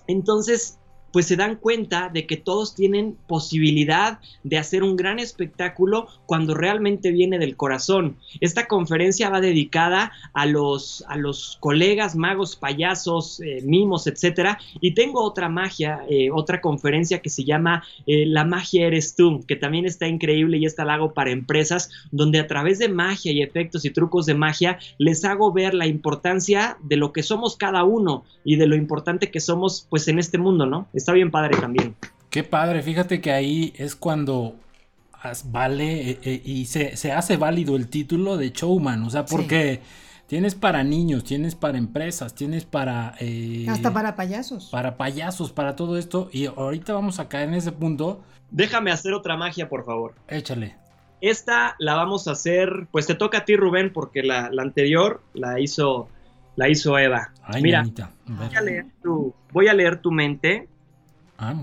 Entonces, 0.08 0.80
pues 1.14 1.28
se 1.28 1.38
dan 1.38 1.56
cuenta 1.56 2.10
de 2.12 2.26
que 2.26 2.38
todos 2.38 2.76
tienen 2.76 3.16
posibilidad 3.28 4.20
de 4.44 4.58
hacer 4.58 4.84
un 4.84 4.98
gran 4.98 5.20
espectáculo 5.20 6.08
cuando 6.26 6.56
realmente 6.56 7.12
viene 7.12 7.38
del 7.38 7.56
corazón. 7.56 8.18
Esta 8.42 8.68
conferencia 8.68 9.30
va 9.30 9.40
dedicada 9.40 10.12
a 10.34 10.48
los, 10.48 11.06
a 11.08 11.16
los 11.16 11.58
colegas, 11.60 12.16
magos, 12.16 12.56
payasos, 12.56 13.40
eh, 13.42 13.62
mimos, 13.64 14.08
etcétera. 14.08 14.60
Y 14.82 14.96
tengo 14.96 15.24
otra 15.24 15.50
magia, 15.50 16.02
eh, 16.10 16.32
otra 16.32 16.60
conferencia 16.62 17.22
que 17.22 17.30
se 17.30 17.44
llama 17.44 17.84
eh, 18.08 18.26
La 18.26 18.44
magia 18.44 18.88
eres 18.88 19.16
tú, 19.16 19.46
que 19.48 19.56
también 19.56 19.86
está 19.86 20.08
increíble 20.08 20.58
y 20.58 20.66
esta 20.66 20.84
la 20.84 20.96
hago 20.96 21.14
para 21.14 21.30
empresas, 21.30 21.92
donde 22.12 22.40
a 22.40 22.48
través 22.48 22.80
de 22.80 22.90
magia 22.90 23.32
y 23.32 23.44
efectos 23.44 23.86
y 23.86 23.92
trucos 23.92 24.26
de 24.26 24.34
magia 24.34 24.80
les 24.98 25.24
hago 25.26 25.54
ver 25.54 25.76
la 25.76 25.86
importancia 25.86 26.78
de 26.82 26.98
lo 26.98 27.14
que 27.14 27.22
somos 27.22 27.56
cada 27.56 27.84
uno 27.84 28.24
y 28.44 28.56
de 28.56 28.66
lo 28.66 28.76
importante 28.76 29.30
que 29.30 29.40
somos 29.40 29.86
pues 29.90 30.08
en 30.08 30.18
este 30.18 30.40
mundo, 30.40 30.66
¿no? 30.66 30.88
Está 31.04 31.12
bien 31.12 31.32
padre 31.32 31.58
también. 31.60 31.96
Qué 32.30 32.44
padre, 32.44 32.82
fíjate 32.82 33.20
que 33.20 33.32
ahí 33.32 33.74
es 33.76 33.96
cuando 33.96 34.56
vale 35.46 36.12
eh, 36.12 36.20
eh, 36.24 36.42
y 36.44 36.66
se, 36.66 37.12
hace 37.12 37.38
válido 37.38 37.76
el 37.76 37.90
título 37.90 38.38
de 38.38 38.52
showman, 38.52 39.04
o 39.04 39.10
sea, 39.10 39.26
porque 39.26 39.82
tienes 40.28 40.56
para 40.56 40.84
niños, 40.84 41.26
tienes 41.26 41.56
para 41.56 41.78
empresas, 41.78 42.34
tienes 42.34 42.64
para... 42.66 43.16
Eh, 43.20 43.66
Hasta 43.70 43.92
para 43.94 44.16
payasos. 44.16 44.70
Para 44.72 44.96
payasos, 44.96 45.52
para 45.52 45.76
todo 45.76 45.98
esto, 45.98 46.30
y 46.32 46.46
ahorita 46.46 46.94
vamos 46.94 47.20
a 47.20 47.28
caer 47.28 47.50
en 47.50 47.56
ese 47.56 47.74
punto. 47.74 48.24
Déjame 48.50 48.92
hacer 48.92 49.14
otra 49.14 49.36
magia, 49.36 49.68
por 49.68 49.86
favor. 49.86 50.16
Échale. 50.30 50.78
Esta 51.20 51.76
la 51.80 51.96
vamos 51.96 52.28
a 52.28 52.32
hacer, 52.32 52.88
pues 52.92 53.08
te 53.08 53.16
toca 53.16 53.40
a 53.40 53.46
ti, 53.46 53.58
Rubén, 53.58 53.92
porque 53.92 54.24
la, 54.24 54.50
anterior 54.58 55.22
la 55.34 55.60
hizo, 55.60 56.08
la 56.56 56.70
hizo 56.70 56.98
Eva. 56.98 57.32
Mira, 57.62 57.86
voy 58.26 58.56
a, 58.56 58.62
leer 58.62 58.86
tu, 59.02 59.34
voy 59.52 59.68
a 59.68 59.74
leer 59.74 60.02
tu 60.02 60.12
mente 60.12 60.68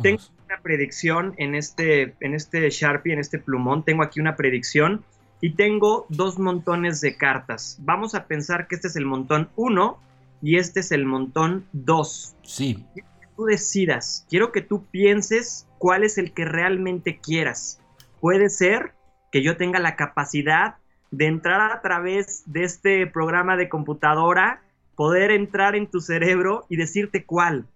tengo 0.02 0.22
una 0.46 0.60
predicción 0.62 1.34
en 1.36 1.54
este, 1.54 2.14
en 2.20 2.34
este 2.34 2.68
Sharpie, 2.70 3.12
en 3.12 3.18
este 3.18 3.38
plumón. 3.38 3.84
Tengo 3.84 4.02
aquí 4.02 4.20
una 4.20 4.36
predicción 4.36 5.04
y 5.40 5.54
tengo 5.54 6.06
dos 6.08 6.38
montones 6.38 7.00
de 7.00 7.16
cartas. 7.16 7.78
Vamos 7.80 8.14
a 8.14 8.26
pensar 8.26 8.66
que 8.66 8.74
este 8.74 8.88
es 8.88 8.96
el 8.96 9.06
montón 9.06 9.48
1 9.56 9.98
y 10.42 10.56
este 10.56 10.80
es 10.80 10.92
el 10.92 11.04
montón 11.06 11.66
2. 11.72 12.36
Sí. 12.42 12.84
Quiero 12.94 13.08
que 13.20 13.26
tú 13.36 13.44
decidas, 13.44 14.26
quiero 14.28 14.52
que 14.52 14.60
tú 14.60 14.84
pienses 14.90 15.66
cuál 15.78 16.04
es 16.04 16.18
el 16.18 16.32
que 16.32 16.44
realmente 16.44 17.18
quieras. 17.18 17.80
Puede 18.20 18.50
ser 18.50 18.92
que 19.32 19.42
yo 19.42 19.56
tenga 19.56 19.78
la 19.78 19.96
capacidad 19.96 20.76
de 21.10 21.26
entrar 21.26 21.72
a 21.72 21.80
través 21.80 22.42
de 22.46 22.64
este 22.64 23.06
programa 23.06 23.56
de 23.56 23.68
computadora, 23.68 24.62
poder 24.94 25.30
entrar 25.30 25.74
en 25.74 25.86
tu 25.86 26.00
cerebro 26.00 26.66
y 26.68 26.76
decirte 26.76 27.24
cuál 27.24 27.66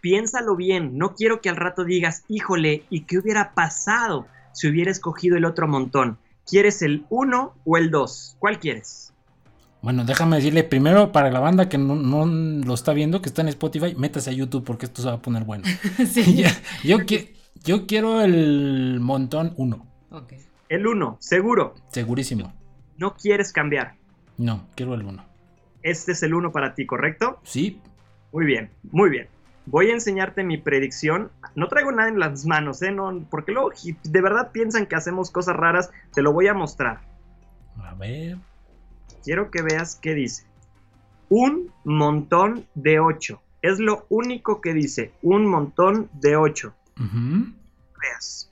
piénsalo 0.00 0.56
bien, 0.56 0.98
no 0.98 1.14
quiero 1.14 1.40
que 1.40 1.48
al 1.48 1.56
rato 1.56 1.84
digas, 1.84 2.24
híjole, 2.28 2.84
¿y 2.90 3.02
qué 3.02 3.18
hubiera 3.18 3.54
pasado 3.54 4.26
si 4.52 4.68
hubiera 4.68 4.90
escogido 4.90 5.36
el 5.36 5.44
otro 5.44 5.68
montón? 5.68 6.18
¿Quieres 6.46 6.82
el 6.82 7.04
1 7.10 7.54
o 7.64 7.76
el 7.76 7.90
2? 7.90 8.36
¿Cuál 8.38 8.58
quieres? 8.58 9.12
Bueno, 9.80 10.04
déjame 10.04 10.36
decirle 10.36 10.64
primero 10.64 11.12
para 11.12 11.30
la 11.30 11.40
banda 11.40 11.68
que 11.68 11.78
no, 11.78 11.94
no 11.94 12.26
lo 12.26 12.74
está 12.74 12.92
viendo, 12.92 13.22
que 13.22 13.28
está 13.28 13.42
en 13.42 13.48
Spotify, 13.48 13.94
métase 13.96 14.30
a 14.30 14.32
YouTube 14.32 14.64
porque 14.64 14.86
esto 14.86 15.02
se 15.02 15.08
va 15.08 15.14
a 15.14 15.22
poner 15.22 15.44
bueno. 15.44 15.64
Sí. 16.10 16.42
yo, 16.84 16.98
yo, 16.98 17.16
yo 17.64 17.86
quiero 17.86 18.20
el 18.22 18.98
montón 19.00 19.54
1. 19.56 19.86
Ok. 20.10 20.32
El 20.68 20.86
1, 20.86 21.18
seguro. 21.20 21.74
Segurísimo. 21.90 22.52
No 22.96 23.14
quieres 23.14 23.52
cambiar. 23.52 23.94
No, 24.36 24.66
quiero 24.74 24.94
el 24.94 25.02
1. 25.02 25.24
Este 25.82 26.12
es 26.12 26.22
el 26.22 26.34
1 26.34 26.50
para 26.50 26.74
ti, 26.74 26.84
¿correcto? 26.84 27.38
Sí. 27.44 27.80
Muy 28.32 28.44
bien, 28.44 28.70
muy 28.90 29.10
bien. 29.10 29.28
Voy 29.70 29.90
a 29.90 29.92
enseñarte 29.92 30.44
mi 30.44 30.56
predicción. 30.56 31.30
No 31.54 31.68
traigo 31.68 31.92
nada 31.92 32.08
en 32.08 32.18
las 32.18 32.46
manos, 32.46 32.80
¿eh? 32.80 32.90
No, 32.90 33.26
porque 33.30 33.52
luego 33.52 33.70
de 34.02 34.20
verdad 34.22 34.50
piensan 34.50 34.86
que 34.86 34.96
hacemos 34.96 35.30
cosas 35.30 35.56
raras. 35.56 35.90
Te 36.14 36.22
lo 36.22 36.32
voy 36.32 36.46
a 36.46 36.54
mostrar. 36.54 37.02
A 37.76 37.94
ver. 37.94 38.38
Quiero 39.22 39.50
que 39.50 39.60
veas 39.60 39.96
qué 39.96 40.14
dice. 40.14 40.46
Un 41.28 41.70
montón 41.84 42.66
de 42.74 42.98
8. 42.98 43.42
Es 43.60 43.78
lo 43.78 44.06
único 44.08 44.62
que 44.62 44.72
dice. 44.72 45.12
Un 45.20 45.46
montón 45.46 46.08
de 46.14 46.36
8. 46.36 46.74
Ujú. 46.98 47.52
Veas. 48.00 48.50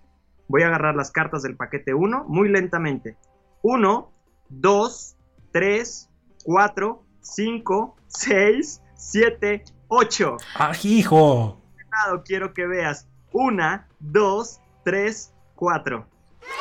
Voy 0.49 0.64
a 0.64 0.67
agarrar 0.67 0.97
las 0.97 1.11
cartas 1.11 1.43
del 1.43 1.57
paquete 1.57 1.95
1 1.95 2.25
muy 2.29 2.51
lentamente. 2.51 3.17
1, 3.62 4.12
2, 4.51 5.17
3, 5.51 6.11
4, 6.45 7.03
5, 7.23 7.97
6, 8.07 8.83
7, 8.95 9.64
8. 9.89 10.37
¡Ah, 10.57 10.72
hijo! 10.82 11.61
lado 12.05 12.22
quiero 12.24 12.53
que 12.53 12.66
veas. 12.66 13.07
Una, 13.32 13.89
dos, 14.01 14.59
tres, 14.84 15.32
cuatro. 15.55 16.07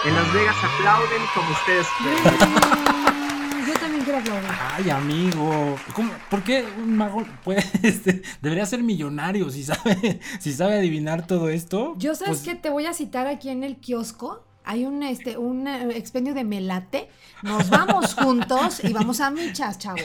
En 0.06 0.14
Las 0.16 0.34
Vegas 0.34 0.56
aplauden 0.64 1.22
como 1.34 1.52
ustedes. 1.52 1.88
Yo 3.68 3.74
también 3.80 4.04
quiero 4.04 4.20
aplaudir. 4.20 4.50
Ay, 4.74 4.90
amigo. 4.90 5.76
¿Cómo? 5.94 6.12
¿Por 6.30 6.44
qué 6.44 6.66
un 6.78 6.96
mago 6.96 7.24
puede, 7.44 7.64
este, 7.84 8.22
debería 8.42 8.66
ser 8.66 8.84
millonario 8.84 9.50
si 9.50 9.64
sabe, 9.64 10.20
si 10.40 10.54
sabe 10.54 10.76
adivinar 10.78 11.26
todo 11.28 11.50
esto? 11.50 11.96
Yo 11.98 12.16
sabes 12.16 12.42
Pues, 12.42 12.44
que 12.44 12.56
te 12.56 12.70
voy 12.70 12.86
a 12.86 12.94
citar 12.94 13.28
aquí 13.28 13.50
en 13.50 13.64
el 13.64 13.78
kiosco. 13.78 14.45
Hay 14.66 14.86
un 14.86 15.04
este 15.04 15.38
un 15.38 15.68
eh, 15.68 15.90
expendio 15.98 16.34
de 16.34 16.44
melate. 16.44 17.08
Nos 17.44 17.70
vamos 17.70 18.14
juntos 18.16 18.84
y 18.84 18.92
vamos 18.94 19.20
a 19.22 19.30
michas, 19.32 19.78
chavo. 19.78 19.98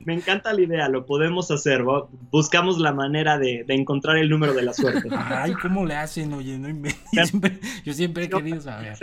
Me 0.00 0.12
encanta 0.14 0.52
la 0.52 0.60
idea, 0.60 0.88
lo 0.88 1.06
podemos 1.06 1.50
hacer. 1.50 1.82
bu- 1.82 2.08
Buscamos 2.30 2.78
la 2.78 2.92
manera 2.92 3.38
de, 3.38 3.64
de 3.66 3.74
encontrar 3.74 4.18
el 4.18 4.28
número 4.28 4.52
de 4.52 4.62
la 4.62 4.74
suerte. 4.74 5.08
Ay, 5.16 5.54
¿cómo 5.54 5.86
le 5.86 5.96
hacen? 5.96 6.32
Oye, 6.34 6.58
no 6.58 6.68
inventes. 6.68 7.02
Yo 7.12 7.24
siempre, 7.26 7.60
yo 7.84 7.94
siempre 7.94 8.24
he 8.24 8.28
querido 8.28 8.60
saber. 8.60 8.98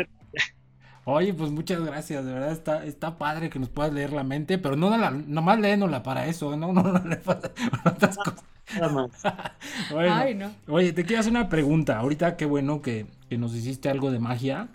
Oye, 1.12 1.34
pues 1.34 1.52
muchas 1.52 1.82
gracias, 1.82 2.26
de 2.26 2.34
verdad 2.34 2.52
está, 2.52 2.86
está 2.86 3.18
padre 3.18 3.50
que 3.50 3.60
nos 3.60 3.70
puedas 3.70 3.94
leer 3.94 4.14
la 4.14 4.24
mente, 4.24 4.58
pero 4.58 4.76
no 4.76 4.96
la, 4.98 5.12
nomás 5.12 5.60
léenosla 5.60 6.04
para 6.04 6.26
eso, 6.28 6.56
no, 6.58 6.72
no, 6.74 6.84
no 6.84 7.00
le 7.08 7.18
falta 7.18 7.52
otras 7.86 8.18
cosas. 8.18 8.44
Nada 8.76 8.90
más. 8.90 9.10
Bueno, 9.92 10.14
Ay, 10.16 10.36
no. 10.36 10.52
Oye, 10.68 10.94
te 10.94 11.04
quiero 11.04 11.20
hacer 11.20 11.32
una 11.32 11.50
pregunta. 11.50 11.98
Ahorita 12.00 12.38
qué 12.38 12.46
bueno 12.46 12.82
que, 12.82 13.06
que 13.30 13.38
nos 13.38 13.54
hiciste 13.54 13.90
algo 13.90 14.12
de 14.12 14.20
magia. 14.20 14.70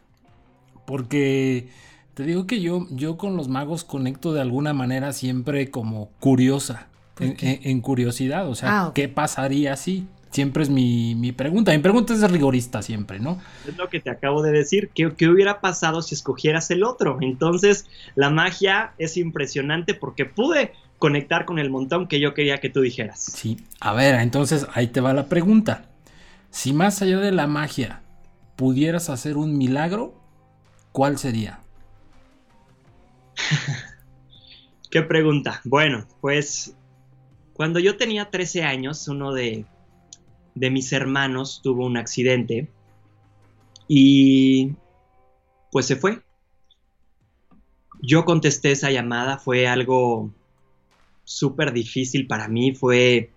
Porque 0.84 1.68
te 2.14 2.22
digo 2.24 2.46
que 2.46 2.60
yo, 2.60 2.86
yo 2.90 3.16
con 3.16 3.36
los 3.36 3.48
magos 3.48 3.84
conecto 3.84 4.32
de 4.32 4.40
alguna 4.40 4.72
manera 4.72 5.12
siempre 5.12 5.70
como 5.70 6.08
curiosa. 6.20 6.86
¿Por 7.14 7.26
En, 7.28 7.36
qué? 7.36 7.60
en- 7.62 7.70
en 7.70 7.80
curiosidad. 7.80 8.48
O 8.48 8.54
sea, 8.54 8.86
Ah. 8.86 8.92
¿qué 8.94 9.08
pasaría 9.08 9.76
si? 9.76 10.06
Siempre 10.36 10.64
es 10.64 10.68
mi, 10.68 11.14
mi 11.14 11.32
pregunta. 11.32 11.72
Mi 11.72 11.78
pregunta 11.78 12.12
es 12.12 12.30
rigorista 12.30 12.82
siempre, 12.82 13.18
¿no? 13.18 13.40
Es 13.66 13.74
lo 13.78 13.88
que 13.88 14.00
te 14.00 14.10
acabo 14.10 14.42
de 14.42 14.52
decir. 14.52 14.90
¿Qué, 14.94 15.14
qué 15.16 15.28
hubiera 15.28 15.62
pasado 15.62 16.02
si 16.02 16.14
escogieras 16.14 16.70
el 16.70 16.84
otro? 16.84 17.16
Entonces, 17.22 17.86
la 18.16 18.28
magia 18.28 18.92
es 18.98 19.16
impresionante 19.16 19.94
porque 19.94 20.26
pude 20.26 20.74
conectar 20.98 21.46
con 21.46 21.58
el 21.58 21.70
montón 21.70 22.06
que 22.06 22.20
yo 22.20 22.34
quería 22.34 22.58
que 22.58 22.68
tú 22.68 22.82
dijeras. 22.82 23.18
Sí. 23.18 23.56
A 23.80 23.94
ver, 23.94 24.16
entonces 24.16 24.66
ahí 24.74 24.88
te 24.88 25.00
va 25.00 25.14
la 25.14 25.24
pregunta. 25.30 25.86
Si 26.50 26.74
más 26.74 27.00
allá 27.00 27.18
de 27.18 27.32
la 27.32 27.46
magia 27.46 28.02
pudieras 28.56 29.08
hacer 29.08 29.38
un 29.38 29.56
milagro, 29.56 30.20
¿cuál 30.92 31.16
sería? 31.16 31.60
¿Qué 34.90 35.00
pregunta? 35.00 35.62
Bueno, 35.64 36.06
pues 36.20 36.76
cuando 37.54 37.78
yo 37.78 37.96
tenía 37.96 38.28
13 38.30 38.64
años, 38.64 39.08
uno 39.08 39.32
de, 39.32 39.64
de 40.56 40.70
mis 40.70 40.92
hermanos 40.92 41.60
tuvo 41.62 41.86
un 41.86 41.96
accidente 41.96 42.68
y 43.86 44.72
pues 45.70 45.86
se 45.86 45.96
fue. 45.96 46.22
Yo 48.02 48.24
contesté 48.24 48.72
esa 48.72 48.90
llamada, 48.90 49.38
fue 49.38 49.68
algo 49.68 50.30
súper 51.24 51.72
difícil 51.72 52.26
para 52.26 52.48
mí, 52.48 52.74
fue 52.74 53.30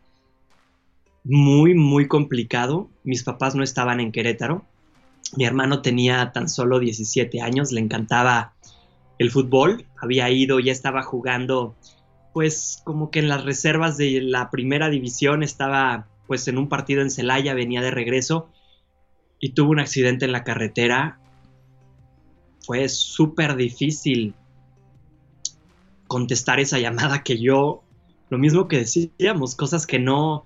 muy, 1.23 1.73
muy 1.75 2.07
complicado. 2.07 2.89
Mis 3.03 3.23
papás 3.23 3.53
no 3.53 3.63
estaban 3.63 3.99
en 3.99 4.11
Querétaro. 4.11 4.65
Mi 5.35 5.43
hermano 5.45 5.81
tenía 5.81 6.31
tan 6.31 6.49
solo 6.49 6.79
17 6.79 7.41
años, 7.41 7.71
le 7.71 7.81
encantaba 7.81 8.53
el 9.17 9.29
fútbol, 9.29 9.85
había 10.01 10.29
ido, 10.29 10.59
ya 10.61 10.71
estaba 10.71 11.03
jugando, 11.03 11.75
pues 12.33 12.81
como 12.85 13.11
que 13.11 13.19
en 13.19 13.27
las 13.27 13.43
reservas 13.43 13.97
de 13.97 14.21
la 14.21 14.49
primera 14.49 14.89
división 14.89 15.43
estaba 15.43 16.07
pues 16.29 16.47
en 16.47 16.59
un 16.59 16.69
partido 16.69 17.01
en 17.01 17.09
Celaya, 17.09 17.55
venía 17.55 17.81
de 17.81 17.89
regreso 17.89 18.49
y 19.39 19.53
tuvo 19.53 19.71
un 19.71 19.79
accidente 19.79 20.25
en 20.25 20.31
la 20.31 20.43
carretera. 20.43 21.19
Fue 22.61 22.87
súper 22.87 23.55
difícil 23.55 24.35
contestar 26.05 26.59
esa 26.59 26.77
llamada 26.77 27.23
que 27.23 27.41
yo, 27.41 27.81
lo 28.29 28.37
mismo 28.37 28.67
que 28.67 28.77
decíamos, 28.77 29.55
cosas 29.55 29.87
que 29.87 29.97
no, 29.97 30.45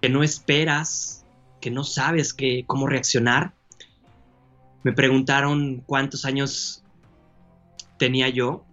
que 0.00 0.08
no 0.08 0.22
esperas, 0.22 1.26
que 1.60 1.70
no 1.70 1.84
sabes 1.84 2.32
que, 2.32 2.64
cómo 2.66 2.86
reaccionar. 2.86 3.52
Me 4.84 4.94
preguntaron 4.94 5.82
cuántos 5.84 6.24
años 6.24 6.82
tenía 7.98 8.30
yo 8.30 8.64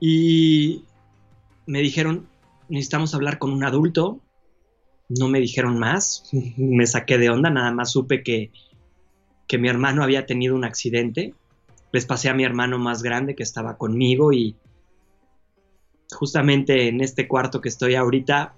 y 0.00 0.84
me 1.66 1.80
dijeron, 1.80 2.26
necesitamos 2.70 3.14
hablar 3.14 3.38
con 3.38 3.52
un 3.52 3.64
adulto. 3.64 4.22
No 5.08 5.28
me 5.28 5.40
dijeron 5.40 5.78
más, 5.78 6.30
me 6.56 6.86
saqué 6.86 7.18
de 7.18 7.30
onda, 7.30 7.50
nada 7.50 7.70
más 7.70 7.92
supe 7.92 8.22
que, 8.22 8.50
que 9.46 9.58
mi 9.58 9.68
hermano 9.68 10.02
había 10.02 10.26
tenido 10.26 10.54
un 10.54 10.64
accidente. 10.64 11.34
Les 11.92 12.04
pasé 12.04 12.28
a 12.28 12.34
mi 12.34 12.44
hermano 12.44 12.78
más 12.78 13.02
grande 13.02 13.34
que 13.34 13.42
estaba 13.42 13.78
conmigo 13.78 14.32
y 14.32 14.56
justamente 16.12 16.88
en 16.88 17.00
este 17.00 17.26
cuarto 17.26 17.60
que 17.60 17.68
estoy 17.68 17.94
ahorita, 17.94 18.54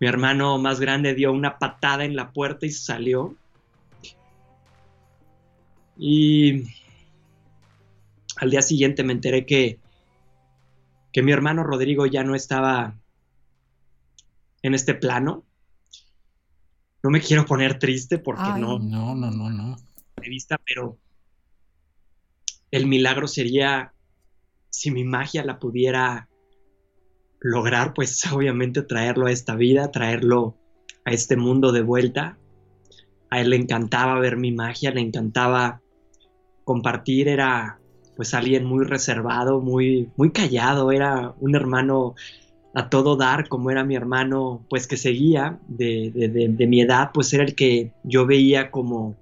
mi 0.00 0.06
hermano 0.06 0.58
más 0.58 0.80
grande 0.80 1.14
dio 1.14 1.32
una 1.32 1.58
patada 1.58 2.04
en 2.04 2.16
la 2.16 2.32
puerta 2.32 2.66
y 2.66 2.70
salió. 2.70 3.34
Y 5.96 6.64
al 8.36 8.50
día 8.50 8.62
siguiente 8.62 9.02
me 9.02 9.12
enteré 9.12 9.46
que, 9.46 9.78
que 11.12 11.22
mi 11.22 11.32
hermano 11.32 11.62
Rodrigo 11.62 12.04
ya 12.06 12.22
no 12.24 12.34
estaba 12.34 12.94
en 14.66 14.74
este 14.74 14.94
plano. 14.94 15.44
No 17.02 17.10
me 17.10 17.20
quiero 17.20 17.46
poner 17.46 17.78
triste 17.78 18.18
porque 18.18 18.42
Ay. 18.44 18.60
no 18.60 18.78
No, 18.78 19.14
no, 19.14 19.30
no, 19.30 19.50
no. 19.50 19.76
de 20.20 20.28
vista, 20.28 20.58
pero 20.66 20.98
el 22.70 22.86
milagro 22.86 23.28
sería 23.28 23.92
si 24.70 24.90
mi 24.90 25.04
magia 25.04 25.44
la 25.44 25.58
pudiera 25.58 26.28
lograr, 27.40 27.94
pues 27.94 28.30
obviamente 28.32 28.82
traerlo 28.82 29.26
a 29.26 29.30
esta 29.30 29.54
vida, 29.54 29.90
traerlo 29.90 30.56
a 31.04 31.12
este 31.12 31.36
mundo 31.36 31.72
de 31.72 31.82
vuelta. 31.82 32.38
A 33.30 33.40
él 33.40 33.50
le 33.50 33.56
encantaba 33.56 34.18
ver 34.18 34.36
mi 34.36 34.52
magia, 34.52 34.90
le 34.90 35.00
encantaba 35.00 35.80
compartir, 36.64 37.28
era 37.28 37.78
pues 38.16 38.34
alguien 38.34 38.64
muy 38.64 38.84
reservado, 38.84 39.60
muy, 39.60 40.10
muy 40.16 40.32
callado, 40.32 40.90
era 40.90 41.34
un 41.38 41.54
hermano 41.54 42.14
a 42.76 42.90
todo 42.90 43.16
dar, 43.16 43.48
como 43.48 43.70
era 43.70 43.84
mi 43.84 43.96
hermano, 43.96 44.66
pues 44.68 44.86
que 44.86 44.98
seguía 44.98 45.58
de, 45.66 46.12
de- 46.12 46.66
mi 46.66 46.82
edad, 46.82 47.10
pues 47.14 47.32
era 47.32 47.42
el 47.42 47.54
que 47.54 47.92
yo 48.04 48.26
veía 48.26 48.70
como, 48.70 49.16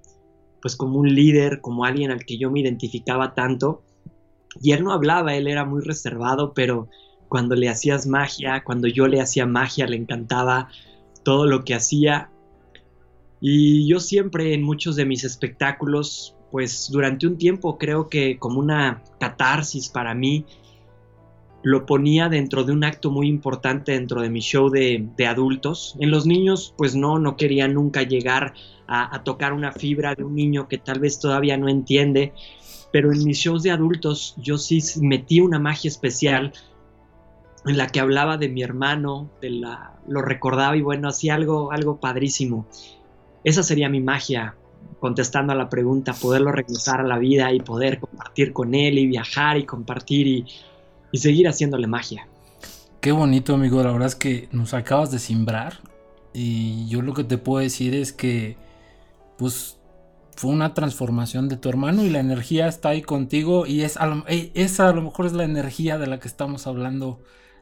pues 0.61 0.76
como 0.76 0.98
un 0.98 1.14
líder, 1.14 1.61
como 1.61 1.84
alguien 1.84 2.11
al 2.11 2.24
que 2.26 2.36
yo 2.38 2.50
me 2.50 2.61
identificaba 2.61 3.34
tanto. 3.34 3.84
Y 4.61 4.72
él 4.72 4.84
no 4.84 4.92
hablaba, 4.92 5.36
él 5.36 5.48
era 5.48 5.64
muy 5.64 5.82
reservado, 5.82 6.52
pero 6.55 6.88
cuando 7.28 7.55
le 7.55 7.68
hacías 7.68 8.07
magia, 8.09 8.64
cuando 8.64 8.88
yo 8.88 9.09
le 9.09 9.20
hacía 9.20 9.46
magia, 9.46 9.86
le 9.86 9.96
encantaba 9.96 10.68
todo 11.24 11.46
lo 11.46 11.64
que 11.64 11.74
hacía. 11.74 12.30
Y 13.40 13.86
yo 13.88 14.00
siempre 14.00 14.55
en 14.55 14.62
muchos 14.62 14.96
de 14.96 15.05
mis 15.05 15.24
espectáculos, 15.24 16.34
pues 16.50 16.88
durante 16.90 17.26
un 17.26 17.36
tiempo 17.36 17.78
creo 17.78 18.09
que 18.09 18.38
como 18.38 18.61
una 18.61 19.02
catarsis 19.20 19.88
para 19.88 20.14
mí, 20.14 20.46
lo 21.65 21.87
ponía 21.87 22.29
dentro 22.29 22.62
de 22.62 22.73
un 22.73 22.85
acto 22.85 23.11
muy 23.11 23.27
importante 23.27 23.93
dentro 23.93 24.21
de 24.21 24.29
mi 24.29 24.41
show 24.41 24.69
de, 24.69 25.09
de 25.17 25.27
adultos. 25.27 25.97
En 25.99 26.11
los 26.11 26.27
niños, 26.27 26.75
pues 26.77 26.95
no, 26.95 27.19
no 27.19 27.39
quería 27.39 27.67
nunca 27.67 28.03
llegar 28.03 28.53
a, 28.87 29.23
tocar 29.25 29.55
una 29.55 29.73
fibra 29.73 30.15
de 30.15 30.25
un 30.25 30.35
niño 30.35 30.69
que 30.69 30.77
tal 30.77 31.01
vez 31.01 31.19
todavía 31.19 31.57
no 31.57 31.69
entiende. 31.69 32.35
pero 32.93 33.12
en 33.12 33.25
mis 33.25 33.39
shows 33.39 33.62
de 33.62 33.71
adultos 33.71 34.35
yo 34.37 34.59
sí 34.59 34.81
metí 35.01 35.41
una 35.41 35.59
magia 35.59 35.89
especial 35.89 36.53
en 37.67 37.79
la 37.79 37.87
que 37.89 37.99
hablaba 37.99 38.37
de 38.37 38.51
mi 38.51 38.62
hermano, 38.62 39.31
de 39.41 39.51
la, 39.51 39.95
lo 40.07 40.21
recordaba 40.21 40.77
y 40.77 40.83
bueno, 40.83 41.09
hacía 41.09 41.35
algo, 41.35 41.73
algo 41.73 41.99
padrísimo. 41.99 42.67
Esa 43.43 43.62
sería 43.62 43.89
mi 43.89 44.01
magia, 44.01 44.55
contestando 45.01 45.55
a 45.55 45.57
la 45.57 45.71
pregunta, 45.71 46.12
poderlo 46.12 46.53
regresar 46.53 47.01
a 47.01 47.05
la 47.05 47.19
vida 47.19 47.53
y 47.53 47.61
poder 47.61 47.99
compartir 47.99 48.53
con 48.53 48.75
él 48.75 48.99
y 48.99 49.07
viajar 49.07 49.57
y 49.57 49.65
compartir 49.65 50.27
y, 50.27 50.47
y 51.15 51.19
seguir 51.19 51.47
haciéndole 51.47 51.87
magia. 51.87 52.27
Qué 53.01 53.12
bonito, 53.12 53.55
amigo. 53.55 53.81
La 53.85 53.93
verdad 53.93 54.09
es 54.09 54.17
que 54.17 54.49
nos 54.51 54.75
acabas 54.75 55.12
de 55.12 55.21
simbrar. 55.21 55.79
Y 56.33 56.89
yo 56.89 57.03
lo 57.03 57.15
que 57.15 57.23
te 57.23 57.39
puedo 57.39 57.62
decir 57.62 57.95
es 57.95 58.12
que, 58.12 58.57
pues, 59.39 59.79
fue 60.35 60.51
una 60.51 60.75
transformación 60.75 61.49
de 61.49 61.57
tu 61.57 61.69
hermano 61.69 62.03
y 62.03 62.11
la 62.11 62.19
energía 62.19 62.67
está 62.67 62.89
ahí 62.89 63.03
contigo. 63.03 63.65
Y 63.65 63.83
es 63.83 63.97
eh, 64.27 64.51
esa 64.55 64.89
a 64.89 64.93
lo 64.93 65.03
mejor 65.03 65.27
es 65.27 65.35
la 65.35 65.45
energía 65.45 65.99
de 65.99 66.09
la 66.09 66.19
que 66.19 66.27
estamos 66.27 66.67
hablando 66.67 67.21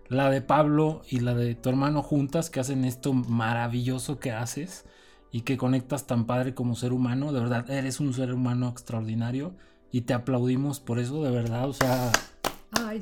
la 0.08 0.30
de 0.30 0.40
Pablo 0.40 1.02
y 1.06 1.20
la 1.20 1.34
de 1.34 1.54
tu 1.54 1.68
hermano 1.68 2.02
juntas 2.02 2.48
que 2.48 2.58
hacen 2.58 2.86
esto 2.86 3.12
maravilloso 3.12 4.18
que 4.18 4.32
haces 4.32 4.86
y 5.30 5.42
que 5.42 5.58
conectas 5.58 6.06
tan 6.06 6.24
padre 6.24 6.54
como 6.54 6.74
ser 6.74 6.94
humano. 6.94 7.34
De 7.34 7.40
verdad, 7.40 7.68
eres 7.68 8.00
un 8.00 8.14
ser 8.14 8.32
humano 8.32 8.70
extraordinario 8.70 9.52
y 9.90 10.02
te 10.02 10.14
aplaudimos 10.14 10.80
por 10.80 10.98
eso, 10.98 11.22
de 11.22 11.30
verdad. 11.30 11.68
O 11.68 11.74
sea, 11.74 12.10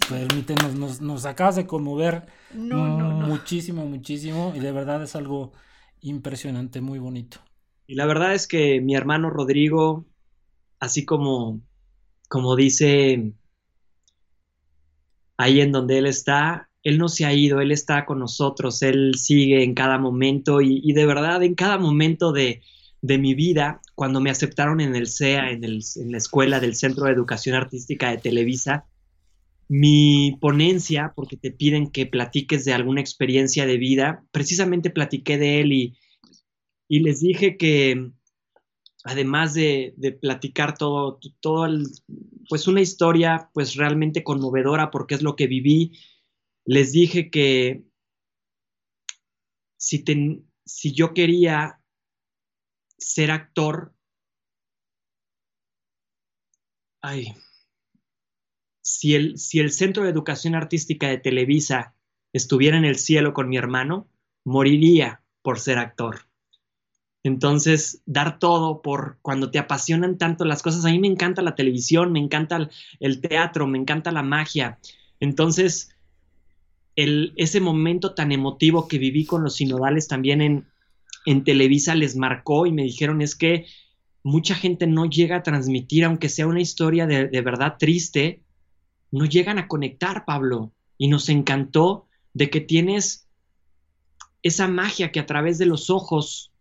permítenos, 0.09 1.01
nos, 1.01 1.27
acabas 1.27 1.57
de 1.57 1.67
conmover 1.67 2.27
muchísimo, 2.53 3.87
muchísimo 3.87 4.53
y 4.55 4.61
de 4.61 4.73
verdad 4.73 5.03
es 5.03 5.17
algo 5.17 5.53
impresionante, 6.01 6.81
muy 6.81 6.99
bonito. 6.99 7.39
Y 7.87 7.95
la 7.95 8.07
verdad 8.07 8.35
es 8.35 8.47
que 8.47 8.81
mi 8.81 8.95
hermano 8.95 9.31
Rodrigo, 9.31 10.07
así 10.79 11.05
como, 11.05 11.61
como 12.29 12.57
dice 12.57 13.33
ahí 15.37 15.61
en 15.61 15.73
donde 15.73 15.99
él 15.99 16.07
está, 16.07 16.71
él 16.83 16.99
no 16.99 17.09
se 17.09 17.27
ha 17.27 17.35
ido, 17.35 17.61
Él 17.61 17.73
está 17.73 18.07
con 18.07 18.19
nosotros, 18.19 18.83
Él 18.83 19.15
sigue 19.17 19.63
en 19.63 19.75
cada 19.75 19.99
momento 19.99 20.61
y, 20.63 20.93
de 20.93 21.07
verdad 21.07 21.43
en 21.43 21.55
cada 21.55 21.79
momento 21.79 22.33
de, 22.33 22.63
mi 23.03 23.35
vida, 23.35 23.81
cuando 23.95 24.21
me 24.21 24.31
aceptaron 24.31 24.81
en 24.81 24.95
el 24.95 25.07
CEA, 25.07 25.51
en, 25.51 25.65
en 25.65 26.13
la 26.13 26.19
Escuela 26.19 26.61
del 26.61 26.75
Centro 26.75 27.05
de 27.05 27.13
Educación 27.13 27.55
Artística 27.57 28.11
de 28.11 28.19
Televisa, 28.19 28.87
mi 29.71 30.37
ponencia, 30.41 31.13
porque 31.15 31.37
te 31.37 31.53
piden 31.53 31.93
que 31.93 32.05
platiques 32.05 32.65
de 32.65 32.73
alguna 32.73 33.01
experiencia 33.01 33.67
de 33.67 33.79
vida, 33.79 34.27
precisamente 34.33 34.91
platiqué 34.91 35.39
de 35.39 35.61
él 35.61 35.73
y, 35.73 35.99
y 36.89 36.99
les 36.99 37.21
dije 37.21 37.57
que 37.57 38.11
además 39.05 39.55
de, 39.55 39.95
de 39.97 40.11
platicar 40.11 40.77
todo, 40.77 41.21
todo 41.39 41.67
el, 41.67 41.87
pues 42.49 42.67
una 42.67 42.81
historia 42.81 43.49
pues 43.55 43.77
realmente 43.77 44.25
conmovedora 44.25 44.91
porque 44.91 45.15
es 45.15 45.23
lo 45.23 45.37
que 45.37 45.47
viví, 45.47 45.93
les 46.65 46.91
dije 46.91 47.31
que 47.31 47.85
si, 49.77 50.05
si 50.65 50.93
yo 50.93 51.15
quería 51.15 51.81
ser 52.99 53.31
actor, 53.31 53.95
ay, 57.03 57.37
si 58.91 59.15
el, 59.15 59.39
si 59.39 59.61
el 59.61 59.71
Centro 59.71 60.03
de 60.03 60.11
Educación 60.11 60.55
Artística 60.55 61.09
de 61.09 61.19
Televisa 61.19 61.95
estuviera 62.33 62.77
en 62.77 62.85
el 62.85 62.97
cielo 62.97 63.33
con 63.33 63.49
mi 63.49 63.57
hermano, 63.57 64.09
moriría 64.45 65.23
por 65.43 65.61
ser 65.61 65.79
actor. 65.79 66.27
Entonces, 67.23 68.03
dar 68.07 68.39
todo 68.39 68.83
por 68.83 69.19
cuando 69.23 69.51
te 69.51 69.59
apasionan 69.59 70.19
tanto 70.19 70.45
las 70.45 70.63
cosas. 70.63 70.85
A 70.85 70.91
mí 70.91 70.99
me 70.99 71.07
encanta 71.07 71.43
la 71.43 71.55
televisión, 71.55 72.13
me 72.13 72.19
encanta 72.19 72.69
el 72.99 73.21
teatro, 73.21 73.67
me 73.67 73.79
encanta 73.79 74.11
la 74.11 74.23
magia. 74.23 74.79
Entonces, 75.21 75.95
ese 76.97 77.61
momento 77.61 78.15
tan 78.15 78.33
emotivo 78.33 78.89
que 78.89 78.99
viví 78.99 79.25
con 79.25 79.43
los 79.43 79.57
sinodales 79.57 80.09
también 80.09 80.41
en, 80.41 80.67
en 81.27 81.45
Televisa 81.45 81.95
les 81.95 82.17
marcó 82.17 82.67
y 82.67 82.73
me 82.73 82.83
dijeron 82.83 83.23
es 83.23 83.37
que 83.37 83.67
mucha 84.23 84.55
gente 84.55 84.87
no 84.87 85.07
llega 85.07 85.37
a 85.37 85.43
transmitir, 85.43 86.05
aunque 86.05 86.29
sea 86.29 86.47
una 86.47 86.61
historia 86.61 87.07
de, 87.07 87.29
de 87.29 87.41
verdad 87.41 87.77
triste, 87.79 88.43
no 89.11 89.25
llegan 89.25 89.59
a 89.59 89.69
conectar, 89.69 90.25
Pablo. 90.25 90.73
Y 90.99 91.09
nos 91.09 91.29
encantó 91.29 92.07
de 92.35 92.51
que 92.51 92.61
tienes 92.61 93.27
esa 94.43 94.69
magia 94.69 95.13
que 95.13 95.21
a 95.21 95.27
través 95.27 95.59
de 95.59 95.67
los 95.67 95.91
ojos 95.91 96.53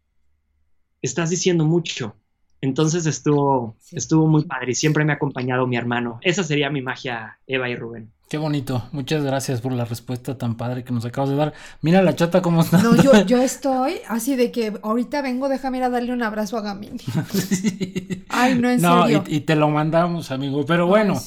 estás 1.01 1.29
diciendo 1.29 1.65
mucho. 1.65 2.15
Entonces 2.61 3.05
estuvo, 3.05 3.75
estuvo 3.91 4.27
muy 4.27 4.43
padre 4.43 4.71
y 4.71 4.75
siempre 4.75 5.05
me 5.05 5.13
ha 5.13 5.15
acompañado 5.15 5.65
mi 5.65 5.77
hermano. 5.77 6.19
Esa 6.21 6.43
sería 6.43 6.69
mi 6.69 6.81
magia, 6.81 7.39
Eva 7.47 7.69
y 7.69 7.75
Rubén. 7.75 8.11
Qué 8.29 8.37
bonito. 8.37 8.83
Muchas 8.91 9.23
gracias 9.23 9.59
por 9.59 9.71
la 9.71 9.85
respuesta 9.85 10.37
tan 10.37 10.55
padre 10.55 10.83
que 10.83 10.93
nos 10.93 11.03
acabas 11.03 11.31
de 11.31 11.35
dar. 11.35 11.53
Mira 11.81 12.03
la 12.03 12.15
chata 12.15 12.41
cómo 12.41 12.61
está. 12.61 12.83
No, 12.83 12.95
yo, 13.01 13.11
yo 13.25 13.41
estoy 13.41 13.95
así 14.07 14.35
de 14.35 14.51
que 14.51 14.73
ahorita 14.83 15.21
vengo, 15.21 15.49
déjame 15.49 15.79
ir 15.79 15.85
a 15.85 15.89
darle 15.89 16.13
un 16.13 16.21
abrazo 16.21 16.57
a 16.57 16.61
Gamini. 16.61 16.99
Ay, 18.29 18.55
no, 18.55 18.69
en 18.69 18.81
serio. 18.81 19.23
Y, 19.27 19.37
y, 19.37 19.39
te 19.41 19.55
lo 19.55 19.69
mandamos, 19.69 20.29
amigo. 20.29 20.63
Pero 20.65 20.85
bueno, 20.85 21.19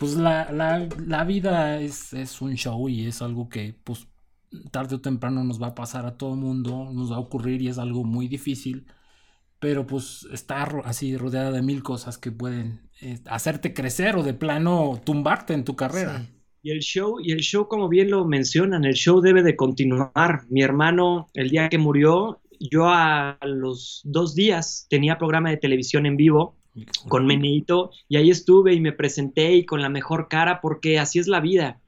pues 0.00 0.16
la, 0.16 0.50
la, 0.50 0.88
la 1.06 1.24
vida 1.24 1.80
es, 1.80 2.12
es 2.12 2.40
un 2.42 2.56
show 2.56 2.88
y 2.88 3.06
es 3.06 3.22
algo 3.22 3.48
que, 3.48 3.76
pues, 3.84 4.08
tarde 4.72 4.96
o 4.96 5.00
temprano 5.00 5.44
nos 5.44 5.62
va 5.62 5.68
a 5.68 5.74
pasar 5.76 6.06
a 6.06 6.16
todo 6.18 6.34
mundo, 6.34 6.90
nos 6.92 7.12
va 7.12 7.16
a 7.16 7.20
ocurrir 7.20 7.62
y 7.62 7.68
es 7.68 7.78
algo 7.78 8.02
muy 8.02 8.26
difícil 8.26 8.86
pero 9.60 9.86
pues 9.86 10.26
está 10.32 10.62
así 10.84 11.16
rodeada 11.16 11.52
de 11.52 11.62
mil 11.62 11.82
cosas 11.82 12.18
que 12.18 12.32
pueden 12.32 12.80
eh, 13.02 13.18
hacerte 13.26 13.74
crecer 13.74 14.16
o 14.16 14.22
de 14.22 14.34
plano 14.34 15.00
tumbarte 15.04 15.52
en 15.52 15.64
tu 15.64 15.76
carrera. 15.76 16.26
Y 16.62 16.72
el 16.72 16.80
show, 16.80 17.20
y 17.22 17.32
el 17.32 17.40
show, 17.40 17.68
como 17.68 17.88
bien 17.88 18.10
lo 18.10 18.24
mencionan, 18.24 18.84
el 18.84 18.94
show 18.94 19.20
debe 19.20 19.42
de 19.42 19.56
continuar. 19.56 20.42
Mi 20.48 20.62
hermano, 20.62 21.28
el 21.34 21.50
día 21.50 21.68
que 21.68 21.78
murió, 21.78 22.40
yo 22.58 22.88
a 22.88 23.38
los 23.42 24.00
dos 24.04 24.34
días 24.34 24.86
tenía 24.90 25.18
programa 25.18 25.50
de 25.50 25.58
televisión 25.58 26.06
en 26.06 26.16
vivo 26.16 26.56
con 27.08 27.26
Meneito 27.26 27.90
y 28.08 28.16
ahí 28.16 28.30
estuve 28.30 28.74
y 28.74 28.80
me 28.80 28.92
presenté 28.92 29.54
y 29.54 29.64
con 29.64 29.82
la 29.82 29.88
mejor 29.88 30.28
cara 30.28 30.60
porque 30.60 30.98
así 30.98 31.18
es 31.18 31.28
la 31.28 31.40
vida. 31.40 31.80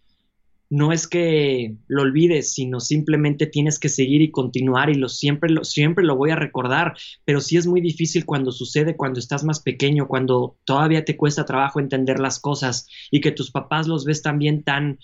No 0.71 0.91
es 0.91 1.07
que 1.07 1.75
lo 1.87 2.01
olvides, 2.01 2.55
sino 2.55 2.81
simplemente 2.81 3.47
tienes 3.47 3.79
que 3.79 3.91
seguir 3.91 4.23
y 4.23 4.31
continuar 4.31 4.89
y 4.89 4.95
lo, 4.95 5.11
siempre, 5.11 5.51
lo, 5.51 5.65
siempre 5.65 6.03
lo 6.03 6.17
voy 6.17 6.31
a 6.31 6.37
recordar, 6.37 6.95
pero 7.27 7.43
sí 7.43 7.59
es 7.59 7.67
muy 7.67 7.83
difícil 7.83 8.25
cuando 8.25 8.53
sucede, 8.53 8.97
cuando 8.97 9.21
estás 9.21 9.45
más 9.45 9.61
pequeño, 9.61 10.09
cuando 10.09 10.57
todavía 10.65 11.05
te 11.05 11.17
cuesta 11.17 11.45
trabajo 11.45 11.79
entender 11.79 12.19
las 12.21 12.41
cosas 12.41 12.89
y 13.11 13.21
que 13.21 13.33
tus 13.33 13.51
papás 13.51 13.87
los 13.87 14.07
ves 14.07 14.23
también 14.23 14.63
tan, 14.63 14.99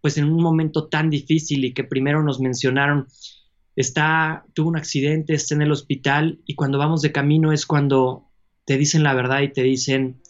pues 0.00 0.18
en 0.18 0.24
un 0.24 0.40
momento 0.40 0.86
tan 0.86 1.10
difícil 1.10 1.64
y 1.64 1.74
que 1.74 1.82
primero 1.82 2.22
nos 2.22 2.38
mencionaron, 2.38 3.08
está, 3.76 4.44
tuvo 4.54 4.68
un 4.68 4.76
accidente, 4.76 5.34
está 5.34 5.54
en 5.54 5.62
el 5.62 5.72
hospital 5.72 6.40
y 6.46 6.54
cuando 6.54 6.78
vamos 6.78 7.02
de 7.02 7.12
camino 7.12 7.52
es 7.52 7.66
cuando 7.66 8.31
te 8.64 8.76
dicen 8.76 9.02
la 9.02 9.14
verdad 9.14 9.40
y 9.40 9.48
te 9.48 9.62
dicen, 9.62 10.20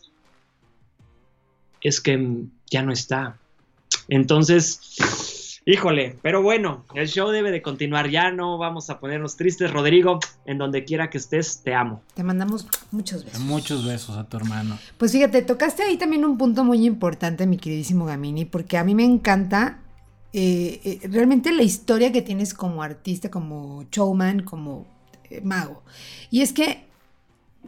es 1.80 2.00
que 2.00 2.44
ya 2.70 2.82
no 2.82 2.92
está 2.92 3.38
entonces, 4.08 5.60
híjole, 5.64 6.16
pero 6.22 6.42
bueno, 6.42 6.84
el 6.94 7.08
show 7.08 7.30
debe 7.30 7.50
de 7.50 7.62
continuar. 7.62 8.10
Ya 8.10 8.30
no 8.30 8.58
vamos 8.58 8.90
a 8.90 9.00
ponernos 9.00 9.36
tristes. 9.36 9.70
Rodrigo, 9.70 10.18
en 10.44 10.58
donde 10.58 10.84
quiera 10.84 11.10
que 11.10 11.18
estés, 11.18 11.62
te 11.62 11.74
amo. 11.74 12.02
Te 12.14 12.22
mandamos 12.22 12.66
muchos 12.90 13.24
besos. 13.24 13.40
Muchos 13.40 13.86
besos 13.86 14.16
a 14.16 14.24
tu 14.24 14.36
hermano. 14.36 14.78
Pues 14.98 15.12
fíjate, 15.12 15.42
tocaste 15.42 15.82
ahí 15.82 15.96
también 15.96 16.24
un 16.24 16.38
punto 16.38 16.64
muy 16.64 16.86
importante, 16.86 17.46
mi 17.46 17.58
queridísimo 17.58 18.04
Gamini, 18.04 18.44
porque 18.44 18.76
a 18.76 18.84
mí 18.84 18.94
me 18.94 19.04
encanta 19.04 19.80
eh, 20.32 20.80
eh, 20.84 21.08
realmente 21.08 21.52
la 21.52 21.62
historia 21.62 22.12
que 22.12 22.22
tienes 22.22 22.54
como 22.54 22.82
artista, 22.82 23.30
como 23.30 23.86
showman, 23.90 24.42
como 24.42 24.86
eh, 25.30 25.40
mago. 25.42 25.82
Y 26.30 26.40
es 26.42 26.52
que 26.52 26.84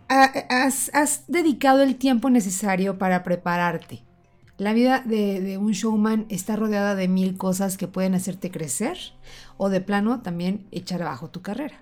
has, 0.09 1.25
dedicado 1.29 1.83
el 1.83 1.97
tiempo 1.97 2.31
necesario 2.31 2.99
para 2.99 3.23
prepararte 3.23 4.05
la 4.57 4.73
vida 4.73 5.03
de, 5.05 5.59
un 5.59 5.73
showman 5.73 6.27
está 6.29 6.57
rodeada 6.57 6.95
de 6.95 7.09
mil 7.09 7.37
cosas 7.37 7.77
que 7.77 7.89
pueden 7.89 8.15
hacerte 8.15 8.51
crecer 8.51 8.99
o 9.57 9.69
de 9.69 9.81
plano 9.81 10.23
también 10.23 10.67
echar 10.71 11.03
abajo 11.03 11.29
tu 11.29 11.43
carrera. 11.43 11.81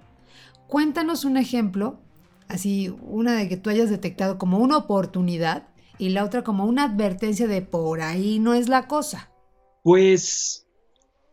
Cuéntanos 0.69 1.27
un 1.27 1.37
ejemplo, 1.37 2.01
así 2.49 2.95
una 3.03 3.35
de 3.35 3.49
que 3.49 3.59
tú 3.59 3.69
hayas 3.69 3.91
detectado 3.91 4.39
como 4.39 4.59
una 4.59 4.79
oportunidad 4.79 5.69
y 5.99 6.11
la 6.11 6.25
otra 6.25 6.43
como 6.43 6.65
una 6.65 6.85
advertencia 6.85 7.47
de 7.47 7.61
por 7.61 8.01
ahí 8.01 8.39
no 8.39 8.55
es 8.55 8.69
la 8.69 8.87
cosa. 8.89 9.31
Pues 9.83 10.67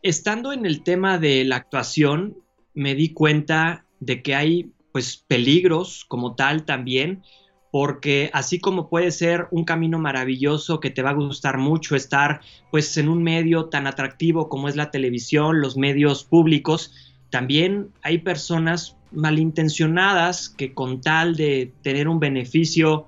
estando 0.02 0.52
en 0.52 0.66
el 0.66 0.82
tema 0.82 1.16
de 1.16 1.44
la 1.44 1.56
actuación, 1.56 2.36
me 2.74 2.94
di 2.94 3.14
cuenta 3.14 3.86
de 3.98 4.22
que 4.22 4.34
hay 4.34 4.72
pues 4.92 5.16
peligros 5.16 6.04
como 6.08 6.34
tal 6.34 6.64
también 6.64 7.22
porque 7.70 8.30
así 8.32 8.58
como 8.58 8.88
puede 8.88 9.12
ser 9.12 9.46
un 9.52 9.64
camino 9.64 9.98
maravilloso 9.98 10.80
que 10.80 10.90
te 10.90 11.02
va 11.02 11.10
a 11.10 11.14
gustar 11.14 11.58
mucho 11.58 11.94
estar 11.94 12.40
pues 12.70 12.96
en 12.96 13.08
un 13.08 13.22
medio 13.22 13.66
tan 13.66 13.86
atractivo 13.86 14.48
como 14.48 14.68
es 14.68 14.76
la 14.76 14.90
televisión, 14.90 15.60
los 15.60 15.76
medios 15.76 16.24
públicos, 16.24 16.92
también 17.30 17.90
hay 18.02 18.18
personas 18.18 18.96
malintencionadas 19.12 20.48
que 20.48 20.74
con 20.74 21.00
tal 21.00 21.36
de 21.36 21.72
tener 21.82 22.08
un 22.08 22.18
beneficio 22.18 23.06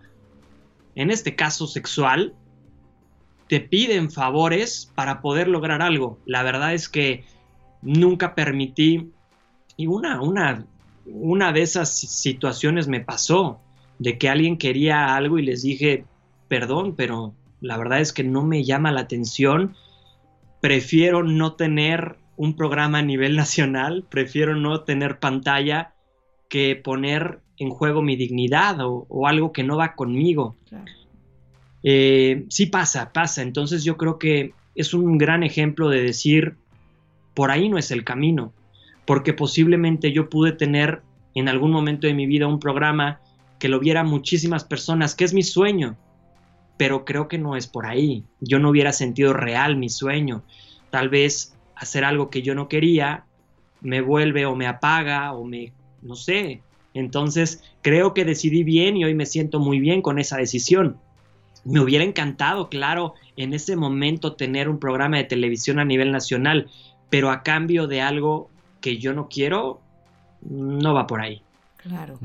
en 0.94 1.10
este 1.10 1.34
caso 1.34 1.66
sexual, 1.66 2.34
te 3.48 3.60
piden 3.60 4.10
favores 4.10 4.90
para 4.94 5.20
poder 5.20 5.48
lograr 5.48 5.82
algo. 5.82 6.18
La 6.26 6.42
verdad 6.42 6.74
es 6.74 6.88
que 6.88 7.24
nunca 7.80 8.34
permití, 8.34 9.10
y 9.76 9.86
una, 9.86 10.20
una, 10.20 10.66
una 11.12 11.52
de 11.52 11.62
esas 11.62 11.96
situaciones 11.96 12.88
me 12.88 13.00
pasó, 13.00 13.60
de 13.98 14.18
que 14.18 14.28
alguien 14.28 14.56
quería 14.56 15.14
algo 15.14 15.38
y 15.38 15.42
les 15.42 15.62
dije, 15.62 16.04
perdón, 16.48 16.94
pero 16.96 17.34
la 17.60 17.76
verdad 17.76 18.00
es 18.00 18.12
que 18.12 18.24
no 18.24 18.42
me 18.42 18.64
llama 18.64 18.90
la 18.92 19.02
atención, 19.02 19.76
prefiero 20.60 21.22
no 21.22 21.54
tener 21.54 22.16
un 22.36 22.56
programa 22.56 22.98
a 22.98 23.02
nivel 23.02 23.36
nacional, 23.44 24.04
prefiero 24.08 24.56
no 24.56 24.80
tener 24.82 25.18
pantalla 25.18 25.94
que 26.48 26.76
poner 26.76 27.40
en 27.58 27.70
juego 27.70 28.02
mi 28.02 28.16
dignidad 28.16 28.78
o, 28.80 29.26
algo 29.26 29.52
que 29.52 29.62
no 29.62 29.76
va 29.76 29.94
conmigo. 29.94 30.56
Eh, 31.82 32.44
sí 32.48 32.66
pasa, 32.66 33.12
pasa. 33.12 33.42
Entonces 33.42 33.84
yo 33.84 33.96
creo 33.96 34.18
que 34.18 34.52
es 34.74 34.94
un 34.94 35.18
gran 35.18 35.42
ejemplo 35.42 35.88
de 35.88 36.02
decir, 36.02 36.56
por 37.34 37.50
ahí 37.50 37.68
no 37.68 37.78
es 37.78 37.90
el 37.90 38.04
camino, 38.04 38.52
porque 39.12 39.34
posiblemente 39.34 40.10
yo 40.10 40.30
pude 40.30 40.52
tener 40.52 41.02
en 41.34 41.50
algún 41.50 41.70
momento 41.70 42.06
de 42.06 42.14
mi 42.14 42.24
vida 42.24 42.46
un 42.46 42.58
programa 42.58 43.20
que 43.58 43.68
lo 43.68 43.78
viera 43.78 44.04
muchísimas 44.04 44.64
personas, 44.64 45.14
que 45.14 45.24
es 45.24 45.34
mi 45.34 45.42
sueño, 45.42 45.98
pero 46.78 47.04
creo 47.04 47.28
que 47.28 47.36
no 47.36 47.54
es 47.54 47.66
por 47.66 47.84
ahí. 47.84 48.24
Yo 48.40 48.58
no 48.58 48.70
hubiera 48.70 48.90
sentido 48.90 49.34
real 49.34 49.76
mi 49.76 49.90
sueño. 49.90 50.44
Tal 50.88 51.10
vez 51.10 51.54
hacer 51.76 52.06
algo 52.06 52.30
que 52.30 52.40
yo 52.40 52.54
no 52.54 52.68
quería 52.68 53.26
me 53.82 54.00
vuelve 54.00 54.46
o 54.46 54.56
me 54.56 54.66
apaga 54.66 55.34
o 55.34 55.44
me, 55.44 55.74
no 56.00 56.16
sé. 56.16 56.62
Entonces 56.94 57.62
creo 57.82 58.14
que 58.14 58.24
decidí 58.24 58.64
bien 58.64 58.96
y 58.96 59.04
hoy 59.04 59.14
me 59.14 59.26
siento 59.26 59.60
muy 59.60 59.78
bien 59.78 60.00
con 60.00 60.20
esa 60.20 60.38
decisión. 60.38 60.96
Me 61.66 61.80
hubiera 61.80 62.04
encantado, 62.04 62.70
claro, 62.70 63.12
en 63.36 63.52
ese 63.52 63.76
momento 63.76 64.36
tener 64.36 64.70
un 64.70 64.78
programa 64.78 65.18
de 65.18 65.24
televisión 65.24 65.80
a 65.80 65.84
nivel 65.84 66.12
nacional, 66.12 66.70
pero 67.10 67.30
a 67.30 67.42
cambio 67.42 67.86
de 67.86 68.00
algo 68.00 68.48
que 68.82 68.98
yo 68.98 69.14
no 69.14 69.28
quiero, 69.28 69.80
no 70.42 70.92
va 70.92 71.06
por 71.06 71.22
ahí. 71.22 71.42
Claro. 71.78 72.18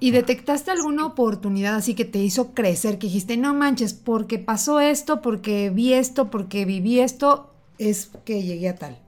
¿Y 0.00 0.10
detectaste 0.10 0.72
alguna 0.72 1.06
oportunidad 1.06 1.76
así 1.76 1.94
que 1.94 2.04
te 2.04 2.18
hizo 2.18 2.52
crecer, 2.52 2.98
que 2.98 3.06
dijiste, 3.06 3.36
no 3.36 3.54
manches, 3.54 3.94
porque 3.94 4.40
pasó 4.40 4.80
esto, 4.80 5.20
porque 5.22 5.70
vi 5.70 5.92
esto, 5.92 6.30
porque 6.30 6.64
viví 6.64 6.98
esto, 6.98 7.52
es 7.78 8.10
que 8.24 8.42
llegué 8.42 8.70
a 8.70 8.74
tal? 8.74 8.98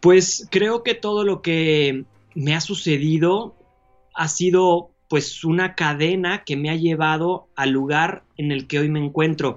Pues 0.00 0.46
creo 0.50 0.82
que 0.82 0.94
todo 0.94 1.24
lo 1.24 1.42
que 1.42 2.04
me 2.34 2.54
ha 2.54 2.60
sucedido 2.62 3.54
ha 4.14 4.28
sido 4.28 4.90
pues 5.08 5.44
una 5.44 5.74
cadena 5.74 6.42
que 6.44 6.56
me 6.56 6.70
ha 6.70 6.76
llevado 6.76 7.48
al 7.54 7.70
lugar 7.70 8.24
en 8.36 8.50
el 8.50 8.66
que 8.66 8.78
hoy 8.78 8.88
me 8.88 9.04
encuentro. 9.04 9.56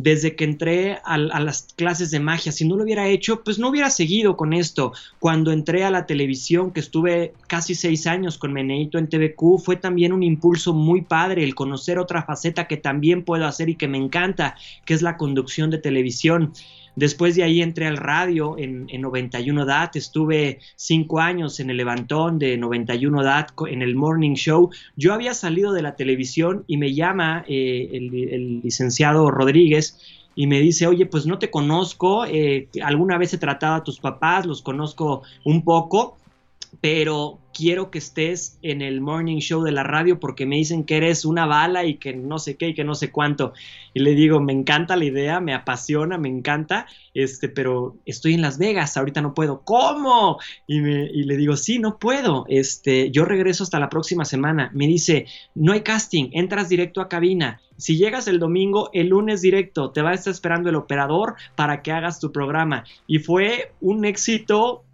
Desde 0.00 0.36
que 0.36 0.44
entré 0.44 1.00
a, 1.04 1.18
las 1.18 1.74
clases 1.74 2.12
de 2.12 2.20
magia, 2.20 2.52
si 2.52 2.64
no 2.64 2.76
lo 2.76 2.84
hubiera 2.84 3.08
hecho, 3.08 3.42
pues 3.42 3.58
no 3.58 3.68
hubiera 3.68 3.90
seguido 3.90 4.36
con 4.36 4.52
esto. 4.52 4.92
Cuando 5.18 5.50
entré 5.50 5.82
a 5.82 5.90
la 5.90 6.06
televisión, 6.06 6.70
que 6.70 6.78
estuve 6.78 7.34
casi 7.48 7.74
seis 7.74 8.06
años 8.06 8.38
con 8.38 8.52
Meneito 8.52 8.98
en 8.98 9.08
TVQ, 9.08 9.58
fue 9.58 9.74
también 9.74 10.12
un 10.12 10.22
impulso 10.22 10.72
muy 10.72 11.00
padre 11.02 11.42
el 11.42 11.56
conocer 11.56 11.98
otra 11.98 12.22
faceta 12.22 12.68
que 12.68 12.76
también 12.76 13.24
puedo 13.24 13.44
hacer 13.44 13.70
y 13.70 13.74
que 13.74 13.88
me 13.88 13.98
encanta, 13.98 14.54
que 14.84 14.94
es 14.94 15.02
la 15.02 15.16
conducción 15.16 15.68
de 15.68 15.78
televisión. 15.78 16.52
Después 16.98 17.36
de 17.36 17.44
ahí 17.44 17.62
entré 17.62 17.86
al 17.86 17.96
radio 17.96 18.58
en, 18.58 18.88
91 18.88 19.64
DAT, 19.64 19.94
estuve 19.94 20.58
cinco 20.74 21.20
años 21.20 21.60
en 21.60 21.70
el 21.70 21.76
levantón 21.76 22.40
de 22.40 22.56
91 22.58 23.22
DAT 23.22 23.52
en 23.70 23.82
el 23.82 23.94
Morning 23.94 24.34
Show. 24.34 24.70
Yo 24.96 25.14
había 25.14 25.32
salido 25.32 25.72
de 25.72 25.82
la 25.82 25.94
televisión 25.94 26.64
y 26.66 26.76
me 26.76 26.92
llama 26.94 27.44
eh, 27.46 27.88
el, 27.92 28.62
licenciado 28.62 29.30
Rodríguez 29.30 30.00
y 30.34 30.48
me 30.48 30.58
dice, 30.58 30.88
oye, 30.88 31.06
pues 31.06 31.24
no 31.24 31.38
te 31.38 31.52
conozco, 31.52 32.26
eh, 32.26 32.66
alguna 32.82 33.16
vez 33.16 33.32
he 33.32 33.38
tratado 33.38 33.76
a 33.76 33.84
tus 33.84 34.00
papás, 34.00 34.44
los 34.44 34.60
conozco 34.60 35.22
un 35.44 35.62
poco, 35.62 36.16
pero 36.80 37.40
quiero 37.52 37.90
que 37.90 37.98
estés 37.98 38.58
en 38.62 38.82
el 38.82 39.00
morning 39.00 39.38
show 39.38 39.62
de 39.62 39.72
la 39.72 39.82
radio 39.82 40.20
porque 40.20 40.46
me 40.46 40.56
dicen 40.56 40.84
que 40.84 40.96
eres 40.96 41.24
una 41.24 41.44
bala 41.44 41.84
y 41.84 41.96
que 41.96 42.14
no 42.14 42.38
sé 42.38 42.56
qué 42.56 42.68
y 42.68 42.74
que 42.74 42.84
no 42.84 42.94
sé 42.94 43.10
cuánto. 43.10 43.52
Y 43.94 44.00
le 44.00 44.12
digo, 44.12 44.40
me 44.40 44.52
encanta 44.52 44.94
la 44.94 45.04
idea, 45.04 45.40
me 45.40 45.54
apasiona, 45.54 46.18
me 46.18 46.28
encanta, 46.28 46.86
este, 47.14 47.48
pero 47.48 47.96
estoy 48.06 48.34
en 48.34 48.42
Las 48.42 48.58
Vegas, 48.58 48.96
ahorita 48.96 49.20
no 49.22 49.34
puedo. 49.34 49.62
¿Cómo? 49.64 50.38
Y, 50.68 50.80
me, 50.80 51.10
y 51.12 51.24
le 51.24 51.36
digo, 51.36 51.56
sí, 51.56 51.78
no 51.80 51.98
puedo. 51.98 52.44
Este, 52.48 53.10
yo 53.10 53.24
regreso 53.24 53.64
hasta 53.64 53.80
la 53.80 53.90
próxima 53.90 54.24
semana. 54.24 54.70
Me 54.72 54.86
dice, 54.86 55.26
no 55.54 55.72
hay 55.72 55.80
casting, 55.80 56.30
entras 56.32 56.68
directo 56.68 57.00
a 57.00 57.08
cabina. 57.08 57.60
Si 57.76 57.96
llegas 57.96 58.28
el 58.28 58.38
domingo, 58.38 58.90
el 58.92 59.08
lunes 59.08 59.40
directo, 59.40 59.90
te 59.90 60.02
va 60.02 60.10
a 60.10 60.14
estar 60.14 60.32
esperando 60.32 60.68
el 60.68 60.76
operador 60.76 61.34
para 61.56 61.82
que 61.82 61.92
hagas 61.92 62.20
tu 62.20 62.32
programa. 62.32 62.84
Y 63.06 63.18
fue 63.20 63.72
un 63.80 64.04
éxito 64.04 64.84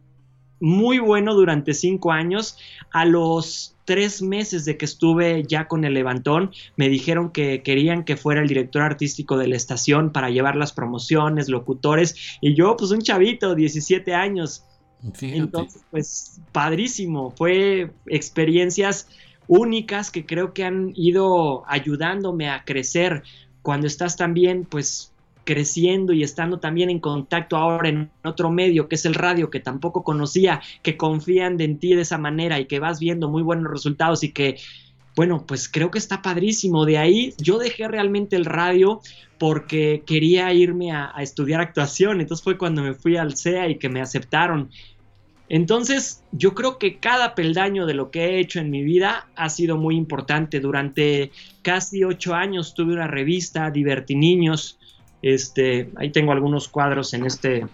muy 0.61 0.99
bueno 0.99 1.35
durante 1.35 1.75
cinco 1.75 2.13
años. 2.13 2.57
A 2.91 3.05
los 3.05 3.77
tres 3.85 4.23
meses 4.23 4.65
de 4.65 4.77
que 4.77 4.85
estuve 4.85 5.45
ya 5.47 5.69
con 5.69 5.85
el 5.85 5.95
Levantón, 5.95 6.53
me 6.77 6.89
dijeron 6.89 7.31
que 7.31 7.63
querían 7.63 8.05
que 8.05 8.17
fuera 8.17 8.41
el 8.41 8.49
director 8.49 8.83
artístico 8.83 9.37
de 9.37 9.49
la 9.49 9.57
estación 9.57 10.11
para 10.11 10.31
llevar 10.31 10.57
las 10.57 10.73
promociones, 10.73 11.49
locutores, 11.49 12.39
y 12.41 12.55
yo, 12.55 12.77
pues 12.77 12.91
un 12.91 13.01
chavito, 13.01 13.55
17 13.55 14.15
años. 14.15 14.65
Entonces, 15.21 15.83
pues 15.91 16.41
padrísimo, 16.53 17.31
fue 17.37 17.91
experiencias 18.07 19.09
únicas 19.47 20.11
que 20.11 20.25
creo 20.25 20.55
que 20.55 20.65
han 20.65 20.93
ido 20.95 21.65
ayudándome 21.69 22.49
a 22.49 22.65
crecer. 22.65 23.23
Cuando 23.61 23.87
estás 23.87 24.17
también, 24.17 24.65
pues 24.65 25.14
creciendo 25.45 26.12
y 26.12 26.22
estando 26.22 26.59
también 26.59 26.90
en 26.90 26.99
contacto 26.99 27.57
ahora 27.57 27.88
en 27.88 28.11
otro 28.24 28.51
medio 28.51 28.88
que 28.88 28.97
es 28.97 29.05
el 29.05 29.14
radio 29.14 29.51
que 29.51 29.61
tampoco 29.61 30.03
conocía, 30.03 30.61
que 30.82 30.97
confían 30.97 31.61
en 31.61 31.78
ti 31.78 31.95
de 31.95 32.03
esa 32.03 32.18
manera 32.18 32.59
y 32.59 32.66
que 32.66 32.80
vas 32.80 32.99
viendo 32.99 33.28
muy 33.28 33.42
buenos 33.42 33.70
resultados 33.70 34.24
y 34.24 34.32
que, 34.32 34.57
bueno, 35.16 35.45
pues 35.47 35.68
creo 35.68 35.90
que 35.90 35.99
está 35.99 36.22
padrísimo. 36.22 36.84
De 36.84 36.99
ahí 36.99 37.34
yo 37.38 37.59
dejé 37.59 37.86
realmente 37.88 38.36
el 38.36 38.45
radio 38.45 39.01
porque 39.38 40.03
quería 40.07 40.53
irme 40.53 40.92
a, 40.92 41.12
estudiar 41.18 41.61
actuación, 41.61 42.20
entonces 42.20 42.42
fue 42.42 42.59
cuando 42.59 42.82
me 42.82 42.95
fui 42.95 43.16
al 43.16 43.36
CEA 43.36 43.68
y 43.68 43.78
que 43.78 43.88
me 43.88 44.01
aceptaron. 44.01 44.70
Entonces, 45.51 46.24
yo 46.32 46.55
creo 46.55 46.78
que 46.78 46.99
cada 46.99 47.34
peldaño 47.34 47.84
de 47.84 47.95
lo 47.95 48.11
que 48.11 48.24
he 48.24 48.40
hecho 48.40 48.61
en 48.61 48.70
mi 48.70 48.82
vida 48.82 49.28
ha 49.36 49.51
sido 49.51 49.76
muy 49.76 49.95
importante. 49.97 50.59
Durante 50.59 51.30
casi 51.62 52.03
ocho 52.03 52.34
años 52.34 52.72
tuve 52.74 52.95
una 52.95 53.07
revista, 53.07 53.70
Diverti 53.70 54.14
Niños, 54.14 54.78
este, 55.25 55.91
ahí 55.97 56.11
tengo 56.11 56.33
algunos 56.33 56.68
cuadros 56.68 57.14
en 57.14 57.25
este, 57.25 57.66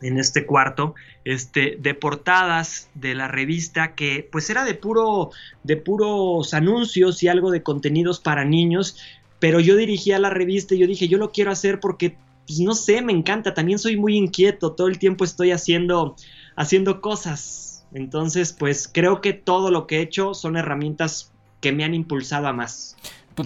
en 0.00 0.18
este 0.18 0.46
cuarto, 0.46 0.94
este, 1.22 1.76
de 1.78 1.92
portadas 1.92 2.88
de 2.94 3.14
la 3.14 3.28
revista 3.28 3.94
que 3.94 4.26
pues 4.32 4.48
era 4.48 4.64
de 4.64 4.74
puro, 4.74 5.30
de 5.64 5.76
puros 5.76 6.54
anuncios 6.54 7.22
y 7.22 7.28
algo 7.28 7.50
de 7.50 7.62
contenidos 7.62 8.20
para 8.20 8.46
niños, 8.46 8.96
pero 9.38 9.60
yo 9.60 9.76
dirigía 9.76 10.18
la 10.18 10.30
revista 10.30 10.74
y 10.74 10.78
yo 10.78 10.86
dije, 10.86 11.08
yo 11.08 11.18
lo 11.18 11.30
quiero 11.30 11.50
hacer 11.50 11.78
porque, 11.78 12.16
pues 12.46 12.60
no 12.60 12.74
sé, 12.74 13.02
me 13.02 13.12
encanta, 13.12 13.52
también 13.52 13.78
soy 13.78 13.98
muy 13.98 14.16
inquieto, 14.16 14.72
todo 14.72 14.88
el 14.88 14.98
tiempo 14.98 15.24
estoy 15.24 15.50
haciendo, 15.50 16.16
haciendo 16.56 17.02
cosas, 17.02 17.84
entonces 17.92 18.54
pues 18.58 18.88
creo 18.90 19.20
que 19.20 19.34
todo 19.34 19.70
lo 19.70 19.86
que 19.86 19.98
he 19.98 20.00
hecho 20.00 20.32
son 20.32 20.56
herramientas 20.56 21.32
que 21.60 21.70
me 21.70 21.84
han 21.84 21.92
impulsado 21.92 22.46
a 22.46 22.54
más. 22.54 22.96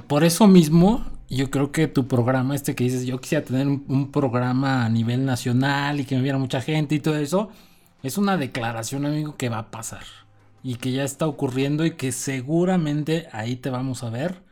Por 0.06 0.22
eso 0.22 0.46
mismo, 0.46 1.04
yo 1.36 1.50
creo 1.50 1.72
que 1.72 1.88
tu 1.88 2.08
programa, 2.08 2.54
este 2.54 2.74
que 2.74 2.84
dices, 2.84 3.06
yo 3.06 3.20
quisiera 3.20 3.44
tener 3.44 3.66
un, 3.66 4.12
programa 4.12 4.84
a 4.84 4.88
nivel 4.88 5.24
nacional 5.24 6.00
y 6.00 6.04
que 6.04 6.16
me 6.16 6.22
viera 6.22 6.38
mucha 6.38 6.60
gente 6.60 6.94
y 6.94 7.00
todo 7.00 7.16
eso, 7.16 7.50
es 8.02 8.18
una 8.18 8.36
declaración, 8.36 9.06
amigo, 9.06 9.36
que 9.36 9.48
va 9.48 9.58
a 9.58 9.70
pasar 9.70 10.04
y 10.62 10.76
que 10.76 10.92
ya 10.92 11.04
está 11.04 11.26
ocurriendo 11.26 11.86
y 11.86 11.92
que 11.92 12.12
seguramente 12.12 13.28
ahí 13.32 13.56
te 13.56 13.70
vamos 13.70 14.02
a 14.02 14.10
ver 14.10 14.42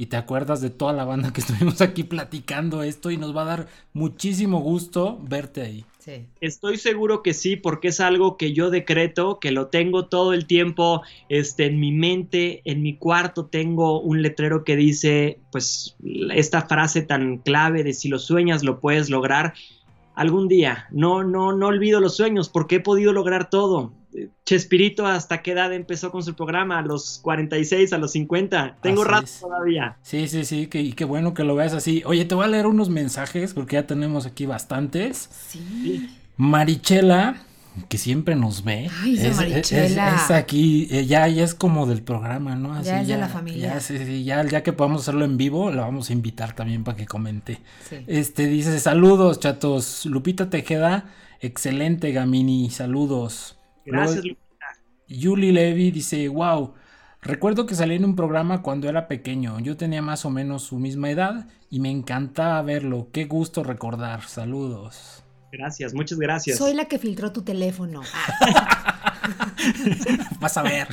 y 0.00 0.06
te 0.06 0.16
acuerdas 0.16 0.60
de 0.62 0.70
toda 0.70 0.92
la 0.94 1.04
banda 1.04 1.32
que 1.32 1.40
estuvimos 1.42 1.82
aquí 1.82 2.04
platicando 2.04 2.82
esto 2.82 3.10
y 3.10 3.18
nos 3.18 3.36
va 3.36 3.42
a 3.42 3.56
dar 3.56 3.68
muchísimo 3.92 4.60
gusto 4.60 5.18
verte 5.20 5.60
ahí. 5.60 5.84
Estoy 6.40 6.78
seguro 6.78 7.22
que 7.22 7.34
sí, 7.34 7.56
porque 7.56 7.88
es 7.88 8.00
algo 8.00 8.38
que 8.38 8.54
yo 8.54 8.70
decreto, 8.70 9.38
que 9.40 9.50
lo 9.50 9.66
tengo 9.66 10.06
todo 10.06 10.32
el 10.32 10.46
tiempo 10.46 11.02
este, 11.28 11.66
en 11.66 11.78
mi 11.80 11.92
mente, 11.92 12.62
en 12.64 12.82
mi 12.82 12.96
cuarto 12.96 13.44
tengo 13.44 14.00
un 14.00 14.22
letrero 14.22 14.64
que 14.64 14.74
dice, 14.74 15.38
pues, 15.52 15.96
esta 16.32 16.62
frase 16.62 17.02
tan 17.02 17.36
clave 17.36 17.84
de 17.84 17.92
si 17.92 18.08
lo 18.08 18.18
sueñas 18.18 18.64
lo 18.64 18.80
puedes 18.80 19.10
lograr 19.10 19.52
algún 20.14 20.48
día. 20.48 20.86
No, 20.90 21.24
no, 21.24 21.52
no 21.52 21.66
olvido 21.66 22.00
los 22.00 22.16
sueños 22.16 22.48
porque 22.48 22.76
he 22.76 22.80
podido 22.80 23.12
lograr 23.12 23.50
todo. 23.50 23.92
Chespirito, 24.44 25.06
¿hasta 25.06 25.42
qué 25.42 25.52
edad 25.52 25.72
empezó 25.72 26.10
con 26.10 26.22
su 26.22 26.34
programa? 26.34 26.78
¿A 26.78 26.82
los 26.82 27.18
46, 27.22 27.92
a 27.92 27.98
los 27.98 28.12
50? 28.12 28.76
Tengo 28.82 29.04
rato 29.04 29.28
todavía. 29.40 29.96
Sí, 30.02 30.28
sí, 30.28 30.44
sí, 30.44 30.66
que, 30.66 30.80
y 30.82 30.92
qué 30.92 31.04
bueno 31.04 31.34
que 31.34 31.44
lo 31.44 31.54
veas 31.54 31.74
así. 31.74 32.02
Oye, 32.06 32.24
te 32.24 32.34
voy 32.34 32.44
a 32.44 32.48
leer 32.48 32.66
unos 32.66 32.88
mensajes 32.88 33.54
porque 33.54 33.74
ya 33.76 33.86
tenemos 33.86 34.26
aquí 34.26 34.46
bastantes. 34.46 35.28
Sí. 35.48 36.08
Marichela 36.36 37.36
que 37.88 37.98
siempre 37.98 38.34
nos 38.34 38.64
ve. 38.64 38.90
Ay, 39.02 39.14
esa 39.14 39.26
es, 39.26 39.30
es- 39.30 39.36
Marichela. 39.36 40.16
es 40.16 40.30
aquí, 40.32 40.88
eh, 40.90 41.06
ya, 41.06 41.28
ya 41.28 41.44
es 41.44 41.54
como 41.54 41.86
del 41.86 42.02
programa, 42.02 42.56
¿no? 42.56 42.74
Así 42.74 42.86
Ya 42.86 43.02
es 43.02 43.08
de 43.08 43.16
la 43.18 43.28
familia. 43.28 43.74
Ya, 43.74 43.80
sí, 43.80 43.98
sí, 43.98 44.24
ya, 44.24 44.44
ya 44.44 44.62
que 44.64 44.72
podamos 44.72 45.02
hacerlo 45.02 45.24
en 45.24 45.36
vivo, 45.36 45.70
la 45.70 45.82
vamos 45.82 46.10
a 46.10 46.12
invitar 46.12 46.54
también 46.56 46.82
para 46.82 46.96
que 46.96 47.06
comente. 47.06 47.60
Sí. 47.88 47.96
Este 48.08 48.46
dice, 48.48 48.80
saludos, 48.80 49.38
chatos. 49.38 50.06
Lupita 50.06 50.50
Tejeda, 50.50 51.04
excelente, 51.40 52.10
Gamini, 52.10 52.70
saludos. 52.70 53.57
Gracias, 53.90 54.24
Luego, 54.24 54.40
Yuli 55.08 55.52
Levy 55.52 55.90
dice, 55.90 56.28
wow, 56.28 56.74
recuerdo 57.22 57.66
que 57.66 57.74
salí 57.74 57.94
en 57.94 58.04
un 58.04 58.14
programa 58.14 58.62
cuando 58.62 58.88
era 58.88 59.08
pequeño. 59.08 59.58
Yo 59.60 59.76
tenía 59.76 60.02
más 60.02 60.24
o 60.24 60.30
menos 60.30 60.62
su 60.64 60.78
misma 60.78 61.10
edad 61.10 61.46
y 61.70 61.80
me 61.80 61.90
encantaba 61.90 62.60
verlo. 62.62 63.08
Qué 63.12 63.24
gusto 63.24 63.64
recordar. 63.64 64.22
Saludos. 64.24 65.24
Gracias, 65.50 65.94
muchas 65.94 66.18
gracias. 66.18 66.58
Soy 66.58 66.74
la 66.74 66.84
que 66.84 66.98
filtró 66.98 67.32
tu 67.32 67.42
teléfono. 67.42 68.02
Vas 70.40 70.56
a 70.58 70.62
ver. 70.62 70.88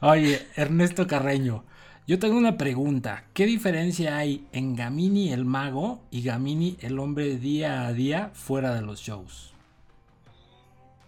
Oye, 0.00 0.46
Ernesto 0.54 1.06
Carreño, 1.06 1.64
yo 2.06 2.18
tengo 2.18 2.36
una 2.36 2.58
pregunta. 2.58 3.24
¿Qué 3.32 3.46
diferencia 3.46 4.18
hay 4.18 4.46
en 4.52 4.76
Gamini 4.76 5.32
el 5.32 5.46
mago 5.46 6.02
y 6.10 6.22
Gamini 6.22 6.76
el 6.82 6.98
hombre 6.98 7.38
día 7.38 7.86
a 7.86 7.94
día 7.94 8.30
fuera 8.34 8.74
de 8.74 8.82
los 8.82 9.00
shows? 9.00 9.53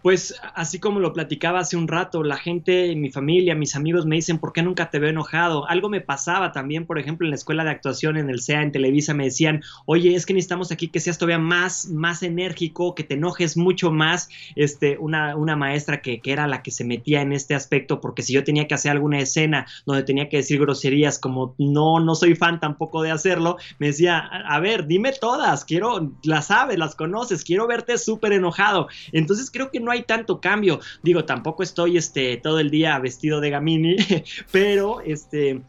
Pues 0.06 0.36
así 0.54 0.78
como 0.78 1.00
lo 1.00 1.12
platicaba 1.12 1.58
hace 1.58 1.76
un 1.76 1.88
rato, 1.88 2.22
la 2.22 2.36
gente, 2.36 2.94
mi 2.94 3.10
familia, 3.10 3.56
mis 3.56 3.74
amigos 3.74 4.06
me 4.06 4.14
dicen, 4.14 4.38
¿por 4.38 4.52
qué 4.52 4.62
nunca 4.62 4.88
te 4.88 5.00
veo 5.00 5.10
enojado? 5.10 5.68
Algo 5.68 5.88
me 5.88 6.00
pasaba 6.00 6.52
también, 6.52 6.86
por 6.86 7.00
ejemplo, 7.00 7.26
en 7.26 7.30
la 7.30 7.34
escuela 7.34 7.64
de 7.64 7.70
actuación, 7.70 8.16
en 8.16 8.30
el 8.30 8.40
SEA, 8.40 8.62
en 8.62 8.70
Televisa, 8.70 9.14
me 9.14 9.24
decían, 9.24 9.64
oye, 9.84 10.14
es 10.14 10.24
que 10.24 10.32
necesitamos 10.32 10.70
aquí 10.70 10.86
que 10.86 11.00
seas 11.00 11.18
todavía 11.18 11.40
más, 11.40 11.88
más 11.88 12.22
enérgico, 12.22 12.94
que 12.94 13.02
te 13.02 13.14
enojes 13.14 13.56
mucho 13.56 13.90
más. 13.90 14.28
Este, 14.54 14.96
una, 14.96 15.34
una 15.34 15.56
maestra 15.56 16.00
que, 16.00 16.20
que 16.20 16.30
era 16.30 16.46
la 16.46 16.62
que 16.62 16.70
se 16.70 16.84
metía 16.84 17.20
en 17.20 17.32
este 17.32 17.56
aspecto, 17.56 18.00
porque 18.00 18.22
si 18.22 18.32
yo 18.32 18.44
tenía 18.44 18.68
que 18.68 18.74
hacer 18.74 18.92
alguna 18.92 19.18
escena 19.18 19.66
donde 19.86 20.04
tenía 20.04 20.28
que 20.28 20.36
decir 20.36 20.60
groserías, 20.60 21.18
como 21.18 21.56
no, 21.58 21.98
no 21.98 22.14
soy 22.14 22.36
fan 22.36 22.60
tampoco 22.60 23.02
de 23.02 23.10
hacerlo, 23.10 23.56
me 23.80 23.88
decía, 23.88 24.18
a 24.18 24.60
ver, 24.60 24.86
dime 24.86 25.10
todas, 25.20 25.64
quiero, 25.64 26.12
las 26.22 26.46
sabes, 26.46 26.78
las 26.78 26.94
conoces, 26.94 27.42
quiero 27.42 27.66
verte 27.66 27.98
súper 27.98 28.34
enojado. 28.34 28.86
Entonces 29.10 29.50
creo 29.50 29.72
que 29.72 29.80
no 29.80 29.90
hay 29.90 29.95
tanto 30.02 30.40
cambio. 30.40 30.80
Digo, 31.02 31.24
tampoco 31.24 31.62
estoy 31.62 31.96
este, 31.96 32.36
todo 32.36 32.58
el 32.60 32.70
día 32.70 32.98
vestido 32.98 33.40
de 33.40 33.50
gamini, 33.50 33.96
pero 34.52 35.00
este, 35.00 35.62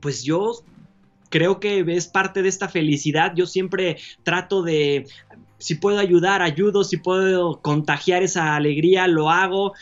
pues 0.00 0.24
yo 0.24 0.52
creo 1.30 1.60
que 1.60 1.84
es 1.88 2.06
parte 2.06 2.42
de 2.42 2.48
esta 2.48 2.68
felicidad. 2.68 3.32
Yo 3.34 3.46
siempre 3.46 3.98
trato 4.22 4.62
de, 4.62 5.06
si 5.58 5.74
puedo 5.74 5.98
ayudar, 5.98 6.42
ayudo, 6.42 6.84
si 6.84 6.96
puedo 6.96 7.60
contagiar 7.60 8.22
esa 8.22 8.56
alegría, 8.56 9.06
lo 9.06 9.30
hago. 9.30 9.74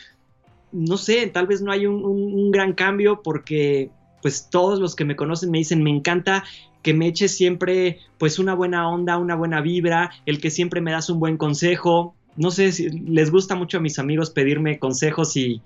No 0.72 0.96
sé, 0.96 1.26
tal 1.28 1.46
vez 1.46 1.62
no 1.62 1.70
hay 1.70 1.86
un 1.86 2.50
gran 2.50 2.72
cambio 2.72 3.22
porque 3.22 3.90
pues 4.24 4.48
todos 4.50 4.80
los 4.80 4.96
que 4.96 5.04
me 5.04 5.16
conocen 5.16 5.50
me 5.50 5.58
dicen, 5.58 5.82
me 5.82 5.90
encanta 5.90 6.44
que 6.84 6.94
me 6.94 7.08
eches 7.08 7.36
siempre 7.36 7.98
pues 8.18 8.38
una 8.38 8.54
buena 8.54 8.88
onda, 8.88 9.18
una 9.18 9.34
buena 9.34 9.60
vibra, 9.60 10.10
el 10.26 10.40
que 10.40 10.50
siempre 10.50 10.80
me 10.80 10.92
das 10.92 11.10
un 11.10 11.18
buen 11.18 11.36
consejo. 11.36 12.14
No 12.36 12.50
sé 12.50 12.72
si 12.72 12.90
les 12.90 13.30
gusta 13.30 13.54
mucho 13.54 13.78
a 13.78 13.80
mis 13.80 13.98
amigos 13.98 14.30
pedirme 14.30 14.78
consejos 14.78 15.36
y 15.36 15.62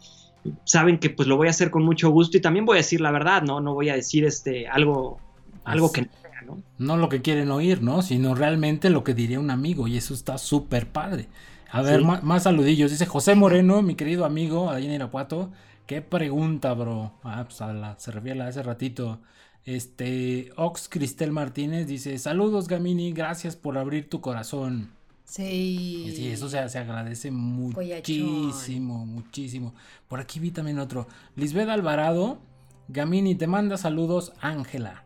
saben 0.64 0.99
que 0.99 1.11
pues 1.11 1.29
lo 1.29 1.37
voy 1.37 1.49
a 1.49 1.51
hacer 1.51 1.71
con 1.71 1.83
mucho 1.85 2.11
gusto 2.11 2.37
y 2.37 2.41
también 2.41 2.64
voy 2.64 2.77
a 2.77 2.79
decir 2.79 3.01
la 3.01 3.11
verdad, 3.11 3.43
¿no? 3.43 3.61
No 3.61 3.75
voy 3.75 3.89
a 3.91 3.95
decir 3.95 4.25
este 4.25 4.69
algo 4.69 5.19
algo 5.64 5.93
que 5.93 6.03
no 6.03 6.09
sea, 6.23 6.43
¿no? 6.47 6.62
No 6.79 6.97
lo 6.97 7.09
que 7.09 7.23
quieren 7.23 7.51
oír, 7.51 7.83
¿no? 7.83 8.03
Sino 8.03 8.35
realmente 8.35 8.91
lo 8.91 9.05
que 9.05 9.14
diría 9.14 9.41
un 9.41 9.51
amigo 9.51 9.89
y 9.89 9.97
eso 9.97 10.14
está 10.14 10.39
súper 10.39 10.89
padre. 10.91 11.29
A 11.71 11.83
ver, 11.83 12.01
Sí. 12.01 12.05
más, 12.23 12.43
saludillos. 12.45 12.91
Dice 12.91 13.07
José 13.07 13.35
Moreno, 13.35 13.83
mi 13.83 13.95
querido 13.95 14.25
amigo, 14.25 14.71
allá 14.71 14.87
en 14.87 14.93
Irapuato. 14.93 15.51
Qué 15.87 16.01
pregunta, 16.03 16.73
bro. 16.75 17.12
Ah, 17.23 17.45
pues 17.45 17.61
a 17.61 17.73
la, 17.73 17.99
se 17.99 18.11
refiere 18.12 18.35
a 18.37 18.39
la 18.39 18.45
de 18.45 18.51
hace 18.51 18.62
ratito. 18.62 19.21
Este, 19.64 20.51
Ox 20.57 20.89
Cristel 20.89 21.31
Martínez 21.33 21.87
dice, 21.87 22.16
saludos 22.19 22.69
Gamini, 22.69 23.12
gracias 23.12 23.57
por 23.57 23.77
abrir 23.77 24.09
tu 24.09 24.21
corazón. 24.23 24.93
Sí. 25.29 26.11
Sí, 26.16 26.29
eso 26.29 26.49
se, 26.49 26.66
se 26.70 26.79
agradece 26.79 27.31
muchísimo, 27.31 29.05
muchísimo. 29.05 29.74
Por 30.09 30.20
aquí 30.20 30.41
vi 30.41 30.51
también 30.51 30.79
otro. 30.79 31.07
Lisbeth 31.37 31.68
Alvarado, 31.68 32.39
Gamini, 32.89 33.35
te 33.35 33.47
manda 33.47 33.76
saludos, 33.76 34.33
Ángela. 34.41 35.05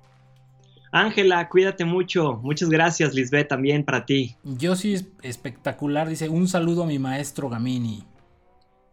Ángela, 0.92 1.48
cuídate 1.48 1.84
mucho. 1.84 2.38
Muchas 2.40 2.68
gracias, 2.68 3.14
Lisbeth, 3.14 3.48
también 3.48 3.84
para 3.84 4.06
ti. 4.06 4.36
Yo 4.44 4.76
sí 4.76 4.94
es 4.94 5.06
espectacular, 5.22 6.08
dice, 6.08 6.28
un 6.28 6.46
saludo 6.46 6.84
a 6.84 6.86
mi 6.86 7.00
maestro 7.00 7.48
Gamini. 7.48 8.04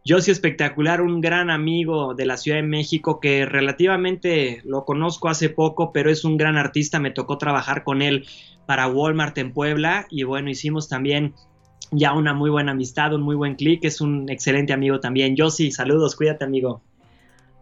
Yo 0.05 0.21
sí 0.21 0.31
espectacular, 0.31 1.01
un 1.01 1.21
gran 1.21 1.49
amigo 1.49 2.13
de 2.15 2.25
la 2.25 2.37
Ciudad 2.37 2.57
de 2.57 2.63
México 2.63 3.19
que 3.19 3.45
relativamente 3.45 4.61
lo 4.63 4.85
conozco 4.85 5.27
hace 5.29 5.49
poco, 5.49 5.91
pero 5.91 6.09
es 6.09 6.23
un 6.23 6.37
gran 6.37 6.57
artista. 6.57 6.99
Me 6.99 7.11
tocó 7.11 7.37
trabajar 7.37 7.83
con 7.83 8.01
él 8.01 8.25
para 8.65 8.87
Walmart 8.87 9.37
en 9.37 9.51
Puebla 9.51 10.07
y 10.09 10.23
bueno, 10.23 10.49
hicimos 10.49 10.87
también 10.87 11.33
ya 11.91 12.13
una 12.13 12.33
muy 12.33 12.49
buena 12.49 12.71
amistad, 12.71 13.13
un 13.13 13.21
muy 13.21 13.35
buen 13.35 13.55
clic. 13.55 13.83
Es 13.83 13.99
un 13.99 14.29
excelente 14.29 14.73
amigo 14.73 14.99
también. 14.99 15.35
Yo 15.35 15.49
sí, 15.49 15.71
saludos, 15.71 16.15
cuídate, 16.15 16.45
amigo. 16.45 16.81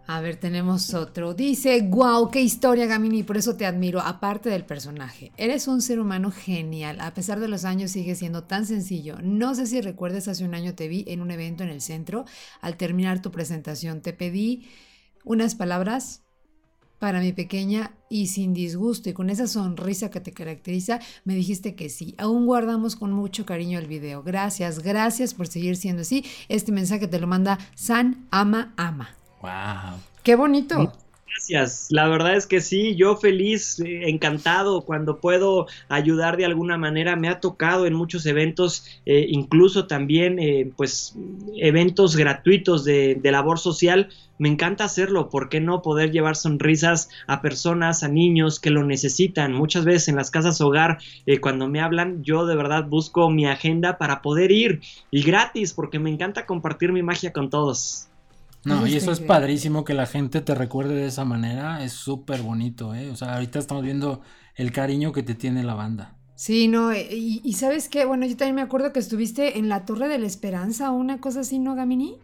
A 0.07 0.21
ver, 0.21 0.37
tenemos 0.37 0.93
otro. 0.93 1.33
Dice, 1.33 1.81
wow, 1.81 2.31
qué 2.31 2.41
historia, 2.41 2.85
Gamini, 2.85 3.23
por 3.23 3.35
eso 3.35 3.57
te 3.57 3.65
admiro, 3.65 3.99
aparte 3.99 4.49
del 4.49 4.63
personaje. 4.63 5.33
Eres 5.35 5.67
un 5.67 5.81
ser 5.81 5.99
humano 5.99 6.31
genial, 6.31 7.01
a 7.01 7.13
pesar 7.13 7.41
de 7.41 7.49
los 7.49 7.65
años 7.65 7.91
sigue 7.91 8.15
siendo 8.15 8.45
tan 8.45 8.65
sencillo. 8.65 9.17
No 9.21 9.53
sé 9.53 9.67
si 9.67 9.81
recuerdas, 9.81 10.29
hace 10.29 10.45
un 10.45 10.55
año 10.55 10.75
te 10.75 10.87
vi 10.87 11.03
en 11.07 11.21
un 11.21 11.29
evento 11.29 11.63
en 11.63 11.69
el 11.69 11.81
centro. 11.81 12.23
Al 12.61 12.77
terminar 12.77 13.21
tu 13.21 13.31
presentación 13.31 13.99
te 13.99 14.13
pedí 14.13 14.69
unas 15.25 15.55
palabras 15.55 16.21
para 16.99 17.19
mi 17.19 17.33
pequeña 17.33 17.91
y 18.09 18.27
sin 18.27 18.53
disgusto 18.53 19.09
y 19.09 19.13
con 19.13 19.29
esa 19.29 19.45
sonrisa 19.45 20.09
que 20.09 20.21
te 20.21 20.31
caracteriza, 20.31 21.01
me 21.25 21.35
dijiste 21.35 21.75
que 21.75 21.89
sí. 21.89 22.15
Aún 22.17 22.45
guardamos 22.45 22.95
con 22.95 23.11
mucho 23.11 23.45
cariño 23.45 23.77
el 23.77 23.87
video. 23.87 24.23
Gracias, 24.23 24.79
gracias 24.79 25.33
por 25.33 25.47
seguir 25.47 25.75
siendo 25.75 26.03
así. 26.03 26.23
Este 26.47 26.71
mensaje 26.71 27.09
te 27.09 27.19
lo 27.19 27.27
manda 27.27 27.59
San 27.75 28.25
Ama 28.31 28.73
Ama. 28.77 29.16
Wow. 29.41 29.99
Qué 30.23 30.35
bonito. 30.35 30.93
Gracias, 31.37 31.87
la 31.91 32.07
verdad 32.07 32.35
es 32.35 32.47
que 32.47 32.61
sí, 32.61 32.95
yo 32.95 33.15
feliz, 33.15 33.79
eh, 33.79 34.09
encantado 34.09 34.81
cuando 34.81 35.19
puedo 35.19 35.67
ayudar 35.87 36.35
de 36.35 36.45
alguna 36.45 36.77
manera. 36.77 37.15
Me 37.15 37.29
ha 37.29 37.39
tocado 37.39 37.85
en 37.85 37.93
muchos 37.93 38.25
eventos, 38.25 38.85
eh, 39.05 39.27
incluso 39.29 39.85
también 39.85 40.39
eh, 40.39 40.71
pues 40.75 41.15
eventos 41.57 42.15
gratuitos 42.15 42.83
de, 42.83 43.15
de 43.21 43.31
labor 43.31 43.59
social. 43.59 44.09
Me 44.39 44.49
encanta 44.49 44.83
hacerlo, 44.83 45.29
¿por 45.29 45.49
qué 45.49 45.59
no 45.59 45.81
poder 45.81 46.11
llevar 46.11 46.35
sonrisas 46.35 47.09
a 47.27 47.41
personas, 47.41 48.03
a 48.03 48.07
niños 48.07 48.59
que 48.59 48.69
lo 48.69 48.83
necesitan? 48.83 49.53
Muchas 49.53 49.85
veces 49.85 50.09
en 50.09 50.15
las 50.15 50.31
casas 50.31 50.61
hogar, 50.61 50.99
eh, 51.25 51.39
cuando 51.39 51.67
me 51.67 51.81
hablan, 51.81 52.23
yo 52.23 52.45
de 52.45 52.55
verdad 52.55 52.85
busco 52.85 53.29
mi 53.29 53.47
agenda 53.47 53.97
para 53.97 54.21
poder 54.21 54.51
ir 54.51 54.81
y 55.11 55.23
gratis, 55.23 55.73
porque 55.73 55.99
me 55.99 56.09
encanta 56.09 56.45
compartir 56.45 56.91
mi 56.91 57.03
magia 57.03 57.33
con 57.33 57.49
todos. 57.49 58.07
No, 58.67 58.85
y 58.85 58.95
eso 58.95 59.11
es 59.11 59.19
padrísimo 59.19 59.83
que 59.83 59.93
la 59.93 60.05
gente 60.05 60.41
te 60.41 60.53
recuerde 60.53 60.95
de 60.95 61.07
esa 61.07 61.25
manera, 61.25 61.83
es 61.83 61.93
súper 61.93 62.41
bonito, 62.41 62.93
¿eh? 62.93 63.09
O 63.09 63.15
sea, 63.15 63.35
ahorita 63.35 63.59
estamos 63.59 63.83
viendo 63.83 64.21
el 64.55 64.71
cariño 64.71 65.11
que 65.11 65.23
te 65.23 65.35
tiene 65.35 65.63
la 65.63 65.73
banda. 65.73 66.15
Sí, 66.35 66.67
no, 66.67 66.91
eh, 66.91 67.07
y, 67.11 67.41
y 67.43 67.53
sabes 67.53 67.89
qué, 67.89 68.05
bueno, 68.05 68.25
yo 68.25 68.37
también 68.37 68.55
me 68.55 68.61
acuerdo 68.61 68.93
que 68.93 68.99
estuviste 68.99 69.57
en 69.57 69.69
la 69.69 69.85
Torre 69.85 70.07
de 70.07 70.19
la 70.19 70.27
Esperanza 70.27 70.91
o 70.91 70.95
una 70.95 71.19
cosa 71.19 71.39
así, 71.39 71.59
¿no, 71.59 71.75
Gamini? 71.75 72.17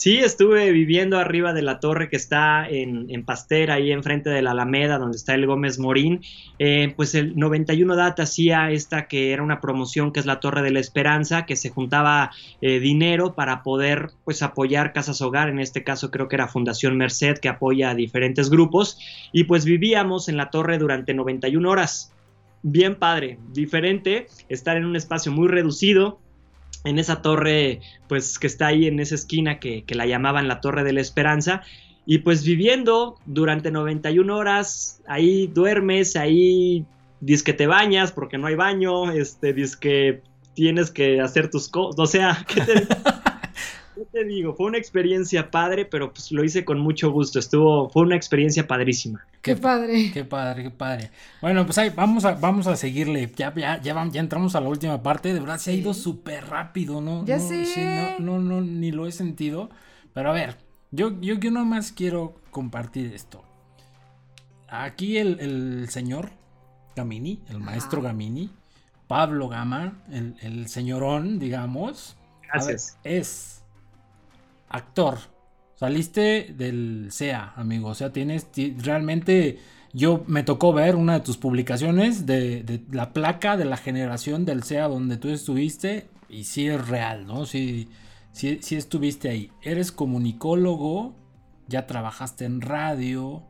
Sí, 0.00 0.16
estuve 0.16 0.72
viviendo 0.72 1.18
arriba 1.18 1.52
de 1.52 1.60
la 1.60 1.78
torre 1.78 2.08
que 2.08 2.16
está 2.16 2.66
en, 2.66 3.04
en 3.10 3.22
Pastera, 3.22 3.74
ahí 3.74 3.92
enfrente 3.92 4.30
de 4.30 4.40
la 4.40 4.52
Alameda, 4.52 4.96
donde 4.96 5.18
está 5.18 5.34
el 5.34 5.44
Gómez 5.44 5.78
Morín. 5.78 6.22
Eh, 6.58 6.94
pues 6.96 7.14
el 7.14 7.36
91 7.36 7.96
Data 7.96 8.22
hacía 8.22 8.70
esta 8.70 9.08
que 9.08 9.34
era 9.34 9.42
una 9.42 9.60
promoción 9.60 10.10
que 10.10 10.20
es 10.20 10.24
la 10.24 10.40
Torre 10.40 10.62
de 10.62 10.70
la 10.70 10.80
Esperanza, 10.80 11.44
que 11.44 11.54
se 11.54 11.68
juntaba 11.68 12.30
eh, 12.62 12.80
dinero 12.80 13.34
para 13.34 13.62
poder 13.62 14.12
pues 14.24 14.42
apoyar 14.42 14.94
casas 14.94 15.20
hogar, 15.20 15.50
en 15.50 15.60
este 15.60 15.84
caso 15.84 16.10
creo 16.10 16.28
que 16.28 16.36
era 16.36 16.48
Fundación 16.48 16.96
Merced 16.96 17.36
que 17.36 17.50
apoya 17.50 17.90
a 17.90 17.94
diferentes 17.94 18.48
grupos, 18.48 18.98
y 19.34 19.44
pues 19.44 19.66
vivíamos 19.66 20.30
en 20.30 20.38
la 20.38 20.48
torre 20.48 20.78
durante 20.78 21.12
91 21.12 21.68
horas. 21.68 22.14
Bien 22.62 22.94
padre, 22.94 23.38
diferente, 23.52 24.28
estar 24.48 24.78
en 24.78 24.86
un 24.86 24.96
espacio 24.96 25.30
muy 25.30 25.48
reducido, 25.48 26.20
en 26.84 26.98
esa 26.98 27.22
torre, 27.22 27.80
pues 28.08 28.38
que 28.38 28.46
está 28.46 28.68
ahí 28.68 28.86
en 28.86 29.00
esa 29.00 29.14
esquina 29.14 29.58
que, 29.58 29.84
que 29.84 29.94
la 29.94 30.06
llamaban 30.06 30.48
la 30.48 30.60
Torre 30.60 30.84
de 30.84 30.92
la 30.92 31.00
Esperanza. 31.00 31.62
Y 32.06 32.18
pues 32.18 32.44
viviendo 32.44 33.16
durante 33.26 33.70
91 33.70 34.34
horas, 34.36 35.02
ahí 35.06 35.46
duermes, 35.46 36.16
ahí 36.16 36.84
dices 37.20 37.42
que 37.42 37.52
te 37.52 37.66
bañas 37.66 38.12
porque 38.12 38.38
no 38.38 38.46
hay 38.46 38.54
baño, 38.54 39.12
este, 39.12 39.52
dices 39.52 39.76
que 39.76 40.22
tienes 40.54 40.90
que 40.90 41.20
hacer 41.20 41.50
tus 41.50 41.68
cosas, 41.68 41.98
o 41.98 42.06
sea, 42.06 42.44
¿qué 42.54 42.60
te- 42.62 42.86
¿Qué 44.00 44.06
te 44.06 44.24
digo? 44.24 44.54
Fue 44.54 44.64
una 44.64 44.78
experiencia 44.78 45.50
padre, 45.50 45.84
pero 45.84 46.10
pues 46.10 46.32
lo 46.32 46.42
hice 46.42 46.64
con 46.64 46.78
mucho 46.78 47.10
gusto. 47.10 47.38
Estuvo, 47.38 47.90
fue 47.90 48.04
una 48.04 48.16
experiencia 48.16 48.66
padrísima. 48.66 49.26
Qué, 49.42 49.56
padre. 49.56 50.10
Qué 50.10 50.24
padre, 50.24 50.62
qué 50.62 50.70
padre. 50.70 51.10
Bueno, 51.42 51.66
pues 51.66 51.76
ahí 51.76 51.90
vamos 51.90 52.24
a, 52.24 52.32
vamos 52.32 52.66
a 52.66 52.76
seguirle. 52.76 53.30
Ya, 53.36 53.52
ya, 53.54 53.78
ya, 53.82 54.08
ya 54.10 54.20
entramos 54.20 54.54
a 54.54 54.60
la 54.62 54.70
última 54.70 55.02
parte. 55.02 55.34
De 55.34 55.40
verdad 55.40 55.58
se 55.58 55.72
ha 55.72 55.74
ido 55.74 55.92
súper 55.92 56.46
rápido, 56.46 57.02
¿no? 57.02 57.26
Ya 57.26 57.36
no, 57.36 57.46
sé. 57.46 58.16
no, 58.20 58.38
no, 58.38 58.40
no, 58.40 58.60
ni 58.62 58.90
lo 58.90 59.06
he 59.06 59.12
sentido. 59.12 59.68
Pero 60.14 60.30
a 60.30 60.32
ver, 60.32 60.56
yo, 60.92 61.20
yo, 61.20 61.34
yo 61.34 61.50
nomás 61.50 61.92
quiero 61.92 62.40
compartir 62.50 63.12
esto. 63.12 63.44
Aquí 64.66 65.18
el, 65.18 65.40
el 65.40 65.90
señor 65.90 66.30
Gamini, 66.96 67.42
el 67.50 67.58
maestro 67.58 68.00
Gamini, 68.00 68.48
Pablo 69.08 69.48
Gama, 69.48 69.98
el, 70.10 70.36
el 70.40 70.68
señorón, 70.68 71.38
digamos. 71.38 72.16
Gracias. 72.50 72.96
Ver, 73.04 73.18
es 73.20 73.59
actor. 74.70 75.18
Saliste 75.74 76.54
del 76.56 77.08
SEA, 77.10 77.52
amigo. 77.56 77.88
O 77.88 77.94
sea, 77.94 78.12
tienes 78.12 78.48
realmente. 78.78 79.58
Yo 79.92 80.22
me 80.28 80.44
tocó 80.44 80.72
ver 80.72 80.94
una 80.94 81.14
de 81.14 81.20
tus 81.20 81.36
publicaciones 81.36 82.24
de, 82.24 82.82
la 82.92 83.12
placa 83.12 83.56
de 83.56 83.64
la 83.64 83.76
generación 83.76 84.44
del 84.44 84.62
SEA 84.62 84.88
donde 84.88 85.16
tú 85.16 85.28
estuviste. 85.28 86.08
Y 86.28 86.44
sí 86.44 86.68
es 86.68 86.86
real, 86.86 87.26
¿no? 87.26 87.44
Sí, 87.44 87.88
sí, 88.32 88.58
estuviste 88.70 89.28
ahí. 89.28 89.50
Eres 89.62 89.90
comunicólogo, 89.90 91.16
ya 91.66 91.88
trabajaste 91.88 92.44
en 92.44 92.60
radio, 92.60 93.42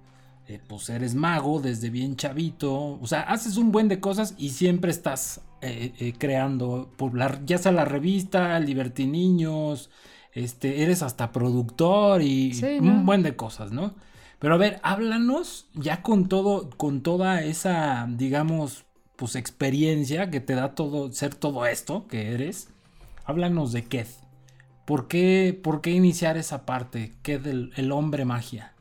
eh, 0.47 0.61
pues 0.67 0.89
eres 0.89 1.15
mago 1.15 1.61
desde 1.61 1.91
bien 1.91 2.17
chavito. 2.17 2.99
O 3.01 3.07
sea, 3.07 3.21
haces 3.23 3.59
un 3.59 3.71
buen 3.71 3.89
de 3.89 4.01
cosas 4.01 4.35
y 4.39 4.51
siempre 4.51 4.91
estás 4.91 5.43
eh, 5.61 5.93
eh, 5.99 6.15
creando, 6.17 6.91
por 6.97 7.15
la, 7.15 7.39
ya 7.45 7.59
sea 7.59 7.73
la 7.73 7.85
revista, 7.85 8.59
Liberty 8.61 9.07
Niños, 9.07 9.91
este, 10.33 10.83
eres 10.83 11.03
hasta 11.03 11.33
productor 11.33 12.23
y 12.23 12.55
Sí, 12.55 12.79
un 12.81 13.07
buen 13.07 13.23
de 13.23 13.37
cosas, 13.37 13.73
¿no? 13.73 13.95
Pero 14.39 14.55
a 14.55 14.59
ver, 14.59 14.81
háblanos 14.83 15.69
ya 15.75 16.03
con 16.03 16.29
todo, 16.29 16.71
con 16.71 17.03
toda 17.03 17.43
esa, 17.43 18.09
digamos, 18.09 18.85
pues 19.17 19.37
experiencia 19.37 20.31
que 20.31 20.41
te 20.41 20.55
da 20.55 20.75
todo, 20.75 21.13
ser 21.13 21.35
todo 21.35 21.67
esto 21.67 22.07
que 22.09 22.33
eres. 22.33 22.69
Háblanos 23.27 23.73
de 23.73 23.85
Ked. 23.85 24.07
¿Por 24.87 25.09
qué, 25.09 25.59
por 25.63 25.83
qué 25.83 25.91
iniciar 25.91 26.39
esa 26.39 26.65
parte? 26.65 27.13
Ked, 27.23 27.47
el, 27.47 27.73
el 27.77 27.93
hombre 27.93 28.25
magia. 28.25 28.73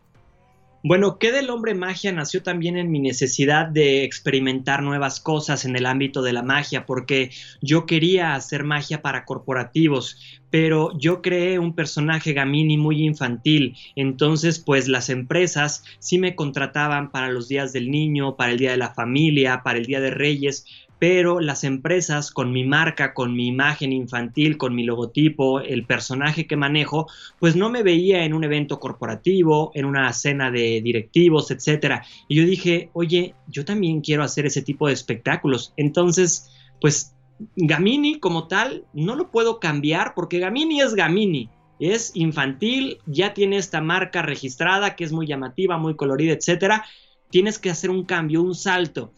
Bueno, 0.81 1.19
¿qué 1.19 1.33
del 1.33 1.49
hombre 1.49 1.73
magia 1.73 2.13
nació 2.13 2.41
también 2.41 2.77
en 2.77 2.89
mi 2.89 2.99
necesidad 2.99 3.67
de 3.67 4.05
experimentar 4.05 4.81
nuevas 4.81 5.19
cosas 5.19 5.65
en 5.65 5.75
el 5.75 5.85
ámbito 5.85 6.21
de 6.21 6.31
la 6.31 6.41
magia, 6.41 6.85
porque 6.85 7.31
yo 7.61 7.85
quería 7.85 8.33
hacer 8.33 8.63
magia 8.63 9.01
para 9.01 9.25
corporativos, 9.25 10.39
pero 10.49 10.97
yo 10.97 11.21
creé 11.21 11.59
un 11.59 11.75
personaje 11.75 12.31
Gamini 12.31 12.77
muy 12.77 13.03
infantil, 13.03 13.75
entonces 13.97 14.59
pues 14.59 14.87
las 14.87 15.09
empresas 15.09 15.83
sí 15.99 16.17
me 16.17 16.35
contrataban 16.35 17.11
para 17.11 17.27
los 17.27 17.49
días 17.49 17.73
del 17.73 17.91
niño, 17.91 18.37
para 18.37 18.53
el 18.53 18.57
día 18.57 18.71
de 18.71 18.77
la 18.77 18.93
familia, 18.93 19.63
para 19.65 19.79
el 19.79 19.85
día 19.85 19.99
de 19.99 20.11
Reyes, 20.11 20.65
pero 20.99 21.39
las 21.39 21.63
empresas 21.63 22.29
con 22.29 22.51
mi 22.51 22.65
marca, 22.65 23.13
con 23.13 23.33
mi 23.33 23.47
imagen 23.47 23.93
infantil, 23.93 24.57
con 24.57 24.75
mi 24.75 24.83
logotipo, 24.83 25.61
el 25.61 25.85
personaje 25.85 26.45
que 26.45 26.57
manejo, 26.57 27.07
pues 27.39 27.55
no 27.55 27.69
me 27.69 27.83
veía 27.83 28.25
en 28.25 28.33
un 28.33 28.43
evento 28.43 28.79
corporativo, 28.79 29.71
en 29.73 29.85
una 29.85 30.11
cena 30.11 30.51
de 30.51 30.81
directivos, 30.81 31.51
etcétera. 31.51 32.05
Y 32.27 32.35
yo 32.35 32.45
dije, 32.45 32.89
oye, 32.91 33.33
yo 33.47 33.63
también 33.63 34.01
quiero 34.01 34.23
hacer 34.23 34.45
ese 34.45 34.61
tipo 34.61 34.87
de 34.87 34.93
espectáculos. 34.93 35.73
Entonces, 35.77 36.51
pues 36.81 37.15
Gamini 37.55 38.19
como 38.19 38.47
tal 38.47 38.83
no 38.93 39.15
lo 39.15 39.31
puedo 39.31 39.61
cambiar 39.61 40.13
porque 40.13 40.39
Gamini 40.39 40.81
es 40.81 40.95
Gamini. 40.95 41.49
Es 41.79 42.11
infantil, 42.13 42.97
ya 43.05 43.33
tiene 43.33 43.55
esta 43.55 43.79
marca 43.79 44.21
registrada 44.21 44.97
que 44.97 45.05
es 45.05 45.13
muy 45.13 45.27
llamativa, 45.27 45.77
muy 45.77 45.95
colorida, 45.95 46.33
etcétera. 46.33 46.83
Tienes 47.29 47.57
que 47.57 47.69
hacer 47.69 47.89
un 47.89 48.03
cambio, 48.03 48.41
un 48.41 48.53
salto 48.53 49.13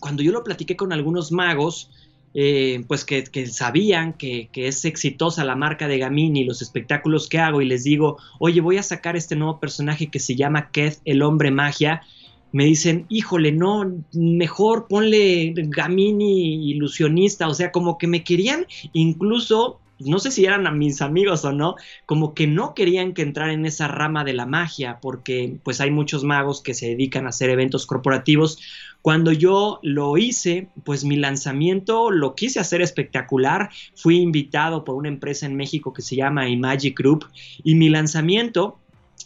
cuando 0.00 0.22
yo 0.22 0.32
lo 0.32 0.44
platiqué 0.44 0.76
con 0.76 0.92
algunos 0.92 1.32
magos, 1.32 1.90
eh, 2.34 2.84
pues 2.88 3.04
que, 3.04 3.24
sabían 3.46 4.14
que, 4.14 4.50
es 4.54 4.84
exitosa 4.84 5.44
la 5.44 5.54
marca 5.54 5.86
de 5.86 5.98
Gamini 5.98 6.44
los 6.44 6.62
espectáculos 6.62 7.28
que 7.28 7.38
hago 7.38 7.62
y 7.62 7.66
les 7.66 7.84
digo, 7.84 8.18
oye, 8.40 8.60
voy 8.60 8.76
a 8.76 8.82
sacar 8.82 9.16
este 9.16 9.36
nuevo 9.36 9.60
personaje 9.60 10.08
que 10.08 10.18
se 10.18 10.34
llama 10.34 10.70
Keth, 10.70 10.98
el 11.04 11.22
hombre 11.22 11.50
magia, 11.50 12.02
me 12.50 12.64
dicen, 12.64 13.06
híjole, 13.08 13.52
no, 13.52 14.04
mejor 14.12 14.88
ponle 14.88 15.52
Gamini 15.56 16.70
ilusionista, 16.70 17.48
o 17.48 17.54
sea, 17.54 17.72
como 17.72 17.98
que 17.98 18.06
me 18.06 18.24
querían 18.24 18.66
incluso 18.92 19.80
no 20.04 20.18
sé 20.18 20.30
si 20.30 20.44
eran 20.44 20.78
mis 20.78 21.02
amigos 21.02 21.44
o 21.44 21.52
no, 21.52 21.76
como 22.06 22.34
que 22.34 22.46
no 22.46 22.74
querían 22.74 23.14
que 23.14 23.22
entrara 23.22 23.52
en 23.52 23.66
esa 23.66 23.88
rama 23.88 24.24
de 24.24 24.32
la 24.32 24.46
magia, 24.46 24.98
porque 25.00 25.58
pues 25.62 25.80
hay 25.80 25.90
muchos 25.90 26.24
magos 26.24 26.62
que 26.62 26.74
se 26.74 26.88
dedican 26.88 27.26
a 27.26 27.30
hacer 27.30 27.50
eventos 27.50 27.86
corporativos. 27.86 28.58
Cuando 29.02 29.32
yo 29.32 29.80
lo 29.82 30.16
hice, 30.16 30.68
pues 30.84 31.04
mi 31.04 31.16
lanzamiento 31.16 32.10
lo 32.10 32.34
quise 32.34 32.60
hacer 32.60 32.80
espectacular. 32.80 33.70
Fui 33.94 34.16
invitado 34.16 34.84
por 34.84 34.94
una 34.94 35.08
empresa 35.08 35.46
en 35.46 35.56
México 35.56 35.92
que 35.92 36.02
se 36.02 36.16
llama 36.16 36.48
Imagic 36.48 36.98
Group 36.98 37.26
y 37.62 37.74
mi 37.74 37.88
lanzamiento 37.90 38.78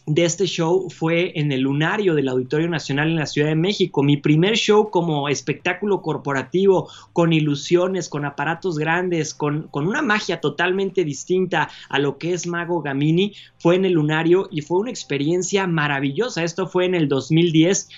de 0.09 0.25
este 0.25 0.47
show 0.47 0.89
fue 0.91 1.33
en 1.39 1.53
el 1.53 1.61
lunario 1.61 2.15
del 2.15 2.29
Auditorio 2.29 2.69
Nacional 2.69 3.09
en 3.09 3.17
la 3.17 3.27
Ciudad 3.27 3.49
de 3.49 3.55
México. 3.55 4.03
Mi 4.03 4.17
primer 4.17 4.57
show 4.57 4.91
como 4.91 5.29
espectáculo 5.29 6.03
corporativo, 6.03 6.89
con 7.13 7.33
ilusiones, 7.33 8.09
con 8.09 8.25
aparatos 8.25 8.79
grandes, 8.79 9.35
con, 9.35 9.69
con, 9.69 9.87
una 9.87 10.03
magia 10.03 10.41
totalmente 10.41 11.05
distinta 11.05 11.69
a 11.89 11.99
lo 11.99 12.19
que 12.19 12.33
es 12.33 12.47
Mago 12.47 12.83
Gamini, 12.83 13.35
fue 13.59 13.77
en 13.77 13.85
el 13.85 13.93
lunario 13.93 14.49
y 14.51 14.63
fue 14.63 14.79
una 14.79 14.91
experiencia 14.91 15.67
maravillosa. 15.67 16.43
Esto 16.43 16.67
fue 16.67 16.87
en 16.87 16.95
el 16.95 17.09
2010 17.09 17.89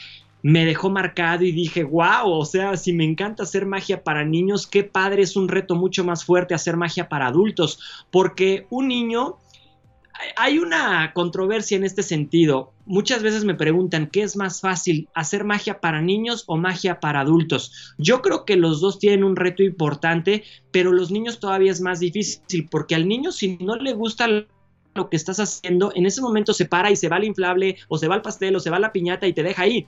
me 0.43 0.65
dejó 0.65 0.89
marcado 0.89 1.45
y 1.45 1.53
dije, 1.53 1.85
wow, 1.85 2.31
o 2.31 2.45
sea, 2.47 2.77
si 2.79 2.95
me 2.95 3.05
encanta 3.05 3.43
hacer 3.43 3.67
magia 3.67 4.03
para 4.03 4.25
niños, 4.25 4.67
qué 4.67 4.85
padre, 4.85 5.23
es 5.23 5.37
un 5.37 5.49
reto 5.49 5.75
mucho 5.75 6.03
más 6.03 6.25
fuerte 6.25 6.55
hacer 6.55 6.79
magia 6.79 7.11
para 7.11 7.27
adultos, 7.27 7.79
porque 8.11 8.67
un 8.71 8.89
niño 8.89 9.37
hay 10.37 10.59
una 10.59 11.12
controversia 11.12 11.77
en 11.77 11.85
este 11.85 12.03
sentido. 12.03 12.73
Muchas 12.87 13.23
veces 13.23 13.45
me 13.45 13.55
preguntan 13.55 14.09
qué 14.09 14.23
es 14.23 14.37
más 14.37 14.61
fácil, 14.61 15.09
hacer 15.14 15.45
magia 15.45 15.81
para 15.81 16.01
niños 16.01 16.45
o 16.47 16.57
magia 16.57 17.01
para 17.01 17.21
adultos. 17.21 17.95
Yo 17.99 18.23
creo 18.23 18.45
que 18.45 18.57
los 18.57 18.81
dos 18.81 18.99
tienen 18.99 19.25
un 19.25 19.37
reto 19.37 19.62
importante, 19.62 20.45
pero 20.71 20.93
los 20.93 21.11
niños 21.11 21.41
todavía 21.41 21.73
es 21.73 21.81
más 21.81 22.01
difícil 22.01 22.68
porque 22.71 22.95
al 22.95 23.09
niño 23.09 23.33
si 23.33 23.57
no 23.59 23.77
le 23.77 23.93
gusta 23.93 24.27
lo 24.95 25.09
que 25.09 25.16
estás 25.16 25.39
haciendo, 25.39 25.93
en 25.95 26.07
ese 26.07 26.21
momento 26.21 26.53
se 26.53 26.66
para 26.66 26.91
y 26.91 26.97
se 26.97 27.09
va 27.09 27.16
al 27.16 27.25
inflable 27.25 27.77
o 27.89 27.99
se 27.99 28.09
va 28.09 28.16
al 28.16 28.23
pastel 28.23 28.57
o 28.57 28.61
se 28.61 28.71
va 28.71 28.79
a 28.79 28.81
la 28.81 28.93
piñata 28.93 29.27
y 29.27 29.33
te 29.33 29.43
deja 29.43 29.62
ahí. 29.62 29.87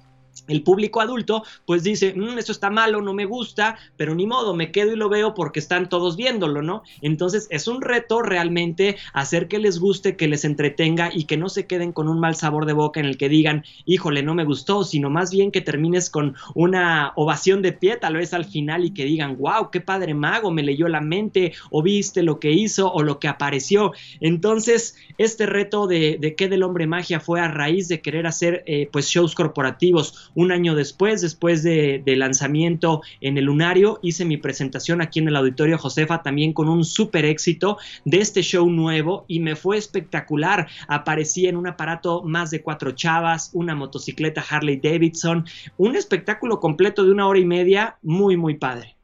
El 0.49 0.63
público 0.63 1.01
adulto 1.01 1.45
pues 1.67 1.83
dice, 1.83 2.15
mmm, 2.15 2.39
esto 2.39 2.53
está 2.53 2.71
malo, 2.71 3.01
no 3.01 3.15
me 3.15 3.27
gusta, 3.27 3.77
pero 3.97 4.15
ni 4.15 4.27
modo, 4.27 4.55
me 4.55 4.73
quedo 4.73 4.93
y 4.93 4.97
lo 4.97 5.09
veo 5.09 5.35
porque 5.35 5.61
están 5.61 5.89
todos 5.89 6.17
viéndolo, 6.17 6.63
¿no? 6.63 6.83
Entonces 7.01 7.47
es 7.51 7.69
un 7.69 7.81
reto 7.81 8.23
realmente 8.23 8.97
hacer 9.13 9.49
que 9.49 9.59
les 9.59 9.79
guste, 9.79 10.17
que 10.17 10.29
les 10.29 10.45
entretenga 10.45 11.11
y 11.13 11.25
que 11.25 11.37
no 11.37 11.49
se 11.49 11.67
queden 11.67 11.93
con 11.93 12.09
un 12.09 12.19
mal 12.19 12.35
sabor 12.35 12.67
de 12.67 12.73
boca 12.73 13.01
en 13.01 13.07
el 13.07 13.17
que 13.17 13.29
digan, 13.29 13.65
híjole, 13.85 14.23
no 14.23 14.35
me 14.35 14.45
gustó, 14.45 14.85
sino 14.85 15.11
más 15.11 15.31
bien 15.31 15.51
que 15.53 15.61
termines 15.61 16.11
con 16.11 16.35
una 16.55 17.13
ovación 17.17 17.63
de 17.63 17.73
pie 17.73 17.97
tal 17.97 18.17
vez 18.17 18.35
al 18.35 18.45
final 18.45 18.85
y 18.85 18.95
que 18.95 19.05
digan, 19.05 19.37
wow, 19.39 19.71
qué 19.71 19.81
padre 19.81 20.15
mago, 20.15 20.51
me 20.51 20.63
leyó 20.63 20.89
la 20.89 21.01
mente 21.01 21.53
o 21.71 21.83
viste 21.83 22.23
lo 22.23 22.41
que 22.41 22.51
hizo 22.51 22.93
o 22.93 23.03
lo 23.03 23.19
que 23.21 23.29
apareció. 23.29 23.93
Entonces 24.21 24.97
este 25.19 25.47
reto 25.47 25.87
de, 25.87 26.19
de 26.21 26.35
qué 26.35 26.49
del 26.49 26.63
hombre 26.63 26.87
magia 26.87 27.21
fue 27.21 27.41
a 27.41 27.49
raíz 27.49 27.89
de 27.89 28.01
querer 28.01 28.27
hacer 28.27 28.65
eh, 28.67 28.89
pues 28.91 29.07
shows 29.07 29.35
corporativos 29.35 30.22
un 30.35 30.53
año 30.53 30.75
después, 30.75 31.21
después 31.21 31.63
de, 31.63 32.03
de, 32.05 32.17
lanzamiento 32.17 33.03
en 33.21 33.39
el 33.39 33.45
Lunario, 33.45 33.99
hice 34.03 34.25
mi 34.25 34.37
presentación 34.37 35.01
aquí 35.01 35.19
en 35.19 35.29
el 35.29 35.37
Auditorio 35.37 35.79
Josefa 35.79 36.23
también 36.23 36.53
con 36.53 36.69
un 36.69 36.85
súper 36.85 37.25
éxito 37.25 37.79
de 38.05 38.21
este 38.21 38.43
show 38.43 38.69
nuevo 38.69 39.25
y 39.29 39.41
me 39.41 39.57
fue 39.57 39.77
espectacular. 39.77 40.69
Aparecí 40.89 41.47
en 41.47 41.57
un 41.57 41.67
aparato 41.67 42.23
más 42.23 42.51
de 42.51 42.63
cuatro 42.63 42.93
chavas, 42.93 43.51
una 43.53 43.75
motocicleta 43.75 44.45
Harley 44.49 44.77
Davidson, 44.77 45.47
un 45.77 45.97
espectáculo 45.97 46.61
completo 46.61 47.05
de 47.05 47.13
una 47.13 47.27
hora 47.27 47.39
y 47.39 47.45
media, 47.45 47.97
muy, 48.03 48.37
muy 48.37 48.55
padre. 48.57 48.97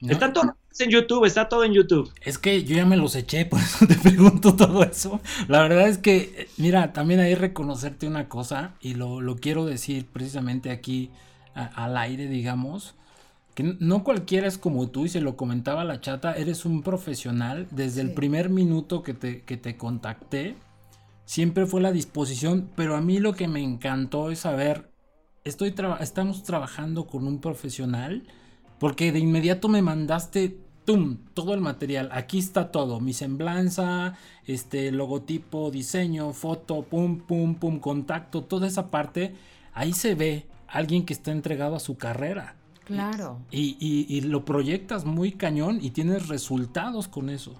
¿No? 0.00 0.12
Está 0.12 0.32
todo 0.70 0.84
en 0.84 0.90
YouTube, 0.90 1.24
está 1.24 1.48
todo 1.48 1.64
en 1.64 1.72
YouTube. 1.72 2.12
Es 2.22 2.38
que 2.38 2.64
yo 2.64 2.76
ya 2.76 2.86
me 2.86 2.96
los 2.96 3.16
eché, 3.16 3.44
por 3.46 3.60
eso 3.60 3.86
te 3.86 3.96
pregunto 3.96 4.54
todo 4.54 4.82
eso. 4.82 5.20
La 5.48 5.62
verdad 5.62 5.88
es 5.88 5.98
que, 5.98 6.48
mira, 6.56 6.92
también 6.92 7.20
hay 7.20 7.34
reconocerte 7.34 8.06
una 8.06 8.28
cosa, 8.28 8.74
y 8.80 8.94
lo, 8.94 9.20
lo 9.20 9.36
quiero 9.36 9.66
decir 9.66 10.06
precisamente 10.06 10.70
aquí 10.70 11.10
a, 11.54 11.64
al 11.64 11.96
aire, 11.96 12.26
digamos, 12.26 12.94
que 13.54 13.76
no 13.78 14.04
cualquiera 14.04 14.46
es 14.46 14.58
como 14.58 14.88
tú, 14.88 15.06
y 15.06 15.08
se 15.08 15.20
lo 15.20 15.36
comentaba 15.36 15.84
la 15.84 16.00
chata, 16.00 16.34
eres 16.34 16.64
un 16.64 16.82
profesional, 16.82 17.66
desde 17.70 18.00
sí. 18.02 18.08
el 18.08 18.14
primer 18.14 18.48
minuto 18.48 19.02
que 19.02 19.14
te, 19.14 19.42
que 19.42 19.56
te 19.56 19.76
contacté, 19.76 20.54
siempre 21.24 21.66
fue 21.66 21.80
la 21.80 21.92
disposición, 21.92 22.70
pero 22.76 22.96
a 22.96 23.00
mí 23.00 23.18
lo 23.18 23.34
que 23.34 23.48
me 23.48 23.62
encantó 23.62 24.30
es 24.30 24.40
saber, 24.40 24.90
estoy 25.44 25.72
tra 25.72 25.96
estamos 25.96 26.42
trabajando 26.42 27.06
con 27.06 27.26
un 27.26 27.40
profesional, 27.40 28.24
porque 28.80 29.12
de 29.12 29.20
inmediato 29.20 29.68
me 29.68 29.82
mandaste 29.82 30.58
¡tum! 30.84 31.18
Todo 31.34 31.54
el 31.54 31.60
material. 31.60 32.08
Aquí 32.12 32.38
está 32.38 32.72
todo. 32.72 32.98
Mi 32.98 33.12
semblanza, 33.12 34.14
este 34.46 34.90
logotipo, 34.90 35.70
diseño, 35.70 36.32
foto, 36.32 36.82
pum, 36.82 37.18
pum, 37.18 37.54
pum, 37.54 37.78
contacto, 37.78 38.42
toda 38.42 38.66
esa 38.66 38.90
parte. 38.90 39.34
Ahí 39.74 39.92
se 39.92 40.16
ve 40.16 40.46
alguien 40.66 41.04
que 41.04 41.12
está 41.12 41.30
entregado 41.30 41.76
a 41.76 41.80
su 41.80 41.96
carrera. 41.96 42.56
Claro. 42.84 43.38
Y, 43.52 43.76
y 43.78 44.20
lo 44.22 44.44
proyectas 44.44 45.04
muy 45.04 45.32
cañón 45.32 45.78
y 45.80 45.90
tienes 45.90 46.26
resultados 46.26 47.06
con 47.06 47.30
eso 47.30 47.54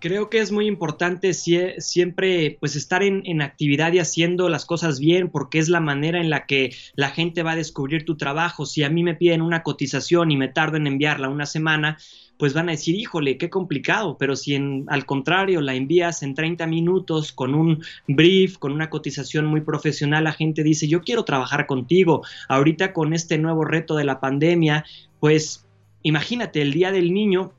creo 0.00 0.30
que 0.30 0.38
es 0.38 0.50
muy 0.50 0.66
importante 0.66 1.34
siempre 1.34 2.56
pues 2.58 2.74
estar 2.74 3.02
en, 3.02 3.42
actividad 3.42 3.92
y 3.92 3.98
haciendo 3.98 4.48
las 4.48 4.64
cosas 4.64 4.98
bien 4.98 5.30
porque 5.30 5.58
es 5.58 5.68
la 5.68 5.80
manera 5.80 6.20
en 6.20 6.30
la 6.30 6.46
que 6.46 6.74
la 6.94 7.10
gente 7.10 7.42
va 7.42 7.52
a 7.52 7.56
descubrir 7.56 8.04
tu 8.04 8.16
trabajo. 8.16 8.66
Si 8.66 8.82
a 8.82 8.90
mí 8.90 9.02
me 9.02 9.14
piden 9.14 9.42
una 9.42 9.62
cotización 9.62 10.30
y 10.30 10.36
me 10.36 10.48
tardo 10.48 10.78
en 10.78 10.86
enviarla 10.86 11.28
una 11.28 11.46
semana, 11.46 11.98
pues 12.38 12.54
van 12.54 12.68
a 12.68 12.72
decir, 12.72 12.94
híjole, 12.94 13.36
qué 13.36 13.50
complicado, 13.50 14.16
pero 14.18 14.34
si 14.34 14.54
en, 14.54 14.86
al 14.88 15.04
contrario 15.04 15.60
la 15.60 15.74
envías 15.74 16.22
en 16.22 16.34
30 16.34 16.66
minutos 16.66 17.32
con 17.32 17.54
un 17.54 17.82
brief, 18.08 18.56
con 18.56 18.72
una 18.72 18.88
cotización 18.88 19.44
muy 19.44 19.60
profesional, 19.60 20.24
la 20.24 20.32
gente 20.32 20.62
dice, 20.62 20.88
yo 20.88 21.02
quiero 21.02 21.24
trabajar 21.24 21.66
contigo. 21.66 22.22
Ahorita 22.48 22.94
con 22.94 23.12
este 23.12 23.36
nuevo 23.36 23.66
reto 23.66 23.94
de 23.94 24.04
la 24.04 24.20
pandemia, 24.20 24.86
pues 25.20 25.66
imagínate, 26.02 26.62
el 26.62 26.72
Día 26.72 26.92
del 26.92 27.12
Niño 27.12 27.52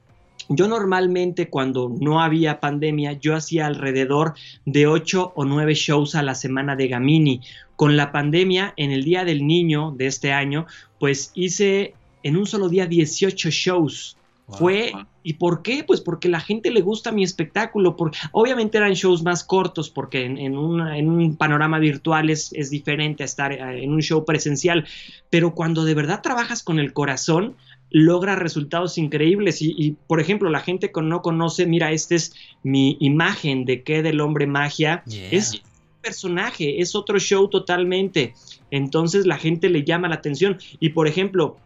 yo 0.56 0.68
normalmente 0.68 1.50
cuando 1.50 1.94
no 2.00 2.22
había 2.22 2.60
pandemia, 2.60 3.14
yo 3.14 3.36
hacía 3.36 3.68
alrededor 3.68 4.34
de 4.66 4.88
8 4.88 5.34
o 5.36 5.46
9 5.46 5.74
shows 5.74 6.16
a 6.16 6.24
la 6.24 6.36
semana 6.36 6.76
de 6.76 6.88
Gamini. 6.88 7.42
Con 7.76 7.98
la 7.98 8.12
pandemia, 8.12 8.74
en 8.78 8.92
el 8.92 9.04
Día 9.04 9.24
del 9.26 9.46
Niño 9.46 9.92
de 9.98 10.08
este 10.08 10.34
año, 10.34 10.68
pues 11.00 11.32
hice 11.34 11.96
en 12.24 12.38
un 12.38 12.46
solo 12.46 12.70
día 12.70 12.86
18 12.86 13.50
shows. 13.50 14.18
Fue, 14.48 14.92
¿y 15.24 15.34
por 15.36 15.62
qué? 15.62 15.86
Pues 15.86 16.02
porque 16.02 16.28
la 16.28 16.42
gente 16.42 16.72
le 16.72 16.82
gusta 16.82 17.14
mi 17.14 17.24
espectáculo. 17.24 17.96
Porque, 17.96 18.18
obviamente 18.34 18.78
eran 18.78 18.94
shows 18.94 19.24
más 19.24 19.46
cortos, 19.46 19.90
porque 19.90 20.26
en, 20.26 20.58
un, 20.58 21.38
panorama 21.38 21.80
virtual 21.80 22.30
es, 22.30 22.52
es, 22.52 22.70
diferente 22.70 23.24
a 23.24 23.26
estar 23.26 23.54
eh, 23.54 23.84
en 23.84 23.94
un 23.94 24.02
show 24.02 24.26
presencial. 24.26 24.86
Pero 25.30 25.56
cuando 25.56 25.86
de 25.86 25.94
verdad 25.94 26.22
trabajas 26.22 26.64
con 26.64 26.80
el 26.80 26.92
corazón, 26.92 27.56
logra 27.92 28.36
resultados 28.36 28.98
increíbles. 28.98 29.62
Y, 29.62 29.96
por 30.08 30.20
ejemplo, 30.20 30.50
la 30.50 30.62
gente 30.62 30.92
que 30.92 31.02
no 31.02 31.22
conoce, 31.22 31.66
mira, 31.66 31.92
esta 31.92 32.16
es 32.16 32.34
mi 32.64 32.98
imagen 33.00 33.66
de 33.66 33.84
qué 33.84 34.02
del 34.02 34.22
hombre 34.22 34.48
magia. 34.48 35.04
Es 35.30 35.54
un 35.54 35.62
personaje, 36.02 36.82
es 36.82 36.96
otro 36.96 37.20
show 37.20 37.48
totalmente. 37.50 38.34
Entonces 38.72 39.26
la 39.26 39.38
gente 39.38 39.70
le 39.70 39.84
llama 39.84 40.08
la 40.08 40.16
atención. 40.16 40.58
Y 40.80 40.90
por 40.90 41.08
ejemplo, 41.08 41.58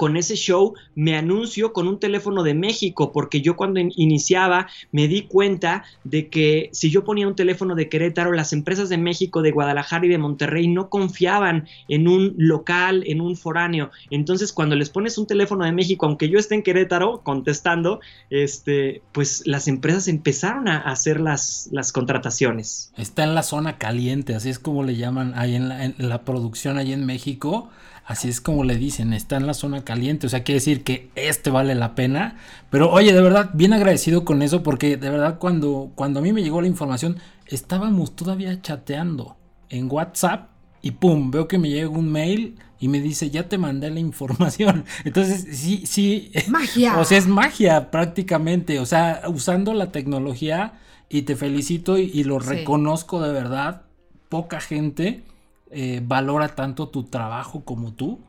con 0.00 0.16
ese 0.16 0.34
show 0.34 0.72
me 0.94 1.14
anuncio 1.14 1.74
con 1.74 1.86
un 1.86 2.00
teléfono 2.00 2.42
de 2.42 2.54
México, 2.54 3.12
porque 3.12 3.42
yo 3.42 3.54
cuando 3.54 3.80
iniciaba 3.80 4.66
me 4.92 5.08
di 5.08 5.24
cuenta 5.24 5.84
de 6.04 6.30
que 6.30 6.70
si 6.72 6.88
yo 6.90 7.04
ponía 7.04 7.28
un 7.28 7.36
teléfono 7.36 7.74
de 7.74 7.90
Querétaro, 7.90 8.32
las 8.32 8.54
empresas 8.54 8.88
de 8.88 8.96
México, 8.96 9.42
de 9.42 9.50
Guadalajara 9.50 10.06
y 10.06 10.08
de 10.08 10.16
Monterrey 10.16 10.68
no 10.68 10.88
confiaban 10.88 11.68
en 11.86 12.08
un 12.08 12.32
local, 12.38 13.04
en 13.08 13.20
un 13.20 13.36
foráneo. 13.36 13.90
Entonces, 14.08 14.54
cuando 14.54 14.74
les 14.74 14.88
pones 14.88 15.18
un 15.18 15.26
teléfono 15.26 15.66
de 15.66 15.72
México, 15.72 16.06
aunque 16.06 16.30
yo 16.30 16.38
esté 16.38 16.54
en 16.54 16.62
Querétaro 16.62 17.20
contestando, 17.22 18.00
este, 18.30 19.02
pues 19.12 19.42
las 19.44 19.68
empresas 19.68 20.08
empezaron 20.08 20.66
a 20.68 20.78
hacer 20.78 21.20
las, 21.20 21.68
las 21.72 21.92
contrataciones. 21.92 22.90
Está 22.96 23.24
en 23.24 23.34
la 23.34 23.42
zona 23.42 23.76
caliente, 23.76 24.34
así 24.34 24.48
es 24.48 24.58
como 24.58 24.82
le 24.82 24.96
llaman 24.96 25.34
ahí 25.36 25.56
en 25.56 25.68
la, 25.68 25.84
en 25.84 25.94
la 25.98 26.22
producción 26.22 26.78
ahí 26.78 26.94
en 26.94 27.04
México 27.04 27.68
Así 28.10 28.28
es 28.28 28.40
como 28.40 28.64
le 28.64 28.74
dicen, 28.74 29.12
está 29.12 29.36
en 29.36 29.46
la 29.46 29.54
zona 29.54 29.84
caliente, 29.84 30.26
o 30.26 30.30
sea, 30.30 30.42
quiere 30.42 30.56
decir 30.56 30.82
que 30.82 31.10
este 31.14 31.48
vale 31.48 31.76
la 31.76 31.94
pena. 31.94 32.38
Pero 32.68 32.90
oye, 32.90 33.12
de 33.12 33.22
verdad, 33.22 33.50
bien 33.54 33.72
agradecido 33.72 34.24
con 34.24 34.42
eso, 34.42 34.64
porque 34.64 34.96
de 34.96 35.10
verdad 35.10 35.38
cuando, 35.38 35.92
cuando 35.94 36.18
a 36.18 36.22
mí 36.24 36.32
me 36.32 36.42
llegó 36.42 36.60
la 36.60 36.66
información, 36.66 37.18
estábamos 37.46 38.16
todavía 38.16 38.60
chateando 38.62 39.36
en 39.68 39.88
WhatsApp 39.88 40.48
y 40.82 40.90
pum, 40.90 41.30
veo 41.30 41.46
que 41.46 41.58
me 41.58 41.70
llega 41.70 41.88
un 41.88 42.10
mail 42.10 42.58
y 42.80 42.88
me 42.88 43.00
dice, 43.00 43.30
ya 43.30 43.48
te 43.48 43.58
mandé 43.58 43.90
la 43.90 44.00
información. 44.00 44.86
Entonces, 45.04 45.46
sí, 45.56 45.84
sí. 45.86 46.32
Magia. 46.48 46.96
o 46.98 47.04
sea, 47.04 47.16
es 47.16 47.28
magia 47.28 47.92
prácticamente, 47.92 48.80
o 48.80 48.86
sea, 48.86 49.22
usando 49.28 49.72
la 49.72 49.92
tecnología 49.92 50.80
y 51.08 51.22
te 51.22 51.36
felicito 51.36 51.96
y, 51.96 52.24
lo 52.24 52.40
reconozco 52.40 53.22
de 53.22 53.32
verdad. 53.32 53.82
Poca 54.28 54.60
gente 54.60 55.22
eh, 55.70 56.00
valora 56.04 56.48
tanto 56.54 56.88
tu 56.88 57.04
trabajo 57.04 57.64
como 57.64 57.92
tú. 57.92 58.20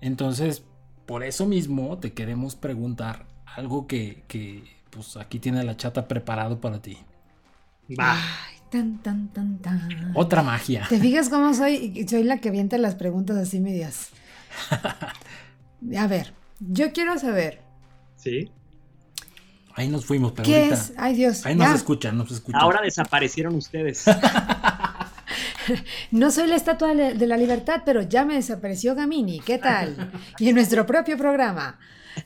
Entonces, 0.00 0.64
por 1.06 1.22
eso 1.22 1.46
mismo 1.46 1.98
te 1.98 2.12
queremos 2.12 2.56
preguntar 2.56 3.26
algo 3.44 3.86
que, 3.86 4.24
pues 4.90 5.16
aquí 5.16 5.38
tiene 5.38 5.62
la 5.62 5.76
chata 5.76 6.08
preparado 6.08 6.60
para 6.60 6.80
ti. 6.80 6.98
Va. 7.98 8.16
tan, 8.70 9.02
tan, 9.02 9.28
tan, 9.28 9.58
tan. 9.58 10.12
Otra 10.14 10.42
magia. 10.42 10.86
¿Te 10.88 10.98
fijas 10.98 11.28
cómo 11.28 11.54
soy? 11.54 12.06
Soy 12.08 12.24
la 12.24 12.38
que 12.38 12.48
avienta 12.48 12.78
las 12.78 12.96
preguntas 12.96 13.36
así 13.36 13.60
medias. 13.60 14.10
A 15.98 16.06
ver, 16.06 16.32
yo 16.60 16.92
quiero 16.92 17.18
saber. 17.18 17.62
Sí. 18.16 18.50
Ahí 19.74 19.88
nos 19.88 20.06
fuimos, 20.06 20.32
pero 20.32 20.44
¿Qué 20.44 20.68
es? 20.70 20.94
Ay, 20.96 21.14
Dios. 21.14 21.44
Ahí 21.44 21.54
nos 21.54 21.74
escuchan, 21.74 22.16
nos 22.16 22.30
escuchan. 22.30 22.62
Ahora 22.62 22.80
desaparecieron 22.82 23.54
ustedes. 23.54 24.04
no 26.10 26.30
soy 26.30 26.46
la 26.48 26.56
estatua 26.56 26.94
de 26.94 27.26
la 27.26 27.36
libertad, 27.36 27.82
pero 27.84 28.02
ya 28.02 28.24
me 28.24 28.34
desapareció 28.34 28.94
Gamini. 28.94 29.40
¿Qué 29.40 29.58
tal? 29.58 30.10
Y 30.38 30.48
en 30.48 30.54
nuestro 30.54 30.86
propio 30.86 31.16
programa. 31.16 31.78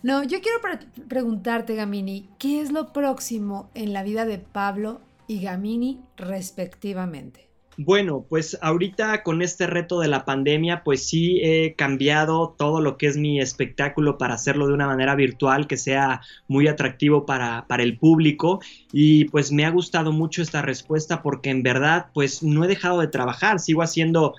No, 0.03 0.23
yo 0.23 0.39
quiero 0.41 0.61
preguntarte, 1.09 1.75
Gamini, 1.75 2.29
¿qué 2.39 2.61
es 2.61 2.71
lo 2.71 2.93
próximo 2.93 3.71
en 3.75 3.93
la 3.93 4.03
vida 4.03 4.25
de 4.25 4.39
Pablo 4.39 5.01
y 5.27 5.41
Gamini 5.41 6.01
respectivamente? 6.17 7.50
Bueno, 7.77 8.27
pues 8.29 8.59
ahorita 8.61 9.23
con 9.23 9.43
este 9.43 9.67
reto 9.67 10.01
de 10.01 10.09
la 10.09 10.25
pandemia, 10.25 10.83
pues 10.83 11.07
sí 11.07 11.41
he 11.43 11.75
cambiado 11.75 12.55
todo 12.59 12.81
lo 12.81 12.99
que 12.99 13.07
es 13.07 13.17
mi 13.17 13.41
espectáculo 13.41 14.19
para 14.19 14.35
hacerlo 14.35 14.67
de 14.67 14.75
una 14.75 14.87
manera 14.87 15.15
virtual 15.15 15.67
que 15.67 15.77
sea 15.77 16.21
muy 16.49 16.69
atractivo 16.69 17.25
para, 17.25 17.65
el 17.79 17.97
público 17.97 18.61
y 18.93 19.27
pues 19.27 19.53
me 19.53 19.65
ha 19.65 19.71
gustado 19.71 20.13
mucho 20.13 20.43
esta 20.43 20.63
respuesta 20.63 21.23
porque 21.23 21.51
en 21.51 21.63
verdad 21.63 22.07
pues 22.13 22.43
no 22.43 22.65
he 22.65 22.69
dejado 22.69 23.01
de 23.01 23.09
trabajar, 23.09 23.61
sigo 23.61 23.83
haciendo 23.83 24.35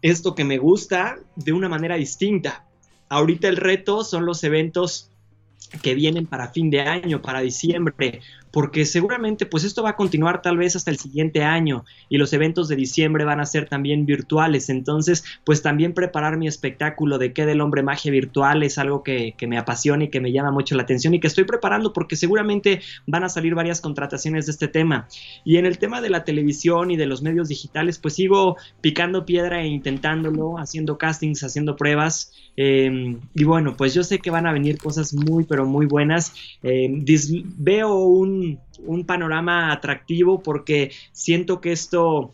esto 0.00 0.34
que 0.34 0.44
me 0.44 0.58
gusta 0.58 1.18
de 1.34 1.52
una 1.52 1.68
manera 1.68 1.96
distinta. 1.96 2.64
Ahorita 3.08 3.48
el 3.48 3.56
reto 3.56 4.04
son 4.04 4.24
los 4.24 4.42
eventos 4.44 5.10
que 5.82 5.94
vienen 5.94 6.26
para 6.26 6.48
fin 6.48 6.70
de 6.70 6.80
año, 6.80 7.20
para 7.20 7.40
diciembre, 7.40 8.20
porque 8.56 8.86
seguramente 8.86 9.44
pues 9.44 9.64
esto 9.64 9.82
va 9.82 9.90
a 9.90 9.96
continuar 9.96 10.40
tal 10.40 10.56
vez 10.56 10.76
hasta 10.76 10.90
el 10.90 10.96
siguiente 10.96 11.44
año 11.44 11.84
y 12.08 12.16
los 12.16 12.32
eventos 12.32 12.68
de 12.68 12.76
diciembre 12.76 13.26
van 13.26 13.38
a 13.38 13.44
ser 13.44 13.68
también 13.68 14.06
virtuales, 14.06 14.70
entonces 14.70 15.24
pues 15.44 15.60
también 15.60 15.92
preparar 15.92 16.38
mi 16.38 16.48
espectáculo 16.48 17.18
de 17.18 17.34
qué 17.34 17.44
del 17.44 17.60
hombre 17.60 17.82
magia 17.82 18.10
virtual 18.10 18.62
es 18.62 18.78
algo 18.78 19.02
que, 19.02 19.34
me 19.46 19.58
apasiona 19.58 20.04
y 20.04 20.08
que 20.08 20.22
me 20.22 20.32
llama 20.32 20.52
mucho 20.52 20.74
la 20.74 20.84
atención 20.84 21.12
y 21.12 21.20
que 21.20 21.26
estoy 21.26 21.44
preparando 21.44 21.92
porque 21.92 22.16
seguramente 22.16 22.80
van 23.06 23.24
a 23.24 23.28
salir 23.28 23.54
varias 23.54 23.82
contrataciones 23.82 24.46
de 24.46 24.52
este 24.52 24.68
tema. 24.68 25.06
Y 25.44 25.58
en 25.58 25.66
el 25.66 25.76
tema 25.76 26.00
de 26.00 26.08
la 26.08 26.24
televisión 26.24 26.90
y 26.90 26.96
de 26.96 27.04
los 27.04 27.20
medios 27.20 27.48
digitales 27.48 27.98
pues 27.98 28.14
sigo 28.14 28.56
picando 28.80 29.26
piedra 29.26 29.60
e 29.60 29.66
intentándolo, 29.66 30.58
haciendo 30.58 30.96
castings, 30.96 31.44
haciendo 31.44 31.76
pruebas 31.76 32.32
em, 32.56 33.20
y 33.34 33.44
bueno 33.44 33.76
pues 33.76 33.92
yo 33.92 34.02
sé 34.02 34.18
que 34.18 34.30
van 34.30 34.46
a 34.46 34.52
venir 34.54 34.78
cosas 34.78 35.12
muy 35.12 35.44
pero 35.44 35.66
muy 35.66 35.84
buenas. 35.84 36.32
Em, 36.62 37.04
veo 37.58 37.96
un 37.96 38.45
un, 38.84 39.04
panorama 39.04 39.72
atractivo 39.72 40.42
porque 40.42 40.92
siento 41.12 41.60
que 41.60 41.72
esto 41.72 42.32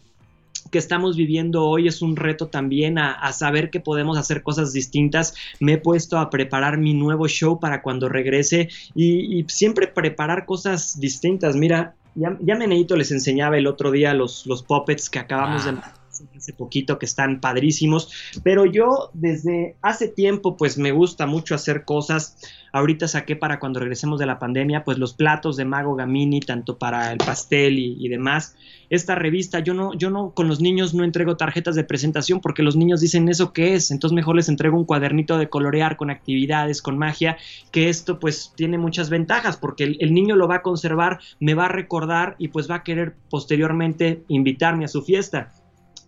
que 0.71 0.79
estamos 0.79 1.17
viviendo 1.17 1.65
hoy 1.65 1.89
es 1.89 2.03
un 2.03 2.17
reto 2.17 2.47
también 2.47 2.97
a, 2.99 3.33
saber 3.33 3.71
que 3.71 3.81
podemos 3.81 4.17
hacer 4.17 4.43
cosas 4.43 4.73
distintas. 4.73 5.35
Me 5.61 5.75
he 5.75 5.79
puesto 5.79 6.19
a 6.19 6.31
preparar 6.31 6.79
mi 6.79 6.95
nuevo 6.95 7.29
show 7.29 7.59
para 7.59 7.83
cuando 7.83 8.09
regrese 8.09 8.69
y, 8.95 9.45
siempre 9.49 9.87
preparar 9.89 10.47
cosas 10.47 10.99
distintas. 10.99 11.57
Mira, 11.57 11.95
ya, 12.15 12.39
ya 12.41 12.55
Menedito 12.55 12.97
les 12.97 13.11
enseñaba 13.11 13.59
el 13.59 13.67
otro 13.67 13.91
día 13.91 14.15
los, 14.15 14.47
los 14.47 14.63
puppets 14.63 15.11
que 15.11 15.19
acabamos 15.19 15.65
de 15.65 15.71
ah. 15.71 16.02
Hace 16.43 16.53
poquito 16.53 16.99
que 16.99 17.07
están 17.07 17.41
padrísimos, 17.41 18.11
pero 18.43 18.67
yo 18.67 19.11
desde 19.13 19.77
hace 19.81 20.09
tiempo 20.09 20.57
pues 20.57 20.77
me 20.77 20.91
gusta 20.91 21.27
mucho 21.27 21.55
hacer 21.55 21.85
cosas 21.85 22.37
Ahorita 22.73 23.07
saqué 23.07 23.37
para 23.37 23.61
cuando 23.61 23.81
regresemos 23.81 24.19
de 24.19 24.25
la 24.25 24.39
pandemia, 24.39 24.83
pues 24.83 24.97
los 24.97 25.13
platos 25.13 25.59
de 25.59 25.67
Mago 25.67 25.95
Gamini, 25.95 26.41
tanto 26.41 26.79
para 26.79 27.13
el 27.13 27.19
pastel 27.19 27.79
y, 27.79 28.09
demás. 28.09 28.57
Esta 28.89 29.15
revista, 29.15 29.59
yo 29.59 29.75
no, 29.75 29.93
yo 29.93 30.09
no, 30.09 30.31
con 30.31 30.49
los 30.49 30.61
niños 30.61 30.95
no 30.95 31.05
entrego 31.05 31.37
tarjetas 31.37 31.75
de 31.75 31.85
presentación 31.85 32.41
porque 32.41 32.63
los 32.63 32.75
niños 32.75 33.03
dicen 33.03 33.29
eso 33.29 33.53
qué 33.53 33.75
es, 33.75 33.91
entonces 33.91 34.15
mejor 34.15 34.37
les 34.37 34.49
entrego 34.49 34.77
un 34.77 34.87
cuadernito 34.87 35.37
de 35.37 35.51
colorear 35.51 35.97
con 35.97 36.11
actividades, 36.11 36.81
con 36.81 36.97
magia, 36.97 37.37
que 37.71 37.91
esto 37.91 38.19
pues 38.19 38.53
tiene 38.57 38.79
muchas 38.79 39.11
ventajas 39.11 39.59
porque 39.59 39.85
el, 39.85 39.97
el 40.01 40.15
niño 40.15 40.37
lo 40.37 40.49
va 40.49 40.57
a 40.57 40.63
conservar, 40.63 41.21
me 41.41 41.55
va 41.55 41.67
a 41.67 41.69
recordar 41.69 42.37
y 42.39 42.49
pues 42.49 42.71
va 42.71 42.77
a 42.77 42.83
querer 42.83 43.15
posteriormente 43.29 44.25
invitarme 44.29 44.87
a 44.87 44.89
su 44.89 45.03
fiesta. 45.03 45.53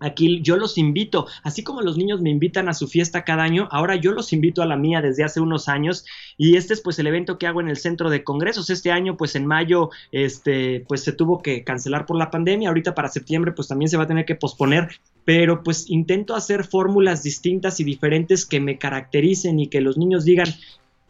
Aquí 0.05 0.43
yo 0.43 0.57
los 0.57 0.77
invito, 0.77 1.27
así 1.43 1.63
como 1.63 1.81
los 1.81 1.97
niños 1.97 2.21
me 2.21 2.29
invitan 2.29 2.69
a 2.69 2.75
su 2.75 2.89
fiesta 2.89 3.25
cada 3.25 3.43
año, 3.43 3.69
ahora 3.71 3.97
yo 3.97 4.13
los 4.13 4.35
invito 4.35 4.61
a 4.61 4.67
la 4.67 4.77
mía 4.77 5.01
desde 5.01 5.25
hace 5.25 5.41
unos 5.41 5.67
años 5.67 6.05
y 6.37 6.57
este 6.57 6.75
es 6.75 6.83
pues 6.83 6.99
el 6.99 7.07
evento 7.07 7.39
que 7.39 7.47
hago 7.47 7.63
en 7.63 7.69
el 7.69 7.79
centro 7.79 8.11
de 8.11 8.23
congresos. 8.23 8.69
Este 8.69 8.93
año 8.93 9.17
pues 9.17 9.35
en 9.35 9.47
mayo 9.47 9.89
este 10.13 10.85
pues 10.87 11.03
se 11.03 11.13
tuvo 11.13 11.41
que 11.41 11.65
cancelar 11.65 12.05
por 12.05 12.19
la 12.19 12.31
pandemia, 12.31 12.69
ahorita 12.69 12.95
para 12.95 13.09
septiembre 13.09 13.53
pues 13.53 13.67
también 13.67 13.89
se 13.89 13.97
va 13.97 14.03
a 14.03 14.07
tener 14.07 14.27
que 14.27 14.35
posponer, 14.35 14.89
pero 15.25 15.63
pues 15.63 15.89
intento 15.89 16.35
hacer 16.35 16.65
fórmulas 16.65 17.23
distintas 17.23 17.81
y 17.81 17.85
diferentes 17.85 18.45
que 18.45 18.61
me 18.61 18.77
caractericen 18.77 19.59
y 19.59 19.69
que 19.69 19.81
los 19.81 19.97
niños 19.97 20.27
digan, 20.27 20.49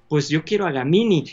pues 0.09 0.29
yo 0.29 0.45
quiero 0.45 0.66
a 0.66 0.71
Gamini. 0.71 1.25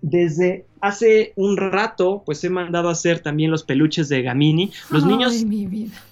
Desde 0.00 0.64
hace 0.80 1.34
un 1.36 1.58
rato 1.58 2.22
pues 2.24 2.42
he 2.44 2.48
mandado 2.48 2.88
a 2.88 2.92
hacer 2.92 3.20
también 3.20 3.50
los 3.50 3.62
peluches 3.62 4.08
de 4.08 4.22
Gamini. 4.22 4.72
Los 4.88 5.04
Ay, 5.04 5.10
niños 5.10 5.44
mi 5.44 5.66
vida. 5.66 6.02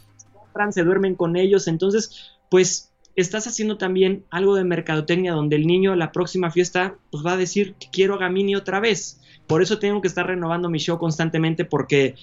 Se 0.70 0.84
duermen 0.84 1.14
con 1.14 1.36
ellos, 1.36 1.68
entonces 1.68 2.32
pues 2.50 2.90
estás 3.16 3.46
haciendo 3.46 3.78
también 3.78 4.24
algo 4.30 4.54
de 4.54 4.64
mercadotecnia 4.64 5.32
donde 5.32 5.56
el 5.56 5.66
niño 5.66 5.96
la 5.96 6.12
próxima 6.12 6.50
fiesta 6.50 6.94
pues 7.10 7.24
va 7.24 7.32
a 7.32 7.36
decir 7.36 7.74
que 7.74 7.88
quiero 7.90 8.14
a 8.14 8.18
Gamini 8.18 8.54
otra 8.54 8.80
vez. 8.80 9.20
Por 9.46 9.62
eso 9.62 9.78
tengo 9.78 10.00
que 10.00 10.08
estar 10.08 10.26
renovando 10.26 10.68
mi 10.68 10.78
show 10.78 10.98
constantemente 10.98 11.64
porque 11.64 12.14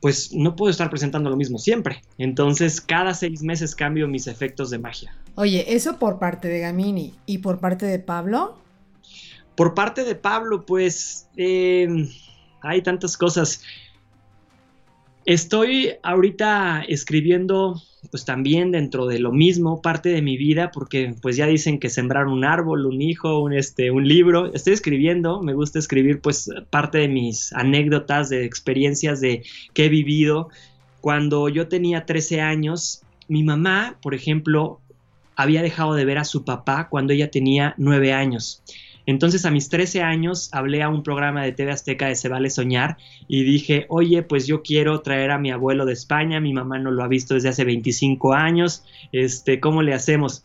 pues 0.00 0.32
no 0.32 0.54
puedo 0.54 0.70
estar 0.70 0.90
presentando 0.90 1.28
lo 1.28 1.36
mismo 1.36 1.58
siempre. 1.58 2.02
Entonces 2.18 2.80
cada 2.80 3.14
seis 3.14 3.42
meses 3.42 3.74
cambio 3.74 4.06
mis 4.06 4.26
efectos 4.26 4.70
de 4.70 4.78
magia. 4.78 5.14
Oye, 5.34 5.74
eso 5.74 5.98
por 5.98 6.18
parte 6.18 6.48
de 6.48 6.60
Gamini 6.60 7.14
y 7.26 7.38
por 7.38 7.58
parte 7.58 7.86
de 7.86 7.98
Pablo. 7.98 8.58
Por 9.56 9.74
parte 9.74 10.04
de 10.04 10.14
Pablo, 10.14 10.64
pues 10.66 11.28
eh, 11.36 12.08
hay 12.60 12.82
tantas 12.82 13.16
cosas. 13.16 13.62
Estoy 15.28 15.90
ahorita 16.02 16.84
escribiendo, 16.88 17.82
pues 18.10 18.24
también 18.24 18.70
dentro 18.70 19.06
de 19.06 19.18
lo 19.18 19.30
mismo, 19.30 19.82
parte 19.82 20.08
de 20.08 20.22
mi 20.22 20.38
vida, 20.38 20.70
porque 20.70 21.14
pues 21.20 21.36
ya 21.36 21.46
dicen 21.46 21.78
que 21.78 21.90
sembrar 21.90 22.28
un 22.28 22.46
árbol, 22.46 22.86
un 22.86 23.02
hijo, 23.02 23.42
un, 23.42 23.52
este, 23.52 23.90
un 23.90 24.08
libro. 24.08 24.50
Estoy 24.54 24.72
escribiendo, 24.72 25.42
me 25.42 25.52
gusta 25.52 25.80
escribir 25.80 26.22
pues 26.22 26.48
parte 26.70 26.96
de 26.96 27.08
mis 27.08 27.52
anécdotas, 27.52 28.30
de 28.30 28.46
experiencias 28.46 29.20
de 29.20 29.42
que 29.74 29.84
he 29.84 29.88
vivido. 29.90 30.48
Cuando 31.02 31.50
yo 31.50 31.68
tenía 31.68 32.06
13 32.06 32.40
años, 32.40 33.02
mi 33.28 33.42
mamá, 33.42 33.98
por 34.00 34.14
ejemplo, 34.14 34.80
había 35.36 35.60
dejado 35.60 35.92
de 35.92 36.06
ver 36.06 36.16
a 36.16 36.24
su 36.24 36.46
papá 36.46 36.88
cuando 36.88 37.12
ella 37.12 37.30
tenía 37.30 37.74
9 37.76 38.14
años. 38.14 38.62
Entonces 39.08 39.46
a 39.46 39.50
mis 39.50 39.70
13 39.70 40.02
años 40.02 40.50
hablé 40.52 40.82
a 40.82 40.90
un 40.90 41.02
programa 41.02 41.42
de 41.42 41.52
TV 41.52 41.72
Azteca 41.72 42.08
de 42.08 42.14
Se 42.14 42.28
Vale 42.28 42.50
Soñar 42.50 42.98
y 43.26 43.42
dije, 43.42 43.86
oye, 43.88 44.22
pues 44.22 44.46
yo 44.46 44.62
quiero 44.62 45.00
traer 45.00 45.30
a 45.30 45.38
mi 45.38 45.50
abuelo 45.50 45.86
de 45.86 45.94
España, 45.94 46.40
mi 46.40 46.52
mamá 46.52 46.78
no 46.78 46.90
lo 46.90 47.02
ha 47.02 47.08
visto 47.08 47.32
desde 47.32 47.48
hace 47.48 47.64
25 47.64 48.34
años, 48.34 48.84
este, 49.10 49.60
¿cómo 49.60 49.80
le 49.80 49.94
hacemos? 49.94 50.44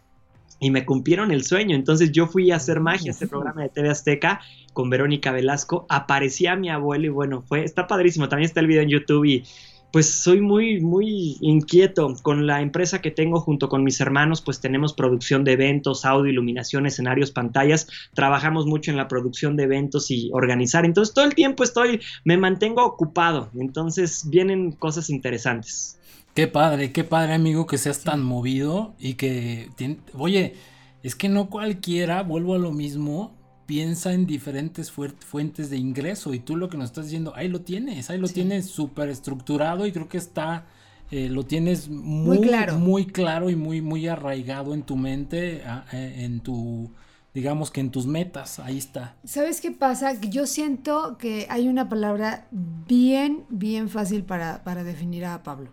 Y 0.61 0.71
me 0.71 0.85
cumplieron 0.85 1.31
el 1.31 1.43
sueño, 1.43 1.75
entonces 1.75 2.13
yo 2.13 2.25
fui 2.27 2.51
a 2.51 2.55
hacer 2.55 2.79
magia 2.79 3.11
este 3.11 3.27
programa 3.27 3.63
de 3.63 3.67
TV 3.67 3.89
Azteca 3.89 4.39
con 4.71 4.89
Verónica 4.89 5.33
Velasco, 5.33 5.85
aparecía 5.89 6.55
mi 6.55 6.69
abuelo 6.69 7.05
y 7.07 7.09
bueno, 7.09 7.41
fue, 7.41 7.65
está 7.65 7.85
padrísimo, 7.85 8.29
también 8.29 8.45
está 8.45 8.61
el 8.61 8.67
video 8.67 8.83
en 8.83 8.89
YouTube 8.89 9.25
y 9.25 9.43
pues 9.93 10.09
soy 10.11 10.41
muy, 10.41 10.81
muy 10.81 11.37
inquieto 11.39 12.15
con 12.23 12.47
la 12.47 12.61
empresa 12.61 12.99
que 12.99 13.11
tengo 13.11 13.39
junto 13.39 13.69
con 13.69 13.83
mis 13.83 14.01
hermanos, 14.01 14.41
pues 14.41 14.59
tenemos 14.59 14.93
producción 14.93 15.43
de 15.43 15.51
eventos, 15.51 16.03
audio, 16.03 16.31
iluminación, 16.31 16.87
escenarios, 16.87 17.29
pantallas, 17.29 17.87
trabajamos 18.15 18.65
mucho 18.65 18.89
en 18.89 18.97
la 18.97 19.07
producción 19.07 19.55
de 19.55 19.65
eventos 19.65 20.09
y 20.09 20.31
organizar, 20.33 20.83
entonces 20.83 21.13
todo 21.13 21.25
el 21.25 21.35
tiempo 21.35 21.63
estoy, 21.63 22.01
me 22.25 22.37
mantengo 22.37 22.83
ocupado, 22.83 23.51
entonces 23.53 24.27
vienen 24.27 24.71
cosas 24.71 25.11
interesantes. 25.11 25.99
Qué 26.33 26.47
padre, 26.47 26.91
qué 26.91 27.03
padre 27.03 27.35
amigo 27.35 27.67
que 27.67 27.77
seas 27.77 28.01
tan 28.03 28.23
movido 28.23 28.95
y 28.97 29.13
que, 29.13 29.69
oye, 30.17 30.55
es 31.03 31.13
que 31.13 31.29
no 31.29 31.51
cualquiera, 31.51 32.23
vuelvo 32.23 32.55
a 32.55 32.57
lo 32.57 32.71
mismo, 32.71 33.42
piensa 33.73 34.13
en 34.13 34.27
diferentes 34.27 34.91
fuentes 34.91 35.71
de 35.71 35.77
ingreso 35.77 36.35
y 36.35 36.39
tú 36.39 36.57
lo 36.57 36.69
que 36.69 36.77
nos 36.77 36.91
estás 36.91 37.05
diciendo, 37.05 37.33
ahí 37.35 37.47
lo 37.47 37.61
tienes, 37.61 38.11
ahí 38.11 38.19
lo 38.19 38.27
sí. 38.27 38.35
tienes 38.35 38.67
súper 38.67 39.09
estructurado 39.09 39.87
y 39.87 39.91
creo 39.91 40.07
que 40.07 40.19
está, 40.19 40.67
eh, 41.09 41.27
lo 41.27 41.43
tienes 41.43 41.89
muy, 41.89 42.37
muy, 42.37 42.47
claro. 42.47 42.77
muy 42.77 43.07
claro 43.07 43.49
y 43.49 43.55
muy, 43.55 43.81
muy 43.81 44.07
arraigado 44.07 44.75
en 44.75 44.83
tu 44.83 44.95
mente, 44.95 45.63
en 45.91 46.41
tu, 46.41 46.91
digamos 47.33 47.71
que 47.71 47.81
en 47.81 47.89
tus 47.89 48.05
metas, 48.05 48.59
ahí 48.59 48.77
está. 48.77 49.15
¿Sabes 49.23 49.59
qué 49.59 49.71
pasa? 49.71 50.21
Yo 50.21 50.45
siento 50.45 51.17
que 51.17 51.47
hay 51.49 51.67
una 51.67 51.89
palabra 51.89 52.45
bien, 52.51 53.43
bien 53.49 53.89
fácil 53.89 54.21
para, 54.21 54.63
para 54.63 54.83
definir 54.83 55.25
a 55.25 55.41
Pablo. 55.41 55.71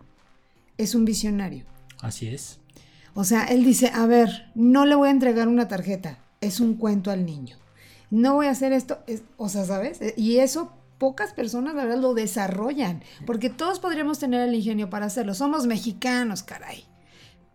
Es 0.79 0.95
un 0.95 1.05
visionario. 1.05 1.65
Así 1.99 2.29
es. 2.29 2.57
O 3.13 3.25
sea, 3.25 3.43
él 3.43 3.63
dice, 3.63 3.91
a 3.93 4.07
ver, 4.07 4.49
no 4.55 4.87
le 4.87 4.95
voy 4.95 5.09
a 5.09 5.11
entregar 5.11 5.47
una 5.47 5.67
tarjeta, 5.67 6.17
es 6.39 6.59
un 6.59 6.77
cuento 6.77 7.11
al 7.11 7.27
niño 7.27 7.60
no 8.11 8.35
voy 8.35 8.45
a 8.45 8.51
hacer 8.51 8.73
esto, 8.73 8.99
es, 9.07 9.23
o 9.37 9.49
sea, 9.49 9.65
¿sabes? 9.65 9.99
Y 10.17 10.37
eso 10.37 10.73
pocas 10.99 11.33
personas, 11.33 11.73
la 11.73 11.85
verdad, 11.85 11.99
lo 11.99 12.13
desarrollan, 12.13 13.01
porque 13.25 13.49
todos 13.49 13.79
podríamos 13.79 14.19
tener 14.19 14.47
el 14.47 14.53
ingenio 14.53 14.91
para 14.91 15.07
hacerlo. 15.07 15.33
Somos 15.33 15.65
mexicanos, 15.65 16.43
caray. 16.43 16.83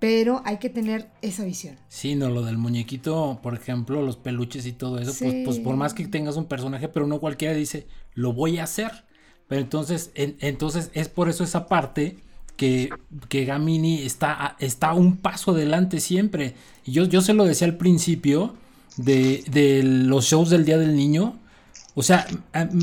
Pero 0.00 0.42
hay 0.44 0.58
que 0.58 0.68
tener 0.68 1.08
esa 1.22 1.44
visión. 1.44 1.76
Sí, 1.88 2.16
no, 2.16 2.28
lo 2.28 2.42
del 2.42 2.58
muñequito, 2.58 3.38
por 3.42 3.54
ejemplo, 3.54 4.02
los 4.02 4.16
peluches 4.16 4.66
y 4.66 4.72
todo 4.72 4.98
eso, 4.98 5.12
sí. 5.12 5.24
pues, 5.24 5.34
pues, 5.44 5.58
por 5.60 5.76
más 5.76 5.94
que 5.94 6.08
tengas 6.08 6.36
un 6.36 6.46
personaje, 6.46 6.88
pero 6.88 7.06
no 7.06 7.20
cualquiera 7.20 7.54
dice, 7.54 7.86
lo 8.14 8.32
voy 8.32 8.58
a 8.58 8.64
hacer. 8.64 9.04
Pero 9.46 9.60
entonces, 9.60 10.10
en, 10.14 10.36
entonces 10.40 10.90
es 10.92 11.08
por 11.08 11.28
eso 11.28 11.44
esa 11.44 11.66
parte 11.66 12.18
que, 12.56 12.90
que 13.28 13.44
Gamini 13.44 14.02
está, 14.02 14.56
está 14.58 14.92
un 14.92 15.18
paso 15.18 15.52
adelante 15.52 16.00
siempre. 16.00 16.54
Y 16.84 16.90
yo, 16.92 17.04
yo 17.04 17.20
se 17.20 17.32
lo 17.32 17.44
decía 17.44 17.68
al 17.68 17.76
principio, 17.76 18.56
de, 18.96 19.44
de, 19.50 19.82
los 19.82 20.26
shows 20.26 20.50
del 20.50 20.64
Día 20.64 20.78
del 20.78 20.96
Niño. 20.96 21.38
O 21.94 22.02
sea, 22.02 22.26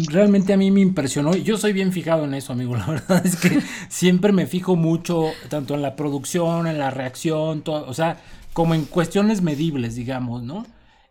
realmente 0.09 0.53
a 0.53 0.57
mí 0.57 0.71
me 0.71 0.81
impresionó. 0.81 1.35
Yo 1.35 1.57
soy 1.57 1.71
bien 1.71 1.91
fijado 1.91 2.25
en 2.25 2.33
eso, 2.33 2.53
amigo. 2.53 2.75
La 2.77 2.87
verdad 2.87 3.25
es 3.25 3.35
que 3.35 3.61
siempre 3.89 4.31
me 4.31 4.47
fijo 4.47 4.75
mucho, 4.75 5.31
tanto 5.49 5.75
en 5.75 5.81
la 5.81 5.95
producción, 5.95 6.67
en 6.67 6.79
la 6.79 6.89
reacción, 6.89 7.61
todo, 7.61 7.85
o 7.87 7.93
sea, 7.93 8.17
como 8.53 8.73
en 8.73 8.85
cuestiones 8.85 9.41
medibles, 9.41 9.95
digamos, 9.95 10.43
¿no? 10.43 10.65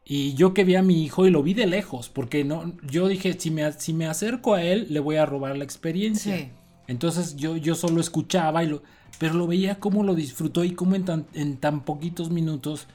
Y 0.04 0.34
yo 0.34 0.52
que 0.52 0.64
vi 0.64 0.74
a 0.74 0.82
mi 0.82 1.04
hijo 1.04 1.26
y 1.26 1.30
lo 1.30 1.44
vi 1.44 1.54
de 1.54 1.66
lejos, 1.66 2.08
porque 2.08 2.42
no, 2.42 2.72
yo 2.90 3.06
dije, 3.06 3.38
si 3.38 3.52
me, 3.52 3.70
si 3.72 3.92
me 3.92 4.06
acerco 4.06 4.54
a 4.54 4.62
él, 4.62 4.88
le 4.90 4.98
voy 4.98 5.16
a 5.16 5.26
robar 5.26 5.56
la 5.56 5.64
experiencia. 5.64 6.36
Sí. 6.36 6.48
Entonces 6.88 7.36
yo, 7.36 7.56
yo 7.56 7.76
solo 7.76 8.00
escuchaba, 8.00 8.64
y 8.64 8.66
lo, 8.66 8.82
pero 9.18 9.34
lo 9.34 9.46
veía 9.46 9.76
cómo 9.76 10.02
lo 10.02 10.16
disfrutó 10.16 10.64
y 10.64 10.72
cómo 10.72 10.96
en 10.96 11.04
tan, 11.04 11.26
en 11.34 11.56
tan 11.56 11.84
poquitos 11.84 12.30
minutos 12.30 12.88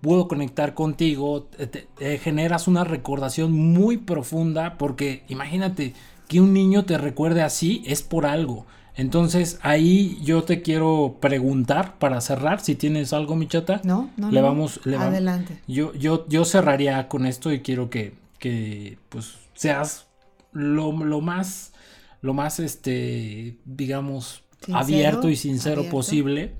puedo 0.00 0.28
conectar 0.28 0.74
contigo, 0.74 1.44
te, 1.44 1.66
te, 1.66 2.18
generas 2.18 2.68
una 2.68 2.84
recordación 2.84 3.52
muy 3.52 3.98
profunda 3.98 4.78
porque 4.78 5.24
imagínate 5.28 5.94
que 6.28 6.40
un 6.40 6.52
niño 6.52 6.84
te 6.84 6.96
recuerde 6.98 7.42
así 7.42 7.82
es 7.86 8.02
por 8.02 8.26
algo. 8.26 8.66
Entonces 8.96 9.58
ahí 9.62 10.18
yo 10.22 10.42
te 10.42 10.62
quiero 10.62 11.16
preguntar 11.20 11.98
para 11.98 12.20
cerrar 12.20 12.60
si 12.60 12.74
tienes 12.74 13.12
algo, 13.12 13.36
Michata. 13.36 13.80
No, 13.84 14.10
no, 14.16 14.30
le 14.30 14.40
no. 14.40 14.46
vamos, 14.46 14.80
le 14.84 14.96
adelante. 14.96 15.60
Yo, 15.66 15.94
yo, 15.94 16.26
yo 16.28 16.44
cerraría 16.44 17.08
con 17.08 17.26
esto 17.26 17.52
y 17.52 17.60
quiero 17.60 17.88
que, 17.88 18.14
que 18.38 18.98
pues 19.08 19.36
seas 19.54 20.06
lo, 20.52 20.92
lo 20.92 21.20
más, 21.20 21.72
lo 22.20 22.34
más, 22.34 22.60
este, 22.60 23.56
digamos, 23.64 24.42
sincero, 24.60 24.78
abierto 24.78 25.28
y 25.30 25.36
sincero 25.36 25.78
abierto. 25.78 25.96
posible 25.96 26.54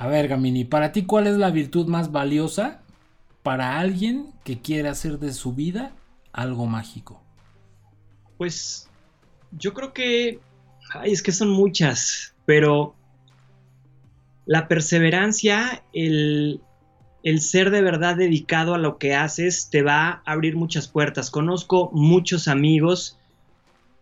a 0.00 0.06
ver, 0.06 0.28
Gamini, 0.28 0.64
para 0.64 0.92
ti, 0.92 1.02
¿cuál 1.02 1.26
es 1.26 1.36
la 1.36 1.50
virtud 1.50 1.88
más 1.88 2.12
valiosa 2.12 2.80
para 3.42 3.80
alguien 3.80 4.26
que 4.44 4.60
quiere 4.60 4.88
hacer 4.88 5.18
de 5.18 5.32
su 5.32 5.54
vida 5.54 5.90
algo 6.32 6.66
mágico? 6.66 7.20
Pues 8.36 8.88
yo 9.50 9.74
creo 9.74 9.92
que, 9.92 10.38
ay, 10.94 11.10
es 11.10 11.20
que 11.20 11.32
son 11.32 11.50
muchas, 11.50 12.32
pero 12.46 12.94
la 14.46 14.68
perseverancia, 14.68 15.82
el, 15.92 16.60
el 17.24 17.40
ser 17.40 17.72
de 17.72 17.82
verdad 17.82 18.14
dedicado 18.14 18.74
a 18.74 18.78
lo 18.78 18.98
que 18.98 19.16
haces, 19.16 19.68
te 19.68 19.82
va 19.82 20.08
a 20.08 20.22
abrir 20.26 20.54
muchas 20.54 20.86
puertas. 20.86 21.32
Conozco 21.32 21.90
muchos 21.92 22.46
amigos 22.46 23.18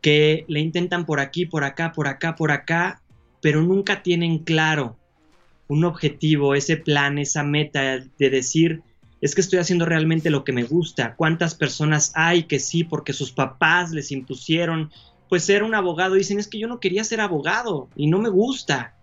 que 0.02 0.44
le 0.47 0.60
intentan 0.60 1.06
por 1.06 1.20
aquí, 1.20 1.47
por 1.47 1.64
acá, 1.64 1.93
por 1.93 2.06
acá, 2.06 2.36
por 2.36 2.52
acá, 2.52 3.01
pero 3.40 3.62
nunca 3.62 4.02
tienen 4.02 4.40
claro 4.40 4.98
un 5.68 5.84
objetivo, 5.84 6.55
ese 6.55 6.76
plan, 6.76 7.18
esa 7.18 7.43
meta 7.43 7.98
de 8.18 8.30
decir, 8.30 8.82
es 9.20 9.34
que 9.34 9.40
estoy 9.40 9.59
haciendo 9.59 9.86
realmente 9.86 10.30
lo 10.30 10.44
que 10.44 10.52
me 10.52 10.64
gusta. 10.64 11.16
¿Cuántas 11.16 11.55
personas 11.55 12.12
hay 12.14 12.44
que 12.44 12.59
sí, 12.59 12.84
porque 12.84 13.12
sus 13.12 13.32
papás 13.32 13.90
les 13.93 14.12
impusieron, 14.12 14.90
pues 15.28 15.44
ser 15.44 15.62
un 15.62 15.74
abogado? 15.74 16.14
Dicen, 16.14 16.38
es 16.38 16.48
que 16.48 16.59
yo 16.59 16.68
no 16.68 16.80
quería 16.80 17.05
ser 17.05 17.20
abogado 17.20 17.88
y 17.97 18.09
no 18.09 18.18
me 18.18 18.28
gusta. 18.28 18.94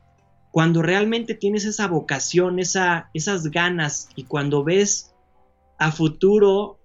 Cuando 0.51 0.81
realmente 0.81 1.33
tienes 1.33 1.65
esa 1.65 1.87
vocación, 1.87 2.59
esa, 2.59 3.09
esas 3.13 3.49
ganas 3.49 4.09
y 4.15 4.23
cuando 4.23 4.63
ves 4.63 5.13
a 5.79 5.91
futuro 5.91 6.79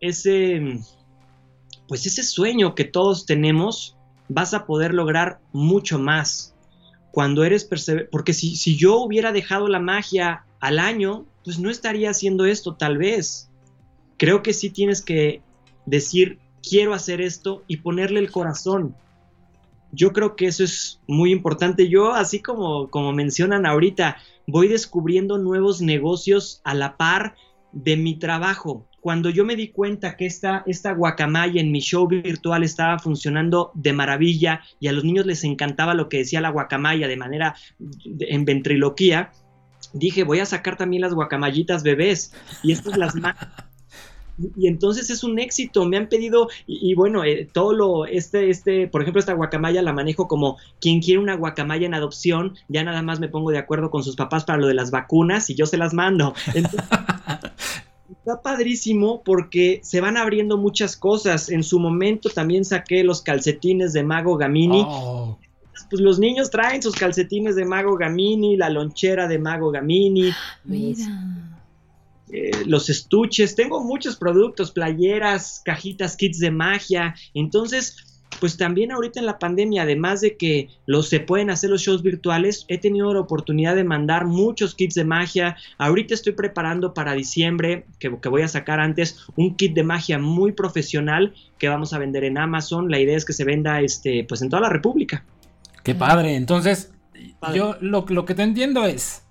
ese, 0.00 0.80
pues 1.86 2.04
ese 2.04 2.24
sueño 2.24 2.74
que 2.74 2.84
todos 2.84 3.24
tenemos, 3.24 3.96
vas 4.28 4.54
a 4.54 4.66
poder 4.66 4.92
lograr 4.92 5.40
mucho 5.52 6.00
más 6.00 6.51
cuando 7.12 7.44
eres 7.44 7.64
perseverante, 7.64 8.10
porque 8.10 8.32
si, 8.32 8.56
si 8.56 8.76
yo 8.76 8.96
hubiera 8.96 9.32
dejado 9.32 9.68
la 9.68 9.78
magia 9.78 10.44
al 10.60 10.78
año, 10.78 11.26
pues 11.44 11.58
no 11.58 11.70
estaría 11.70 12.10
haciendo 12.10 12.46
esto 12.46 12.74
tal 12.74 12.98
vez. 12.98 13.50
Creo 14.16 14.42
que 14.42 14.52
sí 14.52 14.70
tienes 14.70 15.02
que 15.02 15.42
decir, 15.86 16.38
quiero 16.68 16.94
hacer 16.94 17.20
esto 17.20 17.62
y 17.66 17.78
ponerle 17.78 18.20
el 18.20 18.30
corazón. 18.30 18.96
Yo 19.92 20.12
creo 20.12 20.36
que 20.36 20.46
eso 20.46 20.64
es 20.64 21.00
muy 21.06 21.32
importante. 21.32 21.88
Yo, 21.88 22.12
así 22.12 22.40
como, 22.40 22.88
como 22.88 23.12
mencionan 23.12 23.66
ahorita, 23.66 24.16
voy 24.46 24.68
descubriendo 24.68 25.38
nuevos 25.38 25.82
negocios 25.82 26.60
a 26.64 26.74
la 26.74 26.96
par 26.96 27.36
de 27.72 27.96
mi 27.96 28.18
trabajo. 28.18 28.86
Cuando 29.02 29.30
yo 29.30 29.44
me 29.44 29.56
di 29.56 29.68
cuenta 29.68 30.16
que 30.16 30.26
esta, 30.26 30.62
esta 30.64 30.92
guacamaya 30.92 31.60
en 31.60 31.72
mi 31.72 31.80
show 31.80 32.06
virtual 32.06 32.62
estaba 32.62 33.00
funcionando 33.00 33.72
de 33.74 33.92
maravilla 33.92 34.62
y 34.78 34.86
a 34.86 34.92
los 34.92 35.02
niños 35.02 35.26
les 35.26 35.42
encantaba 35.42 35.92
lo 35.94 36.08
que 36.08 36.18
decía 36.18 36.40
la 36.40 36.50
guacamaya 36.50 37.08
de 37.08 37.16
manera 37.16 37.56
en 38.20 38.44
ventriloquía, 38.44 39.32
dije, 39.92 40.22
voy 40.22 40.38
a 40.38 40.46
sacar 40.46 40.76
también 40.76 41.02
las 41.02 41.14
guacamayitas 41.14 41.82
bebés 41.82 42.32
y 42.62 42.70
estas 42.70 42.96
las 42.96 43.14
y 44.56 44.68
entonces 44.68 45.10
es 45.10 45.24
un 45.24 45.40
éxito. 45.40 45.84
Me 45.84 45.96
han 45.96 46.08
pedido, 46.08 46.48
y, 46.68 46.94
bueno, 46.94 47.24
eh, 47.24 47.48
todo 47.52 47.72
lo, 47.72 48.06
este, 48.06 48.50
este, 48.50 48.86
por 48.86 49.02
ejemplo, 49.02 49.18
esta 49.18 49.34
guacamaya 49.34 49.82
la 49.82 49.92
manejo 49.92 50.28
como 50.28 50.58
quien 50.80 51.00
quiere 51.00 51.20
una 51.20 51.34
guacamaya 51.34 51.86
en 51.86 51.94
adopción, 51.94 52.54
ya 52.68 52.84
nada 52.84 53.02
más 53.02 53.20
me 53.20 53.28
pongo 53.28 53.50
de 53.50 53.58
acuerdo 53.58 53.90
con 53.90 54.04
sus 54.04 54.16
papás 54.16 54.44
para 54.44 54.58
lo 54.58 54.68
de 54.68 54.74
las 54.74 54.92
vacunas 54.92 55.50
y 55.50 55.56
yo 55.56 55.66
se 55.66 55.76
las 55.76 55.92
mando. 55.92 56.34
Está 58.24 58.40
padrísimo 58.40 59.22
porque 59.24 59.80
se 59.82 60.00
van 60.00 60.16
abriendo 60.16 60.56
muchas 60.56 60.96
cosas. 60.96 61.50
En 61.50 61.62
su 61.62 61.80
momento 61.80 62.28
también 62.30 62.64
saqué 62.64 63.02
los 63.02 63.22
calcetines 63.22 63.92
de 63.92 64.04
Mago 64.04 64.36
Gamini. 64.36 64.84
Oh. 64.86 65.38
Pues 65.90 66.00
los 66.00 66.18
niños 66.18 66.50
traen 66.50 66.82
sus 66.82 66.94
calcetines 66.94 67.56
de 67.56 67.64
Mago 67.64 67.96
Gamini, 67.96 68.56
la 68.56 68.70
lonchera 68.70 69.26
de 69.26 69.38
Mago 69.38 69.70
Gamini. 69.70 70.30
Mira 70.64 71.06
eh, 72.32 72.64
los 72.64 72.88
estuches, 72.88 73.54
tengo 73.54 73.84
muchos 73.84 74.16
productos, 74.16 74.70
playeras, 74.70 75.60
cajitas, 75.66 76.16
kits 76.16 76.38
de 76.38 76.50
magia. 76.50 77.14
Entonces, 77.34 78.11
pues 78.40 78.56
también 78.56 78.92
ahorita 78.92 79.20
en 79.20 79.26
la 79.26 79.38
pandemia, 79.38 79.82
además 79.82 80.20
de 80.20 80.36
que 80.36 80.68
los 80.86 81.08
se 81.08 81.20
pueden 81.20 81.50
hacer 81.50 81.70
los 81.70 81.82
shows 81.82 82.02
virtuales, 82.02 82.64
he 82.68 82.78
tenido 82.78 83.12
la 83.12 83.20
oportunidad 83.20 83.74
de 83.74 83.84
mandar 83.84 84.26
muchos 84.26 84.74
kits 84.74 84.94
de 84.94 85.04
magia. 85.04 85.56
Ahorita 85.78 86.14
estoy 86.14 86.32
preparando 86.32 86.94
para 86.94 87.14
diciembre, 87.14 87.86
que, 87.98 88.18
que, 88.20 88.28
voy 88.28 88.42
a 88.42 88.48
sacar 88.48 88.80
antes, 88.80 89.26
un 89.36 89.54
kit 89.56 89.74
de 89.74 89.84
magia 89.84 90.18
muy 90.18 90.52
profesional 90.52 91.34
que 91.58 91.68
vamos 91.68 91.92
a 91.92 91.98
vender 91.98 92.24
en 92.24 92.38
Amazon. 92.38 92.90
La 92.90 92.98
idea 92.98 93.16
es 93.16 93.24
que 93.24 93.32
se 93.32 93.44
venda 93.44 93.80
este, 93.80 94.24
pues 94.28 94.42
en 94.42 94.48
toda 94.48 94.62
la 94.62 94.68
República. 94.68 95.24
Qué 95.82 95.94
padre. 95.94 96.36
Entonces, 96.36 96.92
yo 97.54 97.76
lo, 97.80 98.04
lo 98.08 98.24
que 98.24 98.34
te 98.34 98.42
entiendo 98.42 98.84
es, 98.84 99.22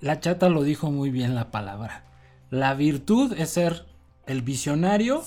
la 0.00 0.20
chata 0.20 0.48
lo 0.48 0.62
dijo 0.62 0.90
muy 0.90 1.10
bien 1.10 1.34
la 1.34 1.50
palabra 1.50 2.04
la 2.52 2.74
virtud 2.74 3.32
es 3.38 3.48
ser 3.48 3.86
el 4.26 4.42
visionario 4.42 5.24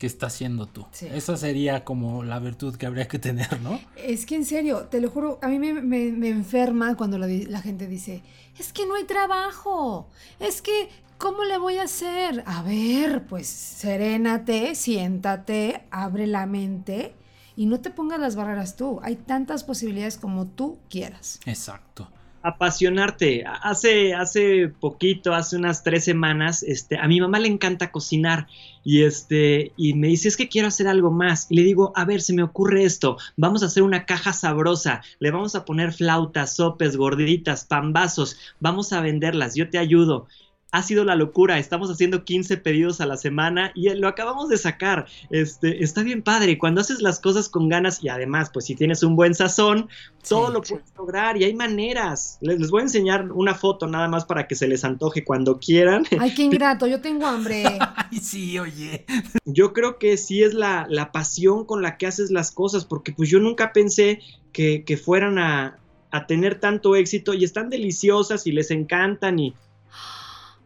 que 0.00 0.06
estás 0.06 0.32
siendo 0.32 0.66
tú. 0.66 0.86
Esa 1.12 1.36
sería 1.36 1.84
como 1.84 2.24
la 2.24 2.38
virtud 2.38 2.74
que 2.76 2.86
habría 2.86 3.06
que 3.06 3.18
tener, 3.18 3.60
¿no? 3.60 3.78
Es 3.96 4.24
que 4.24 4.34
en 4.34 4.46
serio, 4.46 4.88
te 4.90 4.98
lo 4.98 5.10
juro, 5.10 5.38
a 5.42 5.48
mí 5.48 5.58
me, 5.58 6.28
enferma 6.30 6.96
cuando 6.96 7.18
la, 7.18 7.26
la, 7.26 7.60
gente 7.60 7.86
dice, 7.86 8.22
es 8.58 8.72
que 8.72 8.86
no 8.86 8.94
hay 8.94 9.04
trabajo, 9.04 10.08
es 10.38 10.62
que, 10.62 10.88
¿cómo 11.18 11.44
le 11.44 11.58
voy 11.58 11.76
a 11.76 11.82
hacer? 11.82 12.42
A 12.46 12.62
ver, 12.62 13.26
pues 13.26 13.46
serénate, 13.46 14.74
siéntate, 14.74 15.82
abre 15.90 16.26
la 16.26 16.46
mente 16.46 17.14
y 17.54 17.66
no 17.66 17.80
te 17.80 17.90
pongas 17.90 18.18
las 18.20 18.36
barreras 18.36 18.76
tú. 18.76 19.00
Hay 19.02 19.16
tantas 19.16 19.64
posibilidades 19.64 20.16
como 20.16 20.46
tú 20.46 20.78
quieras. 20.88 21.40
Exacto 21.44 22.10
apasionarte. 22.42 23.44
Hace, 23.62 24.14
hace 24.14 24.68
poquito, 24.68 25.34
hace 25.34 25.56
unas 25.56 25.82
tres 25.82 26.04
semanas, 26.04 26.62
este, 26.62 26.98
a 26.98 27.06
mi 27.06 27.20
mamá 27.20 27.38
le 27.38 27.48
encanta 27.48 27.90
cocinar 27.90 28.46
y 28.82 29.02
este, 29.02 29.72
y 29.76 29.94
me 29.94 30.08
dice, 30.08 30.28
es 30.28 30.36
que 30.36 30.48
quiero 30.48 30.68
hacer 30.68 30.88
algo 30.88 31.10
más. 31.10 31.46
Y 31.50 31.56
le 31.56 31.62
digo, 31.62 31.92
a 31.94 32.04
ver, 32.04 32.22
se 32.22 32.32
me 32.32 32.42
ocurre 32.42 32.84
esto, 32.84 33.18
vamos 33.36 33.62
a 33.62 33.66
hacer 33.66 33.82
una 33.82 34.06
caja 34.06 34.32
sabrosa, 34.32 35.02
le 35.18 35.30
vamos 35.30 35.54
a 35.54 35.64
poner 35.64 35.92
flautas, 35.92 36.56
sopes, 36.56 36.96
gorditas, 36.96 37.64
pambazos, 37.64 38.36
vamos 38.60 38.92
a 38.92 39.00
venderlas, 39.00 39.54
yo 39.54 39.68
te 39.68 39.78
ayudo 39.78 40.26
ha 40.72 40.82
sido 40.82 41.04
la 41.04 41.16
locura. 41.16 41.58
Estamos 41.58 41.90
haciendo 41.90 42.24
15 42.24 42.56
pedidos 42.58 43.00
a 43.00 43.06
la 43.06 43.16
semana 43.16 43.72
y 43.74 43.88
lo 43.90 44.08
acabamos 44.08 44.48
de 44.48 44.58
sacar. 44.58 45.06
Este, 45.30 45.82
está 45.82 46.02
bien 46.02 46.22
padre. 46.22 46.58
Cuando 46.58 46.80
haces 46.80 47.00
las 47.02 47.20
cosas 47.20 47.48
con 47.48 47.68
ganas 47.68 48.02
y 48.02 48.08
además, 48.08 48.50
pues 48.52 48.66
si 48.66 48.74
tienes 48.74 49.02
un 49.02 49.16
buen 49.16 49.34
sazón, 49.34 49.88
todo 50.28 50.50
lo 50.50 50.60
puedes 50.62 50.86
lograr 50.96 51.36
y 51.36 51.44
hay 51.44 51.54
maneras. 51.54 52.38
Les, 52.40 52.70
voy 52.70 52.80
a 52.80 52.84
enseñar 52.84 53.32
una 53.32 53.54
foto 53.54 53.86
nada 53.86 54.08
más 54.08 54.24
para 54.24 54.46
que 54.46 54.54
se 54.54 54.68
les 54.68 54.84
antoje 54.84 55.24
cuando 55.24 55.58
quieran. 55.58 56.04
Ay, 56.18 56.34
qué 56.34 56.42
ingrato, 56.50 56.86
yo 56.86 57.00
tengo 57.00 57.26
hambre. 57.26 57.64
Ay, 57.96 58.18
sí, 58.18 58.58
oye. 58.58 59.06
Yo 59.44 59.72
creo 59.72 59.98
que 59.98 60.16
sí 60.16 60.42
es 60.42 60.54
la, 60.54 60.86
la, 60.88 61.10
pasión 61.12 61.64
con 61.64 61.82
la 61.82 61.96
que 61.96 62.06
haces 62.06 62.30
las 62.30 62.52
cosas, 62.52 62.84
porque 62.84 63.12
pues 63.12 63.28
yo 63.28 63.40
nunca 63.40 63.72
pensé 63.72 64.20
que, 64.52 64.84
que 64.84 64.96
fueran 64.96 65.38
a, 65.38 65.78
a 66.10 66.26
tener 66.26 66.60
tanto 66.60 66.94
éxito 66.96 67.34
y 67.34 67.44
están 67.44 67.70
deliciosas 67.70 68.46
y 68.46 68.52
les 68.52 68.70
encantan 68.70 69.38
y 69.38 69.54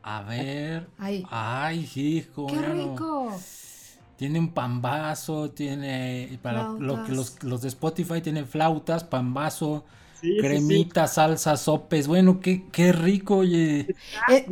a 0.04 0.22
ver. 0.22 0.86
Ay, 0.98 1.24
Ay 1.30 1.90
hijo. 1.94 2.46
Qué 2.46 2.60
rico. 2.60 3.32
Tiene 4.16 4.38
un 4.38 4.52
pambazo, 4.52 5.50
tiene. 5.50 6.38
Para 6.42 6.68
lo 6.68 7.04
que 7.04 7.12
los, 7.12 7.42
los, 7.42 7.62
de 7.62 7.68
Spotify 7.68 8.20
tienen 8.20 8.46
flautas, 8.46 9.02
pambazo, 9.02 9.84
cremita, 10.20 11.08
salsa, 11.08 11.56
sopes. 11.56 12.06
Bueno, 12.06 12.38
qué, 12.38 12.66
qué 12.70 12.92
rico, 12.92 13.38
oye. 13.38 13.94
Eh, 14.30 14.46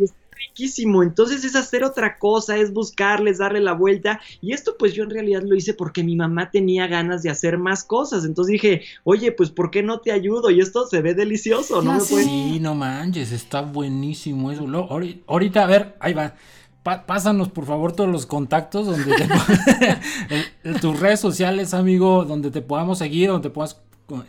riquísimo. 0.52 1.02
Entonces 1.02 1.44
es 1.44 1.56
hacer 1.56 1.84
otra 1.84 2.18
cosa, 2.18 2.56
es 2.56 2.72
buscarles, 2.72 3.38
darle 3.38 3.60
la 3.60 3.72
vuelta. 3.72 4.20
Y 4.40 4.52
esto 4.52 4.76
pues 4.78 4.92
yo 4.94 5.04
en 5.04 5.10
realidad 5.10 5.42
lo 5.42 5.56
hice 5.56 5.74
porque 5.74 6.04
mi 6.04 6.14
mamá 6.16 6.50
tenía 6.50 6.86
ganas 6.86 7.22
de 7.22 7.30
hacer 7.30 7.58
más 7.58 7.84
cosas. 7.84 8.24
Entonces 8.24 8.52
dije, 8.52 8.82
oye, 9.04 9.32
pues 9.32 9.50
¿por 9.50 9.70
qué 9.70 9.82
no 9.82 10.00
te 10.00 10.12
ayudo? 10.12 10.50
Y 10.50 10.60
esto 10.60 10.86
se 10.86 11.00
ve 11.00 11.14
delicioso, 11.14 11.82
¿no? 11.82 12.00
Sí, 12.00 12.58
no 12.60 12.74
manches, 12.74 13.32
está 13.32 13.62
buenísimo 13.62 14.52
eso. 14.52 14.66
ahorita, 15.26 15.64
a 15.64 15.66
ver, 15.66 15.96
ahí 16.00 16.12
va. 16.12 16.34
pásanos 16.82 17.48
por 17.48 17.64
favor 17.64 17.92
todos 17.92 18.10
los 18.10 18.26
contactos 18.26 18.86
donde 18.86 19.14
te, 19.14 20.72
tus 20.80 21.00
redes 21.00 21.20
sociales, 21.20 21.72
amigo, 21.74 22.24
donde 22.24 22.50
te 22.50 22.60
podamos 22.60 22.98
seguir, 22.98 23.30
donde 23.30 23.48
te 23.48 23.54
puedas 23.54 23.80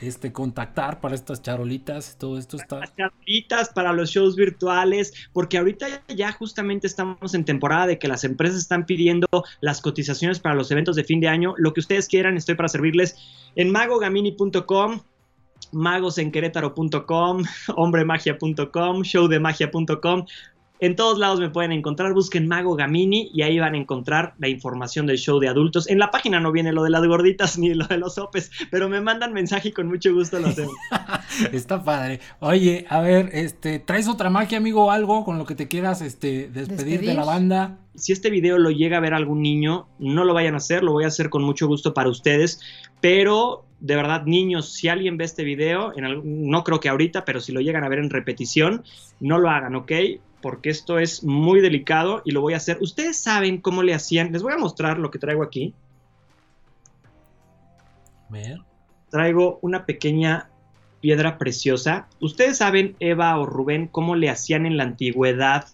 este, 0.01 0.31
contactar 0.31 0.99
para 0.99 1.15
estas 1.15 1.41
charolitas, 1.41 2.18
todo 2.18 2.38
esto 2.38 2.57
está. 2.57 2.80
Las 2.80 2.95
charolitas 2.95 3.69
para 3.69 3.93
los 3.93 4.10
shows 4.10 4.35
virtuales, 4.35 5.14
porque 5.34 5.57
ahorita 5.57 6.03
ya 6.07 6.31
justamente 6.31 6.88
estamos 6.88 7.34
en 7.34 7.45
temporada 7.45 7.88
de 7.88 7.99
que 7.99 8.07
las 8.07 8.23
empresas 8.23 8.60
están 8.60 8.85
pidiendo 8.85 9.27
las 9.61 9.81
cotizaciones 9.81 10.39
para 10.39 10.55
los 10.55 10.72
eventos 10.72 10.95
de 10.95 11.03
fin 11.03 11.19
de 11.19 11.27
año. 11.27 11.53
Lo 11.57 11.73
que 11.73 11.80
ustedes 11.80 12.07
quieran, 12.07 12.38
estoy 12.38 12.55
para 12.55 12.69
servirles 12.69 13.18
en 13.55 13.72
magogamini.com 13.72 15.01
magosenquerétaro.com, 15.72 17.43
hombremagia.com, 17.76 19.01
showdemagia.com. 19.03 20.26
En 20.84 20.97
todos 20.97 21.18
lados 21.18 21.39
me 21.39 21.49
pueden 21.49 21.72
encontrar, 21.72 22.11
busquen 22.11 22.45
Mago 22.45 22.76
Gamini 22.76 23.31
y 23.34 23.43
ahí 23.43 23.57
van 23.57 23.73
a 23.73 23.77
encontrar 23.77 24.34
la 24.38 24.49
información 24.49 25.07
del 25.07 25.18
show 25.18 25.39
de 25.39 25.47
adultos. 25.47 25.89
En 25.89 25.97
la 25.97 26.11
página 26.11 26.41
no 26.41 26.51
viene 26.51 26.73
lo 26.73 26.84
de 26.84 26.89
las 26.89 27.07
gorditas 27.07 27.57
ni 27.57 27.73
lo 27.73 27.88
de 27.88 27.97
los 27.97 28.15
sopes, 28.15 28.51
pero 28.69 28.89
me 28.89 28.99
mandan 28.99 29.31
mensaje 29.31 29.69
y 29.69 29.72
con 29.72 29.88
mucho 29.88 30.14
gusto 30.14 30.39
lo 30.39 30.47
hacemos. 30.47 30.76
Está 31.53 31.81
padre. 31.81 32.19
Oye, 32.41 32.85
a 32.89 32.99
ver, 32.99 33.30
este, 33.31 33.80
¿traes 33.80 34.10
otra 34.10 34.30
magia, 34.30 34.57
amigo, 34.57 34.88
o 34.88 34.91
algo 34.91 35.23
con 35.23 35.38
lo 35.38 35.45
que 35.45 35.55
te 35.55 35.69
quieras 35.69 36.01
este, 36.01 36.49
despedir, 36.49 36.99
de 36.99 37.14
la 37.14 37.23
banda? 37.23 37.77
Si 37.95 38.11
este 38.11 38.30
video 38.30 38.57
lo 38.57 38.69
llega 38.69 38.97
a 38.97 38.99
ver 38.99 39.14
algún 39.14 39.41
niño, 39.41 39.88
no 39.99 40.26
lo 40.26 40.34
vayan 40.34 40.55
a 40.55 40.57
hacer, 40.57 40.84
lo 40.84 40.91
voy 40.91 41.05
a 41.05 41.07
hacer 41.07 41.30
con 41.30 41.43
mucho 41.43 41.65
gusto 41.65 41.93
para 41.93 42.10
ustedes, 42.10 42.60
pero 42.99 43.64
de 43.80 43.95
verdad, 43.95 44.23
niños, 44.26 44.73
si 44.73 44.89
alguien 44.89 45.15
ve 45.15 45.23
este 45.23 45.45
video, 45.45 45.93
en 45.97 46.49
no 46.51 46.64
creo 46.65 46.81
que 46.81 46.89
ahorita, 46.89 47.23
pero 47.23 47.39
si 47.39 47.53
lo 47.53 47.61
llegan 47.61 47.85
a 47.85 47.89
ver 47.89 47.99
en 47.99 48.10
repetición, 48.10 48.84
no 49.22 49.38
lo 49.38 49.49
hagan, 49.49 49.76
¿ok? 49.76 49.91
Porque 50.44 50.70
esto 50.70 50.99
es 50.99 51.24
muy 51.24 51.61
delicado 51.61 52.22
y 52.26 52.32
lo 52.32 52.41
voy 52.41 52.53
a 52.53 52.57
hacer. 52.57 52.78
Ustedes 52.82 53.18
saben 53.18 53.60
cómo 53.60 53.82
le 53.82 53.94
hacían. 53.94 54.34
Les 54.34 54.44
voy 54.44 54.52
a 54.52 54.57
mostrar 54.57 54.99
lo 54.99 55.10
que 55.10 55.18
traigo 55.18 55.41
aquí. 55.41 55.74
Ver. 58.30 58.60
Traigo 59.10 59.60
una 59.61 59.86
pequeña 59.86 60.49
piedra 60.99 61.38
preciosa. 61.38 62.07
Ustedes 62.20 62.57
saben, 62.57 62.98
Eva 62.99 63.40
o 63.40 63.45
Rubén, 63.45 63.88
cómo 63.88 64.15
le 64.15 64.30
hacían 64.30 64.65
en 64.65 64.76
la 64.76 64.84
antigüedad, 64.84 65.68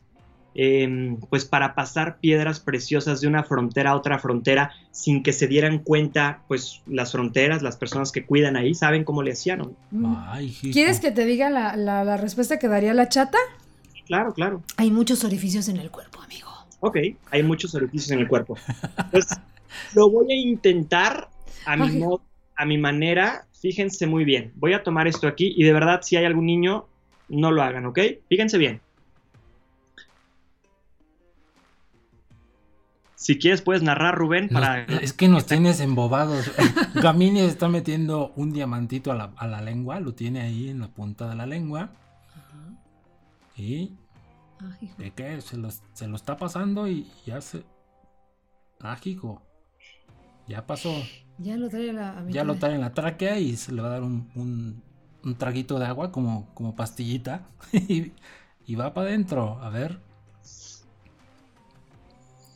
em, 0.53 1.17
pues 1.17 1.45
para 1.45 1.73
pasar 1.73 2.19
piedras 2.19 2.59
preciosas 2.59 3.21
de 3.21 3.27
una 3.27 3.43
frontera 3.43 3.91
a 3.91 3.95
otra 3.95 4.19
frontera 4.19 4.71
sin 4.91 5.23
que 5.23 5.33
se 5.33 5.47
dieran 5.47 5.79
cuenta, 5.79 6.43
pues 6.47 6.83
las 6.85 7.11
fronteras, 7.11 7.63
las 7.63 7.75
personas 7.75 8.11
que 8.11 8.23
cuidan 8.23 8.55
ahí, 8.55 8.75
saben 8.75 9.03
cómo 9.03 9.23
le 9.23 9.31
hacían. 9.31 9.75
¿Quieres 10.71 10.99
que 10.99 11.09
te 11.09 11.25
diga 11.25 11.49
la, 11.49 11.75
la 11.75 12.17
respuesta 12.17 12.59
que 12.59 12.67
daría 12.67 12.93
la 12.93 13.09
chata? 13.09 13.39
Claro, 14.09 14.33
claro. 14.33 14.63
Hay 14.75 14.91
muchos 14.91 15.23
orificios 15.23 15.69
en 15.69 15.77
el 15.77 15.89
cuerpo, 15.89 16.19
amigo. 16.19 16.49
Ok, 16.81 16.97
hay 17.31 17.43
muchos 17.43 17.75
orificios 17.75 18.11
en 18.11 18.19
el 18.19 18.27
cuerpo. 18.27 18.57
Pues 19.11 19.27
lo 19.95 20.09
voy 20.09 20.31
a 20.31 20.35
intentar 20.35 21.29
a 21.65 21.77
mi, 21.77 21.91
modo, 21.91 22.21
a 22.55 22.65
mi 22.65 22.77
manera, 22.77 23.45
fíjense 23.61 24.07
muy 24.07 24.23
bien. 24.25 24.51
Voy 24.55 24.73
a 24.73 24.83
tomar 24.83 25.07
esto 25.07 25.27
aquí 25.27 25.53
y 25.55 25.63
de 25.63 25.73
verdad 25.73 26.01
si 26.01 26.15
hay 26.15 26.25
algún 26.25 26.47
niño, 26.47 26.87
no 27.27 27.51
lo 27.51 27.61
hagan, 27.61 27.85
¿ok? 27.85 27.99
Fíjense 28.27 28.57
bien. 28.57 28.81
Si 33.13 33.37
quieres 33.37 33.61
puedes 33.61 33.83
narrar, 33.83 34.15
Rubén, 34.15 34.47
para... 34.47 34.85
es 34.85 35.11
que 35.11 35.27
nos 35.27 35.45
tienes 35.45 35.81
embobados. 35.81 36.49
Gamini 36.95 37.41
está 37.41 37.67
metiendo 37.67 38.31
un 38.37 38.53
diamantito 38.53 39.11
a 39.11 39.47
la, 39.47 39.61
lengua, 39.61 39.99
lo 39.99 40.13
tiene 40.13 40.41
ahí 40.41 40.69
en 40.69 40.79
la 40.79 40.87
punta 40.87 41.29
de 41.29 41.35
la 41.35 41.45
lengua. 41.45 41.91
Y... 43.57 43.91
¿De 44.97 45.11
qué? 45.11 45.41
Se 45.41 45.57
lo, 45.57 45.69
se 45.93 46.07
lo 46.07 46.15
está 46.15 46.37
pasando 46.37 46.87
y 46.87 47.09
ya 47.25 47.41
se... 47.41 47.63
Ágico. 48.79 49.41
Ya 50.47 50.65
pasó. 50.65 50.93
Ya 51.37 51.55
lo 51.55 51.69
trae, 51.69 51.93
la, 51.93 52.25
ya 52.27 52.43
lo 52.43 52.55
trae 52.55 52.75
en 52.75 52.81
la 52.81 52.91
tráquea 52.93 53.39
y 53.39 53.55
se 53.55 53.71
le 53.71 53.81
va 53.81 53.87
a 53.87 53.91
dar 53.91 54.03
un, 54.03 54.29
un, 54.35 55.35
traguito 55.35 55.79
de 55.79 55.85
agua 55.85 56.11
como, 56.11 56.53
como 56.53 56.75
pastillita. 56.75 57.47
y, 57.71 58.75
va 58.75 58.93
para 58.93 59.09
adentro. 59.09 59.59
A 59.61 59.69
ver. 59.69 60.01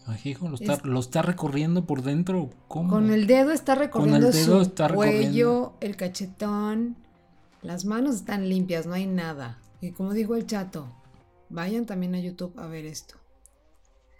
Ajijo, 0.07 0.49
lo 0.49 0.55
está, 0.55 0.79
lo 0.83 0.99
está 0.99 1.21
recorriendo 1.21 1.85
por 1.85 2.01
dentro. 2.01 2.49
¿Cómo? 2.67 2.89
Con 2.89 3.11
el 3.11 3.25
dedo 3.25 3.51
está 3.51 3.75
recorriendo 3.75 4.27
el 4.27 4.33
su 4.33 4.73
cuello, 4.93 5.73
el 5.79 5.95
cachetón. 5.95 6.97
Las 7.61 7.85
manos 7.85 8.15
están 8.15 8.49
limpias, 8.49 8.85
no 8.85 8.93
hay 8.93 9.05
nada. 9.05 9.59
Y 9.79 9.91
como 9.91 10.13
dijo 10.13 10.35
el 10.35 10.45
chato, 10.45 10.87
vayan 11.53 11.85
también 11.85 12.15
a 12.15 12.19
YouTube 12.19 12.59
a 12.59 12.67
ver 12.67 12.85
esto. 12.85 13.15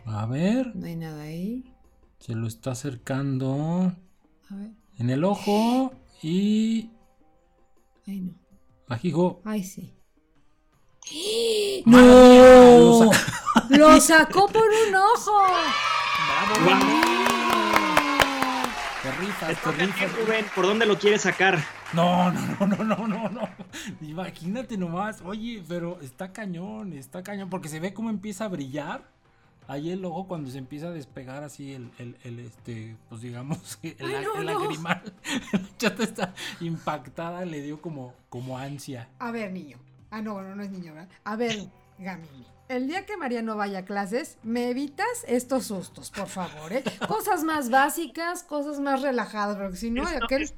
A 0.06 0.26
ver. 0.26 0.76
No 0.76 0.86
hay 0.86 0.96
nada 0.96 1.24
ahí. 1.24 1.74
Se 2.20 2.36
lo 2.36 2.48
está 2.48 2.72
acercando. 2.72 3.94
A 4.50 4.56
ver. 4.56 4.72
En 4.98 5.10
el 5.10 5.24
ojo 5.24 5.94
y. 6.22 6.92
Ay, 8.08 8.22
no. 8.22 8.34
Ajijo. 8.88 9.42
Ay, 9.44 9.64
sí. 9.64 9.94
¡No! 11.86 13.12
Lo 13.70 14.00
sacó 14.00 14.48
por 14.48 14.64
un 14.64 14.96
ojo. 14.96 15.32
¡Bravo! 16.64 17.33
Te 19.04 19.12
rifas, 19.12 19.62
te 19.62 19.72
rifas. 19.74 20.16
Rubén, 20.16 20.46
¿por 20.56 20.66
dónde 20.66 20.86
lo 20.86 20.98
quieres 20.98 21.24
sacar? 21.24 21.60
No, 21.92 22.32
no, 22.32 22.68
no, 22.68 22.68
no, 22.68 22.84
no, 22.86 23.08
no, 23.08 23.30
no. 23.30 23.50
Imagínate 24.00 24.78
nomás. 24.78 25.22
Oye, 25.26 25.62
pero 25.68 26.00
está 26.02 26.32
cañón, 26.32 26.94
está 26.94 27.22
cañón. 27.22 27.50
Porque 27.50 27.68
se 27.68 27.82
ve 27.82 27.94
cómo 27.94 28.10
empieza 28.10 28.46
a 28.46 28.48
brillar 28.48 29.04
ahí 29.68 29.92
el 29.92 30.06
ojo 30.06 30.26
cuando 30.26 30.50
se 30.50 30.58
empieza 30.58 30.88
a 30.88 30.92
despegar 30.92 31.44
así 31.44 31.74
el, 31.74 31.92
el, 31.98 32.16
el 32.24 32.40
este, 32.40 32.96
pues 33.10 33.22
digamos, 33.22 33.78
el, 33.84 33.96
el 34.00 34.46
lagrimal. 34.46 35.14
chata 35.78 36.04
está 36.04 36.34
impactada, 36.62 37.44
le 37.44 37.62
dio 37.62 37.82
como, 37.82 38.14
como 38.30 38.58
ansia. 38.58 39.10
A 39.20 39.32
ver, 39.32 39.52
niño. 39.52 39.80
Ah, 40.12 40.22
no, 40.22 40.36
bueno, 40.36 40.56
no 40.56 40.64
es 40.64 40.70
niño, 40.70 40.94
¿verdad? 40.94 41.10
A 41.26 41.36
ver, 41.36 41.68
Gamini. 42.00 42.46
El 42.70 42.88
día 42.88 43.06
que 43.06 43.18
María 43.18 43.42
no 43.42 43.56
vaya 43.56 43.80
a 43.80 43.86
clases, 43.86 44.38
me 44.42 44.70
evitas 44.70 45.08
estos 45.28 45.66
sustos, 45.66 46.12
por 46.12 46.28
favor, 46.28 46.72
¿eh? 46.72 46.84
Cosas 47.08 47.44
más 47.44 47.70
básicas, 47.70 48.44
cosas 48.44 48.80
más 48.80 49.02
relajadas, 49.02 49.58
porque 49.58 49.78
si 49.78 49.92
no, 49.92 50.08
aquel... 50.08 50.50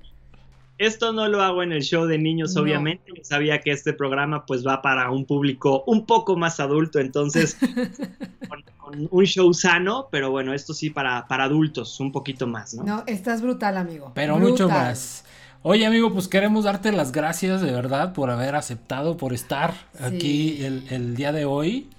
Esto 0.78 1.14
no 1.14 1.28
lo 1.30 1.42
hago 1.42 1.64
en 1.64 1.72
el 1.72 1.84
show 1.84 2.06
de 2.06 2.18
niños, 2.18 2.58
obviamente. 2.58 3.24
Sabía 3.24 3.62
que 3.62 3.72
este 3.72 3.94
programa 3.94 4.46
pues 4.46 4.68
va 4.68 4.82
para 4.82 5.10
un 5.10 5.26
público 5.26 5.86
un 5.88 6.06
poco 6.06 6.36
más 6.36 6.60
adulto, 6.60 7.00
entonces 7.00 7.58
con, 8.50 9.08
un 9.10 9.26
show 9.26 9.54
sano, 9.54 10.10
pero 10.12 10.32
bueno, 10.32 10.54
esto 10.54 10.74
sí 10.74 10.90
para, 10.90 11.28
para 11.28 11.46
adultos, 11.46 11.98
un 12.02 12.12
poquito 12.12 12.46
más, 12.46 12.74
¿no? 12.74 12.84
No, 12.84 13.04
estás 13.08 13.42
brutal, 13.42 13.78
amigo. 13.78 14.12
Pero 14.16 14.38
mucho 14.38 14.68
más. 14.68 15.24
Oye, 15.68 15.88
amigo, 15.88 16.14
pues 16.14 16.28
queremos 16.28 16.66
darte 16.66 16.92
las 16.92 17.12
gracias 17.12 17.60
de 17.60 17.72
verdad 17.72 18.14
por 18.14 18.30
haber 18.30 18.54
aceptado, 18.54 19.18
por 19.18 19.34
estar 19.34 19.74
aquí 20.00 20.64
el, 20.64 20.86
el 20.92 21.16
día 21.16 21.32
de 21.32 21.46
hoy 21.46 21.90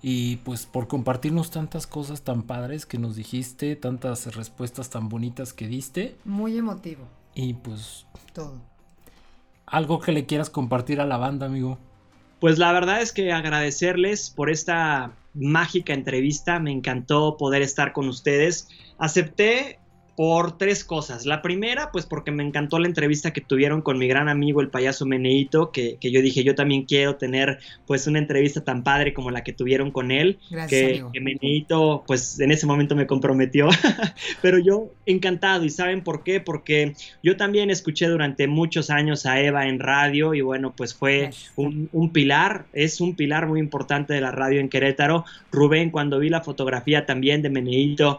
y 0.00 0.36
pues 0.36 0.66
por 0.66 0.86
compartirnos 0.86 1.50
tantas 1.50 1.88
cosas 1.88 2.22
tan 2.22 2.44
padres 2.44 2.86
que 2.86 2.96
nos 2.96 3.16
dijiste, 3.16 3.74
tantas 3.74 4.36
respuestas 4.36 4.90
tan 4.90 5.08
bonitas 5.08 5.52
que 5.52 5.66
diste. 5.66 6.16
Muy 6.24 6.56
emotivo. 6.58 7.08
Y 7.34 7.54
pues... 7.54 8.06
Todo. 8.32 8.62
Algo 9.66 9.98
que 9.98 10.12
le 10.12 10.24
quieras 10.24 10.48
compartir 10.48 11.00
a 11.00 11.04
la 11.04 11.16
banda, 11.16 11.46
amigo. 11.46 11.76
Pues 12.38 12.56
la 12.58 12.70
verdad 12.70 13.02
es 13.02 13.10
que 13.10 13.32
agradecerles 13.32 14.30
por 14.30 14.48
esta 14.48 15.10
mágica 15.34 15.92
entrevista. 15.92 16.60
Me 16.60 16.70
encantó 16.70 17.36
poder 17.36 17.62
estar 17.62 17.92
con 17.92 18.06
ustedes. 18.06 18.68
Acepté 18.96 19.77
por 20.18 20.58
tres 20.58 20.82
cosas. 20.82 21.26
La 21.26 21.42
primera, 21.42 21.92
pues 21.92 22.04
porque 22.04 22.32
me 22.32 22.42
encantó 22.42 22.80
la 22.80 22.88
entrevista 22.88 23.32
que 23.32 23.40
tuvieron 23.40 23.82
con 23.82 23.98
mi 23.98 24.08
gran 24.08 24.28
amigo 24.28 24.60
el 24.60 24.68
payaso 24.68 25.06
Meneito, 25.06 25.70
que, 25.70 25.96
yo 26.02 26.20
dije, 26.20 26.42
yo 26.42 26.56
también 26.56 26.86
quiero 26.86 27.14
tener 27.14 27.60
pues 27.86 28.08
una 28.08 28.18
entrevista 28.18 28.64
tan 28.64 28.82
padre 28.82 29.14
como 29.14 29.30
la 29.30 29.44
que 29.44 29.52
tuvieron 29.52 29.92
con 29.92 30.10
él. 30.10 30.40
Gracias, 30.50 31.04
que, 31.12 31.20
Meneito 31.20 32.02
pues 32.04 32.40
en 32.40 32.50
ese 32.50 32.66
momento 32.66 32.96
me 32.96 33.06
comprometió, 33.06 33.68
pero 34.42 34.58
yo 34.58 34.90
encantado 35.06 35.64
y 35.64 35.70
¿saben 35.70 36.02
por 36.02 36.24
qué? 36.24 36.40
Porque 36.40 36.94
yo 37.22 37.36
también 37.36 37.70
escuché 37.70 38.08
durante 38.08 38.48
muchos 38.48 38.90
años 38.90 39.24
a 39.24 39.40
Eva 39.40 39.68
en 39.68 39.78
radio 39.78 40.34
y 40.34 40.40
bueno, 40.40 40.74
pues 40.76 40.94
fue 40.94 41.30
un, 41.54 41.90
un 41.92 42.10
pilar, 42.12 42.66
es 42.72 43.00
un 43.00 43.14
pilar 43.14 43.46
muy 43.46 43.60
importante 43.60 44.14
de 44.14 44.20
la 44.20 44.32
radio 44.32 44.58
en 44.58 44.68
Querétaro. 44.68 45.24
Rubén, 45.52 45.92
cuando 45.92 46.18
vi 46.18 46.28
la 46.28 46.40
fotografía 46.40 47.06
también 47.06 47.40
de 47.40 47.50
Meneito, 47.50 48.18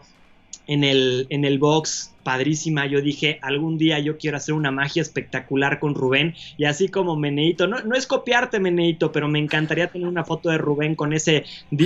en 0.70 0.84
el, 0.84 1.26
en 1.30 1.46
el 1.46 1.58
box 1.58 2.14
padrísima. 2.24 2.86
Yo 2.86 3.02
dije, 3.02 3.40
algún 3.42 3.80
día 3.80 3.98
yo 3.98 4.20
quiero 4.20 4.38
hacer 4.38 4.54
una 4.54 4.70
magia 4.70 5.02
espectacular 5.02 5.80
con 5.80 5.96
Rubén. 5.96 6.36
Y 6.58 6.66
así 6.66 6.90
como 6.90 7.16
Meneito, 7.16 7.68
no, 7.68 7.82
no 7.82 7.96
es 7.96 8.06
copiarte 8.06 8.60
Meneito, 8.60 9.12
pero 9.12 9.28
me 9.28 9.40
encantaría 9.40 9.88
tener 9.88 10.08
una 10.08 10.24
foto 10.24 10.50
de 10.50 10.60
Rubén 10.60 10.94
con 10.94 11.12
ese, 11.12 11.44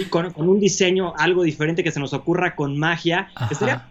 con, 0.10 0.34
con 0.34 0.50
un 0.50 0.60
diseño 0.60 1.14
algo 1.18 1.44
diferente 1.44 1.82
que 1.82 1.92
se 1.92 2.02
nos 2.02 2.14
ocurra 2.14 2.56
con 2.56 2.78
magia. 2.78 3.30
Estaría 3.50 3.88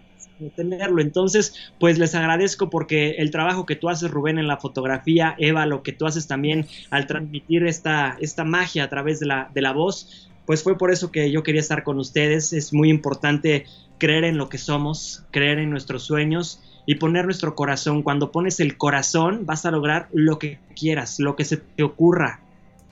tenerlo. 0.51 1.01
Entonces, 1.01 1.73
pues 1.81 1.99
les 1.99 2.15
agradezco 2.15 2.69
porque 2.69 3.13
el 3.13 3.31
trabajo 3.31 3.65
que 3.65 3.77
tú 3.77 3.89
haces, 3.89 4.11
Rubén, 4.11 4.39
en 4.39 4.47
la 4.47 4.59
fotografía, 4.59 5.35
Eva, 5.39 5.65
lo 5.65 5.83
que 5.83 5.93
tú 5.93 6.07
haces 6.07 6.27
también 6.27 6.67
al 6.91 7.07
transmitir 7.07 7.65
esta, 7.65 8.19
esta 8.21 8.45
magia 8.45 8.85
a 8.85 8.89
través 8.91 9.21
de 9.21 9.27
la, 9.27 9.51
de 9.55 9.63
la 9.63 9.73
voz, 9.73 10.29
pues 10.47 10.63
fue 10.63 10.77
por 10.77 10.91
eso 10.91 11.11
que 11.11 11.31
yo 11.31 11.43
quería 11.43 11.61
estar 11.61 11.83
con 11.83 11.99
ustedes. 11.99 12.53
Es 12.53 12.73
muy 12.73 12.91
importante 12.91 13.67
creer 13.99 14.25
en 14.25 14.39
lo 14.39 14.49
que 14.49 14.59
somos, 14.59 15.25
creer 15.31 15.59
en 15.59 15.71
nuestros 15.71 16.03
sueños 16.03 16.61
y 16.87 16.97
poner 16.97 17.25
nuestro 17.25 17.55
corazón. 17.55 18.03
Cuando 18.03 18.33
pones 18.33 18.61
el 18.61 18.77
corazón 18.77 19.47
vas 19.47 19.65
a 19.67 19.71
lograr 19.71 20.09
lo 20.13 20.39
que 20.39 20.59
quieras, 20.75 21.21
lo 21.21 21.37
que 21.37 21.45
se 21.45 21.57
te 21.59 21.83
ocurra. 21.83 22.41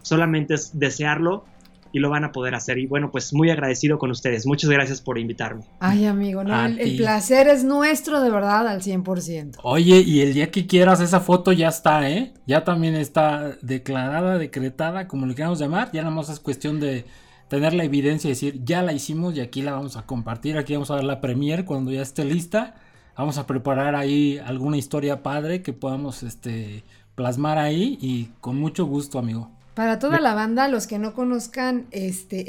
Solamente 0.02 0.54
es 0.54 0.78
desearlo 0.78 1.44
y 1.92 1.98
lo 1.98 2.10
van 2.10 2.24
a 2.24 2.32
poder 2.32 2.54
hacer. 2.54 2.78
Y 2.78 2.86
bueno, 2.86 3.10
pues 3.10 3.32
muy 3.32 3.50
agradecido 3.50 3.98
con 3.98 4.10
ustedes. 4.10 4.46
Muchas 4.46 4.70
gracias 4.70 5.00
por 5.00 5.18
invitarme. 5.18 5.64
Ay, 5.80 6.06
amigo, 6.06 6.44
no, 6.44 6.66
el, 6.66 6.96
placer 6.96 7.48
es 7.48 7.64
nuestro 7.64 8.20
de 8.20 8.30
verdad 8.30 8.68
al 8.68 8.80
100%. 8.80 9.56
Oye, 9.62 10.00
y 10.00 10.20
el 10.20 10.34
día 10.34 10.50
que 10.50 10.66
quieras 10.66 11.00
esa 11.00 11.20
foto 11.20 11.52
ya 11.52 11.68
está, 11.68 12.08
¿eh? 12.08 12.32
Ya 12.46 12.64
también 12.64 12.94
está 12.94 13.56
declarada, 13.62 14.38
decretada, 14.38 15.08
como 15.08 15.26
le 15.26 15.34
queramos 15.34 15.58
llamar. 15.58 15.90
Ya 15.92 16.02
nada 16.02 16.14
más 16.14 16.28
es 16.28 16.40
cuestión 16.40 16.80
de 16.80 17.04
tener 17.50 17.74
la 17.74 17.82
evidencia 17.82 18.28
y 18.28 18.30
decir, 18.30 18.64
ya 18.64 18.80
la 18.80 18.92
hicimos 18.92 19.34
y 19.34 19.40
aquí 19.40 19.60
la 19.60 19.72
vamos 19.72 19.96
a 19.96 20.06
compartir, 20.06 20.56
aquí 20.56 20.72
vamos 20.74 20.92
a 20.92 20.94
ver 20.94 21.04
la 21.04 21.20
premier 21.20 21.64
cuando 21.64 21.90
ya 21.90 22.00
esté 22.00 22.24
lista. 22.24 22.76
Vamos 23.18 23.38
a 23.38 23.46
preparar 23.48 23.96
ahí 23.96 24.38
alguna 24.38 24.76
historia 24.76 25.24
padre 25.24 25.60
que 25.60 25.72
podamos 25.72 26.22
este, 26.22 26.84
plasmar 27.16 27.58
ahí 27.58 27.98
y 28.00 28.30
con 28.40 28.56
mucho 28.56 28.86
gusto, 28.86 29.18
amigo. 29.18 29.50
Para 29.74 29.98
toda 29.98 30.20
la 30.20 30.32
banda, 30.32 30.68
los 30.68 30.86
que 30.86 31.00
no 31.00 31.12
conozcan, 31.12 31.86
este, 31.90 32.44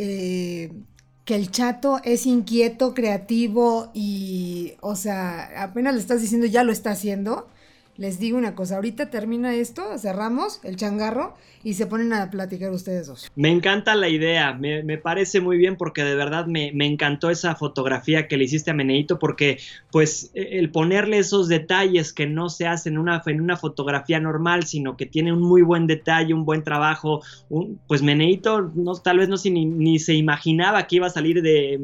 eh, 0.65 0.71
que 1.25 1.35
el 1.35 1.49
chato 1.49 1.99
es 2.03 2.27
inquieto, 2.27 2.93
creativo 2.93 3.89
y, 3.95 4.73
o 4.81 4.95
sea, 4.95 5.63
apenas 5.63 5.95
le 5.95 5.99
estás 5.99 6.21
diciendo 6.21 6.45
ya 6.45 6.63
lo 6.63 6.71
está 6.71 6.91
haciendo 6.91 7.47
les 8.01 8.19
digo 8.19 8.35
una 8.35 8.55
cosa, 8.55 8.77
ahorita 8.77 9.11
termina 9.11 9.53
esto, 9.53 9.95
cerramos 9.99 10.59
el 10.63 10.75
changarro 10.75 11.35
y 11.63 11.75
se 11.75 11.85
ponen 11.85 12.13
a 12.13 12.31
platicar 12.31 12.71
ustedes 12.71 13.05
dos. 13.05 13.31
Me 13.35 13.51
encanta 13.51 13.93
la 13.93 14.09
idea, 14.09 14.53
me, 14.53 14.97
parece 14.97 15.39
muy 15.39 15.55
bien 15.57 15.75
porque 15.75 16.03
de 16.03 16.15
verdad 16.15 16.47
me, 16.47 16.71
encantó 16.83 17.29
esa 17.29 17.53
fotografía 17.53 18.27
que 18.27 18.37
le 18.37 18.45
hiciste 18.45 18.71
a 18.71 18.73
Meneito 18.73 19.19
porque 19.19 19.59
pues 19.91 20.31
e, 20.33 20.57
el 20.57 20.71
ponerle 20.71 21.19
esos 21.19 21.47
detalles 21.47 22.11
que 22.11 22.25
no 22.25 22.49
se 22.49 22.65
hacen 22.65 22.93
en 22.93 22.99
una, 22.99 23.57
fotografía 23.57 24.19
normal, 24.19 24.65
sino 24.65 24.97
que 24.97 25.05
tiene 25.05 25.31
un 25.31 25.43
muy 25.43 25.61
buen 25.61 25.85
detalle, 25.85 26.33
un 26.33 26.43
buen 26.43 26.63
trabajo, 26.63 27.21
pues 27.85 28.01
Meneito 28.01 28.71
no, 28.73 28.95
tal 28.95 29.19
vez 29.19 29.29
no 29.29 29.35
ni, 29.45 29.99
se 29.99 30.15
imaginaba 30.15 30.87
que 30.87 30.95
iba 30.95 31.05
a 31.05 31.11
salir 31.11 31.43
de 31.43 31.79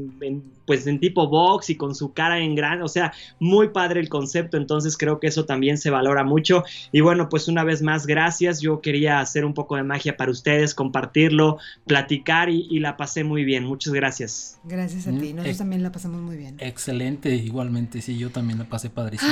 pues 0.67 0.85
en 0.85 0.99
tipo 0.99 1.27
box 1.27 1.71
y 1.71 1.75
con 1.75 1.95
su 1.95 2.13
cara 2.13 2.39
en 2.39 2.53
gran, 2.53 2.81
o 2.83 2.87
sea, 2.87 3.11
muy 3.39 3.69
padre 3.69 3.99
el 3.99 4.09
concepto, 4.09 4.57
entonces 4.57 4.95
creo 4.95 5.19
que 5.19 5.27
eso 5.27 5.45
también 5.45 5.77
se 5.77 5.89
va 5.89 5.97
valora 5.97 6.23
mucho. 6.23 6.63
Y 6.91 7.01
bueno, 7.01 7.27
pues 7.29 7.47
una 7.47 7.63
vez 7.63 7.81
más, 7.81 8.05
gracias. 8.05 8.61
Yo 8.61 8.81
quería 8.81 9.19
hacer 9.19 9.45
un 9.45 9.53
poco 9.53 9.75
de 9.75 9.83
magia 9.83 10.15
para 10.15 10.31
ustedes, 10.31 10.73
compartirlo, 10.73 11.57
platicar 11.85 12.49
y, 12.49 12.77
la 12.77 12.95
pasé 12.95 13.23
muy 13.23 13.43
bien. 13.43 13.65
Muchas 13.65 13.93
gracias. 13.93 14.59
Gracias 14.63 15.07
a 15.07 15.11
ti. 15.11 15.33
Nosotros 15.33 15.57
también 15.57 15.81
la 15.81 15.91
pasamos 15.91 16.21
muy 16.21 16.37
bien. 16.37 16.57
Excelente, 16.59 17.35
igualmente. 17.35 18.01
Sí, 18.01 18.17
yo 18.17 18.29
también 18.29 18.59
la 18.59 18.65
pasé 18.65 18.89
padrísimo. 18.91 19.31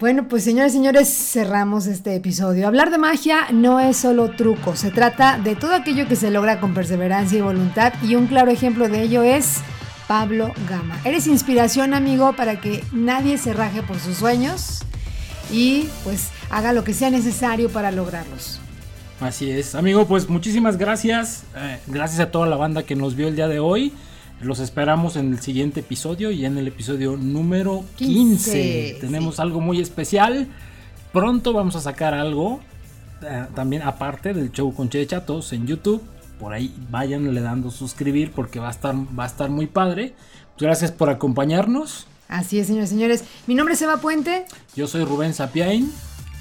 bueno, 0.00 0.26
pues 0.28 0.44
señores 0.44 0.72
y 0.72 0.76
señores, 0.76 1.08
cerramos 1.08 1.86
este 1.86 2.16
episodio. 2.16 2.66
Hablar 2.66 2.90
de 2.90 2.96
magia 2.96 3.48
no 3.52 3.78
es 3.80 3.98
solo 3.98 4.30
truco, 4.30 4.76
se 4.76 4.90
trata 4.90 5.38
de 5.38 5.56
todo 5.56 5.74
aquello 5.74 6.08
que 6.08 6.16
se 6.16 6.30
logra 6.30 6.58
con 6.58 6.72
perseverancia 6.72 7.38
y 7.38 7.42
voluntad. 7.42 7.92
Y 8.02 8.14
un 8.14 8.26
claro 8.26 8.50
ejemplo 8.50 8.88
de 8.88 9.02
ello 9.02 9.22
es 9.22 9.58
Pablo 10.10 10.52
Gama. 10.68 11.00
Eres 11.04 11.28
inspiración, 11.28 11.94
amigo, 11.94 12.32
para 12.32 12.60
que 12.60 12.82
nadie 12.90 13.38
se 13.38 13.52
raje 13.52 13.80
por 13.80 14.00
sus 14.00 14.16
sueños 14.16 14.80
y 15.52 15.86
pues 16.02 16.30
haga 16.50 16.72
lo 16.72 16.82
que 16.82 16.94
sea 16.94 17.10
necesario 17.10 17.70
para 17.70 17.92
lograrlos. 17.92 18.58
Así 19.20 19.52
es, 19.52 19.76
amigo, 19.76 20.08
pues 20.08 20.28
muchísimas 20.28 20.78
gracias. 20.78 21.44
Eh, 21.54 21.78
gracias 21.86 22.18
a 22.18 22.32
toda 22.32 22.48
la 22.48 22.56
banda 22.56 22.82
que 22.82 22.96
nos 22.96 23.14
vio 23.14 23.28
el 23.28 23.36
día 23.36 23.46
de 23.46 23.60
hoy. 23.60 23.92
Los 24.40 24.58
esperamos 24.58 25.14
en 25.14 25.32
el 25.32 25.38
siguiente 25.38 25.78
episodio 25.78 26.32
y 26.32 26.44
en 26.44 26.58
el 26.58 26.66
episodio 26.66 27.16
número 27.16 27.84
15. 27.94 28.96
Tenemos 29.00 29.38
algo 29.38 29.60
muy 29.60 29.80
especial. 29.80 30.48
Pronto 31.12 31.52
vamos 31.52 31.76
a 31.76 31.80
sacar 31.80 32.14
algo 32.14 32.58
eh, 33.22 33.44
también 33.54 33.82
aparte 33.82 34.34
del 34.34 34.50
show 34.50 34.74
con 34.74 34.88
Che 34.88 35.06
Chatos 35.06 35.52
en 35.52 35.68
YouTube 35.68 36.02
por 36.40 36.54
ahí 36.54 36.74
le 37.32 37.40
dando 37.42 37.70
suscribir 37.70 38.32
porque 38.32 38.58
va 38.58 38.68
a 38.68 38.70
estar, 38.70 38.94
va 38.96 39.24
a 39.24 39.26
estar 39.26 39.50
muy 39.50 39.66
padre. 39.66 40.14
gracias 40.58 40.90
por 40.90 41.10
acompañarnos. 41.10 42.06
Así 42.28 42.58
es, 42.58 42.66
señores 42.66 42.88
señores. 42.88 43.24
Mi 43.46 43.54
nombre 43.54 43.74
es 43.74 43.82
Eva 43.82 43.98
Puente. 43.98 44.46
Yo 44.74 44.86
soy 44.86 45.04
Rubén 45.04 45.34
Sapiain. 45.34 45.92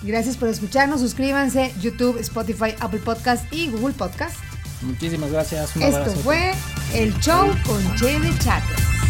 Gracias 0.04 0.38
por 0.38 0.48
escucharnos. 0.48 1.02
Suscríbanse 1.02 1.74
YouTube, 1.82 2.18
Spotify, 2.20 2.74
Apple 2.80 3.02
Podcast 3.04 3.52
y 3.54 3.70
Google 3.70 3.94
Podcast. 3.94 4.38
Muchísimas 4.82 5.32
gracias. 5.32 5.76
Esto 5.76 6.12
fue 6.22 6.54
el 6.94 7.14
show 7.20 7.50
con 7.66 7.96
Che 7.96 8.20
de 8.20 8.38
Chatos. 8.40 9.09